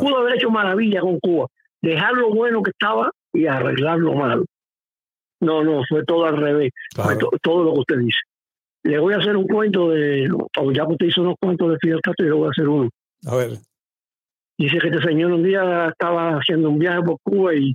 Pudo 0.00 0.18
haber 0.18 0.36
hecho 0.36 0.48
maravilla 0.48 1.00
con 1.00 1.18
Cuba, 1.18 1.46
dejar 1.82 2.12
lo 2.12 2.32
bueno 2.32 2.62
que 2.62 2.70
estaba 2.70 3.10
y 3.32 3.46
arreglar 3.46 3.98
lo 3.98 4.14
malo. 4.14 4.44
No, 5.40 5.64
no, 5.64 5.82
fue 5.88 6.04
todo 6.04 6.24
al 6.24 6.36
revés, 6.36 6.70
fue 6.94 7.16
todo 7.42 7.64
lo 7.64 7.72
que 7.72 7.80
usted 7.80 7.98
dice. 7.98 8.20
Le 8.84 8.98
voy 9.00 9.14
a 9.14 9.18
hacer 9.18 9.36
un 9.36 9.48
cuento 9.48 9.90
de, 9.90 10.28
ya 10.72 10.86
que 10.86 10.92
usted 10.92 11.06
hizo 11.06 11.22
unos 11.22 11.34
cuentos 11.40 11.68
de 11.68 11.78
Fidel 11.80 12.00
Castro, 12.00 12.26
yo 12.26 12.32
le 12.32 12.38
voy 12.38 12.46
a 12.46 12.50
hacer 12.50 12.68
uno. 12.68 12.88
A 13.26 13.36
ver. 13.36 13.50
Dice 14.56 14.78
que 14.78 14.86
este 14.86 15.02
señor 15.02 15.32
un 15.32 15.42
día 15.42 15.88
estaba 15.88 16.36
haciendo 16.36 16.70
un 16.70 16.78
viaje 16.78 17.02
por 17.02 17.16
Cuba 17.24 17.54
y 17.54 17.74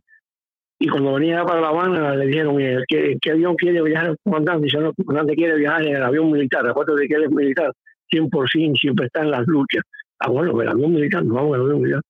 y 0.80 0.88
cuando 0.88 1.14
venía 1.14 1.44
para 1.44 1.62
La 1.62 1.70
Habana 1.70 2.16
le 2.16 2.28
dijeron, 2.28 2.58
¿qué, 2.88 3.18
qué 3.20 3.32
avión 3.32 3.56
quiere 3.56 3.82
viajar 3.82 4.12
el 4.12 4.18
comandante? 4.24 4.66
Dice, 4.66 4.78
no, 4.78 4.90
el 4.90 4.96
comandante 4.96 5.36
quiere 5.36 5.56
viajar 5.58 5.88
en 5.88 5.96
el 5.96 6.04
avión 6.04 6.32
militar. 6.32 6.64
de 6.66 7.08
que 7.08 7.14
él 7.16 7.24
es 7.24 7.32
militar, 7.32 7.72
100% 8.12 8.78
siempre 8.80 9.08
está 9.08 9.22
en 9.22 9.32
las 9.32 9.48
luchas. 9.48 9.84
Ah, 10.20 10.30
bueno, 10.30 10.60
el 10.62 10.68
avión 10.68 10.94
militar, 10.94 11.26
no 11.26 11.36
vamos 11.36 11.56
el 11.56 11.62
avión 11.62 11.82
militar. 11.82 12.02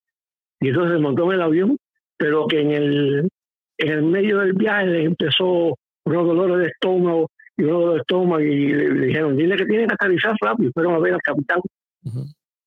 Y 0.59 0.69
entonces 0.69 0.93
se 0.93 0.99
montó 0.99 1.25
en 1.25 1.31
el 1.31 1.41
avión, 1.41 1.77
pero 2.17 2.45
que 2.47 2.59
en 2.59 2.71
el, 2.71 3.29
en 3.77 3.89
el 3.89 4.03
medio 4.03 4.39
del 4.39 4.53
viaje 4.53 4.87
le 4.87 5.03
empezó 5.03 5.77
unos 6.03 6.25
dolores 6.25 6.57
de 6.57 6.67
estómago 6.67 7.29
y 7.55 7.63
unos 7.63 7.79
dolores 7.79 7.95
de 7.95 8.01
estómago 8.01 8.41
y 8.41 8.73
le, 8.73 9.07
dijeron, 9.07 9.37
dile 9.37 9.55
que 9.55 9.65
tiene 9.65 9.87
que 9.87 9.93
aterrizar 9.93 10.35
rápido. 10.41 10.71
Fueron 10.73 10.95
a 10.95 10.99
ver 10.99 11.13
al 11.13 11.21
capitán 11.21 11.61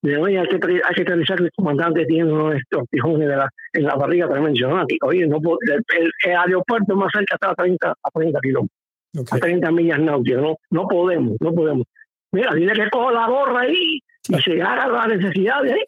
de 0.03 0.17
oye, 0.17 0.39
hay 0.39 0.49
que, 0.49 0.57
hay 0.57 0.95
que 0.95 1.05
realizar 1.05 1.37
que 1.37 1.45
el 1.45 1.53
comandante 1.55 2.07
tiene 2.07 2.33
unos 2.33 2.57
tijones 2.91 3.29
de 3.29 3.37
la, 3.37 3.49
en 3.75 3.85
la 3.85 3.95
barriga 3.97 4.29
para 4.29 4.41
mencionar. 4.41 4.87
Oye, 5.03 5.27
no, 5.27 5.39
el, 5.39 5.83
el, 5.99 6.37
aeropuerto 6.37 6.97
más 6.97 7.11
cerca 7.13 7.35
está 7.35 7.51
a 7.51 7.55
30, 7.55 7.91
a 7.91 8.11
30 8.11 8.41
kilómetros, 8.41 9.33
a 9.33 9.39
30 9.39 9.71
millas 9.73 10.01
náuticas. 10.01 10.43
No, 10.43 10.57
no 10.71 10.89
podemos, 10.89 11.37
no 11.41 11.53
podemos. 11.53 11.87
Mira, 12.33 12.55
dile 12.55 12.73
que 12.73 12.89
coja 12.91 13.13
la 13.13 13.27
gorra 13.27 13.61
ahí 13.61 14.01
y 14.29 14.35
se 14.41 14.63
haga 14.63 14.89
la 14.89 15.07
necesidad 15.09 15.63
de 15.63 15.73
ahí. 15.75 15.85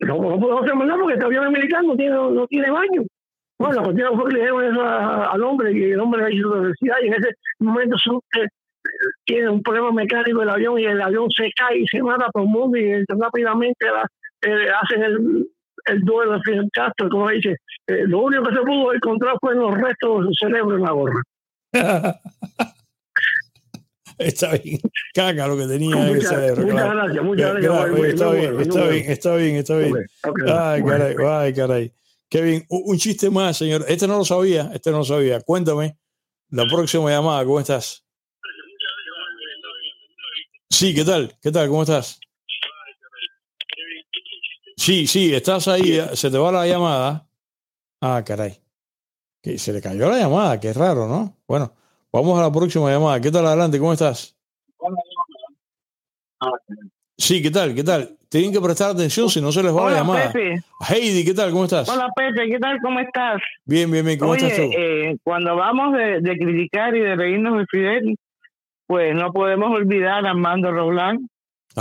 No, 0.00 0.16
no 0.16 0.38
podemos 0.38 0.62
hacer 0.62 0.76
nada 0.76 0.98
porque 0.98 1.14
este 1.14 1.24
avión 1.24 1.52
militar 1.52 1.84
no 1.84 1.96
tiene, 1.96 2.14
no 2.14 2.46
tiene 2.46 2.70
baño. 2.70 3.02
Bueno, 3.58 3.76
la 3.76 3.82
cuestión 3.84 4.16
fue 4.16 4.28
que 4.28 4.34
le 4.34 4.40
dijeron 4.40 4.64
eso 4.64 4.82
al 4.84 5.42
hombre 5.42 5.72
y 5.72 5.92
el 5.92 6.00
hombre 6.00 6.34
hizo 6.34 6.54
la 6.54 6.62
necesidad 6.62 6.96
y 7.02 7.06
en 7.06 7.14
ese 7.14 7.28
momento 7.60 7.96
son, 7.98 8.20
tiene 9.24 9.48
un 9.48 9.62
problema 9.62 9.92
mecánico 9.92 10.40
del 10.40 10.50
avión 10.50 10.78
y 10.78 10.84
el 10.84 11.00
avión 11.00 11.30
se 11.30 11.50
cae 11.56 11.78
y 11.78 11.86
se 11.86 12.02
mata 12.02 12.30
todo 12.32 12.44
el 12.44 12.48
mundo 12.48 12.78
y 12.78 13.04
rápidamente 13.08 13.86
eh, 14.42 14.66
hacen 14.82 15.02
el, 15.02 15.48
el 15.86 16.00
duelo 16.00 16.32
de 16.32 16.40
Fidel 16.42 16.68
Castro, 16.72 17.08
como 17.08 17.28
dice, 17.30 17.56
eh, 17.86 18.04
lo 18.06 18.20
único 18.20 18.44
que 18.44 18.54
se 18.54 18.60
pudo 18.60 18.94
encontrar 18.94 19.36
fue 19.40 19.54
los 19.54 19.74
restos 19.74 20.20
de 20.20 20.26
su 20.26 20.34
cerebro 20.34 20.76
en 20.76 20.82
la 20.82 20.90
gorra. 20.92 21.22
está 24.18 24.52
bien, 24.52 24.78
caga 25.14 25.46
lo 25.46 25.56
que 25.56 25.66
tenía 25.66 26.08
en 26.08 26.16
el 26.16 26.22
cerebro. 26.22 26.62
Muchas 26.62 26.94
gracias, 26.94 27.24
muchas 27.24 27.54
gracias. 27.54 27.72
está, 27.74 28.30
bien, 28.30 28.60
está, 28.60 28.86
bien, 28.88 29.10
está 29.10 29.36
bien, 29.36 29.56
está 29.56 29.76
bien, 29.76 29.94
ay, 30.48 30.82
caray, 30.82 31.16
ay, 31.26 31.54
caray. 31.54 31.92
Kevin, 32.28 32.64
un 32.70 32.96
chiste 32.96 33.28
más, 33.28 33.58
señor. 33.58 33.84
Este 33.88 34.06
no 34.06 34.16
lo 34.16 34.24
sabía, 34.24 34.70
este 34.72 34.90
no 34.90 34.98
lo 34.98 35.04
sabía. 35.04 35.42
Cuéntame, 35.42 35.98
la 36.48 36.64
próxima 36.66 37.10
llamada, 37.10 37.44
¿cómo 37.44 37.60
estás? 37.60 38.01
Sí, 40.72 40.94
¿qué 40.94 41.04
tal? 41.04 41.34
¿Qué 41.42 41.52
tal? 41.52 41.68
¿Cómo 41.68 41.82
estás? 41.82 42.18
Sí, 44.74 45.06
sí, 45.06 45.34
estás 45.34 45.68
ahí, 45.68 46.00
se 46.14 46.30
te 46.30 46.38
va 46.38 46.50
la 46.50 46.66
llamada. 46.66 47.28
Ah, 48.00 48.22
caray. 48.26 48.54
Que 49.42 49.58
se 49.58 49.74
le 49.74 49.82
cayó 49.82 50.08
la 50.08 50.18
llamada, 50.18 50.58
qué 50.58 50.72
raro, 50.72 51.06
¿no? 51.06 51.36
Bueno, 51.46 51.74
vamos 52.10 52.38
a 52.38 52.42
la 52.44 52.50
próxima 52.50 52.90
llamada. 52.90 53.20
¿Qué 53.20 53.30
tal 53.30 53.46
adelante? 53.46 53.78
¿Cómo 53.78 53.92
estás? 53.92 54.34
Sí, 57.18 57.42
¿qué 57.42 57.50
tal? 57.50 57.74
¿Qué 57.74 57.84
tal? 57.84 58.16
Tienen 58.30 58.50
que 58.50 58.60
prestar 58.62 58.92
atención 58.92 59.28
si 59.28 59.42
no 59.42 59.52
se 59.52 59.62
les 59.62 59.76
va 59.76 59.90
la 59.90 59.98
llamada. 59.98 60.32
Heidi, 60.88 61.22
¿qué 61.22 61.34
tal? 61.34 61.50
¿Cómo 61.50 61.64
estás? 61.64 61.86
Hola, 61.90 62.08
Pepe, 62.16 62.48
¿qué 62.48 62.58
tal? 62.58 62.78
¿Cómo 62.80 62.98
estás? 62.98 63.42
Bien, 63.66 63.90
bien, 63.90 64.06
bien. 64.06 64.18
¿Cómo 64.18 64.34
estás 64.34 64.56
tú? 64.56 64.70
Eh, 64.74 65.18
cuando 65.22 65.50
hablamos 65.50 65.92
de, 65.98 66.20
de, 66.22 66.38
criticar 66.38 66.96
y 66.96 67.00
de 67.00 67.14
reírnos 67.14 67.58
de 67.58 67.66
Fidel, 67.66 68.16
pues 68.92 69.14
no 69.14 69.32
podemos 69.32 69.70
olvidar 69.70 70.26
a 70.26 70.32
Armando 70.32 70.70
Roland 70.70 71.26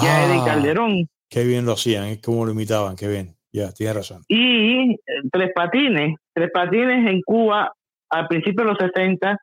y 0.02 0.06
a 0.06 0.26
Eddie 0.26 0.40
ah, 0.40 0.46
Calderón. 0.46 1.10
Qué 1.30 1.44
bien 1.44 1.66
lo 1.66 1.74
hacían, 1.74 2.06
es 2.06 2.22
como 2.22 2.46
lo 2.46 2.54
imitaban, 2.54 2.96
qué 2.96 3.10
bien. 3.10 3.36
Ya, 3.52 3.74
tienes 3.74 3.98
razón. 3.98 4.24
Y 4.30 4.94
eh, 4.94 4.98
Tres 5.30 5.50
Patines. 5.54 6.16
Tres 6.34 6.50
Patines 6.54 7.06
en 7.12 7.20
Cuba, 7.24 7.74
al 8.10 8.28
principio 8.30 8.64
de 8.64 8.72
los 8.72 8.78
60, 8.78 9.38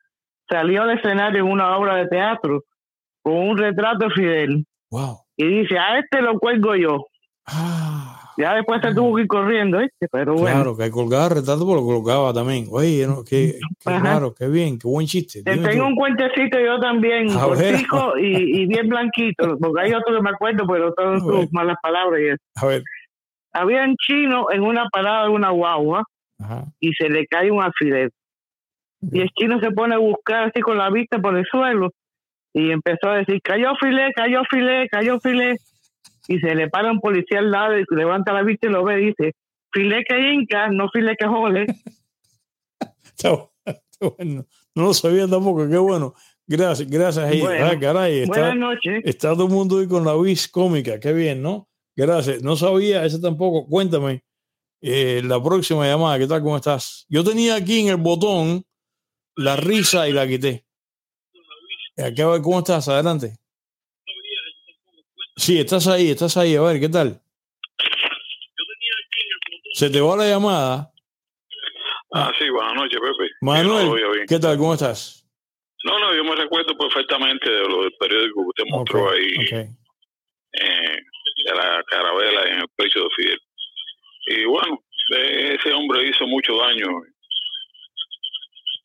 salió 0.49 0.81
al 0.81 0.97
escenario 0.97 1.45
en 1.45 1.53
una 1.53 1.77
obra 1.77 1.97
de 1.97 2.07
teatro 2.07 2.63
con 3.23 3.35
un 3.35 3.59
retrato 3.59 4.07
de 4.07 4.15
Fidel. 4.15 4.65
Wow. 4.91 5.19
Y 5.37 5.61
dice, 5.61 5.79
a 5.79 5.99
este 5.99 6.23
lo 6.23 6.39
cuelgo 6.39 6.75
yo. 6.75 7.05
Ah. 7.45 8.08
Ya 8.39 8.55
después 8.55 8.81
se 8.81 8.95
tuvo 8.95 9.17
que 9.17 9.23
ir 9.23 9.29
corriendo, 9.29 9.81
¿eh? 9.81 9.91
Pero 10.13 10.35
bueno. 10.35 10.55
Claro, 10.55 10.77
que 10.77 10.91
colgaba 10.93 11.29
retrato, 11.29 11.67
pero 11.67 11.81
lo 11.81 11.85
colocaba 11.85 12.33
también. 12.33 12.67
Oye, 12.71 13.05
¿no? 13.05 13.25
qué, 13.25 13.59
claro, 13.83 14.33
qué 14.33 14.47
bien, 14.47 14.79
qué 14.79 14.87
buen 14.87 15.09
chiste. 15.09 15.43
Te 15.43 15.59
tengo 15.59 15.89
un 15.89 15.97
cuentecito 15.97 16.57
yo 16.61 16.79
también, 16.79 17.35
cortico 17.35 18.17
y, 18.17 18.61
y, 18.63 18.67
bien 18.67 18.89
blanquito, 18.89 19.59
porque 19.59 19.81
hay 19.81 19.93
otro 19.93 20.15
que 20.15 20.23
me 20.23 20.31
acuerdo, 20.31 20.69
pero 20.69 20.95
todas 20.95 21.21
sus 21.21 21.53
malas 21.53 21.77
palabras 21.83 22.21
y 22.21 22.27
eso. 22.29 22.43
A 22.55 22.67
ver. 22.67 22.85
Había 23.53 23.83
un 23.83 23.97
chino 23.97 24.47
en 24.53 24.63
una 24.63 24.87
parada 24.89 25.25
de 25.25 25.31
una 25.31 25.51
guagua 25.51 26.05
y 26.79 26.93
se 26.93 27.09
le 27.09 27.27
cae 27.27 27.51
un 27.51 27.61
alfiler. 27.61 28.13
Y 29.11 29.21
el 29.21 29.31
chino 29.31 29.59
se 29.59 29.73
pone 29.73 29.97
a 29.97 29.99
buscar 29.99 30.45
así 30.45 30.61
con 30.61 30.79
la 30.79 30.91
vista 30.91 31.19
por 31.19 31.37
el 31.37 31.45
suelo 31.45 31.91
y 32.53 32.71
empezó 32.71 33.09
a 33.09 33.17
decir, 33.17 33.41
cayó 33.43 33.75
filé, 33.81 34.13
cayó 34.15 34.43
filé, 34.49 34.89
cayó 34.89 35.19
filé 35.19 35.57
y 36.29 36.39
se 36.39 36.55
le 36.55 36.69
para 36.69 36.93
un 36.93 37.01
policía 37.01 37.41
al 37.41 37.51
lado 37.51 37.79
y 37.79 37.85
levanta 37.91 38.33
la 38.33 38.43
vista 38.43 38.69
y 38.69 38.71
lo 38.71 38.85
ve 38.85 39.03
y 39.03 39.07
dice, 39.07 39.35
que 39.73 40.33
inca, 40.33 40.69
no 40.69 40.89
que 40.93 41.27
jole. 41.27 41.67
bueno. 44.19 44.47
No 44.75 44.85
lo 44.85 44.95
sabía 44.95 45.27
tampoco, 45.27 45.69
qué 45.69 45.79
bueno. 45.79 46.15
Gracias, 46.47 46.89
gracias. 46.89 47.25
Ahí. 47.25 47.43
ah, 47.43 47.77
caray, 47.81 48.21
está, 48.21 48.41
buenas 48.41 48.57
noches. 48.57 49.03
Está 49.05 49.33
todo 49.33 49.47
el 49.47 49.53
mundo 49.53 49.79
ahí 49.81 49.89
con 49.89 50.05
la 50.05 50.17
vis 50.17 50.47
cómica, 50.49 51.01
qué 51.01 51.13
bien, 51.13 51.43
¿no? 51.43 51.69
Gracias. 51.97 52.43
No 52.43 52.55
sabía 52.55 53.05
ese 53.05 53.19
tampoco. 53.19 53.67
Cuéntame, 53.67 54.23
eh, 54.81 55.21
la 55.25 55.43
próxima 55.43 55.85
llamada, 55.87 56.19
¿qué 56.19 56.27
tal? 56.29 56.43
¿Cómo 56.43 56.57
estás? 56.57 57.07
Yo 57.09 57.25
tenía 57.25 57.57
aquí 57.57 57.81
en 57.81 57.89
el 57.89 57.97
botón 57.97 58.65
la 59.35 59.57
risa 59.57 60.09
y 60.09 60.13
la 60.13 60.27
quité. 60.29 60.65
¿Cómo 62.43 62.59
estás? 62.61 62.89
Adelante. 62.89 63.37
Sí, 65.39 65.57
estás 65.61 65.87
ahí, 65.87 66.11
estás 66.11 66.37
ahí. 66.37 66.57
A 66.57 66.63
ver, 66.63 66.81
¿qué 66.81 66.89
tal? 66.89 67.21
Se 69.73 69.89
te 69.89 70.01
va 70.01 70.17
la 70.17 70.29
llamada. 70.29 70.91
Ah, 72.13 72.33
sí, 72.37 72.51
buenas 72.51 72.75
noches, 72.75 72.99
Pepe. 73.01 73.31
Manuel, 73.41 74.27
¿qué 74.29 74.39
tal? 74.41 74.59
¿Cómo 74.59 74.75
estás? 74.75 75.25
No, 75.85 75.97
no, 76.01 76.13
yo 76.13 76.25
me 76.25 76.35
recuerdo 76.35 76.77
perfectamente 76.77 77.49
de 77.49 77.69
lo 77.69 77.83
del 77.83 77.93
periódico 78.01 78.43
que 78.43 78.49
usted 78.49 78.65
mostró 78.69 79.11
ahí. 79.13 79.69
Eh, 80.53 80.97
de 81.45 81.55
la 81.55 81.85
carabela 81.87 82.43
en 82.49 82.59
el 82.59 82.69
pecho 82.75 82.99
de 82.99 83.09
Fidel. 83.17 83.41
Y 84.27 84.45
bueno, 84.47 84.83
ese 85.11 85.73
hombre 85.73 86.09
hizo 86.09 86.27
mucho 86.27 86.57
daño. 86.57 86.89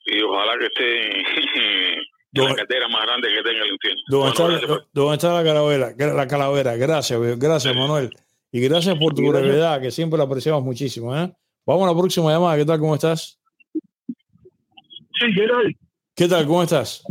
Y 0.05 0.21
ojalá 0.21 0.59
que 0.59 0.65
esté 0.65 2.03
la 2.41 2.55
cartera 2.55 2.87
más 2.87 3.05
grande 3.05 3.29
que 3.29 3.43
tenga 3.43 3.63
el 3.63 3.71
infierno. 3.71 4.01
¿Dónde, 4.07 5.13
está, 5.13 5.33
la 5.33 5.43
calavera? 5.43 5.93
La 5.97 6.27
calavera. 6.27 6.75
Gracias, 6.75 7.39
gracias, 7.39 7.75
Manuel. 7.75 8.09
Y 8.51 8.61
gracias 8.61 8.97
por 8.97 9.13
tu 9.13 9.29
brevedad, 9.29 9.81
que 9.81 9.91
siempre 9.91 10.17
la 10.17 10.25
apreciamos 10.25 10.63
muchísimo. 10.63 11.15
¿eh? 11.15 11.31
Vamos 11.65 11.83
a 11.83 11.93
la 11.93 11.99
próxima 11.99 12.31
llamada. 12.31 12.57
¿Qué 12.57 12.65
tal? 12.65 12.79
¿Cómo 12.79 12.95
estás? 12.95 13.39
Sí, 13.73 15.33
¿qué 15.35 15.47
tal? 15.47 15.75
¿Qué 16.15 16.27
tal? 16.27 16.45
¿Cómo 16.45 16.63
estás? 16.63 17.03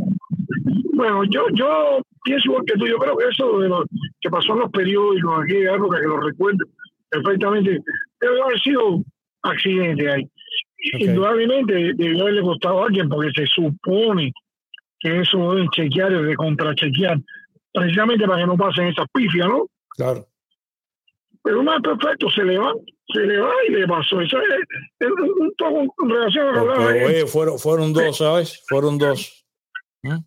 Bueno, 0.93 1.23
yo, 1.25 1.45
yo 1.53 2.01
pienso 2.23 2.45
igual 2.45 2.63
que 2.65 2.73
tú. 2.75 2.87
Yo 2.87 2.97
creo 2.97 3.17
que 3.17 3.25
eso 3.29 3.59
de 3.59 3.69
lo 3.69 3.83
que 4.21 4.29
pasó 4.29 4.53
en 4.53 4.59
los 4.59 4.71
periódicos, 4.71 5.43
aquí 5.43 5.55
aquella 5.55 5.75
época, 5.75 5.99
que 5.99 6.07
lo 6.07 6.19
recuerdo 6.21 6.65
perfectamente, 7.09 7.79
debe 8.21 8.41
haber 8.41 8.59
sido 8.61 9.03
accidente 9.41 10.11
ahí. 10.11 10.29
Indudablemente 10.99 11.93
debió 11.95 12.23
haberle 12.23 12.41
costado 12.41 12.83
a 12.83 12.85
alguien 12.85 13.09
porque 13.09 13.31
se 13.35 13.45
supone 13.47 14.33
que 15.03 15.19
eso 15.19 15.37
deben 15.53 15.69
chequear 15.69 16.13
y 16.13 16.23
de 16.23 16.35
contrachequear, 16.35 17.19
precisamente 17.73 18.25
para 18.25 18.39
que 18.39 18.47
no 18.47 18.57
pasen 18.57 18.87
esas 18.87 19.05
pifias, 19.13 19.47
¿no? 19.47 19.67
Claro. 19.97 20.25
Pero 21.43 21.61
no 21.61 21.81
perfecto, 21.81 22.29
se 22.29 22.45
le 22.45 22.57
va, 22.57 22.73
se 23.13 23.19
le 23.19 23.37
va 23.37 23.51
y 23.67 23.71
le 23.73 23.85
pasó. 23.85 24.21
Eso 24.21 24.37
es, 24.39 25.09
un 25.11 25.53
poco 25.57 25.93
en 26.03 26.09
relación 26.09 26.47
a 26.47 26.63
lo 26.63 26.73
que 26.73 27.05
Oye, 27.05 27.27
fueron, 27.27 27.59
fueron 27.59 27.91
dos, 27.91 28.17
¿sabes? 28.17 28.63
Fueron 28.69 28.97
dos. 28.97 29.45
¿Mm? 30.03 30.19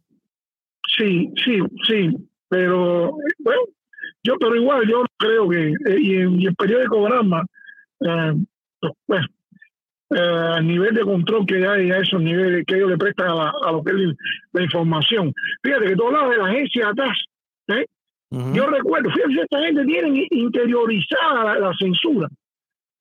Sí, 0.95 1.33
sí, 1.43 1.59
sí. 1.89 2.11
Pero, 2.49 3.13
bueno, 3.39 3.63
yo, 4.25 4.37
pero 4.39 4.57
igual, 4.57 4.87
yo 4.87 5.05
creo 5.17 5.49
que, 5.49 5.69
eh, 5.69 5.99
y, 5.99 6.17
en, 6.17 6.41
el 6.43 6.55
periódico 6.55 7.03
Granma, 7.03 7.47
eh, 8.01 8.35
pues, 8.79 8.93
bueno, 9.07 9.27
eh, 10.11 10.63
nivel 10.63 10.95
de 10.95 11.03
control 11.03 11.47
que 11.47 11.67
hay 11.67 11.91
a 11.91 11.99
esos 11.99 12.21
niveles 12.21 12.65
que 12.67 12.77
ellos 12.77 12.91
le 12.91 12.97
prestan 12.97 13.29
a, 13.29 13.73
lo 13.73 13.83
que 13.83 13.93
es 13.93 13.99
la, 14.53 14.63
información. 14.63 15.33
Fíjate 15.63 15.87
que 15.87 15.97
todos 15.97 16.13
lados 16.13 16.31
de 16.31 16.37
la 16.37 16.47
agencia 16.47 16.89
atrás, 16.89 17.19
¿eh? 17.69 17.87
yo 18.31 18.67
recuerdo, 18.67 19.11
fíjate, 19.11 19.43
esta 19.43 19.61
gente 19.61 19.85
tiene 19.85 20.27
interiorizada 20.31 21.59
la, 21.59 21.73
censura. 21.79 22.29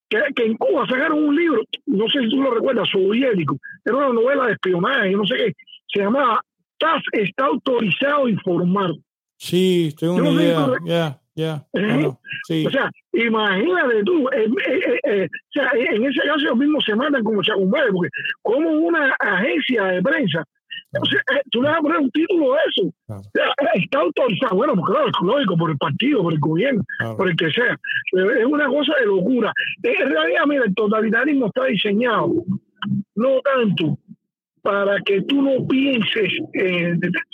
Que, 0.09 0.19
que, 0.35 0.45
en 0.45 0.55
Cuba 0.57 0.85
sacaron 0.87 1.23
un 1.23 1.35
libro, 1.35 1.61
no 1.87 2.07
sé 2.09 2.21
si 2.21 2.29
tú 2.29 2.41
lo 2.41 2.53
recuerdas, 2.53 2.87
soviético, 2.89 3.57
era 3.83 3.97
una 3.97 4.09
novela 4.09 4.45
de 4.45 4.53
espionaje, 4.53 5.11
no 5.11 5.25
sé 5.25 5.35
qué, 5.35 5.53
se 5.87 5.99
llamaba 5.99 6.41
TAS 6.77 7.01
está 7.11 7.45
autorizado 7.45 8.25
a 8.25 8.29
informar. 8.29 8.91
Sí, 9.37 9.93
tengo 9.99 10.15
una 10.15 10.31
idea, 10.31 11.19
ya. 11.35 11.63
¿Eh? 11.73 12.05
O 12.07 12.69
sea, 12.69 12.89
imagínate 13.11 14.03
tú, 14.05 14.29
eh, 14.29 14.49
eh, 15.03 15.27
o 15.27 15.51
sea, 15.51 15.69
en 15.75 16.05
ese 16.05 16.21
caso 16.21 16.39
ellos 16.39 16.57
mismos 16.57 16.83
se 16.85 16.95
mandan 16.95 17.23
como 17.23 17.43
chacumbales, 17.43 17.91
porque 17.91 18.09
como 18.41 18.69
una 18.69 19.13
agencia 19.19 19.83
de 19.85 20.01
prensa, 20.01 20.43
o 21.01 21.05
sea, 21.05 21.19
tú 21.51 21.61
le 21.61 21.69
vas 21.69 21.79
a 21.79 21.81
poner 21.81 21.97
un 21.97 22.11
título 22.11 22.53
de 22.53 22.59
eso. 22.69 22.93
O 23.07 23.21
sea, 23.33 23.53
está 23.73 23.99
autorizado, 23.99 24.55
bueno, 24.55 24.75
pues 24.75 24.85
claro, 24.85 25.07
es 25.07 25.13
lógico, 25.21 25.57
por 25.57 25.71
el 25.71 25.77
partido, 25.77 26.23
por 26.23 26.33
el 26.33 26.39
gobierno, 26.39 26.83
por 27.17 27.29
el 27.29 27.35
que 27.35 27.51
sea. 27.51 27.77
Es 28.13 28.45
una 28.45 28.67
cosa 28.67 28.93
de 28.99 29.05
locura. 29.05 29.51
En 29.83 30.09
realidad, 30.09 30.43
mira, 30.47 30.63
el 30.65 30.73
totalitarismo 30.73 31.47
está 31.47 31.65
diseñado 31.65 32.31
no 33.15 33.41
tanto 33.41 33.97
para 34.61 34.99
que 35.01 35.21
tú 35.23 35.41
no 35.41 35.67
pienses, 35.67 36.31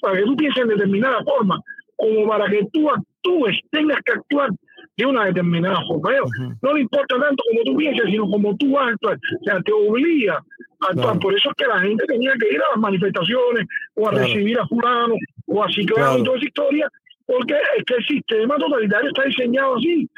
para 0.01 0.17
que 0.17 0.23
tú 0.23 0.35
pienses 0.35 0.63
en 0.63 0.69
determinada 0.69 1.23
forma, 1.23 1.59
como 1.95 2.27
para 2.27 2.49
que 2.49 2.67
tú 2.73 2.89
actúes, 2.89 3.10
tengas 3.71 3.99
que 4.05 4.13
actuar 4.13 4.49
de 4.97 5.05
una 5.05 5.25
determinada 5.25 5.79
forma. 5.87 6.11
No 6.61 6.73
le 6.73 6.81
importa 6.81 7.19
tanto 7.19 7.43
como 7.49 7.63
tú 7.65 7.77
piensas, 7.77 8.05
sino 8.09 8.29
como 8.29 8.55
tú 8.57 8.77
actúas. 8.77 9.17
O 9.39 9.43
sea, 9.43 9.61
te 9.61 9.71
obliga 9.71 10.35
a 10.35 10.87
actuar. 10.91 11.19
Por 11.19 11.33
eso 11.33 11.49
es 11.49 11.55
que 11.55 11.67
la 11.67 11.79
gente 11.79 12.05
tenía 12.05 12.33
que 12.39 12.53
ir 12.53 12.61
a 12.61 12.71
las 12.71 12.79
manifestaciones 12.79 13.67
o 13.95 14.07
a 14.07 14.11
recibir 14.11 14.59
a 14.59 14.67
fulano 14.67 15.15
o 15.47 15.63
a 15.63 15.71
ciclano 15.71 16.19
y 16.19 16.23
toda 16.23 16.37
esa 16.37 16.45
historia, 16.45 16.89
porque 17.25 17.55
es 17.77 17.83
que 17.85 17.95
el 17.95 18.05
sistema 18.05 18.57
totalitario 18.57 19.09
está 19.09 19.23
diseñado 19.23 19.75
así, 19.77 20.09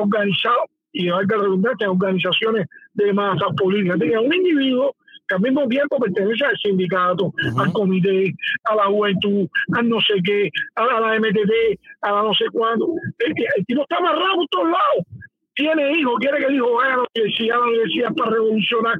organizado, 0.00 0.64
y 0.92 1.08
hay 1.08 1.26
que 1.26 1.36
redundancia, 1.36 1.90
organizaciones 1.90 2.66
de 2.94 3.12
masas 3.12 3.48
políticas. 3.56 3.98
Tenía 3.98 4.20
un 4.20 4.32
individuo 4.32 4.94
que 5.28 5.34
al 5.34 5.40
mismo 5.40 5.66
tiempo 5.68 5.98
pertenece 5.98 6.44
al 6.44 6.56
sindicato, 6.58 7.32
al 7.58 7.72
comité, 7.72 8.32
a 8.64 8.74
la 8.74 8.84
juventud, 8.84 9.48
a 9.76 9.82
no 9.82 10.00
sé 10.00 10.14
qué, 10.24 10.50
a 10.76 11.00
la, 11.00 11.18
MTT, 11.18 11.78
a 12.02 12.12
la 12.12 12.22
no 12.22 12.34
sé 12.34 12.44
cuándo. 12.52 12.94
El, 13.18 13.34
tipo 13.66 13.82
está 13.82 13.96
amarrado 13.96 14.36
por 14.36 14.48
todos 14.48 14.66
lados. 14.66 15.06
Tiene 15.54 15.98
hijos, 15.98 16.14
quiere 16.18 16.38
que 16.38 16.44
el 16.46 16.56
hijo 16.56 16.74
vaya 16.74 16.94
a 16.94 16.96
la 16.96 17.06
universidad, 17.14 17.56
a 17.56 17.60
la 17.60 17.66
universidad 17.66 18.14
para 18.14 18.30
revolucionar. 18.32 18.98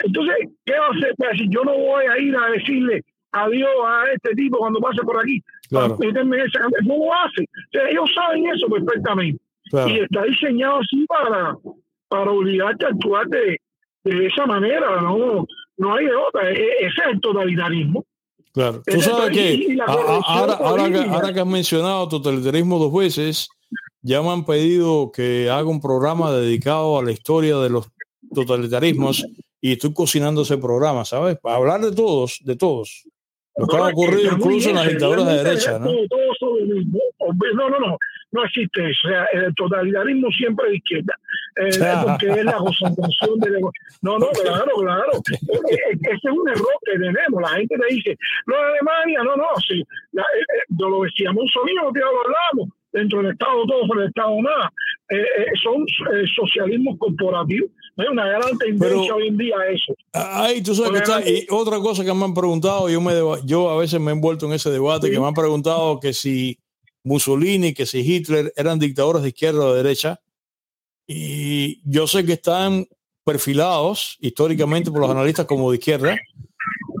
Entonces, 0.00 0.34
¿qué 0.64 0.72
va 0.72 0.86
a 0.86 0.90
hacer? 0.90 1.14
Pues, 1.16 1.38
si 1.38 1.48
yo 1.48 1.62
no 1.64 1.76
voy 1.76 2.04
a 2.06 2.18
ir 2.18 2.36
a 2.36 2.50
decirle 2.50 3.04
adiós 3.32 3.70
a 3.86 4.04
este 4.12 4.34
tipo 4.34 4.58
cuando 4.58 4.80
pase 4.80 5.02
por 5.02 5.20
aquí, 5.20 5.40
claro. 5.68 5.96
esa 6.00 6.60
no 6.84 6.96
lo 6.96 7.14
hace. 7.14 7.46
ellos 7.88 8.10
saben 8.14 8.46
eso 8.48 8.66
perfectamente. 8.68 9.40
Y 9.86 10.00
está 10.00 10.24
diseñado 10.24 10.80
así 10.80 11.06
para, 11.06 11.56
para 12.08 12.30
obligarte 12.32 12.86
a 12.86 12.88
actuar 12.88 13.28
de, 13.28 13.56
de 14.04 14.26
esa 14.26 14.46
manera, 14.46 15.00
no, 15.00 15.46
no 15.76 15.94
hay 15.94 16.06
otra, 16.06 16.50
e, 16.50 16.54
e, 16.54 16.86
ese 16.86 17.00
es 17.00 17.12
el 17.12 17.20
totalitarismo. 17.20 18.04
Claro, 18.52 18.82
tú 18.84 19.00
sabes 19.00 19.30
que 19.30 19.78
ahora, 19.86 20.54
ahora, 20.54 20.90
que 20.90 20.98
ahora 20.98 21.32
que 21.32 21.40
has 21.40 21.46
mencionado 21.46 22.08
totalitarismo 22.08 22.78
dos 22.78 22.92
veces, 22.92 23.48
ya 24.02 24.22
me 24.22 24.30
han 24.30 24.44
pedido 24.44 25.12
que 25.12 25.48
haga 25.48 25.68
un 25.68 25.80
programa 25.80 26.32
dedicado 26.32 26.98
a 26.98 27.04
la 27.04 27.12
historia 27.12 27.58
de 27.58 27.70
los 27.70 27.88
totalitarismos 28.34 29.24
y 29.60 29.72
estoy 29.72 29.92
cocinando 29.92 30.42
ese 30.42 30.58
programa, 30.58 31.04
¿sabes? 31.04 31.38
Para 31.38 31.56
hablar 31.56 31.80
de 31.80 31.92
todos, 31.92 32.40
de 32.42 32.56
todos. 32.56 33.04
Lo 33.56 33.66
que 33.66 33.76
ha 33.76 33.88
ocurrido 33.88 34.32
incluso 34.32 34.70
en 34.70 34.76
las 34.76 34.88
dictaduras 34.88 35.26
de 35.26 35.44
derecha, 35.44 35.78
¿no? 35.78 35.90
No, 37.54 37.70
no, 37.70 37.78
no 37.78 37.98
no 38.32 38.44
existe 38.44 38.90
eso. 38.90 39.08
O 39.08 39.10
sea, 39.10 39.24
el 39.32 39.54
totalitarismo 39.54 40.30
siempre 40.30 40.70
de 40.70 40.76
izquierda. 40.76 41.14
Eh, 41.56 41.70
porque 42.04 42.28
es 42.28 42.44
la 42.44 42.56
concentración 42.56 43.38
de. 43.40 43.60
No, 44.02 44.18
no, 44.18 44.28
claro, 44.28 44.72
claro. 44.78 45.10
Ese 45.70 46.12
es 46.12 46.24
un 46.24 46.48
error 46.48 46.74
que 46.84 46.92
tenemos. 46.92 47.42
La 47.42 47.48
gente 47.48 47.76
te 47.76 47.94
dice, 47.94 48.18
no, 48.46 48.56
Alemania, 48.56 49.22
no, 49.24 49.36
no. 49.36 49.48
Sí, 49.66 49.82
la, 50.12 50.22
eh, 50.22 50.40
eh, 50.40 50.74
lo 50.78 51.02
decíamos 51.02 51.50
sonido 51.52 51.92
que 51.92 52.00
lo 52.00 52.06
hablamos. 52.06 52.76
Dentro 52.92 53.22
del 53.22 53.32
Estado 53.32 53.66
todo, 53.68 53.86
por 53.86 54.02
el 54.02 54.08
Estado 54.08 54.34
nada. 54.42 54.72
son 55.62 55.86
socialismos 56.34 56.98
corporativos. 56.98 57.70
Hay 57.96 58.06
una 58.08 58.26
gran 58.26 58.58
tendencia 58.58 59.14
hoy 59.14 59.28
en 59.28 59.36
día 59.36 59.54
a 59.56 59.66
eso. 59.68 59.94
Ay, 60.12 60.60
tú 60.60 60.74
sabes 60.74 60.92
que 60.92 60.98
está. 60.98 61.20
Y 61.28 61.46
otra 61.50 61.78
cosa 61.78 62.04
que 62.04 62.12
me 62.12 62.24
han 62.24 62.34
preguntado, 62.34 62.88
yo, 62.88 63.00
me, 63.00 63.12
yo 63.44 63.70
a 63.70 63.76
veces 63.76 64.00
me 64.00 64.10
he 64.10 64.14
envuelto 64.14 64.46
en 64.46 64.54
ese 64.54 64.70
debate, 64.70 65.08
que 65.08 65.20
me 65.20 65.26
han 65.26 65.34
preguntado 65.34 66.00
que 66.00 66.12
si 66.12 66.58
Mussolini, 67.04 67.74
que 67.74 67.86
si 67.86 68.00
Hitler 68.00 68.52
eran 68.56 68.78
dictadores 68.78 69.22
de 69.22 69.28
izquierda 69.28 69.64
o 69.64 69.74
de 69.74 69.82
derecha, 69.82 70.20
y 71.06 71.80
yo 71.90 72.06
sé 72.06 72.24
que 72.24 72.34
están 72.34 72.86
perfilados 73.24 74.16
históricamente 74.20 74.90
por 74.90 75.00
los 75.00 75.10
analistas 75.10 75.46
como 75.46 75.70
de 75.70 75.78
izquierda, 75.78 76.16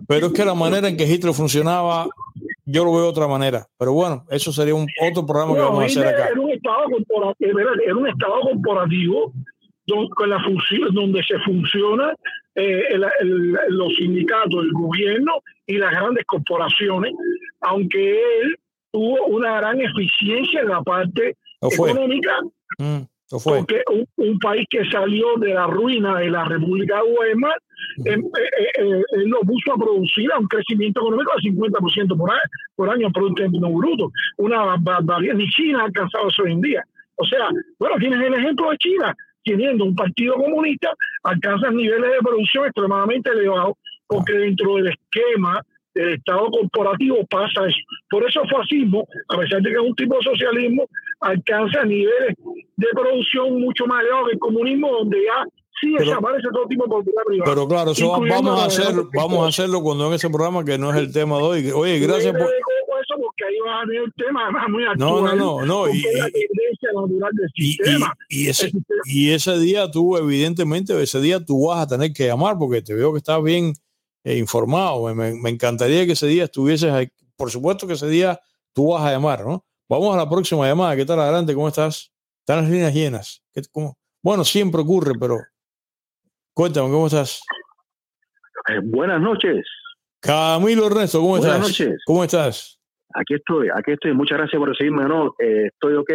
pero 0.08 0.28
es 0.28 0.32
que 0.32 0.44
la 0.44 0.54
manera 0.54 0.88
en 0.88 0.96
que 0.96 1.06
Hitler 1.06 1.34
funcionaba, 1.34 2.08
yo 2.64 2.84
lo 2.84 2.92
veo 2.92 3.02
de 3.02 3.08
otra 3.08 3.28
manera. 3.28 3.66
Pero 3.78 3.92
bueno, 3.92 4.24
eso 4.30 4.52
sería 4.52 4.74
un 4.74 4.86
otro 5.08 5.24
programa 5.24 5.54
que 5.54 5.60
vamos 5.60 5.82
a 5.82 5.86
hacer 5.86 6.06
acá. 6.06 6.28
Era 6.28 6.40
un 6.40 6.50
estado 6.50 6.84
corporativo, 6.90 7.58
era 7.58 7.96
un 7.96 8.08
estado 8.08 8.40
corporativo 8.40 9.32
donde, 9.86 10.26
la 10.26 10.42
función, 10.42 10.94
donde 10.94 11.22
se 11.24 11.38
funciona 11.40 12.12
eh, 12.54 12.98
los 13.68 13.94
sindicatos, 13.96 14.64
el 14.64 14.72
gobierno 14.72 15.32
y 15.66 15.78
las 15.78 15.92
grandes 15.92 16.24
corporaciones, 16.26 17.12
aunque 17.60 18.20
él 18.42 18.56
tuvo 18.92 19.26
una 19.26 19.56
gran 19.56 19.80
eficiencia 19.80 20.60
en 20.60 20.68
la 20.68 20.82
parte 20.82 21.36
económica. 21.60 22.32
Mm. 22.78 23.02
Porque 23.44 23.80
un, 24.16 24.38
país 24.40 24.66
que 24.68 24.84
salió 24.90 25.36
de 25.36 25.54
la 25.54 25.68
ruina 25.68 26.18
de 26.18 26.30
la 26.30 26.44
República 26.46 26.96
de 26.96 27.12
Weimar, 27.12 27.62
em, 28.04 28.20
eh, 28.20 28.24
eh, 28.78 28.82
eh, 28.82 29.02
lo 29.26 29.40
puso 29.42 29.72
a 29.72 29.76
producir 29.76 30.32
a 30.32 30.38
un 30.38 30.48
crecimiento 30.48 31.00
económico 31.00 31.30
de 31.36 31.50
50% 31.50 32.16
por 32.16 32.30
año, 32.30 32.40
por 32.74 32.90
año 32.90 33.12
Producto 33.12 33.44
Interno 33.44 33.70
Bruto. 33.70 34.10
Una 34.38 34.64
barbaridad. 34.64 35.34
Ni 35.34 35.46
China 35.50 35.82
ha 35.82 35.84
alcanzado 35.84 36.28
eso 36.28 36.42
hoy 36.42 36.52
en 36.52 36.60
día. 36.60 36.84
O 37.14 37.24
sea, 37.24 37.50
bueno, 37.78 37.96
tienes 38.00 38.20
el 38.20 38.34
ejemplo 38.34 38.70
de 38.70 38.78
China, 38.78 39.14
teniendo 39.44 39.84
un 39.84 39.94
partido 39.94 40.34
comunista, 40.34 40.90
alcanza 41.22 41.70
niveles 41.70 42.10
de 42.10 42.18
producción 42.18 42.64
extremadamente 42.64 43.30
elevados, 43.30 43.74
porque 44.08 44.32
dentro 44.32 44.74
del 44.76 44.88
esquema 44.88 45.62
del 45.94 46.14
Estado 46.14 46.50
corporativo 46.50 47.24
pasa 47.28 47.66
eso. 47.66 47.78
Por 48.08 48.28
eso 48.28 48.42
fascismo, 48.50 49.06
a 49.28 49.38
pesar 49.38 49.60
de 49.62 49.70
que 49.70 49.76
es 49.76 49.82
un 49.82 49.94
tipo 49.94 50.16
de 50.16 50.22
socialismo, 50.22 50.86
alcanza 51.20 51.84
niveles 51.84 52.34
de 52.76 52.86
producción 52.92 53.60
mucho 53.60 53.86
más 53.86 54.02
elevados 54.02 54.28
que 54.28 54.34
el 54.34 54.38
comunismo, 54.38 54.90
donde 54.92 55.18
ya 55.24 55.44
sí 55.80 55.94
desaparece 55.98 56.48
todo 56.52 56.66
tipo 56.66 56.84
de 56.84 56.90
propiedad 56.90 57.22
privada. 57.26 57.52
Pero 57.52 57.68
claro, 57.68 57.90
eso 57.92 58.10
vamos 58.10 58.60
a 58.60 58.66
hacer, 58.66 58.94
vamos 59.14 59.44
a 59.44 59.48
hacerlo 59.48 59.80
cuando 59.82 60.08
en 60.08 60.14
ese 60.14 60.28
programa 60.28 60.64
que 60.64 60.78
no 60.78 60.90
es 60.90 60.96
el 60.96 61.12
tema 61.12 61.36
de 61.36 61.42
hoy. 61.42 61.70
Oye, 61.70 61.98
gracias 61.98 62.32
por 62.32 62.48
porque 63.16 63.44
ahí 63.44 63.56
va 63.66 63.80
a 63.80 63.86
venir 63.86 64.02
el 64.02 64.12
tema 64.14 64.68
muy 64.68 64.84
actual. 64.84 64.98
No, 64.98 65.20
no, 65.22 65.34
no, 65.34 65.66
no. 65.66 65.88
Y, 65.88 66.04
y, 68.28 68.48
ese, 68.48 68.70
y 69.04 69.30
ese 69.30 69.58
día 69.58 69.90
tú, 69.90 70.16
evidentemente, 70.16 71.00
ese 71.02 71.20
día 71.20 71.44
tú 71.44 71.66
vas 71.66 71.82
a 71.82 71.86
tener 71.86 72.12
que 72.12 72.26
llamar 72.26 72.56
porque 72.58 72.82
te 72.82 72.94
veo 72.94 73.12
que 73.12 73.18
estás 73.18 73.42
bien 73.42 73.72
informado. 74.24 75.14
Me, 75.14 75.34
me, 75.34 75.50
encantaría 75.50 76.06
que 76.06 76.12
ese 76.12 76.26
día 76.26 76.44
estuvieses 76.44 76.90
ahí. 76.92 77.08
Por 77.36 77.50
supuesto 77.50 77.86
que 77.86 77.94
ese 77.94 78.08
día 78.08 78.38
tú 78.72 78.92
vas 78.92 79.02
a 79.02 79.12
llamar, 79.12 79.44
¿no? 79.44 79.64
Vamos 79.88 80.14
a 80.14 80.18
la 80.18 80.28
próxima 80.28 80.66
llamada. 80.66 80.94
¿Qué 80.96 81.04
tal 81.04 81.20
adelante? 81.20 81.54
¿Cómo 81.54 81.68
estás? 81.68 82.12
Están 82.40 82.62
las 82.62 82.70
líneas 82.70 82.94
llenas. 82.94 83.42
Bueno, 84.22 84.44
siempre 84.44 84.80
ocurre, 84.80 85.12
pero 85.18 85.38
cuéntame, 86.54 86.90
¿cómo 86.90 87.06
estás? 87.06 87.42
Eh, 88.68 88.80
buenas 88.84 89.20
noches. 89.20 89.66
Camilo 90.20 90.86
Ernesto, 90.86 91.20
¿cómo 91.20 91.36
estás? 91.36 91.52
Buenas 91.52 91.68
noches. 91.68 92.02
¿Cómo 92.04 92.24
estás? 92.24 92.78
Aquí 93.14 93.34
estoy, 93.34 93.68
aquí 93.74 93.92
estoy. 93.92 94.12
Muchas 94.12 94.38
gracias 94.38 94.58
por 94.58 94.68
recibirme. 94.68 95.04
No, 95.04 95.34
eh, 95.38 95.68
estoy 95.72 95.94
ok, 95.94 96.10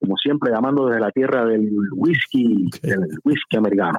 como 0.00 0.16
siempre, 0.16 0.52
llamando 0.52 0.86
desde 0.86 1.00
la 1.00 1.10
tierra 1.10 1.44
del 1.46 1.70
whisky, 1.92 2.68
del 2.82 3.08
whisky 3.24 3.56
americano. 3.56 3.98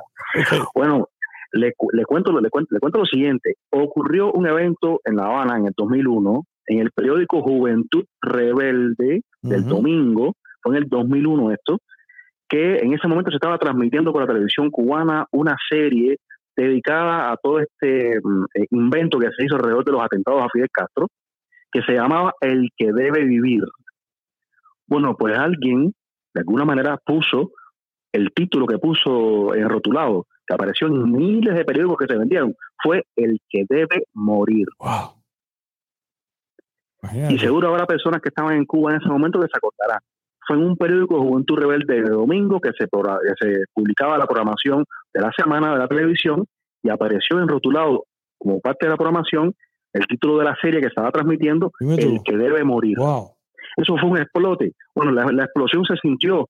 Bueno, 0.74 1.10
le, 1.52 1.74
cuento, 1.74 2.40
le, 2.40 2.50
cuento, 2.50 2.74
le 2.74 2.80
cuento 2.80 3.00
lo 3.00 3.06
siguiente. 3.06 3.56
Ocurrió 3.72 4.32
un 4.32 4.48
evento 4.48 5.02
en 5.04 5.16
La 5.16 5.26
Habana 5.26 5.58
en 5.58 5.68
el 5.68 5.74
2001 5.76 6.44
en 6.70 6.80
el 6.80 6.92
periódico 6.92 7.42
Juventud 7.42 8.06
Rebelde 8.22 9.24
del 9.42 9.66
domingo, 9.66 10.36
fue 10.62 10.78
en 10.78 10.84
el 10.84 10.90
2001 10.90 11.52
esto, 11.52 11.80
que 12.48 12.78
en 12.78 12.94
ese 12.94 13.08
momento 13.08 13.32
se 13.32 13.38
estaba 13.38 13.58
transmitiendo 13.58 14.12
por 14.12 14.22
la 14.22 14.28
televisión 14.28 14.70
cubana 14.70 15.26
una 15.32 15.58
serie 15.68 16.18
dedicada 16.56 17.32
a 17.32 17.38
todo 17.38 17.60
este 17.60 18.20
mm, 18.24 18.44
eh, 18.54 18.68
invento 18.72 19.18
que 19.18 19.30
se 19.36 19.46
hizo 19.46 19.56
alrededor 19.56 19.84
de 19.84 19.92
los 19.94 20.02
atentados 20.02 20.44
a 20.44 20.50
Fidel 20.50 20.70
Castro, 20.72 21.08
que 21.72 21.82
se 21.82 21.94
llamaba 21.94 22.34
El 22.40 22.70
que 22.78 22.92
debe 22.92 23.24
vivir. 23.24 23.64
Bueno, 24.88 25.16
pues 25.16 25.38
alguien 25.38 25.94
de 26.34 26.42
alguna 26.42 26.66
manera 26.66 26.98
puso 27.04 27.52
el 28.12 28.32
título 28.34 28.68
que 28.68 28.78
puso 28.78 29.56
en 29.56 29.70
rotulado, 29.70 30.26
que 30.50 30.56
apareció 30.56 30.88
en 30.88 31.12
miles 31.12 31.54
de 31.54 31.64
periódicos 31.64 31.98
que 32.00 32.12
se 32.12 32.18
vendieron, 32.18 32.56
fue 32.82 33.06
El 33.16 33.40
que 33.48 33.66
debe 33.70 34.04
morir. 34.14 34.66
Y 37.30 37.38
seguro 37.38 37.70
habrá 37.70 37.86
personas 37.86 38.20
que 38.20 38.30
estaban 38.30 38.56
en 38.56 38.66
Cuba 38.66 38.92
en 38.92 38.98
ese 38.98 39.10
momento 39.10 39.40
que 39.40 39.48
se 39.48 39.58
acordarán. 39.58 40.02
Fue 40.48 40.58
en 40.58 40.64
un 40.64 40.76
periódico 40.76 41.22
Juventud 41.22 41.60
Rebelde 41.60 42.02
de 42.02 42.10
domingo 42.10 42.60
que 42.60 42.72
se, 42.72 42.86
se 42.86 43.64
publicaba 43.74 44.18
la 44.18 44.26
programación 44.26 44.86
de 45.14 45.22
la 45.22 45.32
semana 45.38 45.72
de 45.74 45.80
la 45.80 45.88
televisión 45.88 46.46
y 46.82 46.90
apareció 46.90 47.40
en 47.40 47.48
rotulado 47.48 48.06
como 48.40 48.60
parte 48.60 48.88
de 48.88 48.90
la 48.90 48.98
programación 48.98 49.54
el 49.94 50.08
título 50.08 50.40
de 50.40 50.46
la 50.46 50.56
serie 50.62 50.82
que 50.82 50.88
estaba 50.88 51.12
transmitiendo, 51.12 51.72
El 51.80 52.22
que 52.24 52.38
debe 52.38 52.64
morir. 52.64 52.98
Eso 53.78 53.96
fue 53.98 54.10
un 54.10 54.18
explote. 54.18 54.74
Bueno, 54.96 55.12
la, 55.12 55.44
explosión 55.44 55.86
se 55.86 55.96
sintió 55.98 56.50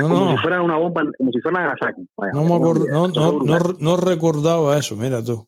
como 0.00 0.30
si 0.32 0.38
fuera 0.38 0.62
una 0.62 0.76
bomba, 0.76 1.02
como 1.16 1.30
si 1.32 1.40
fuera 1.40 1.60
Nagasaki. 1.60 2.08
no, 3.80 3.96
recordaba 3.96 4.76
eso, 4.78 4.96
mira 4.96 5.22
tú. 5.22 5.46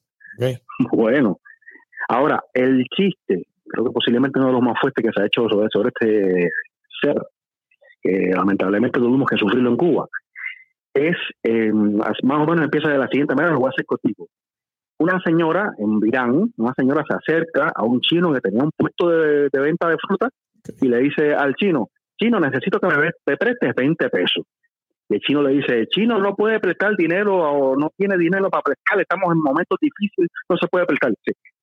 Bueno, 0.93 1.41
ahora, 2.09 2.43
el 2.55 2.85
chiste 2.97 3.47
creo 3.69 3.85
que 3.87 3.91
posiblemente 3.91 4.39
uno 4.39 4.49
de 4.49 4.55
los 4.55 4.63
más 4.63 4.81
fuertes 4.81 5.05
que 5.05 5.13
se 5.13 5.23
ha 5.23 5.27
hecho 5.27 5.49
sobre, 5.49 5.69
sobre 5.71 5.89
este 5.89 6.51
ser, 7.03 7.17
que 8.01 8.31
lamentablemente 8.35 8.99
tuvimos 8.99 9.29
que 9.29 9.37
sufrirlo 9.37 9.71
en 9.71 9.77
Cuba, 9.77 10.07
es 10.95 11.17
eh, 11.43 11.73
más 11.73 12.17
o 12.23 12.47
menos 12.47 12.65
empieza 12.65 12.89
de 12.89 12.99
la 12.99 13.09
siguiente 13.09 13.35
manera, 13.35 13.53
lo 13.53 13.61
voy 13.61 13.69
a 13.69 13.71
hacer 13.71 13.85
contigo. 13.85 14.27
Una 14.99 15.21
señora 15.25 15.73
en 15.79 16.01
Virán, 16.01 16.53
una 16.57 16.75
señora 16.77 17.05
se 17.09 17.15
acerca 17.15 17.71
a 17.75 17.85
un 17.85 18.01
chino 18.01 18.33
que 18.33 18.41
tenía 18.41 18.65
un 18.65 18.73
puesto 18.77 19.09
de, 19.09 19.49
venta 19.53 19.89
de 19.89 19.97
fruta 19.97 20.29
y 20.81 20.89
le 20.89 20.99
dice 20.99 21.35
al 21.35 21.55
chino, 21.55 21.89
chino, 22.19 22.41
necesito 22.41 22.79
que 22.79 22.87
me, 22.87 23.11
me 23.27 23.37
prestes 23.37 23.75
20 23.75 24.09
pesos. 24.11 24.45
Y 25.09 25.15
el 25.15 25.21
chino 25.21 25.43
le 25.43 25.55
dice, 25.55 25.87
chino 25.87 26.19
no 26.19 26.35
puede 26.35 26.61
prestar 26.61 26.95
dinero 26.97 27.37
o 27.37 27.77
no 27.77 27.91
tiene 27.97 28.19
dinero 28.19 28.51
para 28.51 28.63
prestar, 28.63 29.01
estamos 29.01 29.33
en 29.33 29.41
momentos 29.41 29.79
difíciles, 29.81 30.31
no 30.49 30.57
se 30.59 30.69
puede 30.69 30.85
prestar. 30.85 31.13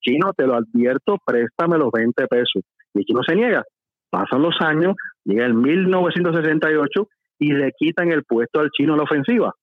chino, 0.02 0.34
te 0.36 0.48
lo 0.48 0.56
advierto, 0.56 1.18
préstame 1.24 1.78
los 1.78 1.92
20 1.92 2.28
pesos. 2.28 2.64
Y 2.94 3.00
el 3.00 3.06
chino 3.06 3.22
se 3.24 3.36
niega. 3.36 3.64
Pasan 4.10 4.42
los 4.42 4.56
años, 4.62 4.96
llega 5.26 5.46
el 5.46 5.54
1968 5.54 7.08
y 7.40 7.52
le 7.54 7.72
quitan 7.78 8.12
el 8.12 8.24
puesto 8.24 8.60
al 8.62 8.72
chino 8.72 8.94
en 8.94 8.98
la 8.98 9.04
ofensiva. 9.04 9.54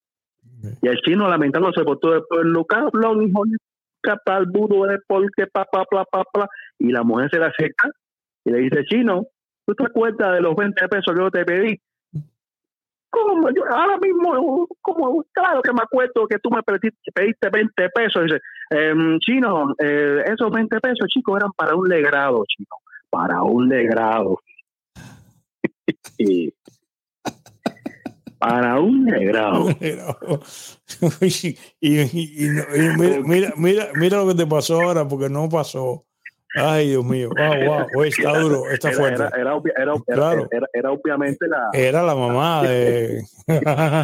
Y 0.80 0.86
el 0.86 0.98
chino 0.98 1.28
lamentándose 1.28 1.82
por 1.82 1.98
todo 1.98 2.14
el 2.14 2.22
pueblo, 2.28 2.64
cabrón, 2.64 3.22
hijo 3.22 3.44
de 3.46 3.56
catal, 4.00 4.46
budo 4.46 4.86
de 4.86 4.98
porque 5.06 5.46
pa, 5.52 5.64
pa, 5.64 5.84
pa, 5.84 6.04
pa, 6.04 6.24
pa, 6.24 6.48
y 6.78 6.92
la 6.92 7.02
mujer 7.02 7.30
se 7.30 7.38
la 7.38 7.46
acerca 7.46 7.88
y 8.44 8.50
le 8.50 8.58
dice, 8.58 8.84
chino, 8.84 9.26
¿tú 9.66 9.74
te 9.74 9.84
acuerdas 9.84 10.34
de 10.34 10.40
los 10.40 10.54
20 10.54 10.88
pesos 10.88 11.14
que 11.14 11.20
yo 11.20 11.30
te 11.30 11.44
pedí? 11.44 11.80
¿Cómo? 13.10 13.46
Ahora 13.70 13.98
mismo, 13.98 14.66
como 14.80 15.22
claro 15.32 15.60
que 15.60 15.72
me 15.72 15.82
acuerdo 15.82 16.26
que 16.26 16.38
tú 16.38 16.50
me 16.50 16.62
pediste, 16.62 17.50
20 17.50 17.90
pesos. 17.90 18.24
Dice, 18.24 18.40
em, 18.70 19.18
chino, 19.18 19.74
eh, 19.78 20.24
esos 20.26 20.50
20 20.50 20.80
pesos, 20.80 21.08
chicos, 21.08 21.36
eran 21.36 21.52
para 21.52 21.76
un 21.76 21.86
legrado, 21.88 22.42
chino, 22.48 22.74
para 23.10 23.42
un 23.42 23.68
legrado. 23.68 24.40
para 28.38 28.80
un 28.80 29.04
legrado. 29.04 29.66
y, 31.80 31.98
mira, 32.96 33.20
mira, 33.24 33.52
mira, 33.56 33.88
mira 33.94 34.16
lo 34.16 34.28
que 34.28 34.34
te 34.34 34.46
pasó 34.46 34.80
ahora, 34.80 35.06
porque 35.06 35.28
no 35.28 35.50
pasó. 35.50 36.06
Ay, 36.54 36.90
Dios 36.90 37.04
mío. 37.04 37.30
Wow, 37.30 37.86
wow. 37.94 38.02
está 38.04 38.38
duro, 38.38 38.70
está 38.70 38.92
fuerte. 38.92 39.22
Era, 39.22 39.60
era, 39.76 39.94
claro. 40.06 40.48
era, 40.72 40.92
obviamente 40.92 41.46
la. 41.48 41.70
Era 41.72 42.02
la 42.02 42.14
mamá 42.14 42.62
de. 42.62 43.22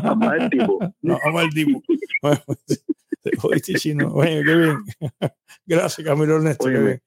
mamá 0.02 0.34
del 0.34 0.50
tipo. 0.50 0.78
La 1.02 1.18
mamá 1.24 1.40
del 1.42 1.50
tipo. 1.50 1.82
Oíste 3.42 3.74
chino. 3.78 4.12
Oye, 4.14 4.42
qué 4.44 4.54
bien. 4.54 4.78
Gracias, 5.66 6.06
Camilo 6.06 6.36
Ernesto. 6.36 6.66
Oye, 6.66 7.00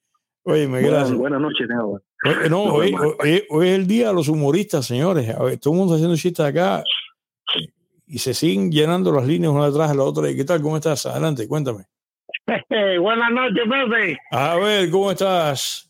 Óyeme, 0.44 0.82
gracias. 0.82 1.16
Buenas 1.16 1.40
noches, 1.40 1.68
no, 2.50 2.64
hoy, 2.64 2.94
hoy, 2.94 3.44
hoy, 3.48 3.68
es 3.68 3.74
el 3.74 3.86
día 3.86 4.08
de 4.08 4.14
los 4.14 4.28
humoristas, 4.28 4.86
señores. 4.86 5.28
A 5.30 5.42
ver, 5.42 5.58
todo 5.58 5.72
el 5.74 5.78
mundo 5.78 5.94
haciendo 5.94 6.16
chistes 6.16 6.44
acá 6.44 6.82
y 8.06 8.18
se 8.18 8.34
siguen 8.34 8.70
llenando 8.70 9.12
las 9.12 9.26
líneas 9.26 9.52
una 9.52 9.66
detrás 9.66 9.90
de 9.90 9.96
la 9.96 10.04
otra. 10.04 10.30
¿Y 10.30 10.36
qué 10.36 10.44
tal? 10.44 10.60
¿Cómo 10.60 10.76
estás? 10.76 11.06
Adelante, 11.06 11.48
cuéntame. 11.48 11.86
Buenas 13.00 13.30
noches, 13.30 13.64
Pepe. 13.68 14.18
A 14.30 14.56
ver, 14.56 14.90
¿cómo 14.90 15.10
estás? 15.10 15.88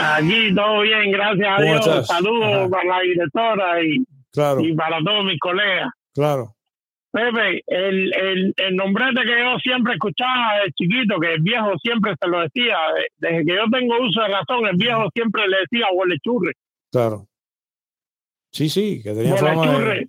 Aquí 0.00 0.54
todo 0.54 0.80
bien, 0.80 1.12
gracias 1.12 1.48
a 1.48 1.62
Dios. 1.62 2.06
Saludos 2.06 2.70
para 2.70 2.84
la 2.84 3.00
directora 3.00 3.82
y, 3.82 4.04
y 4.60 4.74
para 4.74 4.98
todos 5.04 5.24
mis 5.24 5.38
colegas. 5.38 5.90
Claro. 6.14 6.54
Pepe, 7.12 7.62
el, 7.68 8.12
el, 8.12 8.54
el 8.56 8.76
nombrete 8.76 9.20
que 9.22 9.38
yo 9.38 9.56
siempre 9.62 9.92
escuchaba 9.92 10.60
de 10.64 10.72
chiquito, 10.72 11.20
que 11.20 11.34
el 11.34 11.42
viejo 11.42 11.78
siempre 11.80 12.14
se 12.20 12.28
lo 12.28 12.40
decía, 12.40 12.76
desde 13.18 13.44
que 13.44 13.54
yo 13.54 13.70
tengo 13.70 14.00
uso 14.00 14.20
de 14.20 14.28
razón, 14.28 14.66
el 14.66 14.76
viejo 14.76 15.08
siempre 15.14 15.46
le 15.46 15.58
decía 15.58 15.86
huele 15.92 16.18
churre. 16.24 16.54
Claro. 16.90 17.28
Sí, 18.50 18.68
sí, 18.68 19.00
que 19.02 19.12
tenía 19.12 19.36
fama 19.36 19.78
de, 19.78 20.08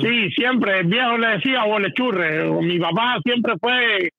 Sí, 0.00 0.30
siempre, 0.30 0.80
el 0.80 0.86
viejo 0.86 1.18
le 1.18 1.26
decía 1.28 1.64
bolechurre. 1.64 2.48
Mi 2.62 2.78
papá 2.78 3.18
siempre 3.24 3.54
fue 3.60 4.10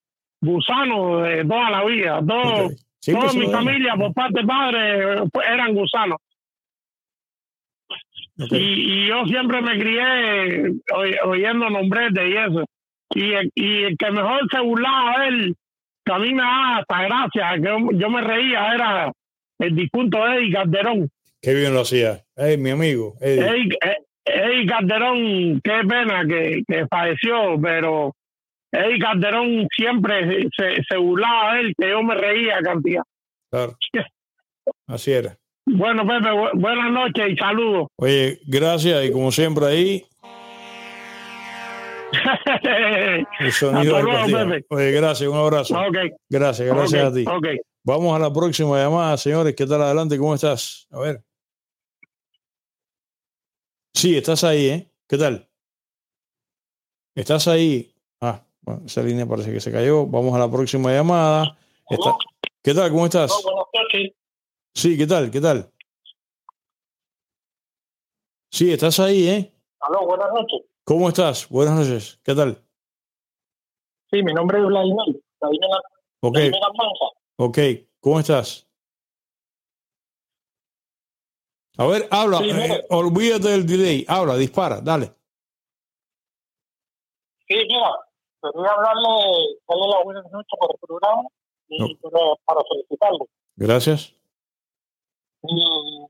gusano 0.42 1.22
de 1.22 1.46
toda 1.46 1.70
la 1.70 1.86
vida. 1.86 2.20
Todo, 2.28 2.70
toda 3.06 3.34
mi 3.34 3.48
familia, 3.50 3.96
por 3.96 4.14
parte 4.14 4.42
de 4.42 4.46
padre, 4.46 5.30
eran 5.50 5.74
gusanos. 5.74 6.18
Y, 8.36 9.08
yo 9.08 9.26
siempre 9.26 9.62
me 9.62 9.80
crié 9.80 10.74
oyendo 11.24 11.70
nombres 11.70 12.14
de 12.14 12.46
eso. 12.46 12.66
Y, 13.16 13.32
y 13.56 13.84
el 13.84 13.98
que 13.98 14.12
mejor 14.12 14.42
se 14.52 14.60
burlaba 14.60 15.28
él, 15.28 15.56
que 16.04 16.14
a 16.14 16.20
mí 16.20 16.34
me 16.34 16.42
daba 16.42 16.78
hasta 16.80 17.04
gracia, 17.04 17.52
que 17.56 17.98
yo, 17.98 18.10
me 18.10 18.22
reía, 18.22 18.74
era 18.74 19.12
el 19.60 19.76
difunto 19.76 20.28
Eddie 20.28 20.52
Calderón. 20.52 21.10
Qué 21.42 21.54
bien 21.54 21.74
lo 21.74 21.82
hacía. 21.82 22.24
Hey, 22.36 22.58
mi 22.58 22.72
amigo. 22.72 23.14
Eddie. 23.22 23.46
Eddie, 23.46 23.78
Calderón, 24.68 25.62
qué 25.64 25.82
pena 25.88 26.26
que, 26.28 26.64
que 26.68 26.88
falleció, 26.88 27.60
pero 27.62 28.16
Eddie 28.72 29.00
Calderón 29.00 29.68
siempre 29.76 30.48
se, 30.56 30.84
se 30.88 30.98
burlaba 30.98 31.56
de 31.56 31.62
él, 31.62 31.74
que 31.78 31.90
yo 31.90 32.02
me 32.04 32.16
reía 32.16 32.60
cantidad. 32.62 33.04
Claro. 33.52 33.78
Así 34.88 35.12
era. 35.12 35.38
Bueno, 35.66 36.06
Pepe, 36.06 36.30
buenas 36.56 36.92
noches 36.92 37.26
y 37.30 37.36
saludos. 37.38 37.88
Oye, 37.98 38.40
gracias 38.48 39.06
y 39.06 39.12
como 39.12 39.32
siempre 39.32 39.66
ahí. 39.66 40.06
El 43.40 43.52
sonido 43.52 43.98
Oye, 44.70 44.92
gracias, 44.92 45.30
un 45.30 45.38
abrazo. 45.38 45.76
Gracias, 46.30 46.68
gracias 46.68 47.04
a 47.04 47.14
ti. 47.14 47.26
Vamos 47.86 48.16
a 48.16 48.20
la 48.20 48.32
próxima 48.32 48.78
llamada, 48.78 49.18
señores. 49.18 49.56
¿Qué 49.56 49.66
tal 49.66 49.82
adelante? 49.82 50.18
¿Cómo 50.18 50.36
estás? 50.36 50.88
A 50.92 51.00
ver. 51.00 51.22
Sí, 53.94 54.18
estás 54.18 54.44
ahí, 54.44 54.68
¿eh? 54.68 54.92
¿Qué 55.08 55.18
tal? 55.18 55.48
¿Estás 57.16 57.48
ahí? 57.48 57.94
Ah, 58.22 58.44
bueno, 58.62 58.82
esa 58.86 59.04
línea 59.04 59.26
parece 59.26 59.54
que 59.54 59.60
se 59.60 59.72
cayó. 59.72 60.06
Vamos 60.08 60.34
a 60.34 60.40
la 60.40 60.52
próxima 60.52 60.92
llamada. 60.92 61.58
¿Qué 62.64 62.74
tal? 62.74 62.90
¿Cómo 62.90 63.06
estás? 63.06 63.32
Sí, 64.74 64.98
¿qué 64.98 65.06
tal? 65.06 65.30
¿Qué 65.30 65.40
tal? 65.40 65.72
Sí, 68.50 68.72
estás 68.72 69.00
ahí, 69.00 69.28
¿eh? 69.28 69.54
Aló, 69.80 70.06
buenas 70.06 70.32
noches. 70.34 70.62
¿Cómo 70.84 71.10
estás? 71.10 71.48
Buenas 71.50 71.76
noches. 71.76 72.20
¿Qué 72.24 72.34
tal? 72.34 72.58
Sí, 74.12 74.24
mi 74.24 74.34
nombre 74.34 74.60
es 74.60 74.66
Vladimir. 74.66 75.24
Vladimir, 75.40 75.70
ok. 76.22 76.38
Ok, 77.38 77.58
¿cómo 78.00 78.20
estás? 78.20 78.68
A 81.78 81.88
ver, 81.88 82.08
habla, 82.12 82.40
eh, 82.44 82.86
olvídate 82.90 83.50
del 83.50 83.66
delay, 83.66 84.06
habla, 84.08 84.36
dispara, 84.36 84.80
dale. 84.80 85.08
Sí, 87.48 87.56
mira, 87.56 87.92
quería 88.42 88.72
hablarle, 88.72 89.60
darle 89.68 89.88
la 89.88 90.04
buenas 90.04 90.32
noches 90.32 90.60
por 90.60 90.72
el 90.72 90.80
programa 90.80 91.24
y 91.70 91.96
para, 92.46 92.62
felicitarle. 92.70 93.26
Gracias. 93.56 94.14
Y 95.44 96.06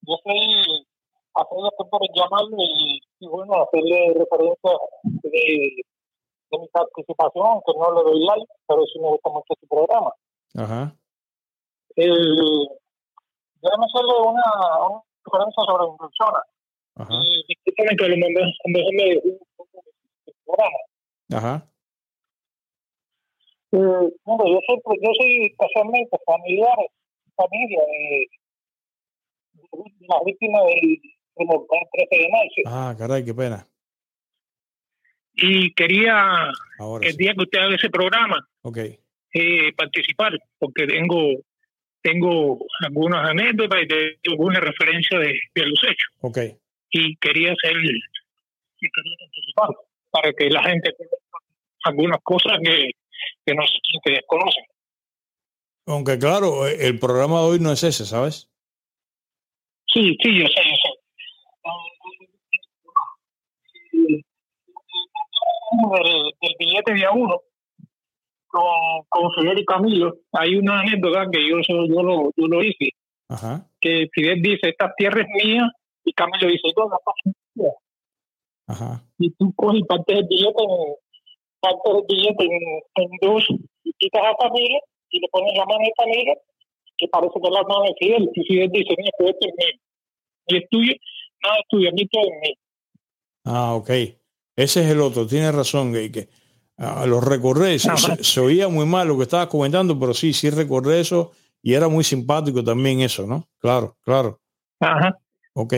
yo 0.00 0.14
estoy 0.14 0.86
haciendo 1.34 1.70
por 1.90 2.00
llamarle 2.14 2.56
y, 2.58 3.00
y, 3.20 3.28
bueno, 3.28 3.52
hacerle 3.62 4.14
referencia 4.14 4.70
de, 5.04 5.76
de 6.50 6.58
mi 6.58 6.68
participación, 6.68 7.60
que 7.66 7.72
no 7.78 7.92
le 7.94 8.02
doy 8.02 8.24
like, 8.24 8.52
pero 8.66 8.82
sí 8.86 8.98
me 8.98 9.08
gusta 9.08 9.28
mucho 9.28 9.54
su 9.60 9.68
programa. 9.68 10.12
Ajá. 10.54 10.96
Eh, 11.96 12.68
déjame 13.62 13.86
hacerle 13.86 14.14
una, 14.20 14.48
una 14.88 15.02
referencia 15.24 15.62
sobre 15.64 15.86
instrucciones. 15.88 16.42
Ajá. 16.94 17.14
Y 17.22 17.44
discúlpame 17.48 17.96
que 17.96 18.08
lo 18.08 18.16
mandé 18.18 18.42
un 18.64 19.38
programa. 20.44 20.78
Ajá. 21.32 21.66
Eh, 23.72 24.12
bueno, 24.24 24.44
yo 24.46 24.60
soy, 24.66 24.98
yo 25.00 25.10
soy 25.18 25.46
especialmente 25.46 26.18
familiar, 26.26 26.76
familia 27.36 27.80
de, 27.86 28.26
de 29.54 30.06
la 30.08 30.20
víctima 30.26 30.58
del, 30.64 31.00
del 31.36 31.48
13 31.92 32.22
de 32.22 32.28
marzo. 32.28 32.62
Ah, 32.66 32.94
caray, 32.98 33.24
qué 33.24 33.32
pena. 33.32 33.66
Y 35.34 35.72
quería, 35.72 36.52
Ahora 36.78 37.08
el 37.08 37.16
día 37.16 37.32
que 37.34 37.42
usted 37.42 37.58
haga 37.58 37.76
ese 37.76 37.88
programa, 37.88 38.46
okay. 38.60 38.98
eh, 39.32 39.72
participar, 39.74 40.38
porque 40.58 40.86
tengo 40.86 41.42
tengo 42.02 42.58
algunas 42.80 43.30
anécdotas 43.30 43.82
y 43.82 43.86
tengo 43.88 44.12
alguna 44.30 44.60
referencia 44.60 45.18
de, 45.18 45.38
de 45.54 45.66
los 45.66 45.80
hechos. 45.84 46.10
Ok. 46.20 46.38
Y 46.90 47.16
quería 47.16 47.52
hacer 47.52 47.74
para 50.10 50.32
que 50.32 50.50
la 50.50 50.62
gente 50.64 50.90
algunas 51.84 52.18
cosas 52.22 52.58
que, 52.62 52.90
que 53.46 53.54
no 53.54 53.64
que 54.04 54.12
desconocen. 54.12 54.64
Aunque 55.86 56.18
claro, 56.18 56.66
el 56.66 56.98
programa 56.98 57.40
de 57.40 57.46
hoy 57.46 57.58
no 57.60 57.72
es 57.72 57.82
ese, 57.82 58.04
¿sabes? 58.04 58.48
Sí, 59.86 60.16
sí, 60.22 60.38
yo 60.38 60.46
sé, 60.46 60.62
yo 60.64 60.76
sé. 60.76 60.90
Del, 65.72 66.32
del 66.40 66.54
billete 66.58 66.94
de 66.94 67.04
a 67.04 67.10
uno, 67.12 67.40
con, 68.52 69.04
con 69.08 69.32
Fidel 69.32 69.58
y 69.58 69.64
Camilo, 69.64 70.14
hay 70.32 70.56
una 70.56 70.80
anécdota 70.80 71.26
que 71.32 71.48
yo, 71.48 71.56
yo, 71.66 72.02
lo, 72.02 72.30
yo 72.36 72.46
lo 72.46 72.62
hice. 72.62 72.90
Ajá. 73.28 73.66
Que 73.80 74.08
Fidel 74.12 74.42
dice, 74.42 74.68
esta 74.68 74.92
tierra 74.94 75.22
es 75.22 75.44
mía, 75.44 75.72
y 76.04 76.12
Camilo 76.12 76.46
dice, 76.46 76.68
yo 76.76 76.84
la 76.84 76.98
paso 76.98 77.76
Ajá. 78.66 79.02
Y 79.18 79.30
tú 79.32 79.52
coges 79.56 79.82
parte 79.88 80.14
del 80.14 80.26
billete, 80.28 80.64
parte 81.60 81.90
del 81.92 82.02
billete 82.08 82.44
en, 82.94 83.10
dos, 83.22 83.44
y 83.84 83.92
quitas 83.94 84.22
a 84.22 84.36
Camilo, 84.36 84.78
y 85.10 85.20
le 85.20 85.28
pones 85.28 85.54
la 85.56 85.64
mano 85.64 85.80
de 85.80 85.92
Camilo, 85.96 86.34
que 86.98 87.08
parece 87.08 87.40
que 87.40 87.48
es 87.48 87.54
la 87.54 87.62
mano 87.62 87.84
de 87.84 87.94
Fidel, 87.98 88.30
y 88.34 88.44
Fidel 88.44 88.70
dice, 88.70 88.94
mira, 88.98 89.10
pues 89.16 89.30
esto 89.30 89.48
es 89.48 89.54
mío. 89.56 89.80
Y 90.48 90.56
es 90.58 90.68
tuyo, 90.68 90.92
nada 91.42 91.56
es 91.56 91.68
tuyo, 91.70 91.88
a 91.88 91.92
mí 91.92 92.06
todo 92.06 92.22
es 92.22 92.40
mío. 92.42 92.56
Ah, 93.44 93.74
ok. 93.74 93.90
Ese 94.54 94.80
es 94.80 94.90
el 94.90 95.00
otro, 95.00 95.26
tienes 95.26 95.54
razón, 95.54 95.94
que, 95.94 96.28
que 96.82 96.86
a 96.86 97.06
los 97.06 97.22
recordé, 97.22 97.78
se, 97.78 98.40
oía 98.40 98.68
muy 98.68 98.86
mal 98.86 99.08
lo 99.08 99.16
que 99.16 99.24
estabas 99.24 99.46
comentando, 99.46 99.98
pero 99.98 100.12
sí, 100.14 100.32
sí 100.32 100.50
recordé 100.50 101.00
eso 101.00 101.32
y 101.62 101.74
era 101.74 101.88
muy 101.88 102.02
simpático 102.02 102.62
también 102.64 103.00
eso, 103.00 103.26
¿no? 103.26 103.48
Claro, 103.58 103.96
claro. 104.02 104.40
Ajá. 104.80 105.16
Ok. 105.54 105.74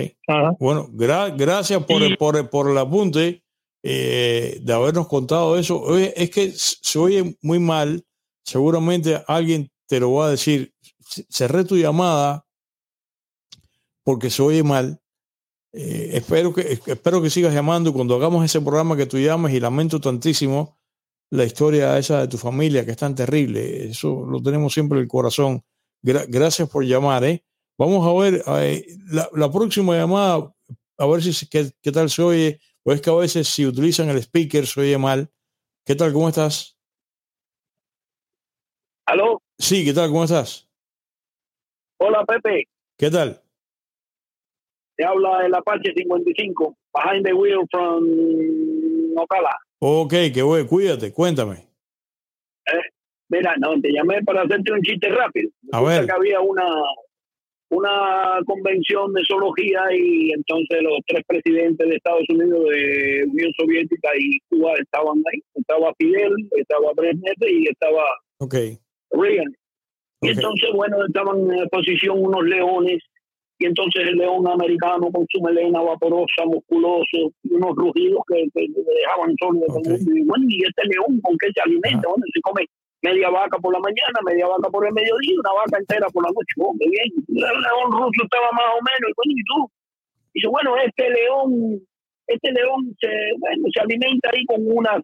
Bueno, 0.58 0.88
gracias 0.90 1.84
por, 1.84 2.02
el, 2.02 2.16
por, 2.16 2.36
el, 2.36 2.48
por 2.48 2.70
el 2.70 2.78
apunte 2.78 3.42
eh, 3.82 4.58
de 4.62 4.72
habernos 4.72 5.08
contado 5.08 5.58
eso. 5.58 5.96
es 5.98 6.30
que 6.30 6.52
se 6.52 6.98
oye 6.98 7.36
muy 7.42 7.58
mal, 7.58 8.02
seguramente 8.44 9.22
alguien 9.26 9.70
te 9.86 10.00
lo 10.00 10.12
va 10.14 10.28
a 10.28 10.30
decir. 10.30 10.72
Cerré 11.28 11.64
tu 11.64 11.76
llamada 11.76 12.46
porque 14.04 14.30
se 14.30 14.42
oye 14.42 14.62
mal. 14.62 15.00
Eh, 15.72 16.10
espero, 16.14 16.54
que, 16.54 16.80
espero 16.86 17.20
que 17.20 17.30
sigas 17.30 17.52
llamando 17.52 17.92
cuando 17.92 18.14
hagamos 18.14 18.44
ese 18.44 18.60
programa 18.60 18.96
que 18.96 19.06
tú 19.06 19.18
llames 19.18 19.52
y 19.52 19.60
lamento 19.60 20.00
tantísimo 20.00 20.78
la 21.30 21.44
historia 21.44 21.98
esa 21.98 22.20
de 22.20 22.28
tu 22.28 22.38
familia, 22.38 22.84
que 22.84 22.92
es 22.92 22.96
tan 22.96 23.14
terrible. 23.14 23.86
Eso 23.86 24.24
lo 24.24 24.42
tenemos 24.42 24.72
siempre 24.72 24.98
en 24.98 25.04
el 25.04 25.08
corazón. 25.08 25.62
gracias 26.02 26.68
por 26.68 26.84
llamar. 26.84 27.24
¿eh? 27.24 27.44
Vamos 27.78 28.06
a 28.06 28.22
ver 28.22 28.42
eh, 28.62 28.86
la, 29.10 29.50
próxima 29.50 29.96
llamada, 29.96 30.52
a 30.98 31.06
ver 31.06 31.22
si 31.22 31.48
qué, 31.48 31.70
qué, 31.82 31.92
tal 31.92 32.10
se 32.10 32.22
oye. 32.22 32.60
O 32.84 32.92
es 32.92 33.00
que 33.00 33.10
a 33.10 33.14
veces 33.14 33.48
si 33.48 33.66
utilizan 33.66 34.10
el 34.10 34.18
speaker 34.18 34.66
se 34.66 34.80
oye 34.80 34.98
mal. 34.98 35.30
¿Qué 35.84 35.94
tal? 35.94 36.12
¿Cómo 36.12 36.28
estás? 36.28 36.78
¿Aló? 39.06 39.42
Sí, 39.58 39.84
¿qué 39.84 39.92
tal? 39.92 40.08
¿Cómo 40.08 40.24
estás? 40.24 40.68
Hola, 41.98 42.24
Pepe. 42.24 42.68
¿Qué 42.98 43.10
tal? 43.10 43.42
Te 44.96 45.04
habla 45.04 45.44
el 45.44 45.54
Apache 45.54 45.92
55, 45.94 46.76
behind 46.94 47.24
the 47.24 47.32
wheel 47.32 47.66
from 47.70 48.04
Ocala. 49.16 49.63
Ok, 49.78 50.14
qué 50.32 50.42
bueno, 50.42 50.66
cuídate, 50.66 51.12
cuéntame. 51.12 51.66
Eh, 52.66 52.90
mira, 53.28 53.54
no, 53.58 53.80
te 53.80 53.92
llamé 53.92 54.22
para 54.22 54.42
hacerte 54.42 54.72
un 54.72 54.82
chiste 54.82 55.08
rápido. 55.08 55.50
A 55.72 55.82
ver. 55.82 56.06
Que 56.06 56.12
había 56.12 56.40
una, 56.40 56.64
una 57.70 58.38
convención 58.46 59.12
de 59.12 59.22
zoología 59.26 59.82
y 59.92 60.32
entonces 60.32 60.82
los 60.82 60.98
tres 61.06 61.22
presidentes 61.26 61.88
de 61.88 61.96
Estados 61.96 62.24
Unidos, 62.28 62.64
de 62.70 63.24
Unión 63.30 63.52
Soviética 63.58 64.10
y 64.18 64.38
Cuba 64.48 64.72
estaban 64.80 65.22
ahí. 65.32 65.42
Estaba 65.54 65.92
Fidel, 65.98 66.32
estaba 66.56 66.92
Brezhnev 66.94 67.48
y 67.48 67.68
estaba 67.68 68.04
okay. 68.38 68.78
Reagan. 69.10 69.54
Y 70.22 70.28
entonces, 70.30 70.70
bueno, 70.74 71.04
estaban 71.06 71.52
en 71.52 71.68
posición 71.68 72.22
unos 72.22 72.44
leones 72.44 73.02
y 73.64 73.66
entonces 73.66 74.02
el 74.06 74.16
león 74.16 74.46
americano 74.46 75.08
con 75.10 75.24
su 75.32 75.40
melena 75.40 75.80
vaporosa, 75.80 76.44
musculoso, 76.44 77.32
y 77.42 77.54
unos 77.54 77.72
rugidos 77.74 78.20
que, 78.28 78.44
le 78.52 78.68
dejaban 78.68 79.34
solo. 79.40 79.64
Y 79.80 80.20
bueno, 80.28 80.44
y 80.50 80.64
este 80.68 80.84
león 80.84 81.18
con 81.22 81.32
qué 81.38 81.48
se 81.48 81.62
alimenta, 81.62 82.06
bueno, 82.06 82.24
se 82.28 82.42
come 82.42 82.68
media 83.00 83.30
vaca 83.30 83.56
por 83.56 83.72
la 83.72 83.80
mañana, 83.80 84.20
media 84.22 84.46
vaca 84.48 84.68
por 84.68 84.86
el 84.86 84.92
mediodía, 84.92 85.40
una 85.40 85.52
vaca 85.64 85.78
entera 85.80 86.06
por 86.12 86.24
la 86.24 86.28
noche. 86.28 86.52
Oh, 86.60 86.76
qué 86.78 86.90
bien. 86.92 87.08
El 87.40 87.40
león 87.40 87.88
ruso 87.88 88.20
estaba 88.20 88.52
más 88.52 88.68
o 88.76 88.80
menos, 88.84 89.08
y 89.08 89.16
bueno, 89.16 89.32
¿y 89.32 89.44
tú? 89.48 89.58
Dice, 90.34 90.48
bueno, 90.48 90.76
este 90.84 91.08
león 91.08 91.80
este 92.26 92.52
león 92.52 92.96
se, 93.00 93.08
bueno, 93.38 93.64
se 93.72 93.80
alimenta 93.80 94.28
ahí 94.32 94.44
con 94.44 94.60
una 94.60 95.00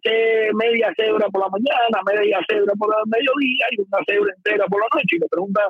media 0.53 0.93
cebra 0.95 1.27
por 1.29 1.41
la 1.41 1.49
mañana, 1.49 1.97
media 2.05 2.39
cebra 2.47 2.73
por 2.77 2.93
el 2.93 3.09
mediodía 3.09 3.65
y 3.73 3.81
una 3.81 4.05
cebra 4.05 4.33
entera 4.37 4.65
por 4.67 4.81
la 4.81 4.87
noche. 4.93 5.17
Y 5.17 5.19
le 5.19 5.27
pregunta, 5.29 5.61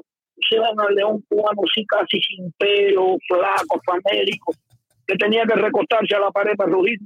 se 0.49 0.59
van 0.59 0.79
al 0.79 0.95
león 0.95 1.21
cubano 1.27 1.61
sí 1.73 1.85
casi 1.85 2.21
sin 2.21 2.51
pelo, 2.53 3.17
flaco, 3.27 3.81
famélico, 3.85 4.53
que 5.07 5.15
tenía 5.15 5.43
que 5.45 5.55
recostarse 5.55 6.15
a 6.15 6.19
la 6.19 6.31
pared 6.31 6.55
para 6.55 6.71
rugir. 6.71 6.99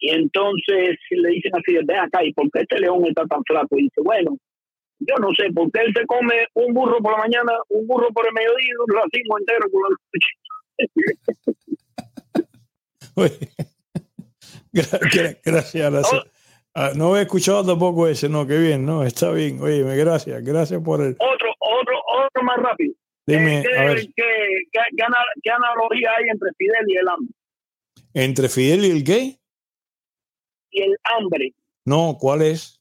Y 0.00 0.10
entonces 0.10 0.96
le 1.10 1.30
dicen 1.30 1.52
así, 1.56 1.74
ven 1.84 1.98
acá, 1.98 2.24
¿y 2.24 2.32
por 2.32 2.48
qué 2.50 2.60
este 2.60 2.78
león 2.78 3.04
está 3.06 3.26
tan 3.26 3.42
flaco? 3.44 3.76
Y 3.76 3.82
dice, 3.84 4.00
bueno, 4.02 4.36
yo 5.00 5.14
no 5.20 5.28
sé, 5.34 5.44
porque 5.54 5.80
él 5.80 5.92
se 5.94 6.04
come 6.06 6.46
un 6.54 6.74
burro 6.74 7.00
por 7.00 7.12
la 7.12 7.18
mañana, 7.18 7.52
un 7.68 7.86
burro 7.86 8.08
por 8.12 8.26
el 8.26 8.32
mediodía 8.32 8.68
y 8.68 8.74
un 8.74 8.88
racimo 8.96 9.38
entero 9.38 9.68
por 9.70 9.82
la 9.82 9.90
noche. 9.90 10.08
gracias, 15.44 15.90
gracias. 15.90 16.24
Ah, 16.74 16.90
no 16.94 17.16
he 17.16 17.22
escuchado 17.22 17.64
tampoco 17.64 18.06
ese, 18.06 18.28
no, 18.28 18.46
qué 18.46 18.58
bien, 18.58 18.84
no, 18.86 19.02
está 19.02 19.32
bien. 19.32 19.60
Oye, 19.60 19.82
gracias, 19.96 20.44
gracias 20.44 20.80
por 20.80 21.00
el. 21.00 21.16
Otro, 21.18 21.52
otro, 21.58 21.97
otro 22.26 22.42
más 22.42 22.56
rápido. 22.58 22.94
Dime, 23.26 23.62
¿Qué, 23.62 23.78
a 23.78 23.84
ver. 23.84 24.06
¿qué, 24.16 24.24
qué, 24.72 25.50
analogía 25.50 26.10
hay 26.16 26.28
entre 26.30 26.50
Fidel 26.56 26.84
y 26.86 26.96
el 26.96 27.08
hambre? 27.08 27.34
¿Entre 28.14 28.48
Fidel 28.48 28.84
y 28.86 28.90
el 28.90 29.04
qué? 29.04 29.38
Y 30.70 30.82
el 30.82 30.96
hambre. 31.04 31.52
No, 31.84 32.16
¿cuál 32.18 32.42
es? 32.42 32.80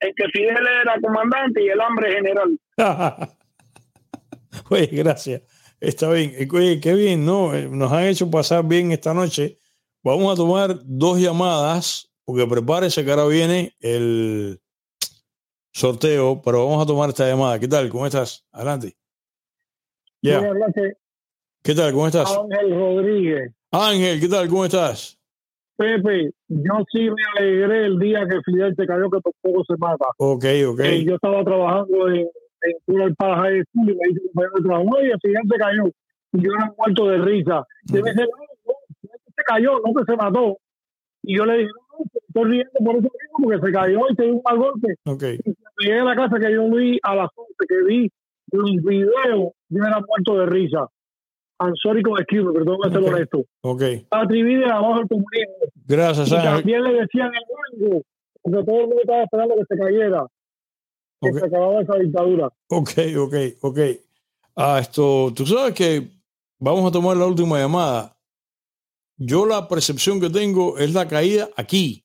El 0.00 0.14
que 0.14 0.24
Fidel 0.32 0.66
era 0.82 0.98
comandante 1.02 1.62
y 1.62 1.68
el 1.68 1.80
hambre 1.80 2.12
general. 2.12 2.58
Oye, 4.70 4.86
gracias. 4.86 5.42
Está 5.80 6.10
bien. 6.10 6.32
Oye, 6.52 6.80
qué 6.80 6.94
bien, 6.94 7.26
¿no? 7.26 7.54
Eh, 7.54 7.68
nos 7.70 7.92
han 7.92 8.04
hecho 8.04 8.30
pasar 8.30 8.66
bien 8.66 8.92
esta 8.92 9.12
noche. 9.12 9.58
Vamos 10.02 10.32
a 10.32 10.36
tomar 10.36 10.78
dos 10.84 11.18
llamadas, 11.18 12.10
porque 12.24 12.46
prepárese 12.46 13.04
que 13.04 13.10
ahora 13.10 13.26
viene 13.26 13.74
el 13.80 14.60
sorteo, 15.76 16.40
pero 16.42 16.64
vamos 16.64 16.82
a 16.82 16.86
tomar 16.86 17.10
esta 17.10 17.28
llamada. 17.28 17.58
¿Qué 17.58 17.68
tal? 17.68 17.90
¿Cómo 17.90 18.06
estás? 18.06 18.46
Adelante. 18.50 18.96
Ya. 20.22 20.40
¿Qué 21.62 21.74
tal? 21.74 21.92
¿Cómo 21.92 22.06
estás? 22.06 22.34
Ángel 22.34 22.70
Rodríguez. 22.74 23.52
Ángel, 23.70 24.18
¿qué 24.18 24.28
tal? 24.28 24.48
¿Cómo 24.48 24.64
estás? 24.64 25.18
Pepe, 25.76 26.30
yo 26.48 26.72
sí 26.90 27.10
me 27.10 27.22
alegré 27.36 27.84
el 27.84 27.98
día 27.98 28.26
que 28.26 28.40
Fidel 28.46 28.74
se 28.74 28.86
cayó, 28.86 29.10
que 29.10 29.18
poco 29.20 29.64
se 29.66 29.76
mata. 29.76 30.06
Ok, 30.16 30.44
ok. 30.66 30.80
Eh, 30.80 31.04
yo 31.04 31.16
estaba 31.16 31.44
trabajando 31.44 32.08
en, 32.08 32.26
en 32.86 33.00
el 33.02 33.14
Paja 33.14 33.48
de 33.48 33.62
School 33.64 33.90
y 33.90 33.94
me 33.96 34.08
dice 34.08 34.20
un 34.54 34.64
trabajo, 34.64 34.96
oye, 34.96 35.12
Fidel 35.20 35.42
se 35.46 35.58
cayó. 35.58 35.84
Y 36.32 36.42
yo 36.42 36.52
era 36.56 36.74
muerto 36.78 37.08
de 37.08 37.18
risa. 37.18 37.66
Y 37.88 37.92
me 37.92 38.12
dice, 38.12 38.22
no, 38.22 38.72
no, 39.02 39.10
se 39.36 39.42
cayó, 39.46 39.72
no 39.84 39.92
que 39.92 40.10
se 40.10 40.16
mató. 40.16 40.56
Y 41.22 41.36
yo 41.36 41.44
le 41.44 41.58
dije, 41.58 41.70
no, 41.70 42.04
estoy 42.28 42.44
riendo 42.44 42.72
por 42.78 42.96
eso 42.96 43.02
mismo, 43.02 43.36
porque 43.42 43.66
se 43.66 43.72
cayó 43.72 44.00
y 44.10 44.14
se 44.16 44.22
dio 44.22 44.32
un 44.32 44.42
mal 44.42 44.56
golpe. 44.56 44.94
Okay. 45.04 45.38
Y 45.44 45.65
llegué 45.78 46.00
a 46.00 46.04
la 46.04 46.16
casa 46.16 46.38
que 46.38 46.52
yo 46.52 46.68
vi 46.70 46.98
a 47.02 47.14
las 47.14 47.28
11, 47.34 47.52
que 47.68 47.82
vi 47.84 48.10
un 48.52 48.76
video, 48.84 49.54
yo 49.68 49.84
era 49.84 50.00
muerto 50.06 50.38
de 50.38 50.46
risa. 50.46 50.88
I'm 51.58 51.74
sorry 51.82 52.02
con 52.02 52.18
excuse, 52.20 52.52
perdón, 52.52 52.76
okay. 52.84 52.92
ser 52.92 53.12
honesto. 53.12 53.44
Ok. 53.62 53.82
Atribuye 54.10 54.64
abajo 54.66 55.00
el 55.00 55.08
comunismo. 55.08 55.54
Gracias, 55.86 56.32
Ángel. 56.32 56.50
también 56.56 56.82
le 56.82 56.92
decían 57.00 57.30
el 57.34 57.88
banco, 57.88 58.02
porque 58.42 58.64
todo 58.64 58.80
el 58.80 58.86
mundo 58.88 59.00
estaba 59.00 59.22
esperando 59.22 59.54
que 59.54 59.64
se 59.68 59.78
cayera. 59.78 60.26
Que 61.20 61.28
Okay. 61.30 61.40
se 61.40 61.46
acababa 61.46 61.80
esa 61.80 61.94
dictadura. 61.94 62.50
Ok, 62.68 62.90
ok, 63.18 63.34
ok. 63.62 63.78
Ah, 64.54 64.78
esto, 64.80 65.32
tú 65.34 65.46
sabes 65.46 65.72
que 65.74 66.10
vamos 66.58 66.86
a 66.86 66.92
tomar 66.92 67.16
la 67.16 67.24
última 67.24 67.58
llamada. 67.58 68.14
Yo 69.16 69.46
la 69.46 69.66
percepción 69.66 70.20
que 70.20 70.28
tengo 70.28 70.76
es 70.76 70.92
la 70.92 71.08
caída 71.08 71.48
aquí. 71.56 72.04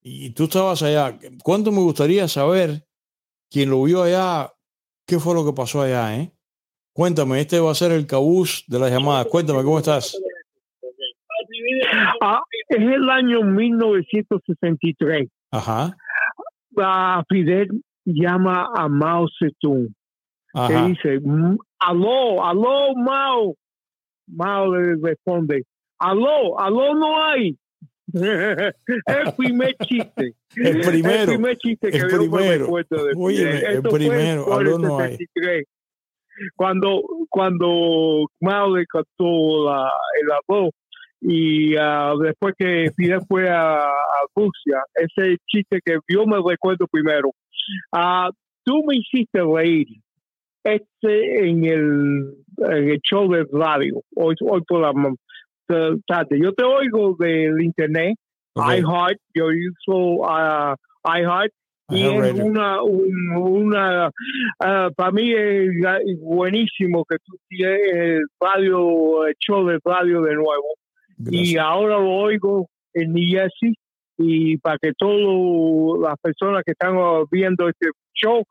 Y 0.00 0.30
tú 0.30 0.44
estabas 0.44 0.82
allá. 0.82 1.18
¿Cuánto 1.44 1.70
me 1.70 1.80
gustaría 1.80 2.26
saber 2.28 2.85
quién 3.50 3.70
lo 3.70 3.82
vio 3.84 4.02
allá? 4.02 4.52
¿Qué 5.06 5.18
fue 5.18 5.34
lo 5.34 5.44
que 5.44 5.52
pasó 5.52 5.82
allá, 5.82 6.16
eh? 6.16 6.30
Cuéntame, 6.92 7.40
este 7.40 7.60
va 7.60 7.70
a 7.72 7.74
ser 7.74 7.92
el 7.92 8.06
cabuz 8.06 8.64
de 8.66 8.78
las 8.78 8.90
llamadas. 8.90 9.26
Cuéntame, 9.26 9.62
¿cómo 9.62 9.78
estás? 9.78 10.18
Ah, 12.20 12.40
es 12.68 12.78
el 12.78 13.08
año 13.10 13.42
1963. 13.42 15.28
Ajá, 15.50 15.96
Ah, 16.78 17.22
Fidel 17.30 17.68
llama 18.04 18.68
a 18.74 18.86
Mao 18.88 19.26
Zedong. 19.38 19.88
Ajá. 20.52 20.86
dice, 20.88 21.20
"Mm, 21.22 21.56
aló, 21.78 22.44
aló, 22.44 22.94
Mao. 22.96 23.54
Mao 24.26 24.74
le 24.74 24.96
responde, 25.02 25.64
aló, 25.98 26.58
aló 26.60 26.94
no 26.94 27.22
hay. 27.24 27.56
El 28.12 29.32
primer 29.36 29.74
chiste. 29.76 30.34
El 30.56 30.80
primero, 30.80 31.22
El 31.22 31.26
primer 31.26 31.56
chiste 31.58 31.90
que 31.90 31.98
el 31.98 32.06
primero. 32.06 32.66
de 32.66 33.10
el 33.66 33.82
primero, 33.82 34.44
por 34.44 34.62
el 34.62 34.68
aló 34.68 34.78
no 34.78 34.98
hay. 34.98 35.16
63. 35.16 35.64
Cuando, 36.54 37.02
cuando 37.30 38.26
Mao 38.40 38.76
le 38.76 38.84
cantó 38.86 39.64
la, 39.64 39.90
el 40.20 40.30
arroz 40.30 40.70
y 41.20 41.74
ah, 41.76 42.12
después 42.22 42.54
que 42.58 42.90
Fidel 42.94 43.20
fue 43.26 43.48
a, 43.48 43.84
a 43.84 44.26
Rusia, 44.34 44.82
ese 44.94 45.38
chiste 45.46 45.80
que 45.84 45.98
yo 46.08 46.26
me 46.26 46.36
recuerdo 46.46 46.86
primero. 46.88 47.30
Ah, 47.90 48.30
tú 48.64 48.84
me 48.86 48.96
hiciste 48.96 49.40
reír 49.42 49.86
este 50.62 51.48
en 51.48 51.64
el, 51.64 52.34
en 52.58 52.90
el 52.90 53.00
show 53.00 53.30
de 53.30 53.46
radio 53.52 54.02
hoy, 54.14 54.34
hoy 54.40 54.62
por 54.66 54.80
la 54.80 54.92
tarde. 56.06 56.38
Yo 56.40 56.52
te 56.52 56.64
oigo 56.64 57.16
del 57.18 57.60
internet, 57.62 58.16
iHeart, 58.78 59.18
yo 59.34 59.46
uso 59.46 60.28
ah, 60.28 60.74
iHeart 61.04 61.52
y 61.88 62.02
es 62.24 62.32
una, 62.46 62.82
un- 62.82 63.36
una 63.36 64.10
ah, 64.60 64.90
para 64.96 65.10
mí 65.12 65.32
es 65.32 65.70
buenísimo 66.20 67.04
que 67.08 67.16
tú 67.24 67.36
tienes 67.48 67.80
el 67.92 68.22
radio, 68.40 69.26
el 69.26 69.34
show 69.38 69.64
de 69.66 69.78
radio 69.84 70.22
de 70.22 70.34
nuevo. 70.34 70.74
Y 71.30 71.56
ahora 71.58 71.98
lo 71.98 72.10
oigo 72.10 72.68
en 72.94 73.12
New 73.12 73.24
Jersey 73.28 73.74
y 74.18 74.56
para 74.58 74.78
que 74.78 74.92
todas 74.98 76.00
las 76.02 76.18
personas 76.20 76.62
que 76.64 76.72
están 76.72 76.96
viendo 77.30 77.68
este 77.68 77.90
show 78.14 78.42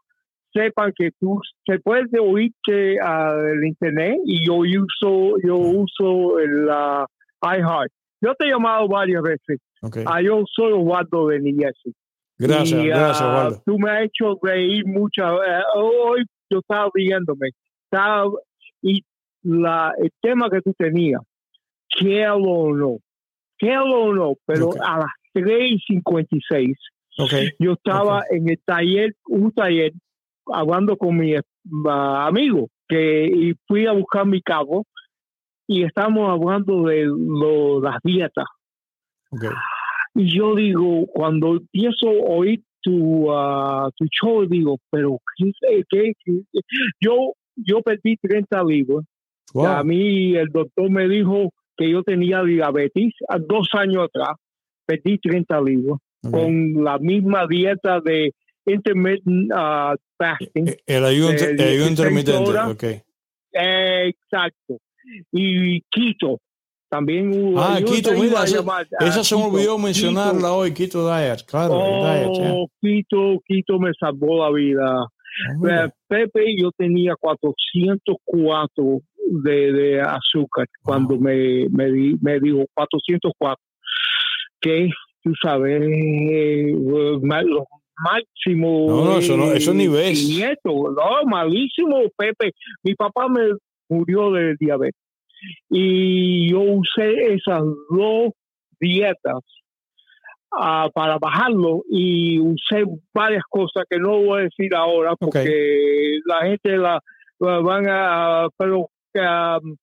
sepan 0.55 0.93
que 0.95 1.11
tú 1.19 1.39
se 1.65 1.79
puede 1.79 2.19
oírte 2.19 2.99
al 2.99 3.63
internet 3.65 4.17
y 4.25 4.45
yo 4.45 4.55
uso 4.55 5.35
yo 5.43 5.57
uso 5.57 6.39
el 6.39 6.69
ah, 6.69 7.05
iHeart. 7.43 7.91
Yo 8.21 8.33
te 8.35 8.45
he 8.45 8.49
llamado 8.49 8.87
varias 8.87 9.21
veces. 9.21 9.59
Ok. 9.81 9.97
Ah, 10.05 10.21
yo 10.21 10.43
soy 10.47 10.71
Osvaldo 10.71 11.27
de 11.27 11.39
Jersey. 11.41 11.93
Gracias, 12.37 12.83
Y, 12.83 12.87
gracias, 12.87 13.21
ah, 13.21 13.27
Osvaldo. 13.27 13.63
Tú 13.65 13.79
me 13.79 13.91
has 13.91 14.03
hecho 14.05 14.39
reír 14.41 14.85
mucho. 14.85 15.43
Eh, 15.43 15.61
hoy 15.75 16.25
yo 16.49 16.59
estaba 16.59 16.89
riéndome. 16.93 17.49
Estaba, 17.83 18.31
y 18.81 19.03
la, 19.43 19.93
el 20.01 20.09
tema 20.21 20.49
que 20.49 20.61
tú 20.61 20.73
tenías, 20.77 21.21
quiero 21.89 22.37
o 22.37 22.73
no, 22.73 22.97
quiero 23.57 23.85
o 23.85 24.13
no, 24.13 24.33
pero 24.45 24.69
a 24.81 24.99
las 24.99 25.11
3.56 25.35 26.73
Ok, 27.17 27.31
yo 27.59 27.73
estaba 27.73 28.23
en 28.29 28.49
el 28.49 28.59
taller, 28.65 29.15
un 29.27 29.51
taller, 29.51 29.93
hablando 30.53 30.97
con 30.97 31.17
mi 31.17 31.35
ah, 31.35 32.27
amigo, 32.27 32.69
que 32.87 33.25
y 33.25 33.53
fui 33.67 33.85
a 33.85 33.93
buscar 33.93 34.25
mi 34.25 34.41
cabo 34.41 34.85
y 35.67 35.83
estamos 35.83 36.29
hablando 36.29 36.83
de 36.83 37.05
lo, 37.05 37.81
las 37.81 37.97
dietas. 38.03 38.45
Y 40.13 40.37
yo 40.37 40.55
digo, 40.55 41.07
cuando 41.07 41.57
empiezo 41.57 42.07
a 42.07 42.37
oír 42.37 42.61
tu, 42.81 43.31
ah, 43.31 43.89
tu 43.97 44.05
show, 44.05 44.45
digo, 44.45 44.77
pero 44.89 45.17
¿qué, 45.37 45.51
qué, 45.89 46.13
qué? 46.23 46.41
Yo, 47.01 47.33
yo 47.55 47.81
perdí 47.81 48.15
30 48.17 48.63
libras. 48.63 49.05
Wow. 49.53 49.67
A 49.67 49.83
mí 49.83 50.35
el 50.35 50.49
doctor 50.49 50.89
me 50.89 51.07
dijo 51.07 51.49
que 51.75 51.89
yo 51.89 52.03
tenía 52.03 52.43
diabetes 52.43 53.13
dos 53.47 53.69
años 53.73 54.05
atrás. 54.05 54.37
Perdí 54.85 55.17
30 55.17 55.61
libras 55.61 55.97
Ok. 56.23 56.31
con 56.31 56.83
la 56.83 56.97
misma 56.99 57.45
dieta 57.47 57.99
de 58.01 58.33
intermittent 58.65 59.51
ah, 59.53 59.95
fasting. 60.17 60.67
Eh, 60.69 60.77
El 60.85 61.05
ayuno, 61.05 61.29
el 61.29 61.35
ayuno 61.35 61.55
16 61.65 61.89
intermitente. 61.89 62.49
horas. 62.49 62.71
Ok. 62.71 62.83
Eh, 62.83 64.09
exacto. 64.09 64.77
Y 65.31 65.81
keto. 65.91 66.39
También 66.89 67.31
hubo- 67.33 67.59
Ah, 67.59 67.79
iba 67.79 68.11
mira, 68.13 68.43
esa- 68.43 68.63
ah, 68.67 69.05
Esa 69.05 69.23
se 69.23 69.35
me 69.35 69.43
olvidó 69.45 69.77
mencionarla 69.77 70.51
hoy, 70.53 70.71
Keto 70.73 71.07
Diet. 71.13 71.43
Claro, 71.45 71.73
el 71.83 72.01
diet. 72.29 72.51
Oh, 72.53 72.67
Quito, 72.79 73.41
Quito 73.45 73.79
me 73.79 73.91
salvó 73.99 74.43
la 74.45 74.51
vida. 74.51 74.95
Ah. 75.01 75.85
Eh, 75.85 75.89
Pepe, 76.07 76.55
yo 76.57 76.71
tenía 76.77 77.15
404 77.19 79.01
de, 79.43 79.71
de 79.73 80.01
azúcar 80.01 80.67
cuando 80.81 81.17
me, 81.19 81.67
me, 81.69 81.91
di- 81.91 82.17
me 82.21 82.39
dijo 82.39 82.65
404. 82.73 83.61
Que 84.61 84.89
tú 85.23 85.33
sabes, 85.41 85.81
eh, 85.83 86.73
ma- 87.21 87.41
lo 87.41 87.65
máximo. 87.97 88.87
No, 88.87 89.05
no, 89.05 89.17
eso 89.19 89.37
no- 89.37 89.51
eso 89.53 89.73
ni 89.73 89.87
ves. 89.87 90.19
500. 90.19 90.73
No, 90.95 91.25
malísimo, 91.25 92.01
Pepe. 92.17 92.51
Mi 92.83 92.95
papá 92.95 93.27
me 93.27 93.51
murió 93.89 94.31
de 94.31 94.55
diabetes. 94.59 95.01
Y 95.69 96.49
yo 96.51 96.61
usé 96.61 97.33
esas 97.33 97.61
dos 97.89 98.31
dietas 98.79 99.39
uh, 100.51 100.89
para 100.93 101.17
bajarlo 101.19 101.83
y 101.89 102.39
usé 102.39 102.83
varias 103.13 103.43
cosas 103.49 103.83
que 103.89 103.99
no 103.99 104.21
voy 104.23 104.39
a 104.39 104.43
decir 104.43 104.73
ahora 104.75 105.15
porque 105.15 106.19
la 106.25 106.47
gente 106.47 106.77
la, 106.77 106.99
van 107.39 107.85
a... 107.87 108.47
Pero, 108.57 108.89
um, 109.15 109.75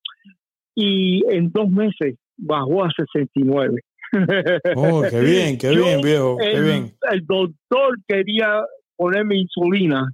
y 0.75 1.23
en 1.29 1.51
dos 1.51 1.69
meses 1.69 2.15
bajó 2.35 2.83
a 2.83 2.89
69. 2.91 3.79
Oh, 4.75 5.01
qué 5.09 5.19
bien, 5.21 5.57
qué 5.57 5.69
bien, 5.69 6.01
viejo, 6.01 6.37
qué 6.37 6.51
el, 6.53 6.63
bien. 6.63 6.95
El 7.11 7.25
doctor 7.25 7.97
quería 8.07 8.63
ponerme 8.95 9.37
insulina 9.37 10.09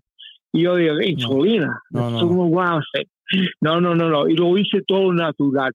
y 0.51 0.63
yo 0.63 0.75
digo, 0.75 0.99
insulina, 1.01 1.79
no, 1.91 2.09
no, 2.09 2.21
no. 2.21 2.81
no, 3.61 3.81
no, 3.81 3.95
no, 3.95 4.09
no, 4.09 4.27
y 4.29 4.35
lo 4.35 4.57
hice 4.57 4.81
todo 4.87 5.13
natural. 5.13 5.71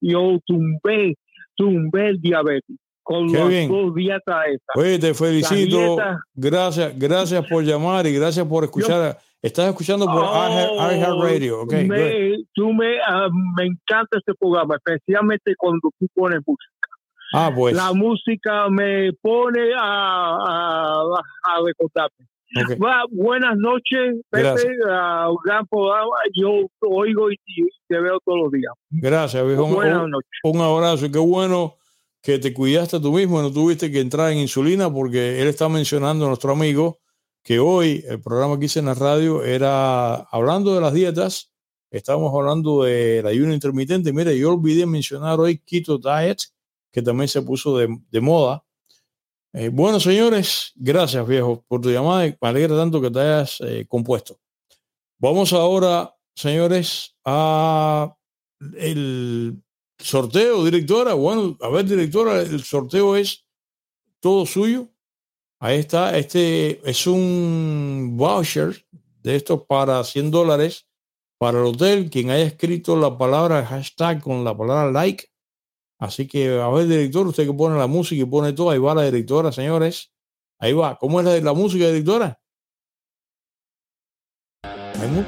Yo 0.00 0.38
tumbé, 0.46 1.16
tumbé 1.56 2.10
el 2.10 2.20
diabetes 2.20 2.76
con 3.02 3.30
Qué 3.30 3.44
bien. 3.44 3.68
dos 3.70 3.94
dietas 3.94 4.46
esas. 4.46 4.60
Oye, 4.76 4.98
te 4.98 5.12
felicito. 5.14 5.76
dieta- 5.76 6.18
Gracias, 6.34 6.98
gracias 6.98 7.46
por 7.48 7.62
llamar 7.64 8.06
y 8.06 8.14
gracias 8.14 8.46
por 8.46 8.64
escuchar. 8.64 9.18
Estás 9.42 9.68
escuchando 9.68 10.06
por 10.06 10.22
Oh, 10.24 10.90
iHeartRadio. 10.90 11.60
Ok, 11.62 11.72
good. 11.72 11.82
me, 11.86 12.44
tú 12.54 12.72
me, 12.72 12.96
me 13.56 13.64
encanta 13.66 14.16
este 14.16 14.32
programa, 14.40 14.76
especialmente 14.76 15.54
cuando 15.58 15.80
tú 15.98 16.06
pones 16.14 16.38
música. 16.46 16.72
Ah, 17.36 17.52
pues. 17.54 17.74
La 17.74 17.92
música 17.92 18.68
me 18.70 19.12
pone 19.20 19.72
a, 19.76 20.36
a, 20.36 21.02
a 21.02 21.62
recordarme. 21.64 22.26
ok. 22.56 22.82
Va, 22.82 23.04
buenas 23.10 23.56
noches, 23.56 24.16
Pepe. 24.30 24.68
Un 25.28 25.36
gran 25.44 25.66
programa. 25.66 26.10
Yo 26.34 26.66
te 26.80 26.86
oigo 26.88 27.30
y, 27.30 27.34
y 27.46 27.66
te 27.88 27.98
veo 28.00 28.18
todos 28.24 28.38
los 28.44 28.52
días. 28.52 28.72
Gracias, 28.90 29.44
viejo. 29.46 29.66
Buenas 29.66 30.02
un- 30.04 30.10
noches. 30.10 30.30
un 30.44 30.60
abrazo. 30.60 31.06
y 31.06 31.10
Qué 31.12 31.18
bueno 31.18 31.74
que 32.22 32.38
te 32.38 32.54
cuidaste 32.54 33.00
tú 33.00 33.12
mismo 33.12 33.42
no 33.42 33.52
tuviste 33.52 33.90
que 33.92 34.00
entrar 34.00 34.32
en 34.32 34.38
insulina 34.38 34.90
porque 34.90 35.42
él 35.42 35.48
está 35.48 35.68
mencionando, 35.68 36.26
nuestro 36.26 36.52
amigo, 36.52 37.00
que 37.42 37.58
hoy 37.58 38.02
el 38.08 38.22
programa 38.22 38.58
que 38.58 38.64
hice 38.64 38.78
en 38.78 38.86
la 38.86 38.94
radio 38.94 39.42
era 39.44 40.14
hablando 40.30 40.74
de 40.74 40.80
las 40.80 40.94
dietas. 40.94 41.50
Estábamos 41.90 42.32
hablando 42.34 42.84
del 42.84 43.26
ayuno 43.26 43.52
intermitente. 43.52 44.12
Mire, 44.12 44.36
yo 44.38 44.52
olvidé 44.54 44.86
mencionar 44.86 45.38
hoy 45.38 45.58
Keto 45.58 45.98
Diet, 45.98 46.38
que 46.94 47.02
también 47.02 47.26
se 47.26 47.42
puso 47.42 47.76
de, 47.76 48.20
moda. 48.20 48.64
Eh, 49.52 49.68
bueno, 49.68 49.98
señores, 49.98 50.72
gracias, 50.76 51.26
viejo, 51.26 51.64
por 51.66 51.80
tu 51.80 51.90
llamada. 51.90 52.24
Me 52.40 52.48
alegra 52.48 52.76
tanto 52.76 53.00
que 53.00 53.10
te 53.10 53.18
hayas 53.18 53.60
eh, 53.62 53.84
compuesto. 53.88 54.38
Vamos 55.18 55.52
ahora, 55.52 56.14
señores, 56.36 57.16
a 57.24 58.16
el 58.76 59.60
sorteo, 59.98 60.64
directora. 60.64 61.14
Bueno, 61.14 61.58
a 61.60 61.68
ver, 61.68 61.84
directora, 61.84 62.40
el 62.40 62.62
sorteo 62.62 63.16
es 63.16 63.44
todo 64.20 64.46
suyo. 64.46 64.88
Ahí 65.58 65.80
está. 65.80 66.16
Este 66.16 66.80
es 66.88 67.08
un 67.08 68.14
voucher 68.16 68.86
de 69.20 69.34
estos 69.34 69.64
para 69.64 70.04
100 70.04 70.30
dólares 70.30 70.86
para 71.38 71.58
el 71.58 71.64
hotel. 71.64 72.08
Quien 72.08 72.30
haya 72.30 72.44
escrito 72.44 72.96
la 72.96 73.18
palabra 73.18 73.66
hashtag 73.66 74.22
con 74.22 74.44
la 74.44 74.56
palabra 74.56 74.92
like. 74.92 75.33
Así 75.98 76.26
que, 76.26 76.60
a 76.60 76.68
ver, 76.68 76.86
director, 76.86 77.26
usted 77.26 77.46
que 77.46 77.54
pone 77.54 77.78
la 77.78 77.86
música 77.86 78.22
y 78.22 78.26
pone 78.26 78.52
todo. 78.52 78.70
Ahí 78.70 78.78
va 78.78 78.94
la 78.94 79.02
directora, 79.04 79.52
señores. 79.52 80.12
Ahí 80.58 80.72
va. 80.72 80.96
¿Cómo 80.98 81.20
es 81.20 81.26
la, 81.26 81.40
la 81.40 81.52
música, 81.52 81.86
directora? 81.86 82.40
Hay 84.62 85.24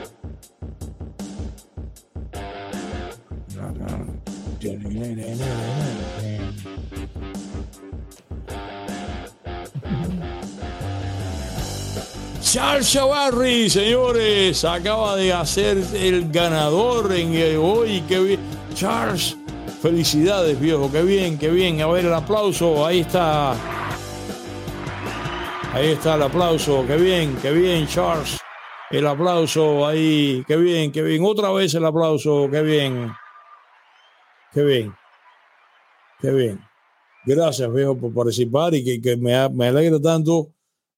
Charles 12.40 12.90
Chavarri, 12.90 13.68
señores, 13.68 14.64
acaba 14.64 15.14
de 15.16 15.32
hacer 15.32 15.78
el 15.94 16.30
ganador 16.30 17.12
en 17.12 17.34
el 17.34 17.56
hoy. 17.58 18.00
Bien. 18.08 18.40
Charles, 18.74 19.36
felicidades, 19.80 20.58
viejo. 20.58 20.90
Qué 20.90 21.02
bien, 21.02 21.38
qué 21.38 21.50
bien. 21.50 21.80
A 21.80 21.86
ver 21.86 22.06
el 22.06 22.14
aplauso. 22.14 22.84
Ahí 22.84 23.00
está. 23.00 23.52
Ahí 25.72 25.88
está 25.88 26.14
el 26.14 26.22
aplauso. 26.22 26.84
Qué 26.86 26.96
bien, 26.96 27.36
qué 27.42 27.52
bien, 27.52 27.86
Charles. 27.86 28.38
El 28.90 29.06
aplauso 29.06 29.86
ahí. 29.86 30.44
Qué 30.46 30.56
bien, 30.56 30.92
qué 30.92 31.02
bien. 31.02 31.24
Otra 31.24 31.50
vez 31.52 31.74
el 31.74 31.84
aplauso. 31.84 32.48
Qué 32.50 32.62
bien. 32.62 33.12
Qué 34.52 34.62
bien. 34.62 34.94
Qué 36.20 36.30
bien. 36.30 36.60
Gracias, 37.24 37.72
viejo, 37.72 37.96
por 37.98 38.14
participar 38.14 38.74
y 38.74 39.00
que, 39.00 39.16
me, 39.16 39.48
me 39.50 39.66
alegra 39.66 40.00
tanto 40.00 40.52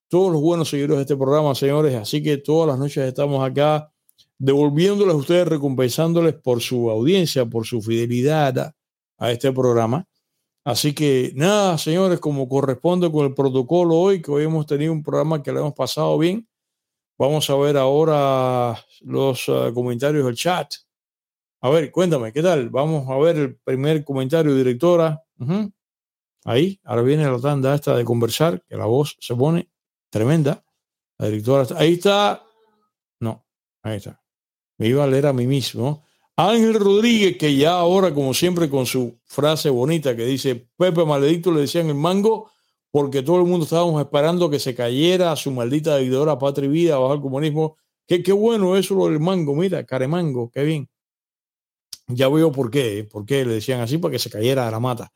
todos 0.09 0.33
los 0.33 0.41
buenos 0.41 0.69
seguidores 0.69 0.97
de 0.97 1.03
este 1.03 1.17
programa, 1.17 1.55
señores. 1.55 1.95
Así 1.95 2.23
que 2.23 2.37
todas 2.37 2.69
las 2.69 2.79
noches 2.79 3.07
estamos 3.07 3.43
acá 3.43 3.91
devolviéndoles 4.39 5.15
a 5.15 5.19
ustedes, 5.19 5.49
recompensándoles 5.49 6.35
por 6.35 6.61
su 6.61 6.91
audiencia, 6.91 7.45
por 7.47 7.67
su 7.67 7.83
fidelidad 7.83 8.59
a, 8.59 8.75
a 9.19 9.33
este 9.33 9.53
programa. 9.53 10.07
Así 10.65 10.95
que 10.95 11.33
nada, 11.35 11.79
señores, 11.79 12.21
como 12.21 12.49
corresponde 12.49 13.11
con 13.11 13.27
el 13.27 13.35
protocolo 13.35 13.97
hoy, 13.97 14.21
que 14.21 14.31
hoy 14.31 14.45
hemos 14.45 14.67
tenido 14.67 14.93
un 14.93 15.03
programa 15.03 15.43
que 15.43 15.53
le 15.53 15.61
hemos 15.61 15.73
pasado 15.75 16.17
bien. 16.19 16.47
Vamos 17.19 17.49
a 17.51 17.57
ver 17.57 17.77
ahora 17.77 18.79
los 19.01 19.49
eh, 19.49 19.71
comentarios 19.75 20.25
del 20.27 20.37
chat. 20.37 20.73
A 21.63 21.71
ver, 21.71 21.91
cuéntame, 21.91 22.33
¿qué 22.33 22.43
tal? 22.43 22.69
Vamos 22.71 23.09
a 23.09 23.17
ver 23.19 23.37
el 23.37 23.57
primer 23.57 24.05
comentario, 24.05 24.55
directora. 24.55 25.21
Ahí, 26.45 26.81
ahora 26.85 27.03
viene 27.03 27.25
la 27.29 27.41
tanda 27.41 27.75
esta 27.75 27.97
de 27.97 28.05
conversar, 28.05 28.63
que 28.69 28.77
la 28.77 28.85
voz 28.87 29.17
se 29.21 29.35
pone 29.35 29.69
tremenda. 30.11 30.65
La 31.19 31.27
directora, 31.27 31.63
está- 31.63 31.79
ahí 31.79 31.95
está. 31.95 32.45
No, 33.21 33.45
ahí 33.83 33.97
está. 33.97 34.23
Me 34.79 34.89
iba 34.89 35.05
a 35.05 35.07
leer 35.07 35.27
a 35.27 35.33
mí 35.33 35.47
mismo. 35.47 36.05
Ángel 36.37 36.75
Rodríguez, 36.75 37.37
que 37.37 37.57
ya 37.57 37.73
ahora, 37.73 38.15
como 38.15 38.33
siempre, 38.33 38.71
con 38.71 38.87
su 38.87 39.19
frase 39.25 39.71
bonita 39.71 40.15
que 40.15 40.25
dice, 40.25 40.69
Pepe 40.77 41.05
Maledicto 41.05 41.51
le 41.51 41.63
decían 41.63 41.89
el 41.89 41.97
mango, 41.97 42.53
porque 42.93 43.23
todo 43.23 43.41
el 43.41 43.45
mundo 43.45 43.65
estábamos 43.65 44.01
esperando 44.01 44.49
que 44.49 44.61
se 44.61 44.75
cayera 44.75 45.35
su 45.35 45.51
maldita 45.51 45.97
dictadura 45.97 46.39
patria 46.39 46.67
y 46.67 46.71
vida 46.71 46.97
bajo 46.97 47.15
el 47.15 47.21
comunismo. 47.21 47.77
Qué, 48.07 48.23
qué 48.23 48.33
bueno 48.33 48.77
eso 48.77 48.95
lo 48.95 49.07
del 49.07 49.19
mango, 49.19 49.55
mira, 49.55 49.85
caremango, 49.85 50.49
qué 50.51 50.63
bien. 50.63 50.89
Ya 52.07 52.29
veo 52.29 52.53
por 52.53 52.71
qué, 52.71 53.07
por 53.11 53.27
qué 53.27 53.45
le 53.45 53.55
decían 53.55 53.81
así, 53.81 53.99
para 53.99 54.13
que 54.13 54.19
se 54.21 54.31
cayera 54.31 54.65
de 54.65 54.71
la 54.71 54.81
mata. 54.81 55.13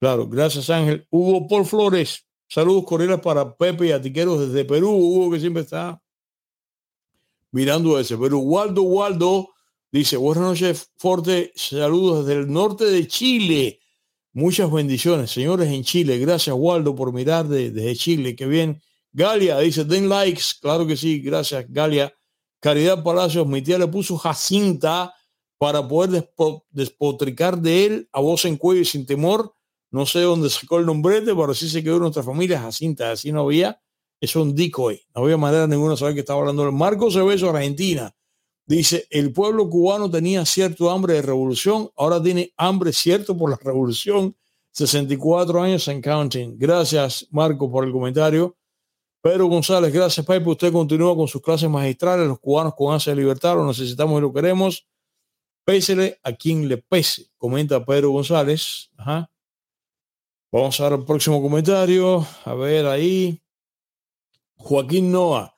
Claro, 0.00 0.28
gracias 0.28 0.68
Ángel. 0.70 1.06
Hugo 1.08 1.46
Paul 1.46 1.64
Flores, 1.64 2.26
saludos 2.48 2.84
cordiales 2.84 3.20
para 3.20 3.56
Pepe 3.56 3.86
y 3.86 3.92
Atiqueros 3.92 4.40
desde 4.40 4.64
Perú. 4.64 4.90
Hugo 4.90 5.30
que 5.30 5.40
siempre 5.40 5.62
está 5.62 6.02
mirando 7.54 7.96
desde 7.96 8.18
Perú. 8.18 8.40
Waldo 8.40 8.82
Waldo 8.82 9.48
dice, 9.92 10.16
buenas 10.16 10.42
noches 10.44 10.90
Forte, 10.98 11.52
saludos 11.54 12.26
desde 12.26 12.40
el 12.40 12.52
norte 12.52 12.84
de 12.84 13.06
Chile. 13.06 13.78
Muchas 14.32 14.70
bendiciones, 14.72 15.30
señores 15.30 15.68
en 15.70 15.84
Chile. 15.84 16.18
Gracias 16.18 16.54
Waldo 16.58 16.96
por 16.96 17.12
mirar 17.12 17.46
de- 17.46 17.70
desde 17.70 17.94
Chile, 17.94 18.34
qué 18.34 18.46
bien. 18.46 18.82
Galia 19.12 19.58
dice, 19.60 19.84
den 19.84 20.08
likes, 20.08 20.42
claro 20.60 20.84
que 20.84 20.96
sí, 20.96 21.20
gracias 21.20 21.64
Galia. 21.68 22.12
Caridad 22.60 23.04
Palacios, 23.04 23.46
mi 23.46 23.62
tía 23.62 23.78
le 23.78 23.86
puso 23.86 24.16
Jacinta 24.18 25.14
para 25.56 25.86
poder 25.86 26.10
despo- 26.10 26.64
despotricar 26.70 27.60
de 27.60 27.86
él 27.86 28.08
a 28.12 28.20
voz 28.20 28.44
en 28.46 28.56
cuello 28.56 28.80
y 28.82 28.84
sin 28.84 29.06
temor. 29.06 29.54
No 29.92 30.06
sé 30.06 30.22
dónde 30.22 30.50
sacó 30.50 30.78
el 30.80 30.86
nombrete, 30.86 31.26
pero 31.26 31.52
así 31.52 31.68
se 31.68 31.84
quedó 31.84 32.00
nuestra 32.00 32.24
familia 32.24 32.58
Jacinta, 32.60 33.12
así 33.12 33.30
no 33.30 33.42
había. 33.42 33.80
Es 34.20 34.36
un 34.36 34.54
decoy. 34.54 35.00
No 35.14 35.22
había 35.22 35.36
manera 35.36 35.66
de 35.66 35.96
saber 35.96 36.14
que 36.14 36.20
estaba 36.20 36.40
hablando. 36.40 36.70
Marcos 36.72 37.14
Cebeso, 37.14 37.50
Argentina. 37.50 38.14
Dice, 38.66 39.06
el 39.10 39.32
pueblo 39.32 39.68
cubano 39.68 40.10
tenía 40.10 40.44
cierto 40.46 40.90
hambre 40.90 41.14
de 41.14 41.22
revolución, 41.22 41.90
ahora 41.96 42.22
tiene 42.22 42.52
hambre 42.56 42.92
cierto 42.92 43.36
por 43.36 43.50
la 43.50 43.58
revolución. 43.62 44.34
64 44.72 45.62
años 45.62 45.86
en 45.88 46.00
counting. 46.00 46.56
Gracias, 46.58 47.28
Marco, 47.30 47.70
por 47.70 47.84
el 47.84 47.92
comentario. 47.92 48.56
Pedro 49.22 49.46
González, 49.46 49.92
gracias, 49.92 50.26
Pepe. 50.26 50.48
Usted 50.50 50.72
continúa 50.72 51.14
con 51.14 51.28
sus 51.28 51.40
clases 51.40 51.70
magistrales. 51.70 52.26
Los 52.26 52.40
cubanos 52.40 52.74
con 52.74 52.92
ansia 52.92 53.14
de 53.14 53.20
libertad 53.20 53.54
lo 53.54 53.66
necesitamos 53.66 54.18
y 54.18 54.22
lo 54.22 54.32
queremos. 54.32 54.86
Pésele 55.64 56.18
a 56.22 56.32
quien 56.32 56.68
le 56.68 56.78
pese, 56.78 57.30
comenta 57.38 57.84
Pedro 57.84 58.10
González. 58.10 58.90
Ajá. 58.96 59.30
Vamos 60.52 60.78
a 60.80 60.88
ver 60.88 60.98
el 60.98 61.04
próximo 61.04 61.40
comentario. 61.40 62.26
A 62.44 62.54
ver 62.54 62.86
ahí. 62.86 63.43
Joaquín 64.64 65.12
Noa. 65.12 65.54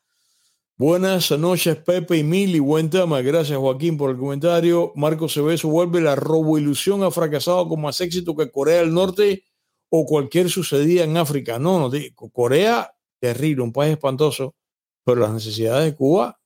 Buenas 0.77 1.31
noches, 1.31 1.77
Pepe 1.77 2.17
y 2.19 2.25
Mili. 2.25 2.59
Buen 2.59 2.91
tema. 2.91 3.21
Gracias, 3.21 3.57
Joaquín, 3.57 3.97
por 3.97 4.11
el 4.11 4.17
comentario. 4.17 4.91
Marco 4.97 5.29
Cebeso 5.29 5.69
vuelve. 5.69 6.01
La 6.01 6.17
roboilusión 6.17 7.05
ha 7.05 7.13
fracasado 7.13 7.69
con 7.69 7.81
más 7.83 8.01
éxito 8.01 8.35
que 8.35 8.51
Corea 8.51 8.79
del 8.79 8.93
Norte 8.93 9.45
o 9.91 10.05
cualquier 10.05 10.51
sucedida 10.51 11.05
en 11.05 11.17
África. 11.17 11.61
No, 11.61 11.79
no. 11.79 11.97
Corea, 12.33 12.93
terrible, 13.21 13.63
un 13.63 13.73
país 13.73 13.93
espantoso, 13.93 14.57
pero 15.05 15.21
las 15.21 15.33
necesidades 15.33 15.85
de 15.85 15.97
Cuba, 15.97 16.41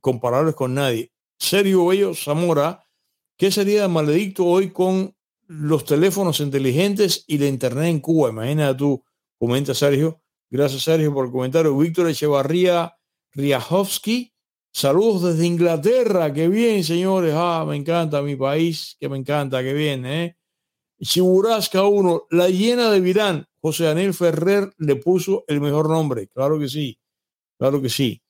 comparables 0.00 0.56
con 0.56 0.74
nadie. 0.74 1.12
Sergio 1.38 1.86
Bello 1.86 2.12
Zamora 2.12 2.84
¿Qué 3.36 3.52
sería 3.52 3.82
de 3.82 3.88
maledicto 3.88 4.44
hoy 4.46 4.70
con 4.70 5.14
los 5.46 5.84
teléfonos 5.84 6.40
inteligentes 6.40 7.24
y 7.28 7.38
la 7.38 7.46
internet 7.46 7.86
en 7.86 8.00
Cuba? 8.00 8.30
Imagina 8.30 8.76
tú, 8.76 9.02
comenta 9.38 9.74
Sergio. 9.74 10.21
Gracias, 10.52 10.82
Sergio, 10.82 11.14
por 11.14 11.24
el 11.24 11.32
comentario. 11.32 11.74
Víctor 11.78 12.10
Echevarría 12.10 12.94
Riajowski. 13.32 14.34
Saludos 14.70 15.22
desde 15.22 15.46
Inglaterra. 15.46 16.30
Qué 16.30 16.46
bien, 16.48 16.84
señores. 16.84 17.32
Ah, 17.34 17.64
me 17.66 17.74
encanta 17.74 18.20
mi 18.20 18.36
país. 18.36 18.94
Que 19.00 19.08
me 19.08 19.16
encanta. 19.16 19.62
Qué 19.62 19.72
bien, 19.72 20.04
¿eh? 20.04 20.36
Chiburasca 21.00 21.84
1. 21.84 22.26
La 22.32 22.50
llena 22.50 22.90
de 22.90 23.00
Virán. 23.00 23.46
José 23.62 23.84
Daniel 23.84 24.12
Ferrer 24.12 24.70
le 24.76 24.96
puso 24.96 25.44
el 25.48 25.62
mejor 25.62 25.88
nombre. 25.88 26.28
Claro 26.28 26.58
que 26.58 26.68
sí. 26.68 26.98
Claro 27.58 27.80
que 27.80 27.88
sí. 27.88 28.20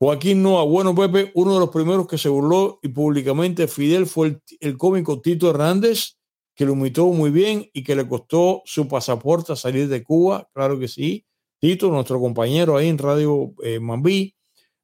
Joaquín 0.00 0.42
Noa, 0.42 0.64
bueno 0.64 0.96
Pepe, 0.96 1.30
uno 1.36 1.54
de 1.54 1.60
los 1.60 1.70
primeros 1.70 2.08
que 2.08 2.18
se 2.18 2.28
burló 2.28 2.80
y 2.82 2.88
públicamente 2.88 3.68
Fidel 3.68 4.06
fue 4.06 4.40
el, 4.58 4.76
cómico 4.76 5.20
Tito 5.20 5.50
Hernández, 5.50 6.18
que 6.56 6.64
lo 6.64 6.72
imitó 6.72 7.06
muy 7.06 7.30
bien 7.30 7.70
y 7.72 7.84
que 7.84 7.94
le 7.94 8.08
costó 8.08 8.62
su 8.64 8.88
pasaporte 8.88 9.52
a 9.52 9.56
salir 9.56 9.88
de 9.88 10.02
Cuba, 10.02 10.48
claro 10.52 10.78
que 10.78 10.88
sí. 10.88 11.27
Tito, 11.60 11.90
nuestro 11.90 12.20
compañero 12.20 12.76
ahí 12.76 12.88
en 12.88 12.98
Radio 12.98 13.54
eh. 13.64 13.80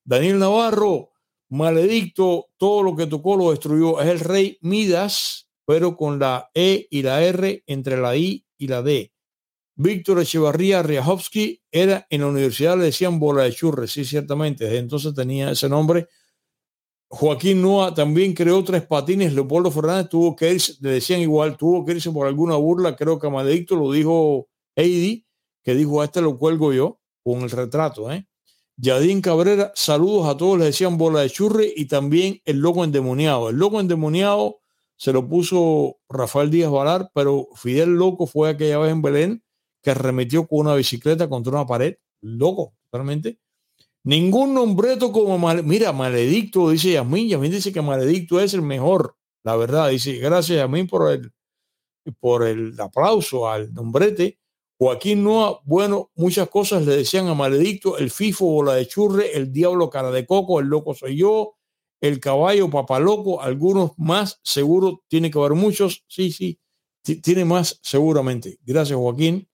Daniel 0.05 0.39
Navarro, 0.39 1.13
maledicto, 1.49 2.49
todo 2.57 2.83
lo 2.83 2.97
que 2.97 3.07
tocó 3.07 3.37
lo 3.37 3.51
destruyó. 3.51 4.01
Es 4.01 4.09
el 4.09 4.21
rey 4.21 4.59
Midas, 4.61 5.49
pero 5.65 5.97
con 5.97 6.19
la 6.19 6.51
E 6.53 6.87
y 6.91 7.03
la 7.03 7.23
R 7.23 7.63
entre 7.67 7.97
la 7.97 8.17
I 8.17 8.45
y 8.59 8.67
la 8.69 8.83
D. 8.83 9.13
Víctor 9.77 10.21
Echevarría 10.21 10.83
Riajowski 10.83 11.63
era 11.71 12.07
en 12.11 12.21
la 12.21 12.29
universidad, 12.29 12.77
le 12.79 12.85
decían 12.85 13.19
bola 13.19 13.43
de 13.45 13.53
churre, 13.53 13.89
sí, 13.89 14.05
ciertamente, 14.05 14.65
desde 14.65 14.79
entonces 14.79 15.15
tenía 15.15 15.51
ese 15.51 15.69
nombre. 15.69 16.09
Joaquín 17.09 17.61
Noa 17.63 17.93
también 17.95 18.35
creó 18.35 18.63
tres 18.63 18.87
patines, 18.87 19.33
Leopoldo 19.35 19.71
Fernández 19.71 20.09
tuvo 20.09 20.35
que 20.37 20.55
irse, 20.55 20.75
le 20.81 20.91
decían 20.91 21.21
igual, 21.21 21.57
tuvo 21.57 21.85
que 21.85 21.93
irse 21.93 22.11
por 22.11 22.27
alguna 22.27 22.57
burla, 22.57 22.95
creo 22.97 23.19
que 23.19 23.27
Amadicto 23.27 23.77
lo 23.77 23.91
dijo 23.91 24.49
Heidi, 24.77 25.24
que 25.65 25.75
dijo, 25.75 26.03
a 26.03 26.05
este 26.05 26.21
lo 26.21 26.39
cuelgo 26.39 26.73
yo, 26.73 27.01
con 27.25 27.43
el 27.43 27.51
retrato, 27.51 28.13
¿eh? 28.13 28.27
Yadín 28.77 29.21
Cabrera, 29.21 29.73
saludos 29.75 30.27
a 30.27 30.37
todos, 30.37 30.59
le 30.59 30.67
decían 30.67 30.99
bola 30.99 31.21
de 31.21 31.31
churre 31.31 31.73
y 31.75 31.87
también 31.87 32.41
el 32.45 32.59
loco 32.59 32.85
endemoniado. 32.85 33.51
El 33.51 33.57
loco 33.57 33.81
endemoniado 33.81 34.61
se 34.97 35.13
lo 35.13 35.29
puso 35.29 35.99
Rafael 36.09 36.51
Díaz 36.51 36.71
Valar, 36.71 37.11
pero 37.15 37.49
Fidel 37.55 37.91
Loco 37.91 38.27
fue 38.27 38.51
aquella 38.51 38.79
vez 38.79 38.93
en 38.93 39.03
Belén 39.03 39.45
que 39.83 39.91
arremetió 39.91 40.47
con 40.47 40.61
una 40.61 40.75
bicicleta 40.75 41.29
contra 41.29 41.53
una 41.53 41.67
pared, 41.67 41.97
loco, 42.21 42.75
totalmente. 42.91 43.39
Ningún 44.03 44.55
nombreto 44.55 45.13
como, 45.13 45.39
mira, 45.63 45.93
maledicto, 45.93 46.71
dice 46.71 46.93
Yasmín, 46.93 47.29
Yasmín 47.29 47.53
dice 47.53 47.73
que 47.73 47.81
maledicto 47.81 48.41
es 48.41 48.55
el 48.55 48.63
mejor, 48.63 49.17
la 49.45 49.57
verdad, 49.57 49.91
dice, 49.91 50.15
gracias 50.19 50.59
Yasmín 50.59 50.87
por 50.87 51.13
el, 51.13 51.33
por 52.19 52.47
el 52.47 52.79
aplauso 52.81 53.49
al 53.49 53.73
nombrete. 53.73 54.39
Joaquín 54.79 55.23
Noa, 55.23 55.61
bueno, 55.65 56.11
muchas 56.15 56.49
cosas 56.49 56.85
le 56.85 56.97
decían 56.97 57.29
a 57.29 57.35
maledicto, 57.35 57.97
el 57.97 58.11
FIFO, 58.11 58.47
bola 58.47 58.75
de 58.75 58.87
churre, 58.87 59.37
el 59.37 59.53
diablo 59.53 59.89
cara 59.89 60.11
de 60.11 60.27
coco, 60.27 60.61
el 60.61 60.67
loco 60.67 60.95
soy 60.95 61.17
yo, 61.17 61.55
el 62.01 62.21
caballo 62.21 62.69
papaloco, 62.71 63.41
algunos 63.41 63.93
más, 63.97 64.41
seguro, 64.43 65.03
tiene 65.09 65.31
que 65.31 65.39
haber 65.39 65.53
muchos, 65.53 66.05
sí, 66.09 66.33
sí, 66.33 66.59
tiene 67.23 67.45
más 67.45 67.79
seguramente. 67.83 68.59
Gracias 68.65 68.99
Joaquín. 68.99 69.49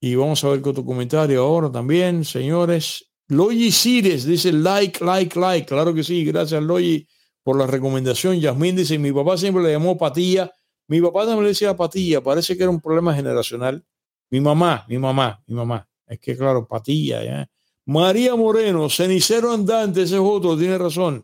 Y 0.00 0.16
vamos 0.16 0.42
a 0.42 0.48
ver 0.48 0.60
con 0.62 0.74
tu 0.74 0.84
comentario 0.84 1.42
ahora 1.42 1.70
también, 1.70 2.24
señores. 2.24 3.08
Loyi 3.28 3.70
Cires 3.70 4.24
dice 4.24 4.52
like, 4.52 5.02
like, 5.04 5.38
like. 5.38 5.66
Claro 5.66 5.94
que 5.94 6.02
sí. 6.02 6.24
Gracias, 6.24 6.60
Loyi, 6.60 7.06
por 7.44 7.56
la 7.56 7.68
recomendación. 7.68 8.40
Yasmín 8.40 8.74
dice: 8.74 8.98
Mi 8.98 9.12
papá 9.12 9.36
siempre 9.38 9.62
le 9.62 9.70
llamó 9.70 9.96
patilla. 9.96 10.52
Mi 10.88 11.00
papá 11.00 11.20
también 11.20 11.44
le 11.44 11.48
decía 11.50 11.76
patilla. 11.76 12.20
Parece 12.20 12.56
que 12.56 12.64
era 12.64 12.70
un 12.70 12.80
problema 12.80 13.14
generacional. 13.14 13.86
Mi 14.32 14.40
mamá, 14.40 14.86
mi 14.88 14.96
mamá, 14.96 15.42
mi 15.46 15.54
mamá. 15.54 15.86
Es 16.06 16.18
que, 16.18 16.34
claro, 16.34 16.66
patilla. 16.66 17.22
¿ya? 17.22 17.50
María 17.84 18.34
Moreno, 18.34 18.88
cenicero 18.88 19.52
andante. 19.52 20.02
Ese 20.02 20.14
es 20.14 20.20
otro, 20.24 20.56
tiene 20.56 20.78
razón. 20.78 21.22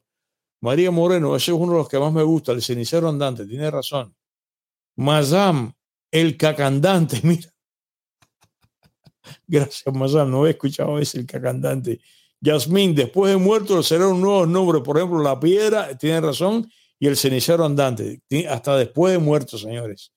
María 0.61 0.91
Moreno, 0.91 1.35
ese 1.35 1.53
es 1.53 1.57
uno 1.57 1.73
de 1.73 1.79
los 1.79 1.89
que 1.89 1.99
más 1.99 2.13
me 2.13 2.23
gusta, 2.23 2.53
el 2.53 2.61
cenicero 2.61 3.09
andante. 3.09 3.47
Tiene 3.47 3.71
razón. 3.71 4.15
Mazam, 4.97 5.73
el 6.11 6.37
cacandante. 6.37 7.21
Mira. 7.25 7.51
Gracias, 9.47 9.95
Mazán. 9.95 10.31
No 10.31 10.47
he 10.47 10.51
escuchado 10.51 10.99
ese 10.99 11.21
el 11.21 11.27
cantante. 11.27 12.03
Yasmín, 12.43 12.95
después 12.95 13.33
de 13.33 13.39
muerto 13.39 13.83
será 13.83 14.07
un 14.07 14.21
nuevo 14.21 14.45
nombre. 14.45 14.81
Por 14.83 14.99
ejemplo, 14.99 15.23
La 15.23 15.41
Piedra, 15.41 15.97
tiene 15.97 16.21
razón, 16.21 16.71
y 16.99 17.07
el 17.07 17.17
cenicero 17.17 17.65
andante. 17.65 18.21
Hasta 18.51 18.77
después 18.77 19.15
de 19.15 19.19
muerto, 19.19 19.57
señores. 19.57 20.13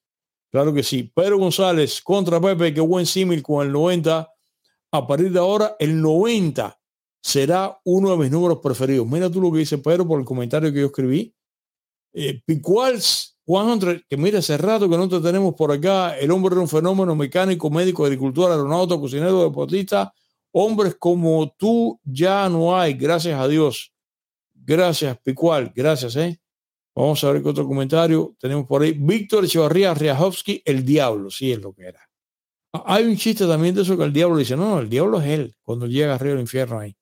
Claro 0.52 0.74
que 0.74 0.84
sí. 0.84 1.04
Pedro 1.16 1.38
González 1.40 2.02
contra 2.02 2.40
Pepe, 2.42 2.74
qué 2.74 2.82
buen 2.82 3.06
símil 3.06 3.42
con 3.42 3.66
el 3.66 3.72
90. 3.72 4.30
A 4.92 5.08
partir 5.08 5.32
de 5.32 5.40
ahora, 5.40 5.76
el 5.80 6.02
90 6.02 6.78
será 7.22 7.80
uno 7.86 8.12
de 8.12 8.18
mis 8.18 8.32
números 8.32 8.60
preferidos. 8.62 9.08
Mira 9.08 9.30
tú 9.30 9.40
lo 9.40 9.52
que 9.52 9.60
dice 9.60 9.78
Pedro 9.78 10.06
por 10.06 10.20
el 10.20 10.26
comentario 10.26 10.74
que 10.74 10.82
yo 10.82 10.88
escribí. 10.88 11.34
Eh, 12.14 12.42
Picuals 12.46 13.38
100, 13.46 14.06
que 14.10 14.18
mira, 14.18 14.40
hace 14.40 14.58
rato 14.58 14.90
que 14.90 14.98
no 14.98 15.08
te 15.08 15.22
tenemos 15.22 15.56
por 15.56 15.72
acá. 15.72 16.18
El 16.18 16.32
hombre 16.32 16.54
era 16.54 16.62
un 16.62 16.68
fenómeno 16.68 17.16
mecánico, 17.16 17.70
médico, 17.70 18.04
agricultor, 18.04 18.52
aeronauta, 18.52 18.98
cocinero, 18.98 19.44
deportista. 19.44 20.14
Hombres 20.52 20.96
como 21.00 21.50
tú 21.58 21.98
ya 22.04 22.50
no 22.50 22.78
hay, 22.78 22.94
gracias 22.94 23.40
a 23.40 23.48
Dios. 23.48 23.94
Gracias, 24.54 25.18
Picual, 25.24 25.72
gracias, 25.74 26.18
¿eh? 26.18 26.40
Vamos 26.96 27.24
a 27.24 27.32
ver 27.32 27.42
qué 27.42 27.50
otro 27.50 27.68
comentario 27.68 28.36
tenemos 28.40 28.68
por 28.68 28.82
ahí. 28.82 28.92
Víctor 28.94 29.46
Echevarría 29.46 29.94
Riajowski, 29.94 30.62
el 30.66 30.86
diablo, 30.86 31.30
sí 31.30 31.52
es 31.52 31.62
lo 31.62 31.74
que 31.74 31.84
era. 31.84 32.02
Ah, 32.74 32.84
hay 32.86 33.06
un 33.06 33.18
chiste 33.18 33.46
también 33.46 33.76
de 33.76 33.82
eso 33.82 33.98
que 33.98 34.04
el 34.04 34.14
diablo 34.14 34.38
dice, 34.38 34.56
no, 34.56 34.70
no, 34.70 34.80
el 34.80 34.90
diablo 34.90 35.22
es 35.22 35.28
él, 35.28 35.56
cuando 35.62 35.88
llega 35.88 36.16
arriba 36.16 36.34
del 36.34 36.42
infierno 36.42 36.80
ahí. 36.80 36.96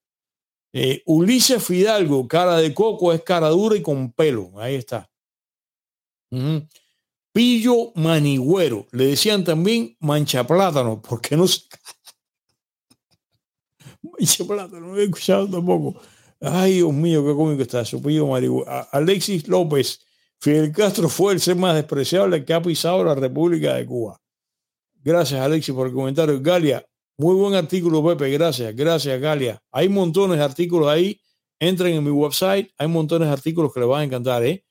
Eh, 0.72 1.02
Ulises 1.06 1.64
Fidalgo, 1.64 2.28
cara 2.28 2.58
de 2.58 2.74
coco, 2.74 3.12
es 3.12 3.24
cara 3.24 3.50
dura 3.50 3.76
y 3.76 3.82
con 3.82 4.12
pelo. 4.12 4.52
Ahí 4.58 4.76
está. 4.76 5.10
Pillo 7.34 7.92
manigüero. 7.96 8.88
Le 8.92 9.08
decían 9.08 9.44
también 9.44 9.96
mancha 10.00 10.46
plátano, 10.46 11.02
porque 11.02 11.36
no 11.36 11.48
se... 11.48 11.62
mancha 14.04 14.44
plátano, 14.46 14.88
no 14.88 14.98
he 14.98 15.06
escuchado 15.06 15.50
tampoco. 15.50 16.00
Ay, 16.42 16.76
Dios 16.76 16.94
mío, 16.94 17.26
qué 17.26 17.34
cómico 17.34 17.62
está 17.62 17.82
eso. 17.82 18.02
Pillo 18.02 18.28
manigüero. 18.28 18.66
Alexis 18.92 19.48
López. 19.48 20.00
Fidel 20.42 20.72
Castro 20.72 21.10
fue 21.10 21.34
el 21.34 21.42
ser 21.42 21.58
más 21.58 21.76
despreciable 21.76 22.46
que 22.46 22.54
ha 22.54 22.62
pisado 22.62 23.04
la 23.04 23.14
República 23.14 23.74
de 23.74 23.86
Cuba. 23.86 24.18
Gracias, 25.04 25.40
Alexis, 25.42 25.76
por 25.76 25.88
el 25.88 25.94
comentario. 25.94 26.40
Galia, 26.42 26.86
muy 27.18 27.36
buen 27.36 27.56
artículo, 27.56 28.02
Pepe. 28.06 28.32
Gracias, 28.32 28.74
gracias, 28.74 29.20
Galia. 29.20 29.62
Hay 29.72 29.90
montones 29.90 30.38
de 30.38 30.44
artículos 30.44 30.88
ahí. 30.88 31.20
Entren 31.60 31.96
en 31.96 32.04
mi 32.06 32.12
website. 32.12 32.72
Hay 32.78 32.88
montones 32.88 33.28
de 33.28 33.34
artículos 33.34 33.74
que 33.74 33.82
les 33.82 33.90
van 33.90 34.02
a 34.02 34.04
encantar, 34.06 34.46
¿eh? 34.46 34.64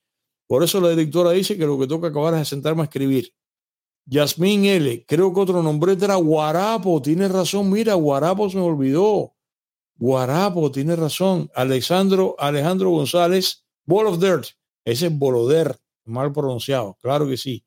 Por 0.47 0.65
eso 0.65 0.81
la 0.81 0.89
directora 0.89 1.33
dice 1.33 1.59
que 1.59 1.67
lo 1.67 1.79
que 1.79 1.87
toca 1.87 2.09
acabar 2.09 2.33
es 2.35 2.49
sentarme 2.49 2.81
a 2.81 2.85
escribir. 2.85 3.31
Yasmín 4.07 4.65
L. 4.65 5.05
Creo 5.07 5.35
que 5.35 5.41
otro 5.41 5.63
nombre 5.63 5.93
era 5.93 6.15
Guarapo. 6.15 7.03
Tiene 7.03 7.29
razón. 7.29 7.71
Mira, 7.71 7.93
Guarapo 7.93 8.49
se 8.49 8.57
me 8.57 8.63
olvidó. 8.63 9.35
Guarapo, 9.99 10.71
tiene 10.71 10.97
razón. 10.97 11.51
Alexandro, 11.55 12.37
Alejandro 12.39 12.91
González, 12.91 13.65
Ball 13.85 14.07
of 14.07 14.21
Dirt. 14.21 14.47
Ese 14.85 15.07
es 15.09 15.19
Boloder, 15.19 15.77
mal 16.05 16.33
pronunciado. 16.33 16.97
Claro 17.03 17.27
que 17.27 17.37
sí. 17.37 17.65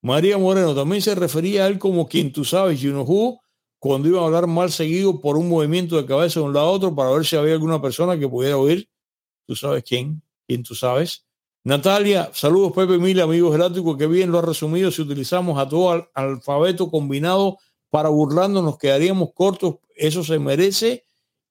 María 0.00 0.38
Moreno 0.38 0.74
también 0.74 1.02
se 1.02 1.14
refería 1.14 1.64
a 1.64 1.66
él 1.66 1.78
como 1.78 2.06
quien 2.06 2.32
tú 2.32 2.44
sabes, 2.44 2.80
you 2.80 2.90
know 2.92 3.38
cuando 3.78 4.08
iba 4.08 4.22
a 4.22 4.24
hablar 4.24 4.46
mal 4.46 4.72
seguido 4.72 5.20
por 5.20 5.36
un 5.36 5.46
movimiento 5.46 5.96
de 5.98 6.06
cabeza 6.06 6.40
de 6.40 6.46
un 6.46 6.54
lado 6.54 6.68
a 6.68 6.70
otro 6.70 6.94
para 6.94 7.10
ver 7.10 7.26
si 7.26 7.36
había 7.36 7.52
alguna 7.52 7.82
persona 7.82 8.18
que 8.18 8.26
pudiera 8.26 8.56
oír. 8.56 8.88
Tú 9.46 9.54
sabes 9.54 9.84
quién, 9.84 10.22
quién 10.46 10.62
tú 10.62 10.74
sabes. 10.74 11.26
Natalia, 11.64 12.30
saludos 12.32 12.72
Pepe 12.72 12.96
Mil, 12.96 13.20
amigos 13.20 13.54
eláctricos, 13.54 13.98
que 13.98 14.06
bien 14.06 14.32
lo 14.32 14.38
ha 14.38 14.42
resumido. 14.42 14.90
Si 14.90 15.02
utilizamos 15.02 15.58
a 15.58 15.68
todo 15.68 15.90
al 15.90 16.08
alfabeto 16.14 16.90
combinado 16.90 17.58
para 17.90 18.08
burlarnos, 18.08 18.64
nos 18.64 18.78
quedaríamos 18.78 19.34
cortos. 19.34 19.76
Eso 19.94 20.24
se 20.24 20.38
merece 20.38 21.04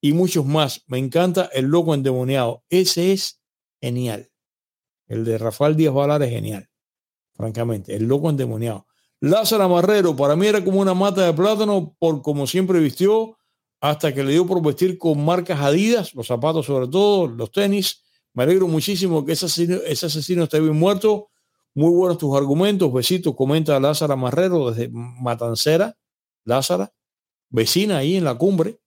y 0.04 0.12
muchos 0.12 0.44
más. 0.44 0.82
Me 0.86 0.98
encanta 0.98 1.48
el 1.54 1.64
loco 1.64 1.94
endemoniado. 1.94 2.62
Ese 2.68 3.12
es 3.12 3.40
genial. 3.80 4.30
El 5.06 5.24
de 5.24 5.38
Rafael 5.38 5.76
Díaz 5.76 5.94
Valar 5.94 6.22
es 6.22 6.28
genial, 6.28 6.68
francamente. 7.32 7.96
El 7.96 8.04
loco 8.04 8.28
endemoniado. 8.28 8.86
Lázaro 9.20 9.66
Marrero, 9.66 10.14
para 10.14 10.36
mí 10.36 10.46
era 10.46 10.62
como 10.62 10.82
una 10.82 10.92
mata 10.92 11.24
de 11.24 11.32
plátano 11.32 11.96
por 11.98 12.20
como 12.20 12.46
siempre 12.46 12.80
vistió, 12.80 13.38
hasta 13.80 14.12
que 14.12 14.22
le 14.22 14.32
dio 14.32 14.46
por 14.46 14.62
vestir 14.62 14.98
con 14.98 15.24
marcas 15.24 15.58
Adidas, 15.60 16.14
los 16.14 16.26
zapatos 16.26 16.66
sobre 16.66 16.86
todo, 16.88 17.26
los 17.26 17.50
tenis 17.50 18.02
me 18.34 18.42
alegro 18.42 18.68
muchísimo 18.68 19.24
que 19.24 19.32
ese 19.32 19.46
asesino, 19.46 19.76
ese 19.86 20.06
esté 20.06 20.60
bien 20.60 20.76
muerto. 20.76 21.30
Muy 21.72 21.90
buenos 21.90 22.18
tus 22.18 22.36
argumentos. 22.36 22.92
Besitos, 22.92 23.34
comenta 23.34 23.80
Lázara 23.80 24.16
Marrero 24.16 24.70
desde 24.70 24.90
Matancera. 24.92 25.96
Lázara, 26.44 26.92
vecina 27.48 27.96
ahí 27.96 28.16
en 28.16 28.24
la 28.24 28.34
cumbre. 28.34 28.80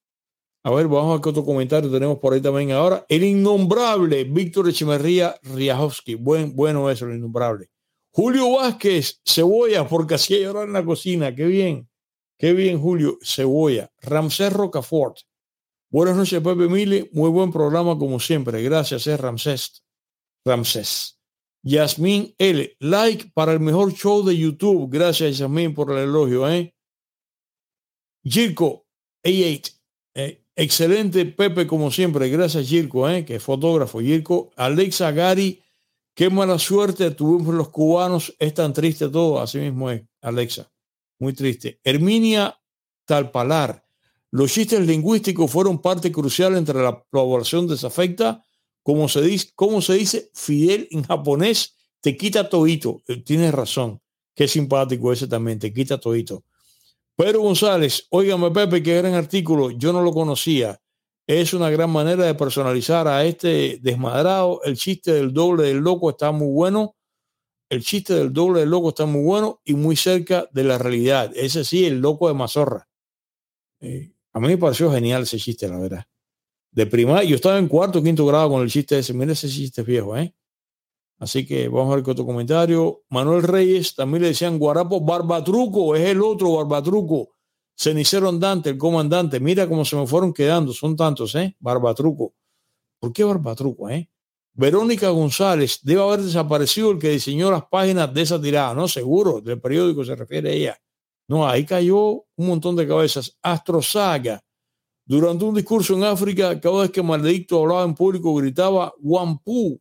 A 0.67 0.69
ver, 0.69 0.89
vamos 0.89 1.13
a 1.13 1.21
ver 1.21 1.29
otro 1.29 1.45
comentario 1.45 1.89
tenemos 1.89 2.19
por 2.19 2.33
ahí 2.33 2.41
también 2.41 2.71
ahora. 2.73 3.05
El 3.07 3.23
innombrable 3.23 4.25
Víctor 4.25 4.67
Echemerría 4.67 5.39
Riajowski. 5.41 6.15
Buen, 6.15 6.57
bueno 6.57 6.91
eso, 6.91 7.07
el 7.07 7.15
innombrable. 7.15 7.69
Julio 8.11 8.51
Vázquez, 8.51 9.21
Cebolla, 9.25 9.87
porque 9.87 10.15
así 10.15 10.33
hay 10.33 10.43
ahora 10.43 10.63
en 10.63 10.73
la 10.73 10.83
cocina. 10.83 11.33
Qué 11.33 11.45
bien. 11.45 11.89
Qué 12.37 12.51
bien, 12.51 12.81
Julio. 12.81 13.17
Cebolla. 13.23 13.89
Ramsés 14.01 14.51
Rocafort. 14.51 15.19
Buenas 15.89 16.17
noches, 16.17 16.41
Pepe 16.41 16.67
Mili. 16.67 17.09
Muy 17.13 17.29
buen 17.29 17.49
programa 17.49 17.97
como 17.97 18.19
siempre. 18.19 18.61
Gracias, 18.61 19.07
eh, 19.07 19.15
Ramsés. 19.15 19.85
Ramsés. 20.43 21.17
Yasmín 21.63 22.35
L. 22.37 22.75
Like 22.81 23.31
para 23.33 23.53
el 23.53 23.61
mejor 23.61 23.93
show 23.93 24.21
de 24.21 24.37
YouTube. 24.37 24.89
Gracias, 24.91 25.37
Yasmín, 25.37 25.73
por 25.73 25.93
el 25.93 25.99
elogio. 25.99 26.49
¿eh? 26.49 26.75
Girko 28.25 28.85
A8. 29.23 29.73
Eh, 30.15 30.43
excelente, 30.57 31.25
Pepe, 31.25 31.65
como 31.65 31.89
siempre. 31.91 32.27
Gracias, 32.29 32.67
Girko, 32.67 33.09
¿eh? 33.09 33.23
que 33.23 33.35
es 33.35 33.43
fotógrafo. 33.43 34.01
Girko. 34.01 34.51
Alexa 34.57 35.11
Gary. 35.11 35.63
Qué 36.13 36.29
mala 36.29 36.59
suerte 36.59 37.11
tuvimos 37.11 37.55
los 37.55 37.69
cubanos. 37.69 38.35
Es 38.39 38.53
tan 38.53 38.73
triste 38.73 39.07
todo. 39.07 39.39
Así 39.39 39.59
mismo 39.59 39.89
es, 39.89 40.01
Alexa. 40.21 40.69
Muy 41.19 41.33
triste. 41.33 41.79
Herminia 41.83 42.59
Talpalar. 43.05 43.85
Los 44.31 44.51
chistes 44.51 44.85
lingüísticos 44.85 45.49
fueron 45.49 45.81
parte 45.81 46.11
crucial 46.11 46.57
entre 46.57 46.81
la 46.81 47.01
población 47.03 47.67
desafecta. 47.67 48.43
Como 48.83 49.07
se 49.07 49.21
dice, 49.21 49.51
como 49.55 49.81
se 49.81 49.93
dice 49.93 50.29
Fidel 50.33 50.87
en 50.91 51.03
japonés, 51.03 51.75
te 52.01 52.17
quita 52.17 52.49
todito. 52.49 53.01
Eh, 53.07 53.17
tienes 53.17 53.53
razón. 53.53 54.01
Qué 54.35 54.47
simpático 54.47 55.11
ese 55.11 55.27
también, 55.27 55.59
te 55.59 55.73
quita 55.73 55.99
todito. 55.99 56.43
Pedro 57.17 57.41
González, 57.41 58.05
óigame 58.11 58.51
Pepe, 58.51 58.83
qué 58.83 58.97
gran 58.97 59.15
artículo, 59.15 59.71
yo 59.71 59.91
no 59.91 60.03
lo 60.03 60.13
conocía. 60.13 60.79
Es 61.25 61.51
una 61.55 61.71
gran 61.71 61.89
manera 61.89 62.23
de 62.23 62.35
personalizar 62.35 63.07
a 63.07 63.25
este 63.25 63.79
desmadrado. 63.81 64.61
El 64.63 64.77
chiste 64.77 65.11
del 65.11 65.33
doble 65.33 65.63
del 65.63 65.79
loco 65.79 66.11
está 66.11 66.31
muy 66.31 66.53
bueno. 66.53 66.95
El 67.69 67.83
chiste 67.83 68.13
del 68.13 68.31
doble 68.31 68.61
del 68.61 68.69
loco 68.69 68.89
está 68.89 69.07
muy 69.07 69.23
bueno 69.23 69.59
y 69.65 69.73
muy 69.73 69.95
cerca 69.95 70.47
de 70.51 70.63
la 70.63 70.77
realidad. 70.77 71.31
Ese 71.35 71.65
sí, 71.65 71.85
el 71.85 71.99
loco 71.99 72.27
de 72.27 72.35
Mazorra. 72.35 72.87
A 73.81 74.39
mí 74.39 74.47
me 74.47 74.57
pareció 74.57 74.91
genial 74.91 75.23
ese 75.23 75.37
chiste, 75.39 75.67
la 75.67 75.79
verdad. 75.79 76.05
De 76.71 76.85
primaria, 76.85 77.27
yo 77.27 77.35
estaba 77.35 77.57
en 77.57 77.67
cuarto 77.67 78.01
quinto 78.01 78.27
grado 78.27 78.49
con 78.49 78.61
el 78.61 78.69
chiste 78.69 78.99
ese. 78.99 79.13
Mira 79.13 79.33
ese 79.33 79.49
chiste 79.49 79.81
viejo, 79.81 80.15
¿eh? 80.15 80.33
Así 81.19 81.45
que 81.45 81.67
vamos 81.67 81.91
a 81.91 81.95
ver 81.95 82.03
qué 82.03 82.11
otro 82.11 82.25
comentario. 82.25 83.03
Manuel 83.09 83.43
Reyes 83.43 83.95
también 83.95 84.23
le 84.23 84.29
decían 84.29 84.59
Guarapo 84.59 85.01
Barbatruco, 85.01 85.95
es 85.95 86.07
el 86.07 86.21
otro 86.21 86.53
Barbatruco. 86.53 87.29
Cenicero 87.75 88.29
Andante, 88.29 88.71
el 88.71 88.77
comandante. 88.77 89.39
Mira 89.39 89.67
cómo 89.67 89.85
se 89.85 89.95
me 89.95 90.07
fueron 90.07 90.33
quedando, 90.33 90.73
son 90.73 90.95
tantos, 90.95 91.33
¿eh? 91.35 91.55
Barbatruco. 91.59 92.33
¿Por 92.99 93.13
qué 93.13 93.23
Barbatruco, 93.23 93.89
eh? 93.89 94.09
Verónica 94.53 95.09
González, 95.09 95.79
debe 95.83 96.01
haber 96.01 96.21
desaparecido 96.23 96.89
el 96.89 96.97
que 96.97 97.09
diseñó 97.09 97.51
las 97.51 97.65
páginas 97.65 98.11
de 98.11 98.23
esa 98.23 98.41
tirada, 98.41 98.73
¿no? 98.73 98.87
Seguro, 98.87 99.39
del 99.39 99.61
periódico 99.61 100.03
se 100.03 100.15
refiere 100.15 100.49
a 100.49 100.53
ella. 100.53 100.81
No, 101.27 101.47
ahí 101.47 101.63
cayó 101.63 102.25
un 102.35 102.47
montón 102.47 102.75
de 102.75 102.87
cabezas. 102.87 103.37
Astro 103.41 103.81
Saga. 103.83 104.43
Durante 105.05 105.45
un 105.45 105.53
discurso 105.53 105.93
en 105.93 106.03
África, 106.03 106.59
cada 106.59 106.81
vez 106.81 106.91
que 106.91 107.03
Maledicto 107.03 107.61
hablaba 107.61 107.83
en 107.83 107.93
público, 107.93 108.33
gritaba 108.33 108.93
Wampu. 108.99 109.79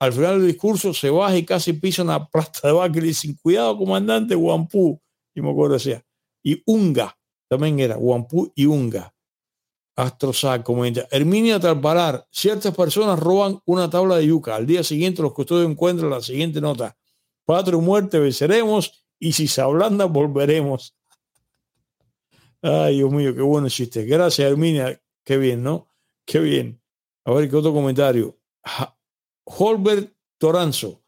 Al 0.00 0.14
final 0.14 0.38
del 0.38 0.48
discurso 0.48 0.94
se 0.94 1.10
baja 1.10 1.36
y 1.36 1.44
casi 1.44 1.74
pisa 1.74 2.02
una 2.02 2.26
plasta 2.26 2.68
de 2.68 2.74
vaca 2.74 2.98
y 2.98 3.02
dice, 3.02 3.36
cuidado, 3.40 3.76
comandante, 3.76 4.34
Wampu. 4.34 4.98
Y 5.34 5.42
me 5.42 5.50
acuerdo 5.50 5.74
decía. 5.74 6.02
Y 6.42 6.62
Unga, 6.64 7.16
también 7.48 7.78
era 7.78 7.98
Wampu 7.98 8.50
y 8.54 8.64
Unga. 8.64 9.14
Astro 9.96 10.32
Saga 10.32 10.64
comenta. 10.64 11.06
Herminia 11.10 11.60
Talpalar, 11.60 12.26
ciertas 12.30 12.74
personas 12.74 13.18
roban 13.18 13.60
una 13.66 13.90
tabla 13.90 14.16
de 14.16 14.26
yuca. 14.26 14.56
Al 14.56 14.66
día 14.66 14.82
siguiente 14.82 15.20
los 15.20 15.34
custodios 15.34 15.70
encuentran 15.70 16.08
la 16.08 16.22
siguiente 16.22 16.62
nota. 16.62 16.96
Patria 17.44 17.76
o 17.76 17.82
muerte 17.82 18.18
venceremos 18.18 19.04
y 19.18 19.32
si 19.32 19.46
se 19.46 19.60
ablanda, 19.60 20.06
volveremos. 20.06 20.96
Ay, 22.62 22.96
Dios 22.96 23.12
mío, 23.12 23.34
qué 23.34 23.42
bueno 23.42 23.68
chiste. 23.68 24.06
Gracias, 24.06 24.50
Herminia. 24.50 24.98
Qué 25.24 25.36
bien, 25.36 25.62
¿no? 25.62 25.88
Qué 26.24 26.38
bien. 26.38 26.80
A 27.26 27.32
ver, 27.32 27.50
¿qué 27.50 27.56
otro 27.56 27.74
comentario? 27.74 28.38
Holbert 29.52 30.12
Toranzo. 30.38 31.02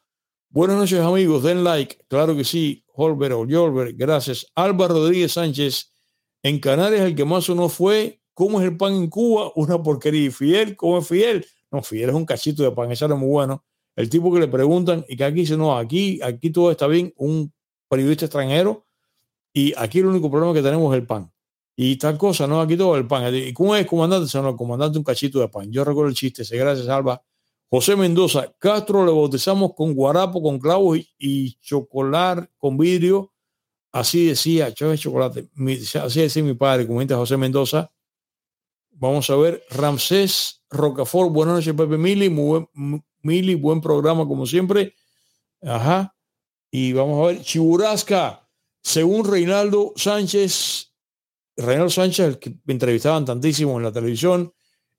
Buenas 0.49 0.77
noches, 0.77 0.99
amigos. 0.99 1.45
Den 1.45 1.63
like. 1.63 2.05
Claro 2.09 2.35
que 2.35 2.43
sí. 2.45 2.85
Holbert 2.93 3.35
o 3.35 3.41
Holbert. 3.41 3.97
Gracias. 3.97 4.47
Álvaro 4.57 4.95
Rodríguez 4.95 5.33
Sánchez. 5.33 5.93
En 6.43 6.59
Canarias, 6.59 7.03
el 7.03 7.15
que 7.15 7.25
más 7.25 7.49
o 7.49 7.55
no 7.55 7.69
fue. 7.69 8.21
¿Cómo 8.35 8.61
es 8.61 8.67
el 8.67 8.77
pan 8.77 8.95
en 8.95 9.09
Cuba? 9.09 9.53
Una 9.55 9.81
porquería. 9.81 10.27
¿Y 10.27 10.31
Fiel? 10.31 10.75
¿Cómo 10.75 10.99
es 10.99 11.07
Fiel? 11.07 11.47
No, 11.71 11.83
Fiel 11.83 12.09
es 12.09 12.15
un 12.17 12.27
cachito 12.27 12.65
de 12.65 12.73
pan. 12.73 12.91
Eso 12.91 13.05
era 13.05 13.15
muy 13.15 13.29
bueno. 13.29 13.65
El 13.95 14.11
tipo 14.11 14.33
que 14.33 14.41
le 14.41 14.49
preguntan 14.49 15.05
y 15.09 15.17
que 15.17 15.25
aquí 15.25 15.41
dice, 15.41 15.57
no, 15.57 15.77
aquí, 15.77 16.21
aquí 16.21 16.51
todo 16.51 16.73
está 16.73 16.89
bien. 16.89 17.13
Un 17.17 17.53
periodista 17.89 18.25
extranjero 18.25 18.87
y 19.53 19.73
aquí 19.77 20.01
el 20.01 20.07
único 20.07 20.31
problema 20.31 20.53
que 20.53 20.63
tenemos 20.63 20.93
es 20.93 21.01
el 21.01 21.07
pan. 21.07 21.31
Y 21.77 21.97
tal 21.97 22.19
cosa, 22.19 22.47
no, 22.49 22.61
aquí 22.61 22.77
todo 22.77 22.97
el 22.97 23.07
pan. 23.07 23.33
¿Y 23.35 23.53
cómo 23.53 23.77
es 23.77 23.87
comandante? 23.87 24.29
no, 24.41 24.49
el 24.49 24.57
comandante 24.57 24.99
un 24.99 25.05
cachito 25.05 25.39
de 25.39 25.49
pan. 25.49 25.71
Yo 25.71 25.85
recuerdo 25.85 26.09
el 26.09 26.17
chiste, 26.17 26.45
se 26.45 26.57
gracias, 26.57 26.89
Alba. 26.89 27.23
José 27.73 27.97
Mendoza, 27.97 28.55
Castro 28.59 29.03
le 29.03 29.11
bautizamos 29.11 29.73
con 29.75 29.95
guarapo, 29.95 30.43
con 30.43 30.59
clavos 30.59 30.99
y, 31.19 31.55
chocolate 31.55 32.51
con 32.59 32.77
vidrio. 32.77 33.33
Así 33.91 34.27
decía, 34.27 34.75
chocolate. 34.75 35.49
así 36.05 36.21
decía 36.21 36.43
mi 36.43 36.53
padre, 36.53 36.87
comenta 36.87 37.17
José 37.17 37.39
Mendoza. 37.39 37.91
Vamos 38.91 39.31
a 39.31 39.37
ver, 39.37 39.65
Ramsés 39.71 40.63
Rocafort, 40.69 41.33
buenas 41.33 41.55
noches, 41.55 41.73
Pepe 41.73 41.97
Mili, 41.97 42.29
muy 42.29 42.45
buen, 42.75 43.05
Mili, 43.23 43.55
buen 43.55 43.81
programa 43.81 44.29
como 44.29 44.45
siempre. 44.45 44.95
Ajá. 45.63 46.15
Y 46.71 46.93
vamos 46.93 47.25
a 47.25 47.29
ver, 47.29 47.43
Chiburasca, 47.43 48.47
según 48.83 49.25
Reinaldo 49.25 49.95
Sánchez, 49.97 50.93
Reinaldo 51.57 51.89
Sánchez, 51.89 52.27
el 52.27 52.39
que 52.39 52.55
entrevistaban 52.67 53.25
tantísimo 53.25 53.79
en 53.79 53.85
la 53.85 53.93
televisión, 53.93 54.53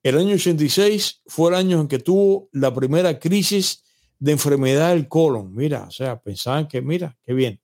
el 0.04 0.18
año 0.18 0.36
86 0.36 1.22
fue 1.26 1.50
el 1.50 1.56
año 1.56 1.80
en 1.82 1.88
que 1.88 2.00
tuvo 2.00 2.50
la 2.52 2.74
primera 2.74 3.18
crisis 3.18 3.84
de 4.20 4.34
enfermedad 4.34 4.90
del 4.90 5.08
colon. 5.08 5.56
Mira, 5.56 5.86
o 5.88 5.92
sea, 5.92 6.22
pensaban 6.22 6.68
que, 6.68 6.82
mira, 6.82 7.18
qué 7.24 7.34
bien. 7.34 7.62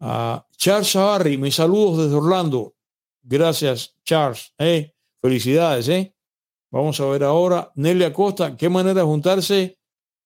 Uh, 0.00 0.38
Charles 0.56 0.96
Harry, 0.96 1.36
mis 1.36 1.54
saludos 1.54 2.04
desde 2.04 2.16
Orlando. 2.16 2.74
Gracias, 3.22 3.94
Charles. 4.04 4.52
Eh, 4.58 4.92
felicidades, 5.20 5.88
¿eh? 5.88 6.14
Vamos 6.70 6.98
a 7.00 7.06
ver 7.06 7.24
ahora. 7.24 7.70
Nelly 7.74 8.04
Acosta, 8.04 8.56
qué 8.56 8.68
manera 8.68 9.00
de 9.00 9.06
juntarse 9.06 9.78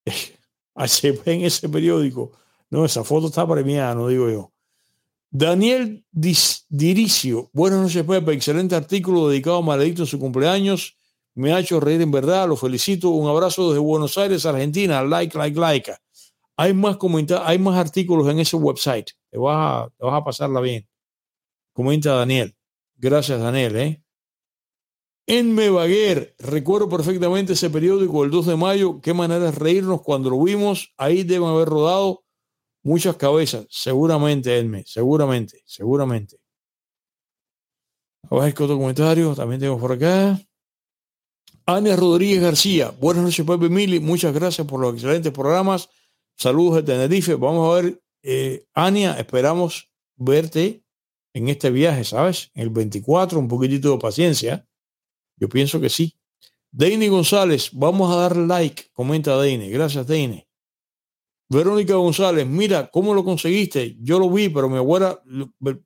en 0.75 1.45
ese 1.45 1.69
periódico. 1.69 2.33
No, 2.71 2.85
esa 2.85 3.05
foto 3.05 3.29
está 3.29 3.47
premiada, 3.47 3.95
no 3.95 4.09
digo 4.09 4.31
yo. 4.31 4.53
Daniel 5.31 6.05
Diricio, 6.11 7.51
buenas 7.53 7.81
noches, 7.81 8.05
Pepe. 8.05 8.33
Excelente 8.33 8.75
artículo 8.75 9.29
dedicado 9.29 9.59
a 9.59 9.63
Maledicto 9.63 10.03
en 10.03 10.07
su 10.07 10.19
cumpleaños. 10.19 10.98
Me 11.39 11.53
ha 11.53 11.61
hecho 11.61 11.79
reír 11.79 12.01
en 12.01 12.11
verdad, 12.11 12.49
lo 12.49 12.57
felicito. 12.57 13.11
Un 13.11 13.29
abrazo 13.29 13.69
desde 13.69 13.79
Buenos 13.79 14.19
Aires, 14.19 14.45
Argentina. 14.45 15.05
Like, 15.05 15.39
like, 15.39 15.57
like. 15.57 15.95
Hay 16.57 16.75
más 16.75 16.97
comentarios, 16.97 17.49
hay 17.49 17.61
más 17.61 17.79
artículos 17.79 18.27
en 18.29 18.41
ese 18.41 18.57
website. 18.57 19.13
Te 19.31 19.39
vas 19.39 19.89
a, 20.01 20.25
pasarla 20.25 20.61
bien. 20.61 20.89
Comenta 21.73 22.15
Daniel. 22.15 22.57
Gracias, 22.97 23.41
Daniel. 23.41 23.77
¿eh? 23.77 24.03
En 25.29 25.57
recuerdo 26.39 26.89
perfectamente 26.89 27.53
ese 27.53 27.71
periódico 27.71 28.25
el 28.25 28.33
2 28.33 28.47
de 28.47 28.57
mayo. 28.57 29.01
Qué 29.01 29.15
manera 29.15 29.45
de 29.45 29.53
reírnos 29.53 30.03
cuando 30.03 30.31
lo 30.31 30.43
vimos. 30.43 30.93
Ahí 30.97 31.23
deben 31.23 31.51
haber 31.51 31.69
rodado 31.69 32.25
muchas 32.83 33.15
cabezas, 33.15 33.65
seguramente, 33.71 34.59
Edme, 34.59 34.83
seguramente, 34.87 35.63
seguramente. 35.67 36.41
A 38.29 38.35
ver 38.35 38.53
qué 38.53 38.65
otro 38.65 38.77
comentario 38.77 39.37
también 39.37 39.61
tengo 39.61 39.79
por 39.79 39.93
acá. 39.93 40.37
Ania 41.71 41.97
Rodríguez 41.97 42.41
García, 42.41 42.95
buenas 42.99 43.25
noches, 43.25 43.45
Pepe 43.45 43.69
Mili, 43.69 44.01
muchas 44.01 44.33
gracias 44.33 44.67
por 44.67 44.81
los 44.81 44.95
excelentes 44.95 45.31
programas. 45.33 45.91
Saludos 46.35 46.77
de 46.77 46.83
Tenerife. 46.83 47.35
Vamos 47.35 47.69
a 47.71 47.83
ver, 47.83 48.03
eh, 48.23 48.65
Ania, 48.73 49.13
esperamos 49.19 49.91
verte 50.17 50.83
en 51.35 51.51
este 51.51 51.71
viaje, 51.71 52.05
¿sabes? 52.05 52.51
El 52.55 52.71
24, 52.71 53.39
un 53.39 53.49
poquitito 53.49 53.93
de 53.93 53.99
paciencia. 53.99 54.67
Yo 55.37 55.51
pienso 55.51 55.79
que 55.79 55.91
sí. 55.91 56.17
Deine 56.71 57.11
González, 57.11 57.69
vamos 57.75 58.11
a 58.17 58.19
dar 58.19 58.37
like, 58.39 58.85
comenta 58.95 59.39
Deine. 59.39 59.69
Gracias, 59.69 60.07
Deine. 60.07 60.49
Verónica 61.51 61.97
González, 61.97 62.47
mira, 62.47 62.91
¿cómo 62.91 63.13
lo 63.13 63.23
conseguiste? 63.23 63.95
Yo 64.01 64.19
lo 64.19 64.31
vi, 64.31 64.49
pero 64.49 64.71
mi 64.71 64.79
abuela, 64.79 65.23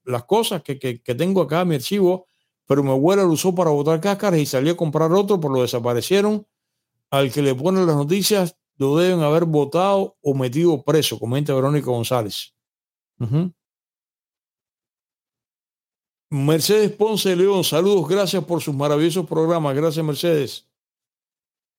las 0.04 0.24
cosas 0.26 0.62
que, 0.62 0.76
tengo 1.16 1.42
acá, 1.42 1.64
mi 1.64 1.74
archivo, 1.74 2.28
pero 2.72 2.82
mi 2.82 2.88
abuela 2.88 3.22
lo 3.22 3.32
usó 3.32 3.54
para 3.54 3.68
botar 3.68 4.00
cáscaras 4.00 4.40
y 4.40 4.46
salió 4.46 4.72
a 4.72 4.76
comprar 4.78 5.12
otro, 5.12 5.38
por 5.38 5.52
lo 5.52 5.60
desaparecieron. 5.60 6.46
Al 7.10 7.30
que 7.30 7.42
le 7.42 7.54
ponen 7.54 7.86
las 7.86 7.96
noticias, 7.96 8.56
lo 8.78 8.96
deben 8.96 9.20
haber 9.20 9.44
votado 9.44 10.16
o 10.22 10.34
metido 10.34 10.82
preso, 10.82 11.18
comenta 11.18 11.54
Verónica 11.54 11.90
González. 11.90 12.54
Mercedes 16.30 16.92
Ponce 16.92 17.36
León, 17.36 17.62
saludos, 17.62 18.08
gracias 18.08 18.42
por 18.42 18.62
sus 18.62 18.74
maravillosos 18.74 19.26
programas. 19.26 19.76
Gracias, 19.76 20.02
Mercedes. 20.02 20.66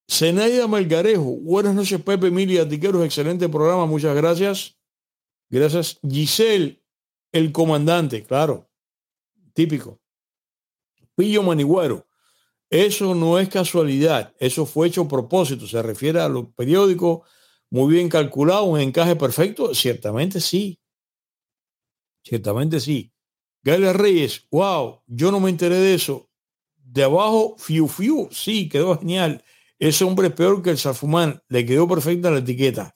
Zenaida 0.07 0.67
Melgarejo, 0.67 1.37
buenas 1.41 1.73
noches, 1.73 2.03
Pepe, 2.03 2.27
Emilia, 2.27 2.69
Tiqueros, 2.69 3.03
excelente 3.03 3.49
programa, 3.49 3.87
muchas 3.87 4.15
gracias. 4.15 4.77
Gracias. 5.49 5.99
Giselle, 6.07 6.83
el 7.31 7.51
comandante, 7.51 8.21
claro, 8.21 8.69
típico. 9.55 10.02
Pillo 11.15 11.43
Manigüero, 11.43 12.07
eso 12.69 13.13
no 13.13 13.37
es 13.37 13.49
casualidad, 13.49 14.33
eso 14.39 14.65
fue 14.65 14.87
hecho 14.87 15.03
a 15.03 15.07
propósito, 15.07 15.67
se 15.67 15.81
refiere 15.81 16.19
a 16.19 16.27
los 16.27 16.47
periódicos 16.55 17.21
muy 17.69 17.93
bien 17.93 18.09
calculados, 18.09 18.67
un 18.67 18.79
encaje 18.79 19.15
perfecto, 19.15 19.73
ciertamente 19.75 20.39
sí, 20.39 20.79
ciertamente 22.23 22.79
sí. 22.79 23.11
Galia 23.63 23.93
Reyes, 23.93 24.47
wow, 24.51 25.01
yo 25.07 25.31
no 25.31 25.39
me 25.39 25.49
enteré 25.49 25.75
de 25.77 25.93
eso. 25.93 26.29
De 26.75 27.03
abajo, 27.03 27.55
fiu 27.57 27.87
fiu, 27.87 28.27
sí, 28.31 28.67
quedó 28.67 28.99
genial. 28.99 29.43
Ese 29.79 30.03
hombre 30.03 30.27
es 30.27 30.33
peor 30.33 30.61
que 30.61 30.69
el 30.69 30.77
Safumán, 30.77 31.41
le 31.47 31.65
quedó 31.65 31.87
perfecta 31.87 32.29
la 32.29 32.39
etiqueta. 32.39 32.95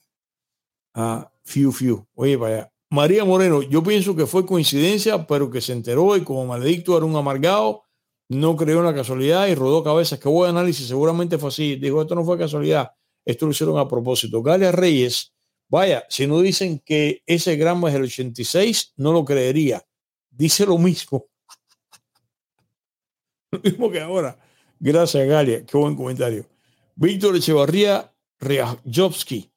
Ah, 0.94 1.32
fiu 1.44 1.72
fiu, 1.72 2.06
oye, 2.14 2.36
vaya. 2.36 2.72
María 2.90 3.24
Moreno, 3.24 3.62
yo 3.62 3.82
pienso 3.82 4.16
que 4.16 4.26
fue 4.26 4.46
coincidencia, 4.46 5.26
pero 5.26 5.50
que 5.50 5.60
se 5.60 5.72
enteró 5.72 6.16
y 6.16 6.24
como 6.24 6.46
maledicto 6.46 6.96
era 6.96 7.04
un 7.06 7.16
amargado, 7.16 7.84
no 8.28 8.56
creyó 8.56 8.80
en 8.80 8.86
la 8.86 8.94
casualidad 8.94 9.46
y 9.46 9.54
rodó 9.54 9.82
cabezas. 9.82 10.18
Qué 10.18 10.28
buen 10.28 10.50
análisis, 10.50 10.86
seguramente 10.86 11.38
fue 11.38 11.48
así. 11.48 11.76
Dijo, 11.76 12.02
esto 12.02 12.14
no 12.14 12.24
fue 12.24 12.38
casualidad, 12.38 12.90
esto 13.24 13.46
lo 13.46 13.52
hicieron 13.52 13.78
a 13.78 13.88
propósito. 13.88 14.42
Galia 14.42 14.72
Reyes, 14.72 15.32
vaya, 15.68 16.04
si 16.08 16.26
no 16.26 16.40
dicen 16.40 16.80
que 16.84 17.22
ese 17.26 17.56
gramo 17.56 17.88
es 17.88 17.94
el 17.94 18.02
86, 18.02 18.94
no 18.96 19.12
lo 19.12 19.24
creería 19.24 19.82
dice 20.38 20.64
lo 20.64 20.78
mismo. 20.78 21.26
Lo 23.50 23.60
mismo 23.60 23.90
que 23.90 24.00
ahora. 24.00 24.38
Gracias, 24.78 25.26
Galia. 25.26 25.64
Qué 25.64 25.78
buen 25.78 25.96
comentario. 25.96 26.44
Víctor 26.94 27.34
Echevarría 27.34 28.12
Riajovsky. 28.38 29.50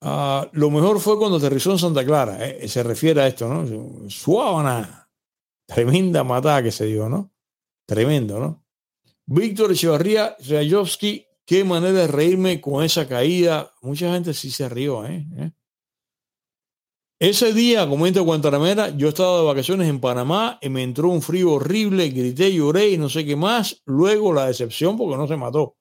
Ah, 0.00 0.48
lo 0.52 0.70
mejor 0.70 1.00
fue 1.00 1.18
cuando 1.18 1.38
aterrizó 1.38 1.72
en 1.72 1.80
Santa 1.80 2.04
Clara. 2.04 2.46
Eh, 2.46 2.68
se 2.68 2.84
refiere 2.84 3.22
a 3.22 3.26
esto, 3.26 3.48
¿no? 3.48 4.08
Suávana. 4.08 5.10
Tremenda 5.66 6.22
matada 6.22 6.62
que 6.62 6.70
se 6.70 6.86
dio, 6.86 7.08
¿no? 7.08 7.33
Tremendo, 7.86 8.38
¿no? 8.38 8.64
Víctor 9.26 9.72
Echevarría 9.72 10.36
Riajovsky. 10.40 11.26
Qué 11.46 11.62
manera 11.62 11.92
de 11.92 12.06
reírme 12.06 12.60
con 12.60 12.82
esa 12.82 13.06
caída. 13.06 13.70
Mucha 13.82 14.12
gente 14.12 14.32
sí 14.32 14.50
se 14.50 14.68
rió, 14.68 15.04
¿eh? 15.04 15.26
¿Eh? 15.36 15.50
Ese 17.20 17.52
día, 17.52 17.88
comenta 17.88 18.20
Guantanamera, 18.20 18.90
yo 18.90 19.08
estaba 19.08 19.38
de 19.38 19.44
vacaciones 19.44 19.88
en 19.88 20.00
Panamá 20.00 20.58
y 20.60 20.68
me 20.68 20.82
entró 20.82 21.08
un 21.10 21.22
frío 21.22 21.52
horrible, 21.52 22.08
grité, 22.08 22.52
lloré 22.52 22.90
y 22.90 22.98
no 22.98 23.08
sé 23.08 23.24
qué 23.24 23.36
más. 23.36 23.82
Luego 23.84 24.32
la 24.32 24.46
decepción 24.46 24.96
porque 24.96 25.16
no 25.16 25.26
se 25.28 25.36
mató. 25.36 25.76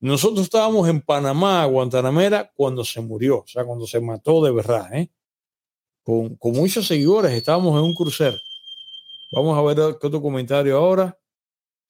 Nosotros 0.00 0.44
estábamos 0.44 0.88
en 0.88 1.00
Panamá, 1.00 1.64
Guantanamera, 1.66 2.50
cuando 2.54 2.84
se 2.84 3.00
murió, 3.00 3.40
o 3.40 3.46
sea, 3.46 3.64
cuando 3.64 3.86
se 3.86 4.00
mató 4.00 4.42
de 4.44 4.52
verdad, 4.52 4.94
¿eh? 4.94 5.10
Con, 6.02 6.36
con 6.36 6.52
muchos 6.52 6.86
seguidores, 6.86 7.32
estábamos 7.32 7.76
en 7.78 7.84
un 7.84 7.94
crucero. 7.94 8.36
Vamos 9.32 9.56
a 9.56 9.62
ver 9.62 9.98
qué 9.98 10.06
otro 10.06 10.20
comentario 10.20 10.76
ahora. 10.76 11.18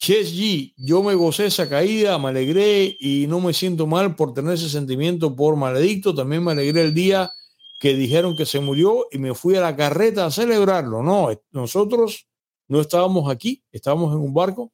Ches 0.02 0.34
G, 0.34 0.74
yo 0.76 1.00
me 1.04 1.14
gocé 1.14 1.46
esa 1.46 1.68
caída, 1.68 2.18
me 2.18 2.30
alegré 2.30 2.96
y 2.98 3.28
no 3.28 3.38
me 3.38 3.52
siento 3.52 3.86
mal 3.86 4.16
por 4.16 4.34
tener 4.34 4.54
ese 4.54 4.68
sentimiento 4.68 5.36
por 5.36 5.54
maledicto. 5.54 6.12
También 6.12 6.42
me 6.42 6.50
alegré 6.50 6.82
el 6.82 6.92
día 6.92 7.30
que 7.78 7.94
dijeron 7.94 8.36
que 8.36 8.44
se 8.44 8.58
murió 8.58 9.06
y 9.12 9.18
me 9.18 9.32
fui 9.32 9.54
a 9.54 9.60
la 9.60 9.76
carreta 9.76 10.26
a 10.26 10.32
celebrarlo. 10.32 11.04
No, 11.04 11.28
nosotros 11.52 12.26
no 12.66 12.80
estábamos 12.80 13.30
aquí, 13.30 13.62
estábamos 13.70 14.12
en 14.12 14.18
un 14.18 14.34
barco. 14.34 14.72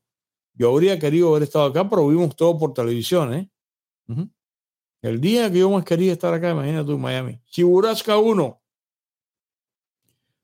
Yo 0.54 0.70
habría 0.70 0.98
querido 0.98 1.28
haber 1.28 1.42
estado 1.42 1.66
acá, 1.66 1.86
pero 1.86 2.08
vimos 2.08 2.34
todo 2.34 2.56
por 2.56 2.72
televisión. 2.72 3.34
¿eh? 3.34 3.50
El 5.02 5.20
día 5.20 5.52
que 5.52 5.58
yo 5.58 5.68
más 5.68 5.84
quería 5.84 6.14
estar 6.14 6.32
acá, 6.32 6.52
imagínate 6.52 6.86
tú 6.86 6.92
en 6.92 7.02
Miami. 7.02 7.38
Chiburasca 7.44 8.16
1. 8.16 8.62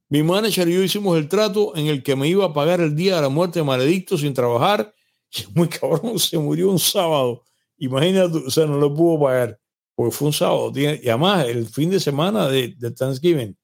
Mi 0.09 0.23
manager 0.23 0.69
y 0.69 0.75
yo 0.75 0.83
hicimos 0.83 1.17
el 1.17 1.29
trato 1.29 1.77
en 1.77 1.87
el 1.87 2.03
que 2.03 2.17
me 2.17 2.29
iba 2.29 2.45
a 2.45 2.53
pagar 2.53 2.81
el 2.81 2.95
día 2.95 3.17
de 3.17 3.23
la 3.23 3.29
muerte 3.29 3.63
Maledicto 3.63 4.19
sin 4.19 4.35
trabajar. 4.35 4.95
Y 5.37 5.47
muy 5.59 5.67
cabrón, 5.67 6.17
se 6.21 6.39
murió 6.39 6.71
un 6.71 6.79
sábado. 6.79 7.43
Imagínate, 7.79 8.39
o 8.39 8.51
sea, 8.51 8.67
no 8.67 8.79
lo 8.79 8.95
pudo 8.95 9.19
pagar 9.19 9.59
pues 9.95 10.15
fue 10.15 10.27
un 10.29 10.33
sábado. 10.33 10.73
y 10.75 11.09
además, 11.09 11.47
el 11.47 11.67
fin 11.67 11.91
de 11.91 12.01
semana 12.01 12.49
de, 12.49 12.75
Thanksgiving. 12.97 13.57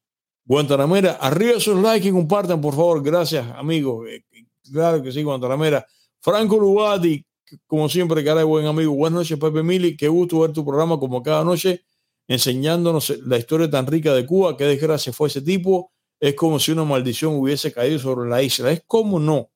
Guantanamera, 0.44 1.12
arriba 1.12 1.52
esos 1.56 1.80
likes 1.80 2.08
y 2.08 2.12
compartan, 2.12 2.60
por 2.60 2.74
favor. 2.74 3.02
Gracias, 3.02 3.46
amigos. 3.56 4.08
Eh, 4.08 4.24
claro 4.72 5.02
que 5.02 5.12
sí, 5.12 5.22
Guantanamera. 5.22 5.86
Franco 6.20 6.58
Lugati, 6.58 7.24
como 7.66 7.88
siempre, 7.88 8.24
cara 8.24 8.40
de 8.40 8.44
buen 8.44 8.66
amigo. 8.66 8.92
Buenas 8.92 9.18
noches, 9.18 9.38
Pepe 9.38 9.62
Mili. 9.62 9.96
Qué 9.96 10.08
gusto 10.08 10.40
ver 10.40 10.52
tu 10.52 10.64
programa 10.64 10.98
como 10.98 11.22
cada 11.22 11.44
noche, 11.44 11.84
enseñándonos 12.26 13.10
la 13.26 13.38
historia 13.38 13.70
tan 13.70 13.86
rica 13.86 14.14
de 14.14 14.26
Cuba. 14.26 14.56
Qué 14.56 14.64
desgracia 14.64 15.12
fue 15.12 15.28
ese 15.28 15.42
tipo. 15.42 15.92
Es 16.20 16.34
como 16.34 16.58
si 16.58 16.72
una 16.72 16.84
maldición 16.84 17.34
hubiese 17.34 17.72
caído 17.72 17.98
sobre 17.98 18.28
la 18.28 18.42
isla. 18.42 18.70
Es 18.70 18.82
como 18.86 19.18
no. 19.18 19.50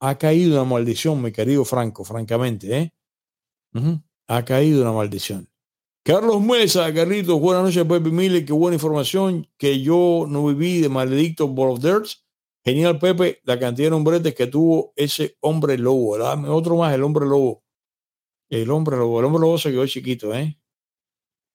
Ha 0.00 0.18
caído 0.18 0.60
una 0.60 0.70
maldición, 0.70 1.22
mi 1.22 1.32
querido 1.32 1.64
Franco, 1.64 2.04
francamente. 2.04 2.78
¿eh? 2.78 2.92
Ha 4.28 4.44
caído 4.44 4.82
una 4.82 4.92
maldición. 4.92 5.48
Carlos 6.04 6.42
Mesa, 6.42 6.92
Carlitos, 6.92 7.40
buenas 7.40 7.64
noches, 7.64 7.82
Pepe 7.84 8.10
Mille, 8.10 8.44
qué 8.44 8.52
buena 8.52 8.74
información 8.74 9.48
que 9.56 9.80
yo 9.80 10.26
no 10.28 10.46
viví 10.46 10.82
de 10.82 10.90
maledicto 10.90 11.48
Ball. 11.48 11.80
Genial, 12.62 12.98
Pepe, 12.98 13.40
la 13.44 13.58
cantidad 13.58 13.86
de 13.86 13.90
nombretes 13.90 14.34
que 14.34 14.46
tuvo 14.46 14.92
ese 14.96 15.38
hombre 15.40 15.78
lobo. 15.78 16.18
Dame 16.18 16.50
otro 16.50 16.76
más, 16.76 16.94
el 16.94 17.02
hombre 17.02 17.24
lobo. 17.24 17.62
El 18.50 18.70
hombre 18.70 18.98
lobo, 18.98 19.20
el 19.20 19.24
hombre 19.24 19.40
lobo 19.40 19.56
se 19.56 19.70
quedó 19.70 19.86
chiquito, 19.86 20.34
¿eh? 20.34 20.58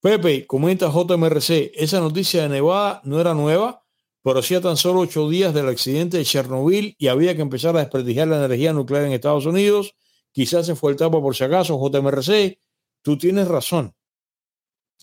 Pepe, 0.02 0.48
comenta 0.48 0.90
JMRC, 0.92 1.72
esa 1.76 2.00
noticia 2.00 2.44
de 2.44 2.50
Nevada 2.50 3.02
no 3.04 3.20
era 3.20 3.34
nueva, 3.36 3.86
pero 4.22 4.40
hacía 4.40 4.62
tan 4.62 4.78
solo 4.78 5.02
ocho 5.02 5.30
días 5.30 5.54
del 5.54 5.70
accidente 5.70 6.18
de 6.18 6.26
Chernobyl 6.26 6.96
y 6.98 7.08
había 7.08 7.36
que 7.36 7.42
empezar 7.42 7.76
a 7.76 7.80
desprestigiar 7.80 8.28
la 8.28 8.38
energía 8.38 8.74
nuclear 8.74 9.06
en 9.06 9.14
Estados 9.14 9.46
Unidos. 9.46 9.96
Quizás 10.32 10.66
se 10.66 10.76
fue 10.76 10.92
el 10.92 10.98
tapa 10.98 11.22
por 11.22 11.36
si 11.36 11.44
acaso, 11.44 11.80
JMRC. 11.80 12.60
Tú 13.02 13.18
tienes 13.18 13.48
razón. 13.48 13.96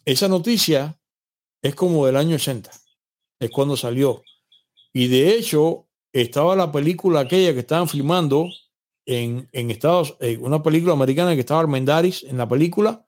Esa 0.04 0.28
noticia 0.28 1.00
es 1.62 1.74
como 1.74 2.06
del 2.06 2.16
año 2.16 2.36
80, 2.36 2.70
es 3.40 3.50
cuando 3.50 3.76
salió. 3.76 4.22
Y 4.92 5.08
de 5.08 5.34
hecho, 5.34 5.88
estaba 6.12 6.54
la 6.54 6.70
película 6.70 7.20
aquella 7.20 7.52
que 7.52 7.60
estaban 7.60 7.88
filmando 7.88 8.48
en, 9.04 9.48
en 9.52 9.70
Estados 9.70 10.16
eh, 10.20 10.38
una 10.40 10.62
película 10.62 10.92
americana 10.92 11.34
que 11.34 11.40
estaba 11.40 11.60
Armendaris 11.60 12.22
en 12.24 12.36
la 12.38 12.48
película. 12.48 13.06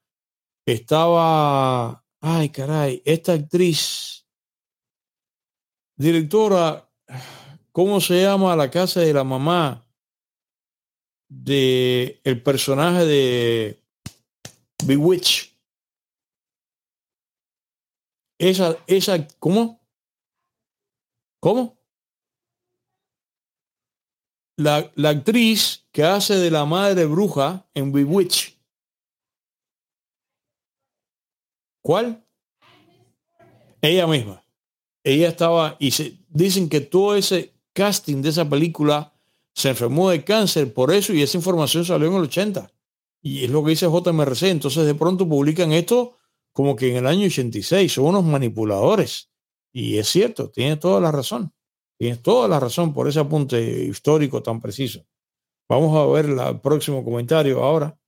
Estaba, 0.66 2.05
ay 2.20 2.51
caray, 2.51 3.02
esta 3.05 3.32
actriz, 3.32 4.18
directora, 5.99 6.89
¿cómo 7.73 8.01
se 8.01 8.23
llama 8.23 8.57
la 8.57 8.70
casa 8.70 9.01
de 9.01 9.12
la 9.12 9.25
mamá 9.25 9.87
de 11.29 12.20
el 12.25 12.43
personaje 12.43 13.05
de 13.05 13.83
Bewitch? 14.87 15.59
esa, 18.39 18.79
esa, 18.87 19.27
¿cómo? 19.39 19.81
¿Cómo? 21.41 21.77
La, 24.57 24.91
la 24.97 25.11
actriz 25.11 25.87
que 25.93 26.05
hace 26.05 26.35
de 26.35 26.51
la 26.51 26.65
madre 26.65 27.05
bruja 27.05 27.69
en 27.75 27.93
Bewitch. 27.93 28.59
¿Cuál? 31.83 32.25
Ella 33.81 34.07
misma. 34.07 34.45
Ella 35.05 35.29
estaba, 35.29 35.77
y 35.79 35.91
se, 35.91 36.19
dicen 36.29 36.69
que 36.69 36.81
todo 36.81 37.16
ese 37.16 37.55
casting 37.73 38.23
de 38.23 38.31
esa 38.31 38.49
película 38.49 39.12
se 39.55 39.70
enfermó 39.70 40.11
de 40.11 40.25
cáncer 40.25 40.73
por 40.73 40.93
eso 40.93 41.12
y 41.12 41.23
esa 41.23 41.37
información 41.37 41.85
salió 41.85 42.09
en 42.09 42.15
el 42.15 42.23
80. 42.23 42.70
Y 43.23 43.45
es 43.45 43.51
lo 43.51 43.65
que 43.65 43.70
dice 43.70 43.87
JMRC. 43.87 44.43
Entonces 44.45 44.87
de 44.87 44.95
pronto 44.95 45.29
publican 45.29 45.73
esto 45.73 46.16
como 46.53 46.77
que 46.77 46.91
en 46.91 46.97
el 46.97 47.07
año 47.07 47.27
86 47.27 47.93
son 47.93 48.07
unos 48.07 48.25
manipuladores. 48.25 49.31
Y 49.73 49.99
es 49.99 50.09
cierto, 50.09 50.51
tiene 50.51 50.77
toda 50.77 51.01
la 51.01 51.11
razón. 51.11 51.53
Tiene 51.99 52.16
toda 52.16 52.49
la 52.49 52.61
razón 52.61 52.95
por 52.95 53.09
ese 53.09 53.20
apunte 53.20 53.61
histórico 53.61 54.43
tan 54.43 54.61
preciso. 54.61 55.05
Vamos 55.69 55.97
a 55.97 56.07
ver 56.07 56.27
el 56.27 56.61
próximo 56.61 57.05
comentario 57.05 57.62
ahora. 57.62 57.99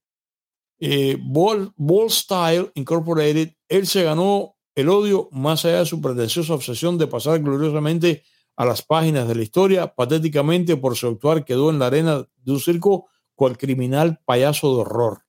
Eh, 0.79 1.17
Ball, 1.21 1.71
Ball 1.75 2.09
Style 2.09 2.71
Incorporated, 2.73 3.53
él 3.69 3.85
se 3.85 4.03
ganó 4.03 4.55
el 4.75 4.89
odio 4.89 5.29
más 5.31 5.65
allá 5.65 5.79
de 5.79 5.85
su 5.85 6.01
pretenciosa 6.01 6.53
obsesión 6.53 6.97
de 6.97 7.07
pasar 7.07 7.39
gloriosamente 7.39 8.23
a 8.55 8.65
las 8.65 8.81
páginas 8.81 9.27
de 9.27 9.35
la 9.35 9.43
historia, 9.43 9.93
patéticamente 9.93 10.77
por 10.77 10.95
su 10.95 11.07
actuar 11.07 11.45
quedó 11.45 11.69
en 11.69 11.79
la 11.79 11.87
arena 11.87 12.27
de 12.37 12.51
un 12.51 12.59
circo 12.59 13.07
cual 13.35 13.57
criminal 13.57 14.19
payaso 14.25 14.75
de 14.75 14.81
horror. 14.81 15.23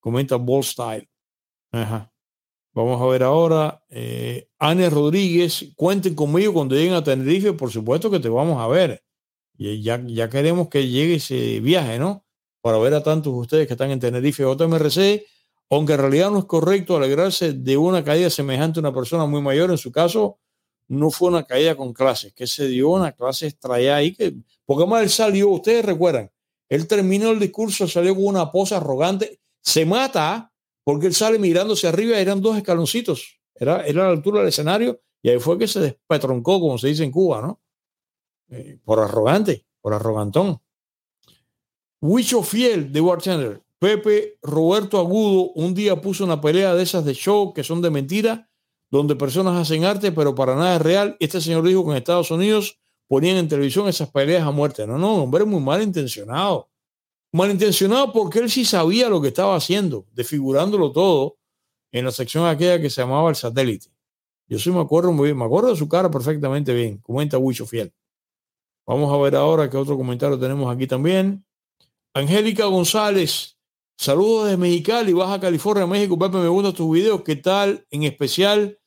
Comenta 0.00 0.36
Ball 0.36 0.62
Style. 0.62 1.08
Ajá. 1.72 2.12
Vamos 2.74 3.00
a 3.00 3.06
ver 3.06 3.22
ahora. 3.22 3.84
Eh, 3.88 4.48
Rodríguez, 4.58 5.72
cuenten 5.76 6.14
conmigo 6.14 6.52
cuando 6.52 6.74
lleguen 6.74 6.94
a 6.94 7.04
Tenerife. 7.04 7.52
Por 7.52 7.70
supuesto 7.70 8.10
que 8.10 8.20
te 8.20 8.28
vamos 8.28 8.60
a 8.60 8.66
ver. 8.66 9.02
Y 9.56 9.80
ya, 9.82 10.02
ya 10.06 10.28
queremos 10.28 10.68
que 10.68 10.88
llegue 10.88 11.16
ese 11.16 11.60
viaje, 11.60 11.98
¿no? 11.98 12.24
Para 12.60 12.78
ver 12.78 12.94
a 12.94 13.02
tantos 13.02 13.32
ustedes 13.32 13.66
que 13.68 13.74
están 13.74 13.90
en 13.92 14.00
Tenerife 14.00 14.42
JMRC, 14.42 15.24
aunque 15.76 15.94
en 15.94 16.00
realidad 16.00 16.30
no 16.30 16.40
es 16.40 16.44
correcto 16.44 16.96
alegrarse 16.96 17.52
de 17.52 17.76
una 17.76 18.04
caída 18.04 18.30
semejante 18.30 18.78
a 18.78 18.82
una 18.82 18.94
persona 18.94 19.26
muy 19.26 19.40
mayor. 19.40 19.70
En 19.70 19.78
su 19.78 19.90
caso, 19.90 20.38
no 20.88 21.10
fue 21.10 21.28
una 21.28 21.44
caída 21.44 21.76
con 21.76 21.92
clases, 21.92 22.32
que 22.32 22.46
se 22.46 22.66
dio 22.68 22.90
una 22.90 23.12
clase 23.12 23.46
extraída 23.46 23.96
ahí, 23.96 24.14
que, 24.14 24.34
porque 24.66 24.86
más 24.86 25.02
él 25.02 25.10
salió, 25.10 25.48
ustedes 25.48 25.84
recuerdan, 25.84 26.30
él 26.68 26.86
terminó 26.86 27.30
el 27.30 27.38
discurso, 27.38 27.88
salió 27.88 28.14
con 28.14 28.26
una 28.26 28.50
pose 28.50 28.74
arrogante, 28.74 29.40
se 29.60 29.86
mata 29.86 30.52
porque 30.84 31.06
él 31.06 31.14
sale 31.14 31.38
mirándose 31.38 31.88
arriba, 31.88 32.18
eran 32.18 32.42
dos 32.42 32.56
escaloncitos, 32.56 33.40
era, 33.54 33.86
era 33.86 34.04
la 34.04 34.10
altura 34.10 34.40
del 34.40 34.48
escenario 34.48 35.00
y 35.22 35.30
ahí 35.30 35.38
fue 35.38 35.58
que 35.58 35.66
se 35.66 35.80
despetroncó, 35.80 36.60
como 36.60 36.76
se 36.76 36.88
dice 36.88 37.04
en 37.04 37.10
Cuba, 37.10 37.40
¿no? 37.40 37.62
Eh, 38.50 38.78
por 38.84 39.00
arrogante, 39.00 39.66
por 39.80 39.94
arrogantón. 39.94 40.60
Huicho 42.02 42.42
Fiel 42.42 42.92
de 42.92 43.00
Bartender, 43.00 43.63
Pepe 43.84 44.38
Roberto 44.40 44.98
Agudo 44.98 45.50
un 45.56 45.74
día 45.74 46.00
puso 46.00 46.24
una 46.24 46.40
pelea 46.40 46.74
de 46.74 46.82
esas 46.82 47.04
de 47.04 47.12
show 47.12 47.52
que 47.52 47.62
son 47.62 47.82
de 47.82 47.90
mentira, 47.90 48.48
donde 48.90 49.14
personas 49.14 49.60
hacen 49.60 49.84
arte, 49.84 50.10
pero 50.10 50.34
para 50.34 50.56
nada 50.56 50.76
es 50.76 50.80
real. 50.80 51.18
Este 51.20 51.38
señor 51.38 51.68
dijo 51.68 51.84
que 51.84 51.90
en 51.90 51.98
Estados 51.98 52.30
Unidos 52.30 52.80
ponían 53.08 53.36
en 53.36 53.46
televisión 53.46 53.86
esas 53.86 54.10
peleas 54.10 54.46
a 54.46 54.52
muerte. 54.52 54.86
No, 54.86 54.96
no, 54.96 55.24
hombre, 55.24 55.44
muy 55.44 55.60
mal 55.60 55.82
intencionado. 55.82 56.70
Malintencionado 57.30 58.10
porque 58.10 58.38
él 58.38 58.48
sí 58.48 58.64
sabía 58.64 59.10
lo 59.10 59.20
que 59.20 59.28
estaba 59.28 59.54
haciendo, 59.54 60.06
desfigurándolo 60.12 60.90
todo 60.90 61.36
en 61.92 62.06
la 62.06 62.10
sección 62.10 62.46
aquella 62.46 62.80
que 62.80 62.88
se 62.88 63.02
llamaba 63.02 63.28
el 63.28 63.36
satélite. 63.36 63.88
Yo 64.48 64.58
sí 64.58 64.70
me 64.70 64.80
acuerdo 64.80 65.12
muy 65.12 65.26
bien, 65.26 65.36
me 65.36 65.44
acuerdo 65.44 65.68
de 65.68 65.76
su 65.76 65.90
cara 65.90 66.10
perfectamente 66.10 66.72
bien, 66.72 67.02
comenta 67.02 67.36
Huicho 67.36 67.66
Fiel. 67.66 67.92
Vamos 68.86 69.12
a 69.12 69.18
ver 69.18 69.36
ahora 69.36 69.68
qué 69.68 69.76
otro 69.76 69.98
comentario 69.98 70.38
tenemos 70.38 70.74
aquí 70.74 70.86
también. 70.86 71.44
Angélica 72.14 72.64
González, 72.64 73.53
saludos 73.96 74.50
de 74.50 74.56
Mexicali, 74.56 75.12
Baja 75.12 75.40
California, 75.40 75.86
México. 75.86 76.18
Pepe, 76.18 76.38
me 76.38 76.48
gustan 76.48 76.74
tus 76.74 76.92
videos. 76.92 77.22
¿Qué 77.22 77.36
tal? 77.36 77.86
En 77.90 78.02
especial, 78.04 78.78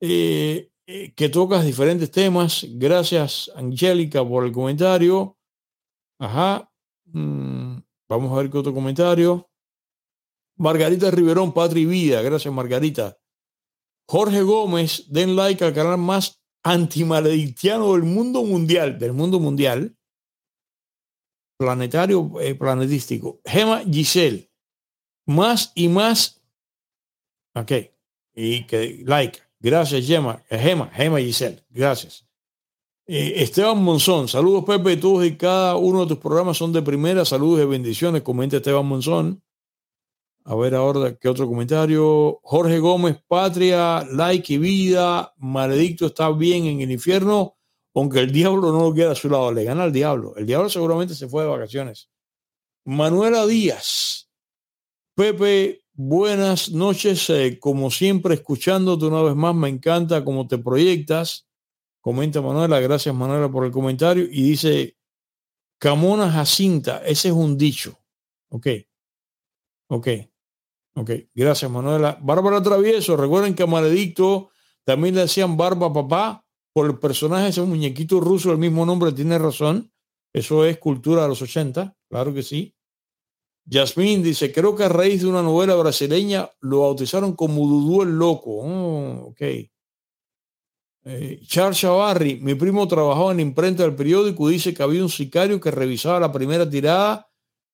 eh, 0.00 0.70
eh, 0.86 1.12
que 1.14 1.28
tocas 1.28 1.64
diferentes 1.64 2.10
temas. 2.10 2.66
Gracias, 2.70 3.50
Angélica, 3.54 4.26
por 4.26 4.44
el 4.44 4.52
comentario. 4.52 5.36
Ajá. 6.18 6.70
Mm, 7.06 7.78
vamos 8.08 8.32
a 8.32 8.42
ver 8.42 8.50
qué 8.50 8.58
otro 8.58 8.74
comentario. 8.74 9.48
Margarita 10.56 11.10
Riverón, 11.10 11.52
Patria 11.52 11.82
y 11.82 11.86
Vida. 11.86 12.22
Gracias, 12.22 12.52
Margarita. 12.52 13.16
Jorge 14.06 14.42
Gómez, 14.42 15.04
den 15.08 15.36
like 15.36 15.64
al 15.64 15.72
canal 15.72 15.96
más 15.96 16.42
antimaledictiano 16.62 17.92
del 17.92 18.02
mundo 18.02 18.42
mundial, 18.44 18.98
del 18.98 19.12
mundo 19.12 19.40
mundial, 19.40 19.96
planetario, 21.60 22.32
eh, 22.40 22.54
planetístico. 22.54 23.38
Gema 23.44 23.82
Giselle, 23.84 24.50
más 25.26 25.72
y 25.74 25.88
más. 25.88 26.40
Ok, 27.54 27.72
y 28.34 28.66
que 28.66 29.02
like. 29.04 29.40
Gracias, 29.58 30.06
Gema. 30.06 30.42
Gema, 30.48 30.86
Gema 30.88 31.18
Giselle. 31.18 31.62
Gracias. 31.68 32.26
Eh, 33.06 33.42
Esteban 33.42 33.82
Monzón, 33.82 34.26
saludos 34.26 34.64
Pepe, 34.64 34.96
todos 34.96 35.26
y 35.26 35.36
cada 35.36 35.76
uno 35.76 36.02
de 36.02 36.06
tus 36.06 36.18
programas 36.18 36.56
son 36.56 36.72
de 36.72 36.80
primera, 36.80 37.26
saludos 37.26 37.60
y 37.60 37.66
bendiciones, 37.66 38.22
comenta 38.22 38.56
Esteban 38.56 38.86
Monzón. 38.86 39.42
A 40.44 40.54
ver 40.54 40.74
ahora 40.74 41.14
qué 41.16 41.28
otro 41.28 41.46
comentario. 41.46 42.40
Jorge 42.42 42.78
Gómez, 42.78 43.22
Patria, 43.28 44.06
like 44.10 44.54
y 44.54 44.56
vida, 44.56 45.34
maledicto 45.36 46.06
está 46.06 46.30
bien 46.30 46.64
en 46.64 46.80
el 46.80 46.90
infierno, 46.90 47.58
aunque 47.94 48.20
el 48.20 48.32
diablo 48.32 48.72
no 48.72 48.80
lo 48.82 48.94
quiera 48.94 49.12
a 49.12 49.16
su 49.16 49.28
lado, 49.28 49.52
le 49.52 49.64
gana 49.64 49.84
al 49.84 49.92
diablo. 49.92 50.36
El 50.36 50.46
diablo 50.46 50.68
seguramente 50.68 51.14
se 51.14 51.28
fue 51.28 51.42
de 51.42 51.48
vacaciones. 51.48 52.10
Manuela 52.84 53.46
Díaz, 53.46 54.30
Pepe, 55.14 55.82
buenas 55.92 56.70
noches, 56.70 57.28
eh, 57.30 57.58
como 57.58 57.90
siempre 57.90 58.34
escuchándote 58.34 59.06
una 59.06 59.22
vez 59.22 59.34
más, 59.34 59.54
me 59.54 59.68
encanta 59.68 60.24
cómo 60.24 60.46
te 60.48 60.58
proyectas 60.58 61.46
Comenta 62.00 62.40
Manuela, 62.40 62.80
gracias 62.80 63.14
Manuela 63.14 63.50
por 63.50 63.64
el 63.66 63.70
comentario. 63.70 64.24
Y 64.24 64.42
dice, 64.42 64.96
Camona 65.78 66.30
Jacinta, 66.30 67.02
ese 67.04 67.28
es 67.28 67.34
un 67.34 67.58
dicho. 67.58 67.98
Ok. 68.48 68.66
Ok. 69.88 70.08
Ok. 70.94 71.10
Gracias 71.34 71.70
Manuela. 71.70 72.18
Bárbara 72.22 72.62
Travieso, 72.62 73.16
recuerden 73.16 73.54
que 73.54 73.64
a 73.64 73.66
Maledicto 73.66 74.50
también 74.84 75.14
le 75.14 75.22
decían 75.22 75.56
Barba 75.56 75.92
Papá 75.92 76.44
por 76.72 76.86
el 76.86 76.98
personaje, 76.98 77.48
ese 77.48 77.62
muñequito 77.62 78.20
ruso, 78.20 78.52
el 78.52 78.58
mismo 78.58 78.86
nombre, 78.86 79.12
tiene 79.12 79.38
razón. 79.38 79.92
Eso 80.32 80.64
es 80.64 80.78
cultura 80.78 81.22
de 81.22 81.28
los 81.28 81.42
80, 81.42 81.96
claro 82.08 82.32
que 82.32 82.42
sí. 82.42 82.74
Yasmín 83.64 84.22
dice, 84.22 84.52
creo 84.52 84.74
que 84.74 84.84
a 84.84 84.88
raíz 84.88 85.22
de 85.22 85.28
una 85.28 85.42
novela 85.42 85.74
brasileña 85.74 86.50
lo 86.60 86.80
bautizaron 86.80 87.34
como 87.34 87.66
Dudú 87.66 88.02
el 88.02 88.18
Loco. 88.18 88.50
Oh, 88.50 89.28
ok. 89.28 89.40
Eh, 91.02 91.40
Charles 91.46 91.78
Chavarri, 91.78 92.36
mi 92.40 92.54
primo 92.54 92.86
trabajaba 92.86 93.30
en 93.30 93.38
la 93.38 93.42
imprenta 93.42 93.82
del 93.82 93.94
periódico 93.94 94.48
dice 94.48 94.74
que 94.74 94.82
había 94.82 95.02
un 95.02 95.08
sicario 95.08 95.58
que 95.58 95.70
revisaba 95.70 96.20
la 96.20 96.30
primera 96.30 96.68
tirada 96.68 97.30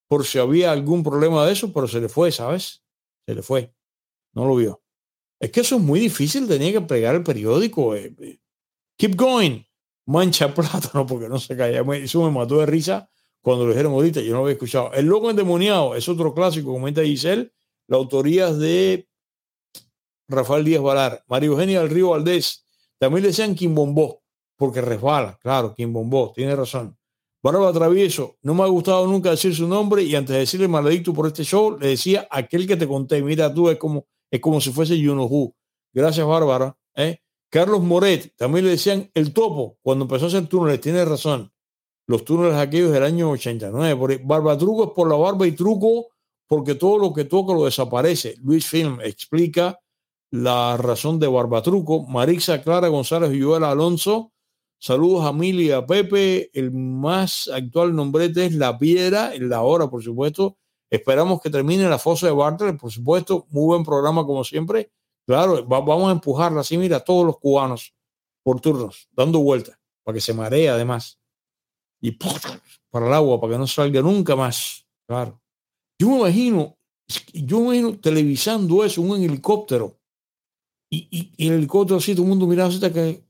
por 0.09 0.25
si 0.25 0.39
había 0.39 0.71
algún 0.71 1.03
problema 1.03 1.45
de 1.45 1.53
eso, 1.53 1.73
pero 1.73 1.89
se 1.89 2.01
le 2.01 2.09
fue, 2.09 2.31
¿sabes? 2.31 2.85
Se 3.27 3.35
le 3.35 3.43
fue. 3.43 3.75
No 4.33 4.47
lo 4.47 4.55
vio. 4.57 4.83
Es 5.41 5.51
que 5.51 5.61
eso 5.61 5.77
es 5.77 5.83
muy 5.83 5.99
difícil, 5.99 6.47
tenía 6.47 6.73
que 6.73 6.81
pegar 6.83 7.15
el 7.15 7.25
periódico. 7.25 7.97
Eh, 7.97 8.15
eh. 8.21 8.39
Keep 8.97 9.17
going. 9.17 9.63
Mancha 10.07 10.55
plátano, 10.55 11.07
porque 11.09 11.29
no 11.29 11.39
se 11.39 11.57
caía. 11.57 11.83
Eso 11.95 12.23
me 12.25 12.31
mató 12.31 12.59
de 12.59 12.67
risa 12.67 13.09
cuando 13.47 13.65
lo 13.65 13.71
dijeron 13.71 13.93
ahorita, 13.93 14.21
yo 14.23 14.33
no 14.33 14.41
había 14.41 14.55
escuchado. 14.55 14.93
El 14.93 15.07
loco 15.07 15.31
endemoniado 15.31 15.95
es 15.95 16.09
otro 16.09 16.35
clásico, 16.35 16.73
comenta 16.73 17.05
Giselle. 17.05 17.53
La 17.87 17.97
autoría 17.97 18.49
es 18.49 18.59
de 18.59 19.09
Rafael 20.29 20.65
Díaz 20.65 20.83
Valar. 20.83 21.23
María 21.29 21.49
Eugenia 21.49 21.81
del 21.81 21.91
Río 21.91 22.11
Valdés 22.11 22.67
también 22.99 23.23
le 23.23 23.29
decían 23.29 23.55
Quimbombó, 23.55 24.23
porque 24.57 24.81
resbala, 24.81 25.39
claro, 25.41 25.75
Quimbombó, 25.75 26.33
tiene 26.35 26.57
razón. 26.57 26.99
Barba 27.41 27.73
Travieso, 27.73 28.37
no 28.43 28.55
me 28.55 28.65
ha 28.65 28.67
gustado 28.67 29.07
nunca 29.07 29.31
decir 29.31 29.55
su 29.55 29.69
nombre 29.69 30.03
y 30.03 30.17
antes 30.17 30.35
de 30.35 30.41
decirle 30.41 30.67
maledicto 30.67 31.15
por 31.15 31.29
este 31.29 31.45
show, 31.45 31.79
le 31.79 31.89
decía 31.89 32.27
aquel 32.29 32.67
que 32.67 32.77
te 32.77 32.89
conté, 32.89 33.23
mira 33.23 33.55
tú, 33.55 33.71
es 33.71 33.79
como, 33.79 34.07
es 34.29 34.41
como 34.41 34.61
si 34.61 34.73
fuese 34.73 34.99
Yunohu. 34.99 35.55
Gracias, 35.93 36.27
Bárbara. 36.27 36.77
¿eh? 36.97 37.21
Carlos 37.57 37.83
Moret, 37.83 38.35
también 38.37 38.67
le 38.67 38.73
decían 38.73 39.11
el 39.15 39.33
topo 39.33 39.79
cuando 39.81 40.05
empezó 40.05 40.27
a 40.27 40.29
hacer 40.29 40.47
túneles, 40.47 40.79
tiene 40.79 41.03
razón. 41.07 41.51
Los 42.07 42.23
túneles 42.23 42.55
aquellos 42.59 42.93
del 42.93 43.03
año 43.03 43.31
89. 43.31 44.21
Barba 44.25 44.59
Truco 44.59 44.85
es 44.85 44.91
por 44.91 45.09
la 45.09 45.17
barba 45.17 45.47
y 45.47 45.53
truco 45.53 46.09
porque 46.47 46.75
todo 46.75 46.99
lo 46.99 47.15
que 47.15 47.25
toca 47.25 47.55
lo 47.55 47.65
desaparece. 47.65 48.35
Luis 48.43 48.67
Film 48.67 48.99
explica 49.03 49.81
la 50.31 50.77
razón 50.77 51.19
de 51.19 51.29
Barbatruco, 51.29 52.03
Marisa 52.03 52.61
Clara 52.61 52.89
González 52.89 53.31
Joel 53.43 53.65
Alonso. 53.65 54.35
Saludos 54.79 55.25
a 55.25 55.33
Mili 55.33 55.69
y 55.69 55.73
a 55.73 55.87
Pepe. 55.87 56.51
El 56.53 56.73
más 56.73 57.49
actual 57.49 57.97
nombrete 57.97 58.45
es 58.45 58.53
La 58.53 58.77
Piedra, 58.77 59.35
en 59.35 59.49
la 59.49 59.63
hora, 59.63 59.89
por 59.89 60.03
supuesto. 60.03 60.59
Esperamos 60.91 61.41
que 61.41 61.49
termine 61.49 61.89
la 61.89 61.99
fosa 61.99 62.27
de 62.27 62.35
Bartlett, 62.35 62.79
por 62.79 62.93
supuesto. 62.93 63.47
Muy 63.49 63.65
buen 63.65 63.83
programa, 63.83 64.27
como 64.27 64.45
siempre. 64.45 64.91
Claro, 65.27 65.65
vamos 65.65 66.09
a 66.09 66.13
empujarla 66.13 66.61
así, 66.61 66.79
mira, 66.79 67.01
todos 67.01 67.27
los 67.27 67.39
cubanos 67.39 67.93
por 68.45 68.61
turnos, 68.61 69.09
dando 69.11 69.41
vueltas, 69.41 69.77
para 70.05 70.15
que 70.15 70.21
se 70.21 70.33
maree 70.33 70.69
además. 70.69 71.19
Y 72.01 72.13
para 72.13 73.07
el 73.07 73.13
agua, 73.13 73.41
para 73.41 73.55
que 73.55 73.59
no 73.59 73.67
salga 73.67 74.01
nunca 74.03 74.37
más. 74.37 74.87
Claro. 75.09 75.41
Yo 75.99 76.11
me 76.11 76.17
imagino, 76.19 76.77
yo 77.33 77.59
me 77.61 77.77
imagino 77.77 77.99
televisando 77.99 78.85
eso, 78.85 79.03
un 79.03 79.21
helicóptero 79.21 79.99
y, 80.91 81.33
el 81.39 81.55
helicóptero 81.55 81.99
así, 81.99 82.15
todo 82.15 82.23
el 82.23 82.29
mundo 82.29 82.47
mirando 82.47 82.93
que 82.93 83.25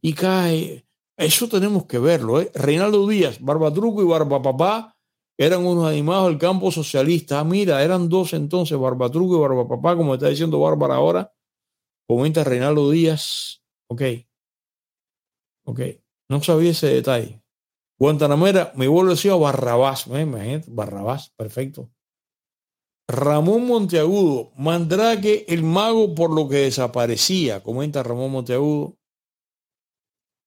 y 0.00 0.12
cae. 0.12 0.86
Eso 1.16 1.48
tenemos 1.48 1.86
que 1.86 1.98
verlo. 1.98 2.40
¿eh? 2.40 2.50
Reinaldo 2.54 3.06
Díaz, 3.06 3.40
Barbadruco 3.40 4.02
y 4.02 4.06
Barbapapá 4.06 4.93
eran 5.38 5.66
unos 5.66 5.86
animados 5.86 6.28
del 6.28 6.38
campo 6.38 6.70
socialista. 6.70 7.40
Ah, 7.40 7.44
mira, 7.44 7.82
eran 7.82 8.08
dos 8.08 8.32
entonces, 8.32 8.78
Barbadruco 8.78 9.36
y 9.36 9.40
Barbapapá, 9.40 9.96
como 9.96 10.14
está 10.14 10.28
diciendo 10.28 10.60
Bárbara 10.60 10.96
ahora. 10.96 11.32
Comenta 12.06 12.44
Reinaldo 12.44 12.90
Díaz. 12.90 13.62
Ok. 13.88 14.02
Ok. 15.66 15.80
No 16.28 16.42
sabía 16.42 16.70
ese 16.70 16.88
detalle. 16.88 17.42
Guantanamera, 17.98 18.72
mi 18.76 18.86
vuelo 18.86 19.10
decía 19.10 19.34
Barrabás. 19.34 20.06
¿eh? 20.08 20.62
Barrabás, 20.68 21.30
perfecto. 21.30 21.90
Ramón 23.08 23.66
Monteagudo, 23.66 24.52
Mandrake 24.56 25.44
el 25.48 25.62
mago 25.62 26.14
por 26.14 26.30
lo 26.30 26.48
que 26.48 26.56
desaparecía, 26.56 27.62
comenta 27.62 28.02
Ramón 28.02 28.32
Monteagudo. 28.32 28.96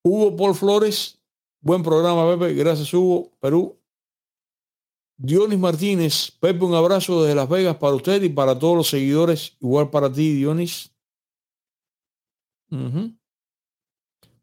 Hugo 0.04 0.36
Paul 0.36 0.56
Flores, 0.56 1.22
buen 1.62 1.84
programa, 1.84 2.36
Pepe, 2.36 2.56
gracias 2.56 2.92
Hugo, 2.94 3.32
Perú. 3.40 3.78
Dionis 5.18 5.58
Martínez, 5.58 6.32
Pepe, 6.40 6.64
un 6.64 6.76
abrazo 6.76 7.24
desde 7.24 7.36
Las 7.36 7.50
Vegas 7.50 7.78
para 7.78 7.96
usted 7.96 8.22
y 8.22 8.30
para 8.30 8.58
todos 8.58 8.78
los 8.78 8.90
seguidores, 8.90 9.58
igual 9.60 9.90
para 9.90 10.12
ti, 10.12 10.36
Dionis. 10.36 10.92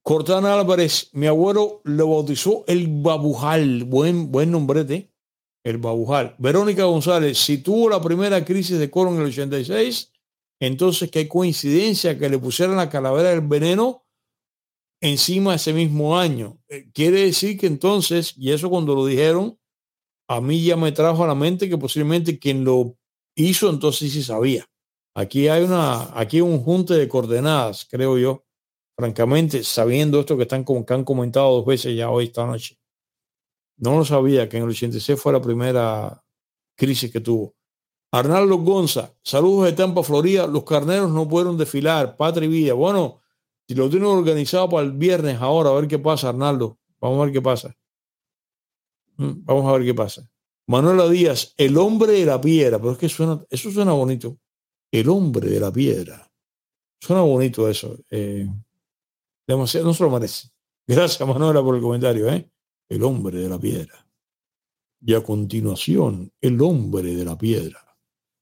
Cortana 0.02 0.58
Álvarez, 0.58 1.10
mi 1.12 1.26
abuelo 1.26 1.80
lo 1.84 2.08
bautizó 2.08 2.64
el 2.66 2.88
Babujal, 2.88 3.84
buen, 3.84 4.32
buen 4.32 4.50
nombrete, 4.50 5.14
el 5.62 5.78
Babujal. 5.78 6.34
Verónica 6.38 6.84
González, 6.84 7.38
si 7.38 7.58
tuvo 7.58 7.88
la 7.88 8.02
primera 8.02 8.44
crisis 8.44 8.78
de 8.78 8.90
coro 8.90 9.10
en 9.10 9.20
el 9.20 9.28
86, 9.28 10.12
entonces 10.60 11.10
qué 11.10 11.28
coincidencia 11.28 12.18
que 12.18 12.28
le 12.28 12.38
pusieran 12.38 12.76
la 12.76 12.90
calavera 12.90 13.30
del 13.30 13.42
veneno 13.42 14.04
encima 15.00 15.54
ese 15.54 15.72
mismo 15.72 16.18
año. 16.18 16.58
Eh, 16.68 16.90
quiere 16.92 17.20
decir 17.20 17.58
que 17.58 17.66
entonces, 17.66 18.34
y 18.36 18.50
eso 18.50 18.70
cuando 18.70 18.94
lo 18.94 19.06
dijeron, 19.06 19.58
a 20.28 20.40
mí 20.40 20.64
ya 20.64 20.76
me 20.76 20.92
trajo 20.92 21.24
a 21.24 21.26
la 21.26 21.34
mente 21.34 21.68
que 21.68 21.78
posiblemente 21.78 22.38
quien 22.38 22.64
lo 22.64 22.96
hizo 23.36 23.68
entonces 23.68 24.12
sí 24.12 24.22
sabía. 24.22 24.66
Aquí 25.14 25.48
hay 25.48 25.64
una, 25.64 26.18
aquí 26.18 26.40
un 26.40 26.60
junte 26.62 26.94
de 26.94 27.08
coordenadas, 27.08 27.86
creo 27.88 28.18
yo 28.18 28.44
francamente, 28.96 29.64
sabiendo 29.64 30.20
esto 30.20 30.36
que, 30.36 30.44
están, 30.44 30.64
que 30.64 30.94
han 30.94 31.04
comentado 31.04 31.52
dos 31.56 31.66
veces 31.66 31.96
ya 31.96 32.10
hoy 32.10 32.26
esta 32.26 32.46
noche. 32.46 32.78
No 33.76 33.98
lo 33.98 34.04
sabía 34.04 34.48
que 34.48 34.56
en 34.56 34.64
el 34.64 34.70
86 34.70 35.20
fue 35.20 35.32
la 35.32 35.42
primera 35.42 36.24
crisis 36.76 37.10
que 37.10 37.20
tuvo. 37.20 37.54
Arnaldo 38.12 38.58
Gonza, 38.58 39.12
saludos 39.24 39.66
de 39.66 39.72
Tampa, 39.72 40.04
Florida. 40.04 40.46
Los 40.46 40.62
carneros 40.62 41.10
no 41.10 41.26
pudieron 41.26 41.58
desfilar, 41.58 42.16
patria 42.16 42.46
y 42.46 42.48
vida. 42.48 42.74
Bueno, 42.74 43.20
si 43.66 43.74
lo 43.74 43.90
tienen 43.90 44.08
organizado 44.08 44.68
para 44.68 44.84
el 44.84 44.92
viernes 44.92 45.40
ahora, 45.40 45.70
a 45.70 45.74
ver 45.74 45.88
qué 45.88 45.98
pasa, 45.98 46.28
Arnaldo. 46.28 46.78
Vamos 47.00 47.20
a 47.20 47.24
ver 47.24 47.32
qué 47.32 47.42
pasa. 47.42 47.74
Mm, 49.16 49.44
vamos 49.44 49.66
a 49.66 49.72
ver 49.72 49.84
qué 49.84 49.94
pasa. 49.94 50.28
Manuela 50.66 51.08
Díaz, 51.08 51.54
el 51.56 51.76
hombre 51.76 52.12
de 52.12 52.26
la 52.26 52.40
piedra, 52.40 52.78
pero 52.78 52.92
es 52.92 52.98
que 52.98 53.08
suena, 53.08 53.44
eso 53.50 53.70
suena 53.70 53.92
bonito. 53.92 54.38
El 54.90 55.08
hombre 55.08 55.48
de 55.48 55.60
la 55.60 55.72
piedra. 55.72 56.30
Suena 57.00 57.22
bonito 57.22 57.68
eso. 57.68 57.96
Eh, 58.10 58.48
Demasiado, 59.46 59.86
no 59.86 59.94
se 59.94 60.02
lo 60.02 60.10
merece. 60.10 60.48
Gracias, 60.86 61.26
Manuela, 61.26 61.62
por 61.62 61.76
el 61.76 61.82
comentario. 61.82 62.28
¿eh? 62.28 62.48
El 62.88 63.02
hombre 63.02 63.38
de 63.38 63.48
la 63.48 63.58
piedra. 63.58 64.06
Y 65.06 65.14
a 65.14 65.22
continuación, 65.22 66.32
el 66.40 66.60
hombre 66.62 67.14
de 67.14 67.24
la 67.24 67.36
piedra. 67.36 67.80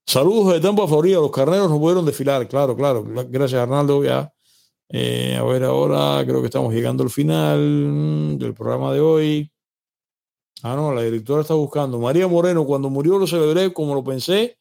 Saludos 0.07 0.55
de 0.55 0.61
Tampa, 0.61 0.87
Florida. 0.87 1.17
Los 1.17 1.33
carneros 1.33 1.69
no 1.71 1.81
pudieron 1.81 2.05
desfilar. 2.07 2.47
Claro, 2.49 2.77
claro. 2.77 3.05
Gracias, 3.05 3.61
Arnaldo. 3.61 4.05
Ya. 4.05 4.33
Eh, 4.89 5.37
a 5.37 5.43
ver, 5.45 5.65
ahora 5.65 6.25
creo 6.25 6.41
que 6.41 6.47
estamos 6.47 6.73
llegando 6.73 7.03
al 7.03 7.11
final 7.11 8.39
del 8.39 8.55
programa 8.55 8.93
de 8.93 9.01
hoy. 9.01 9.53
Ah, 10.63 10.77
no, 10.77 10.95
la 10.95 11.03
directora 11.03 11.43
está 11.43 11.55
buscando. 11.55 11.99
María 11.99 12.29
Moreno, 12.29 12.65
cuando 12.65 12.89
murió 12.89 13.19
lo 13.19 13.27
celebré 13.27 13.73
como 13.73 13.95
lo 13.95 14.05
pensé, 14.05 14.59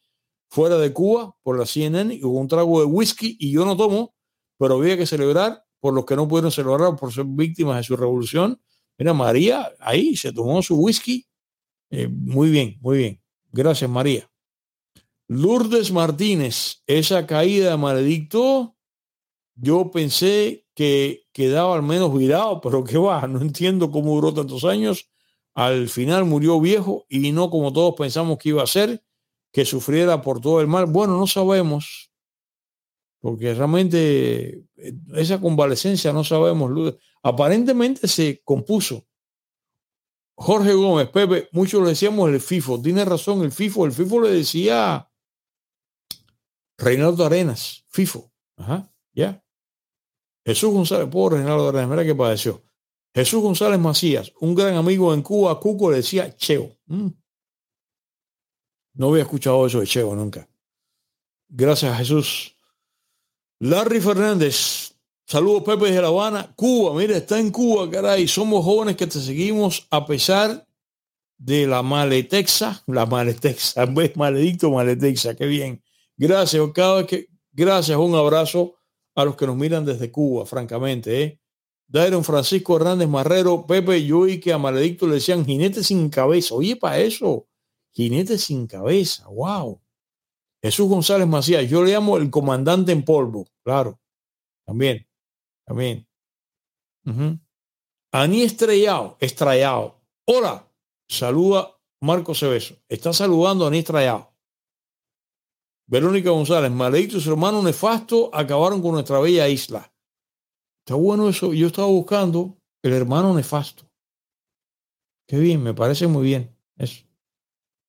fuera 0.50 0.78
de 0.78 0.92
Cuba, 0.92 1.36
por 1.44 1.58
la 1.58 1.66
CNN, 1.66 2.14
y 2.14 2.22
con 2.22 2.36
un 2.36 2.48
trago 2.48 2.80
de 2.80 2.86
whisky, 2.86 3.38
y 3.40 3.52
yo 3.52 3.66
no 3.66 3.78
tomo, 3.78 4.16
pero 4.58 4.76
había 4.76 4.98
que 4.98 5.06
celebrar 5.06 5.64
por 5.80 5.94
los 5.94 6.06
que 6.06 6.16
no 6.16 6.28
pudieron 6.28 6.52
celebrar 6.52 6.96
por 6.96 7.14
ser 7.14 7.26
víctimas 7.26 7.78
de 7.78 7.84
su 7.84 7.96
revolución. 7.96 8.62
Mira, 8.98 9.14
María 9.14 9.72
ahí 9.80 10.16
se 10.16 10.32
tomó 10.32 10.62
su 10.62 10.76
whisky. 10.76 11.26
Eh, 11.90 12.08
muy 12.08 12.50
bien, 12.50 12.78
muy 12.82 12.98
bien. 12.98 13.22
Gracias, 13.52 13.90
María. 13.90 14.30
Lourdes 15.28 15.92
Martínez, 15.92 16.84
esa 16.88 17.26
caída 17.26 17.72
de 17.72 17.78
maledicto, 17.78 18.76
yo 19.56 19.92
pensé 19.92 20.66
que 20.74 21.24
quedaba 21.32 21.76
al 21.76 21.84
menos 21.84 22.16
virado, 22.18 22.60
pero 22.62 22.84
qué 22.84 22.98
va, 22.98 23.28
no 23.28 23.42
entiendo 23.42 23.92
cómo 23.92 24.16
duró 24.16 24.34
tantos 24.34 24.66
años. 24.66 25.11
Al 25.54 25.90
final 25.90 26.26
murió 26.26 26.60
viejo 26.62 27.06
y 27.10 27.32
no 27.32 27.50
como 27.50 27.74
todos 27.74 27.96
pensamos 27.96 28.38
que 28.38 28.50
iba 28.50 28.64
a 28.64 28.68
ser, 28.68 29.04
que 29.52 29.66
sufriera 29.66 30.22
por 30.22 30.40
todo 30.40 30.62
el 30.62 30.68
mal. 30.68 30.86
Bueno, 30.86 31.18
no 31.18 31.28
sabemos, 31.28 32.12
porque 33.20 33.54
realmente 33.54 34.66
eh, 34.78 34.94
esa 35.16 35.40
convalecencia 35.40 36.14
no 36.14 36.24
sabemos. 36.24 36.96
Aparentemente 37.22 38.08
se 38.08 38.42
compuso. 38.44 39.06
Jorge 40.36 40.74
Gómez, 40.74 41.08
Pepe, 41.10 41.50
muchos 41.52 41.84
le 41.84 41.90
decíamos 41.90 42.30
el 42.30 42.42
FIFO, 42.42 42.82
tiene 42.82 43.06
razón 43.06 43.44
el 43.44 43.52
FIFO, 43.52 43.86
el 43.86 43.92
FIFO 43.92 44.22
le 44.22 44.32
decía 44.32 45.08
Reinaldo 46.80 47.26
Arenas, 47.26 47.86
FIFO, 47.90 48.32
ajá, 48.58 48.92
ya. 49.14 49.44
Jesús 50.44 50.72
González, 50.72 51.10
pobre 51.10 51.38
Reinaldo 51.38 51.70
Arenas, 51.70 51.90
mira 51.90 52.04
qué 52.04 52.16
padeció. 52.16 52.64
Jesús 53.14 53.42
González 53.42 53.80
Macías, 53.80 54.32
un 54.40 54.56
gran 54.56 54.76
amigo 54.76 55.14
en 55.14 55.22
Cuba, 55.22 55.60
Cuco 55.60 55.92
le 55.92 55.98
decía 55.98 56.36
Cheo. 56.36 56.78
Mm. 56.86 57.08
No 58.94 59.10
había 59.10 59.24
escuchado 59.24 59.66
eso 59.66 59.80
de 59.80 59.88
Cheo 59.88 60.16
nunca. 60.16 60.48
Gracias 61.50 61.98
Jesús. 61.98 62.56
Larry 63.60 64.00
Fernández, 64.00 64.96
saludos 65.26 65.64
Pepe 65.64 65.86
desde 65.88 66.02
La 66.02 66.08
Habana, 66.08 66.54
Cuba, 66.56 66.96
mira, 66.96 67.18
está 67.18 67.38
en 67.38 67.52
Cuba, 67.52 67.90
caray, 67.90 68.28
somos 68.28 68.64
jóvenes 68.64 68.96
que 68.96 69.08
te 69.08 69.20
seguimos 69.20 69.86
a 69.92 70.06
pesar 70.06 70.66
de 71.38 71.68
la 71.68 71.84
maletexa, 71.84 72.82
la 72.88 73.06
maletexa, 73.06 73.86
vez 73.88 74.16
maledicto 74.16 74.72
maletexa, 74.72 75.36
qué 75.36 75.46
bien. 75.46 75.84
Gracias, 76.16 76.64
cada 76.74 77.06
que, 77.06 77.28
gracias, 77.52 77.98
un 77.98 78.16
abrazo 78.16 78.76
a 79.16 79.26
los 79.26 79.36
que 79.36 79.48
nos 79.48 79.58
miran 79.58 79.84
desde 79.86 80.12
Cuba, 80.12 80.46
francamente, 80.46 81.24
¿eh? 81.24 81.41
Dairon 81.92 82.24
Francisco 82.24 82.78
Hernández 82.78 83.10
Marrero, 83.10 83.66
Pepe, 83.68 84.06
yo 84.06 84.26
y 84.26 84.40
que 84.40 84.54
a 84.54 84.58
Maledicto 84.58 85.08
le 85.08 85.16
decían 85.16 85.46
jinete 85.46 85.84
sin 85.84 86.10
cabeza. 86.10 86.56
Oye, 86.56 86.78
para 86.78 87.00
eso, 87.00 87.50
jinete 87.94 88.38
sin 88.38 88.66
cabeza, 88.66 89.28
wow. 89.28 89.82
Jesús 90.64 90.88
González 90.88 91.28
Macías, 91.28 91.70
yo 91.70 91.84
le 91.84 91.92
llamo 91.92 92.16
el 92.16 92.30
comandante 92.30 92.94
en 92.94 93.04
polvo, 93.04 93.46
claro, 93.62 94.00
también, 94.66 95.06
también. 95.66 96.08
Aní 98.14 98.44
Estrellado, 98.44 99.18
Estrellado. 99.20 100.00
Hola, 100.26 100.66
saluda 101.10 101.78
Marco 102.00 102.34
Cebeso. 102.34 102.76
Está 102.88 103.12
saludando 103.12 103.66
a 103.66 103.68
Aní 103.68 103.80
Estrellado. 103.80 104.34
Verónica 105.88 106.30
González, 106.30 106.72
Maledicto 106.72 107.20
su 107.20 107.32
hermano 107.32 107.62
nefasto 107.62 108.30
acabaron 108.34 108.82
con 108.82 108.94
nuestra 108.94 109.20
bella 109.20 109.50
isla. 109.50 109.91
Está 110.86 110.96
bueno 110.96 111.30
eso. 111.30 111.54
Yo 111.54 111.68
estaba 111.68 111.88
buscando 111.88 112.58
el 112.82 112.94
hermano 112.94 113.34
nefasto. 113.34 113.84
Qué 115.28 115.40
bien, 115.40 115.64
me 115.64 115.74
parece 115.74 116.08
muy 116.08 116.24
bien 116.24 116.56
eso. 116.76 117.06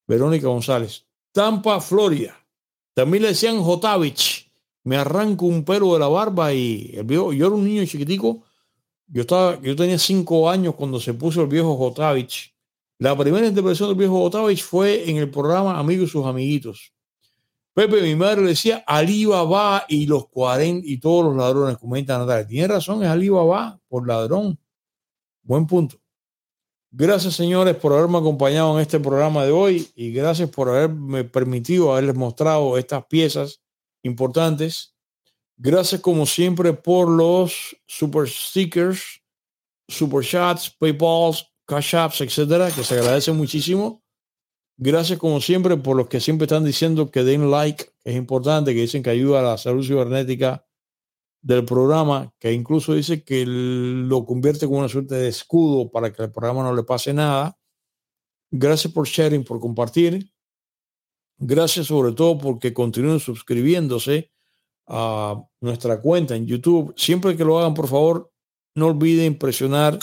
Verónica 0.07 0.47
González. 0.47 1.07
Tampa, 1.33 1.81
Florida. 1.81 2.37
También 2.95 3.23
le 3.23 3.31
decían 3.31 3.63
Jotavich. 3.63 4.51
Me 4.85 4.97
arranco 4.97 5.47
un 5.47 5.65
pelo 5.65 5.95
de 5.95 6.01
la 6.01 6.09
barba 6.09 6.53
y 6.53 6.91
el 6.95 7.05
viejo, 7.05 7.33
yo 7.33 7.47
era 7.47 7.55
un 7.55 7.65
niño 7.65 7.85
chiquitico. 7.87 8.43
Yo, 9.07 9.23
estaba, 9.23 9.61
yo 9.61 9.75
tenía 9.77 9.99
cinco 9.99 10.51
años 10.51 10.75
cuando 10.75 11.01
se 11.01 11.15
puso 11.15 11.43
el 11.43 11.49
viejo 11.49 11.77
Jotavich. 11.77 12.55
La 12.99 13.17
primera 13.17 13.47
interpretación 13.47 13.89
del 13.91 13.99
viejo 13.99 14.19
Jotavich 14.19 14.63
fue 14.63 15.09
en 15.09 15.17
el 15.17 15.31
programa 15.31 15.79
Amigos 15.79 16.09
y 16.09 16.13
sus 16.13 16.27
amiguitos. 16.27 16.93
Pepe, 17.75 18.03
mi 18.03 18.15
madre 18.15 18.43
le 18.43 18.49
decía 18.49 18.85
Alibaba 18.87 19.87
y 19.89 20.07
los 20.07 20.29
40 20.29 20.87
y 20.87 20.99
todos 20.99 21.25
los 21.25 21.37
ladrones, 21.37 21.79
comenta 21.79 22.19
Natalia. 22.19 22.47
Tiene 22.47 22.69
razón, 22.69 23.03
es 23.03 23.09
Alibaba 23.09 23.81
por 23.89 24.07
ladrón. 24.07 24.59
Buen 25.43 25.67
punto. 25.67 25.97
Gracias, 26.91 27.35
señores, 27.35 27.75
por 27.77 27.95
haberme 27.95 28.19
acompañado 28.19 28.75
en 28.77 28.83
este 28.83 29.01
programa 29.01 29.47
de 29.47 29.51
hoy 29.53 29.89
y 29.95 30.13
gracias 30.13 30.51
por 30.51 30.69
haberme 30.69 31.25
permitido 31.25 31.93
haberles 31.93 32.17
mostrado 32.17 32.77
estas 32.77 33.07
piezas 33.07 33.63
importantes. 34.03 34.95
Gracias, 35.57 36.03
como 36.03 36.27
siempre, 36.27 36.75
por 36.75 37.09
los 37.09 37.75
super 37.87 38.29
stickers, 38.29 39.23
super 39.89 40.23
chats, 40.23 40.69
PayPals, 40.79 41.47
Cash 41.65 41.95
Apps, 41.95 42.21
etcétera, 42.21 42.71
que 42.71 42.85
se 42.85 42.99
agradece 42.99 43.33
muchísimo. 43.33 44.02
Gracias, 44.77 45.19
como 45.19 45.41
siempre, 45.41 45.77
por 45.77 45.97
los 45.97 46.09
que 46.09 46.21
siempre 46.21 46.47
están 46.47 46.65
diciendo 46.65 47.11
que 47.11 47.25
den 47.25 47.51
like, 47.51 47.93
es 48.05 48.17
importante, 48.17 48.75
que 48.75 48.81
dicen 48.81 49.03
que 49.03 49.11
ayuda 49.11 49.41
a 49.41 49.43
la 49.43 49.59
salud 49.59 49.85
cibernética 49.85 50.67
del 51.43 51.65
programa, 51.65 52.33
que 52.39 52.53
incluso 52.53 52.95
dice 52.95 53.25
que 53.25 53.45
lo 53.47 54.25
convierte 54.25 54.67
como 54.67 54.79
una 54.79 54.89
suerte 54.89 55.17
de 55.17 55.29
escudo 55.29 55.91
para 55.91 56.13
que 56.13 56.23
el 56.23 56.31
programa 56.31 56.63
no 56.63 56.75
le 56.75 56.85
pase 56.85 57.13
nada. 57.13 57.59
Gracias 58.51 58.93
por 58.93 59.07
sharing, 59.07 59.45
por 59.45 59.61
compartir. 59.61 60.31
Gracias 61.39 61.87
sobre 61.87 62.13
todo 62.13 62.39
porque 62.39 62.73
continúen 62.73 63.19
suscribiéndose 63.19 64.31
a 64.87 65.43
nuestra 65.61 66.01
cuenta 66.01 66.37
en 66.37 66.47
YouTube. 66.47 66.95
Siempre 66.97 67.37
que 67.37 67.45
lo 67.45 67.59
hagan, 67.59 67.75
por 67.75 67.89
favor, 67.89 68.33
no 68.77 68.87
olviden 68.87 69.39
presionar 69.39 69.99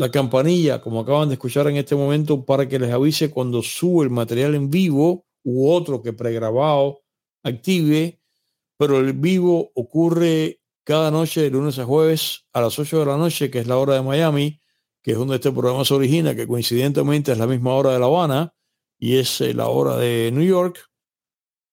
la 0.00 0.10
campanilla, 0.10 0.80
como 0.80 1.00
acaban 1.00 1.28
de 1.28 1.34
escuchar 1.34 1.68
en 1.68 1.76
este 1.76 1.94
momento, 1.94 2.44
para 2.44 2.68
que 2.68 2.78
les 2.78 2.90
avise 2.90 3.30
cuando 3.30 3.62
sube 3.62 4.04
el 4.04 4.10
material 4.10 4.54
en 4.54 4.70
vivo 4.70 5.26
u 5.44 5.70
otro 5.70 6.02
que 6.02 6.12
pregrabado 6.12 7.00
active 7.42 8.20
pero 8.80 8.98
el 8.98 9.12
vivo 9.12 9.72
ocurre 9.74 10.62
cada 10.84 11.10
noche 11.10 11.42
de 11.42 11.50
lunes 11.50 11.78
a 11.78 11.84
jueves 11.84 12.46
a 12.54 12.62
las 12.62 12.78
8 12.78 13.00
de 13.00 13.04
la 13.04 13.18
noche, 13.18 13.50
que 13.50 13.58
es 13.58 13.66
la 13.66 13.76
hora 13.76 13.92
de 13.92 14.00
Miami, 14.00 14.58
que 15.02 15.10
es 15.12 15.18
donde 15.18 15.34
este 15.34 15.52
programa 15.52 15.84
se 15.84 15.92
origina, 15.92 16.34
que 16.34 16.46
coincidentemente 16.46 17.30
es 17.30 17.36
la 17.36 17.46
misma 17.46 17.74
hora 17.74 17.92
de 17.92 17.98
La 17.98 18.06
Habana 18.06 18.54
y 18.98 19.18
es 19.18 19.42
eh, 19.42 19.52
la 19.52 19.68
hora 19.68 19.98
de 19.98 20.30
New 20.32 20.46
York. 20.46 20.78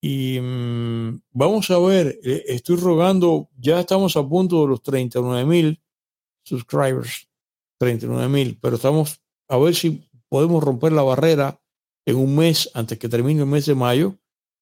Y 0.02 0.42
mm, 0.42 1.22
vamos 1.32 1.72
a 1.72 1.80
ver, 1.80 2.20
eh, 2.26 2.44
estoy 2.48 2.76
rogando, 2.76 3.48
ya 3.58 3.80
estamos 3.80 4.18
a 4.18 4.28
punto 4.28 4.64
de 4.64 4.68
los 4.68 4.84
39 4.84 5.46
mil 5.46 5.82
subscribers, 6.44 7.27
39 7.78 8.28
mil, 8.30 8.60
pero 8.62 8.76
estamos 8.76 9.22
a 9.48 9.58
ver 9.58 9.76
si 9.76 10.10
podemos 10.30 10.64
romper 10.64 10.92
la 10.92 11.04
barrera 11.04 11.62
en 12.06 12.16
un 12.16 12.36
mes, 12.36 12.70
antes 12.74 12.98
que 12.98 13.10
termine 13.10 13.42
el 13.42 13.48
mes 13.48 13.66
de 13.66 13.76
mayo, 13.76 14.18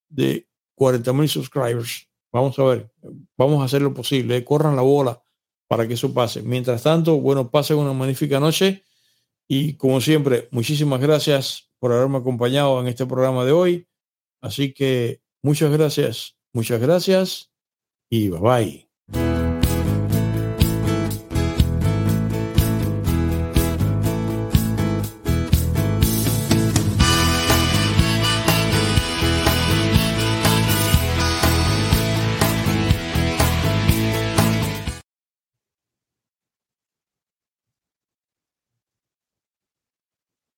de 0.10 0.48
40 0.76 1.14
mil 1.14 1.30
subscribers. 1.30 2.10
Vamos 2.32 2.58
a 2.60 2.64
ver, 2.64 2.92
vamos 3.38 3.62
a 3.62 3.66
hacer 3.66 3.82
lo 3.82 3.94
posible, 3.94 4.44
corran 4.44 4.76
la 4.76 4.82
bola 4.82 5.22
para 5.68 5.88
que 5.88 5.94
eso 5.94 6.14
pase. 6.14 6.42
Mientras 6.42 6.84
tanto, 6.84 7.20
bueno, 7.20 7.50
pasen 7.50 7.78
una 7.78 7.94
magnífica 7.94 8.40
noche 8.40 8.84
y 9.48 9.74
como 9.74 10.02
siempre, 10.02 10.48
muchísimas 10.52 11.00
gracias 11.00 11.70
por 11.80 11.94
haberme 11.94 12.18
acompañado 12.18 12.80
en 12.82 12.88
este 12.88 13.06
programa 13.06 13.46
de 13.46 13.52
hoy. 13.52 13.88
Así 14.42 14.74
que 14.74 15.22
muchas 15.44 15.72
gracias, 15.72 16.36
muchas 16.54 16.82
gracias 16.82 17.52
y 18.10 18.30
bye 18.30 18.40
bye. 18.40 18.85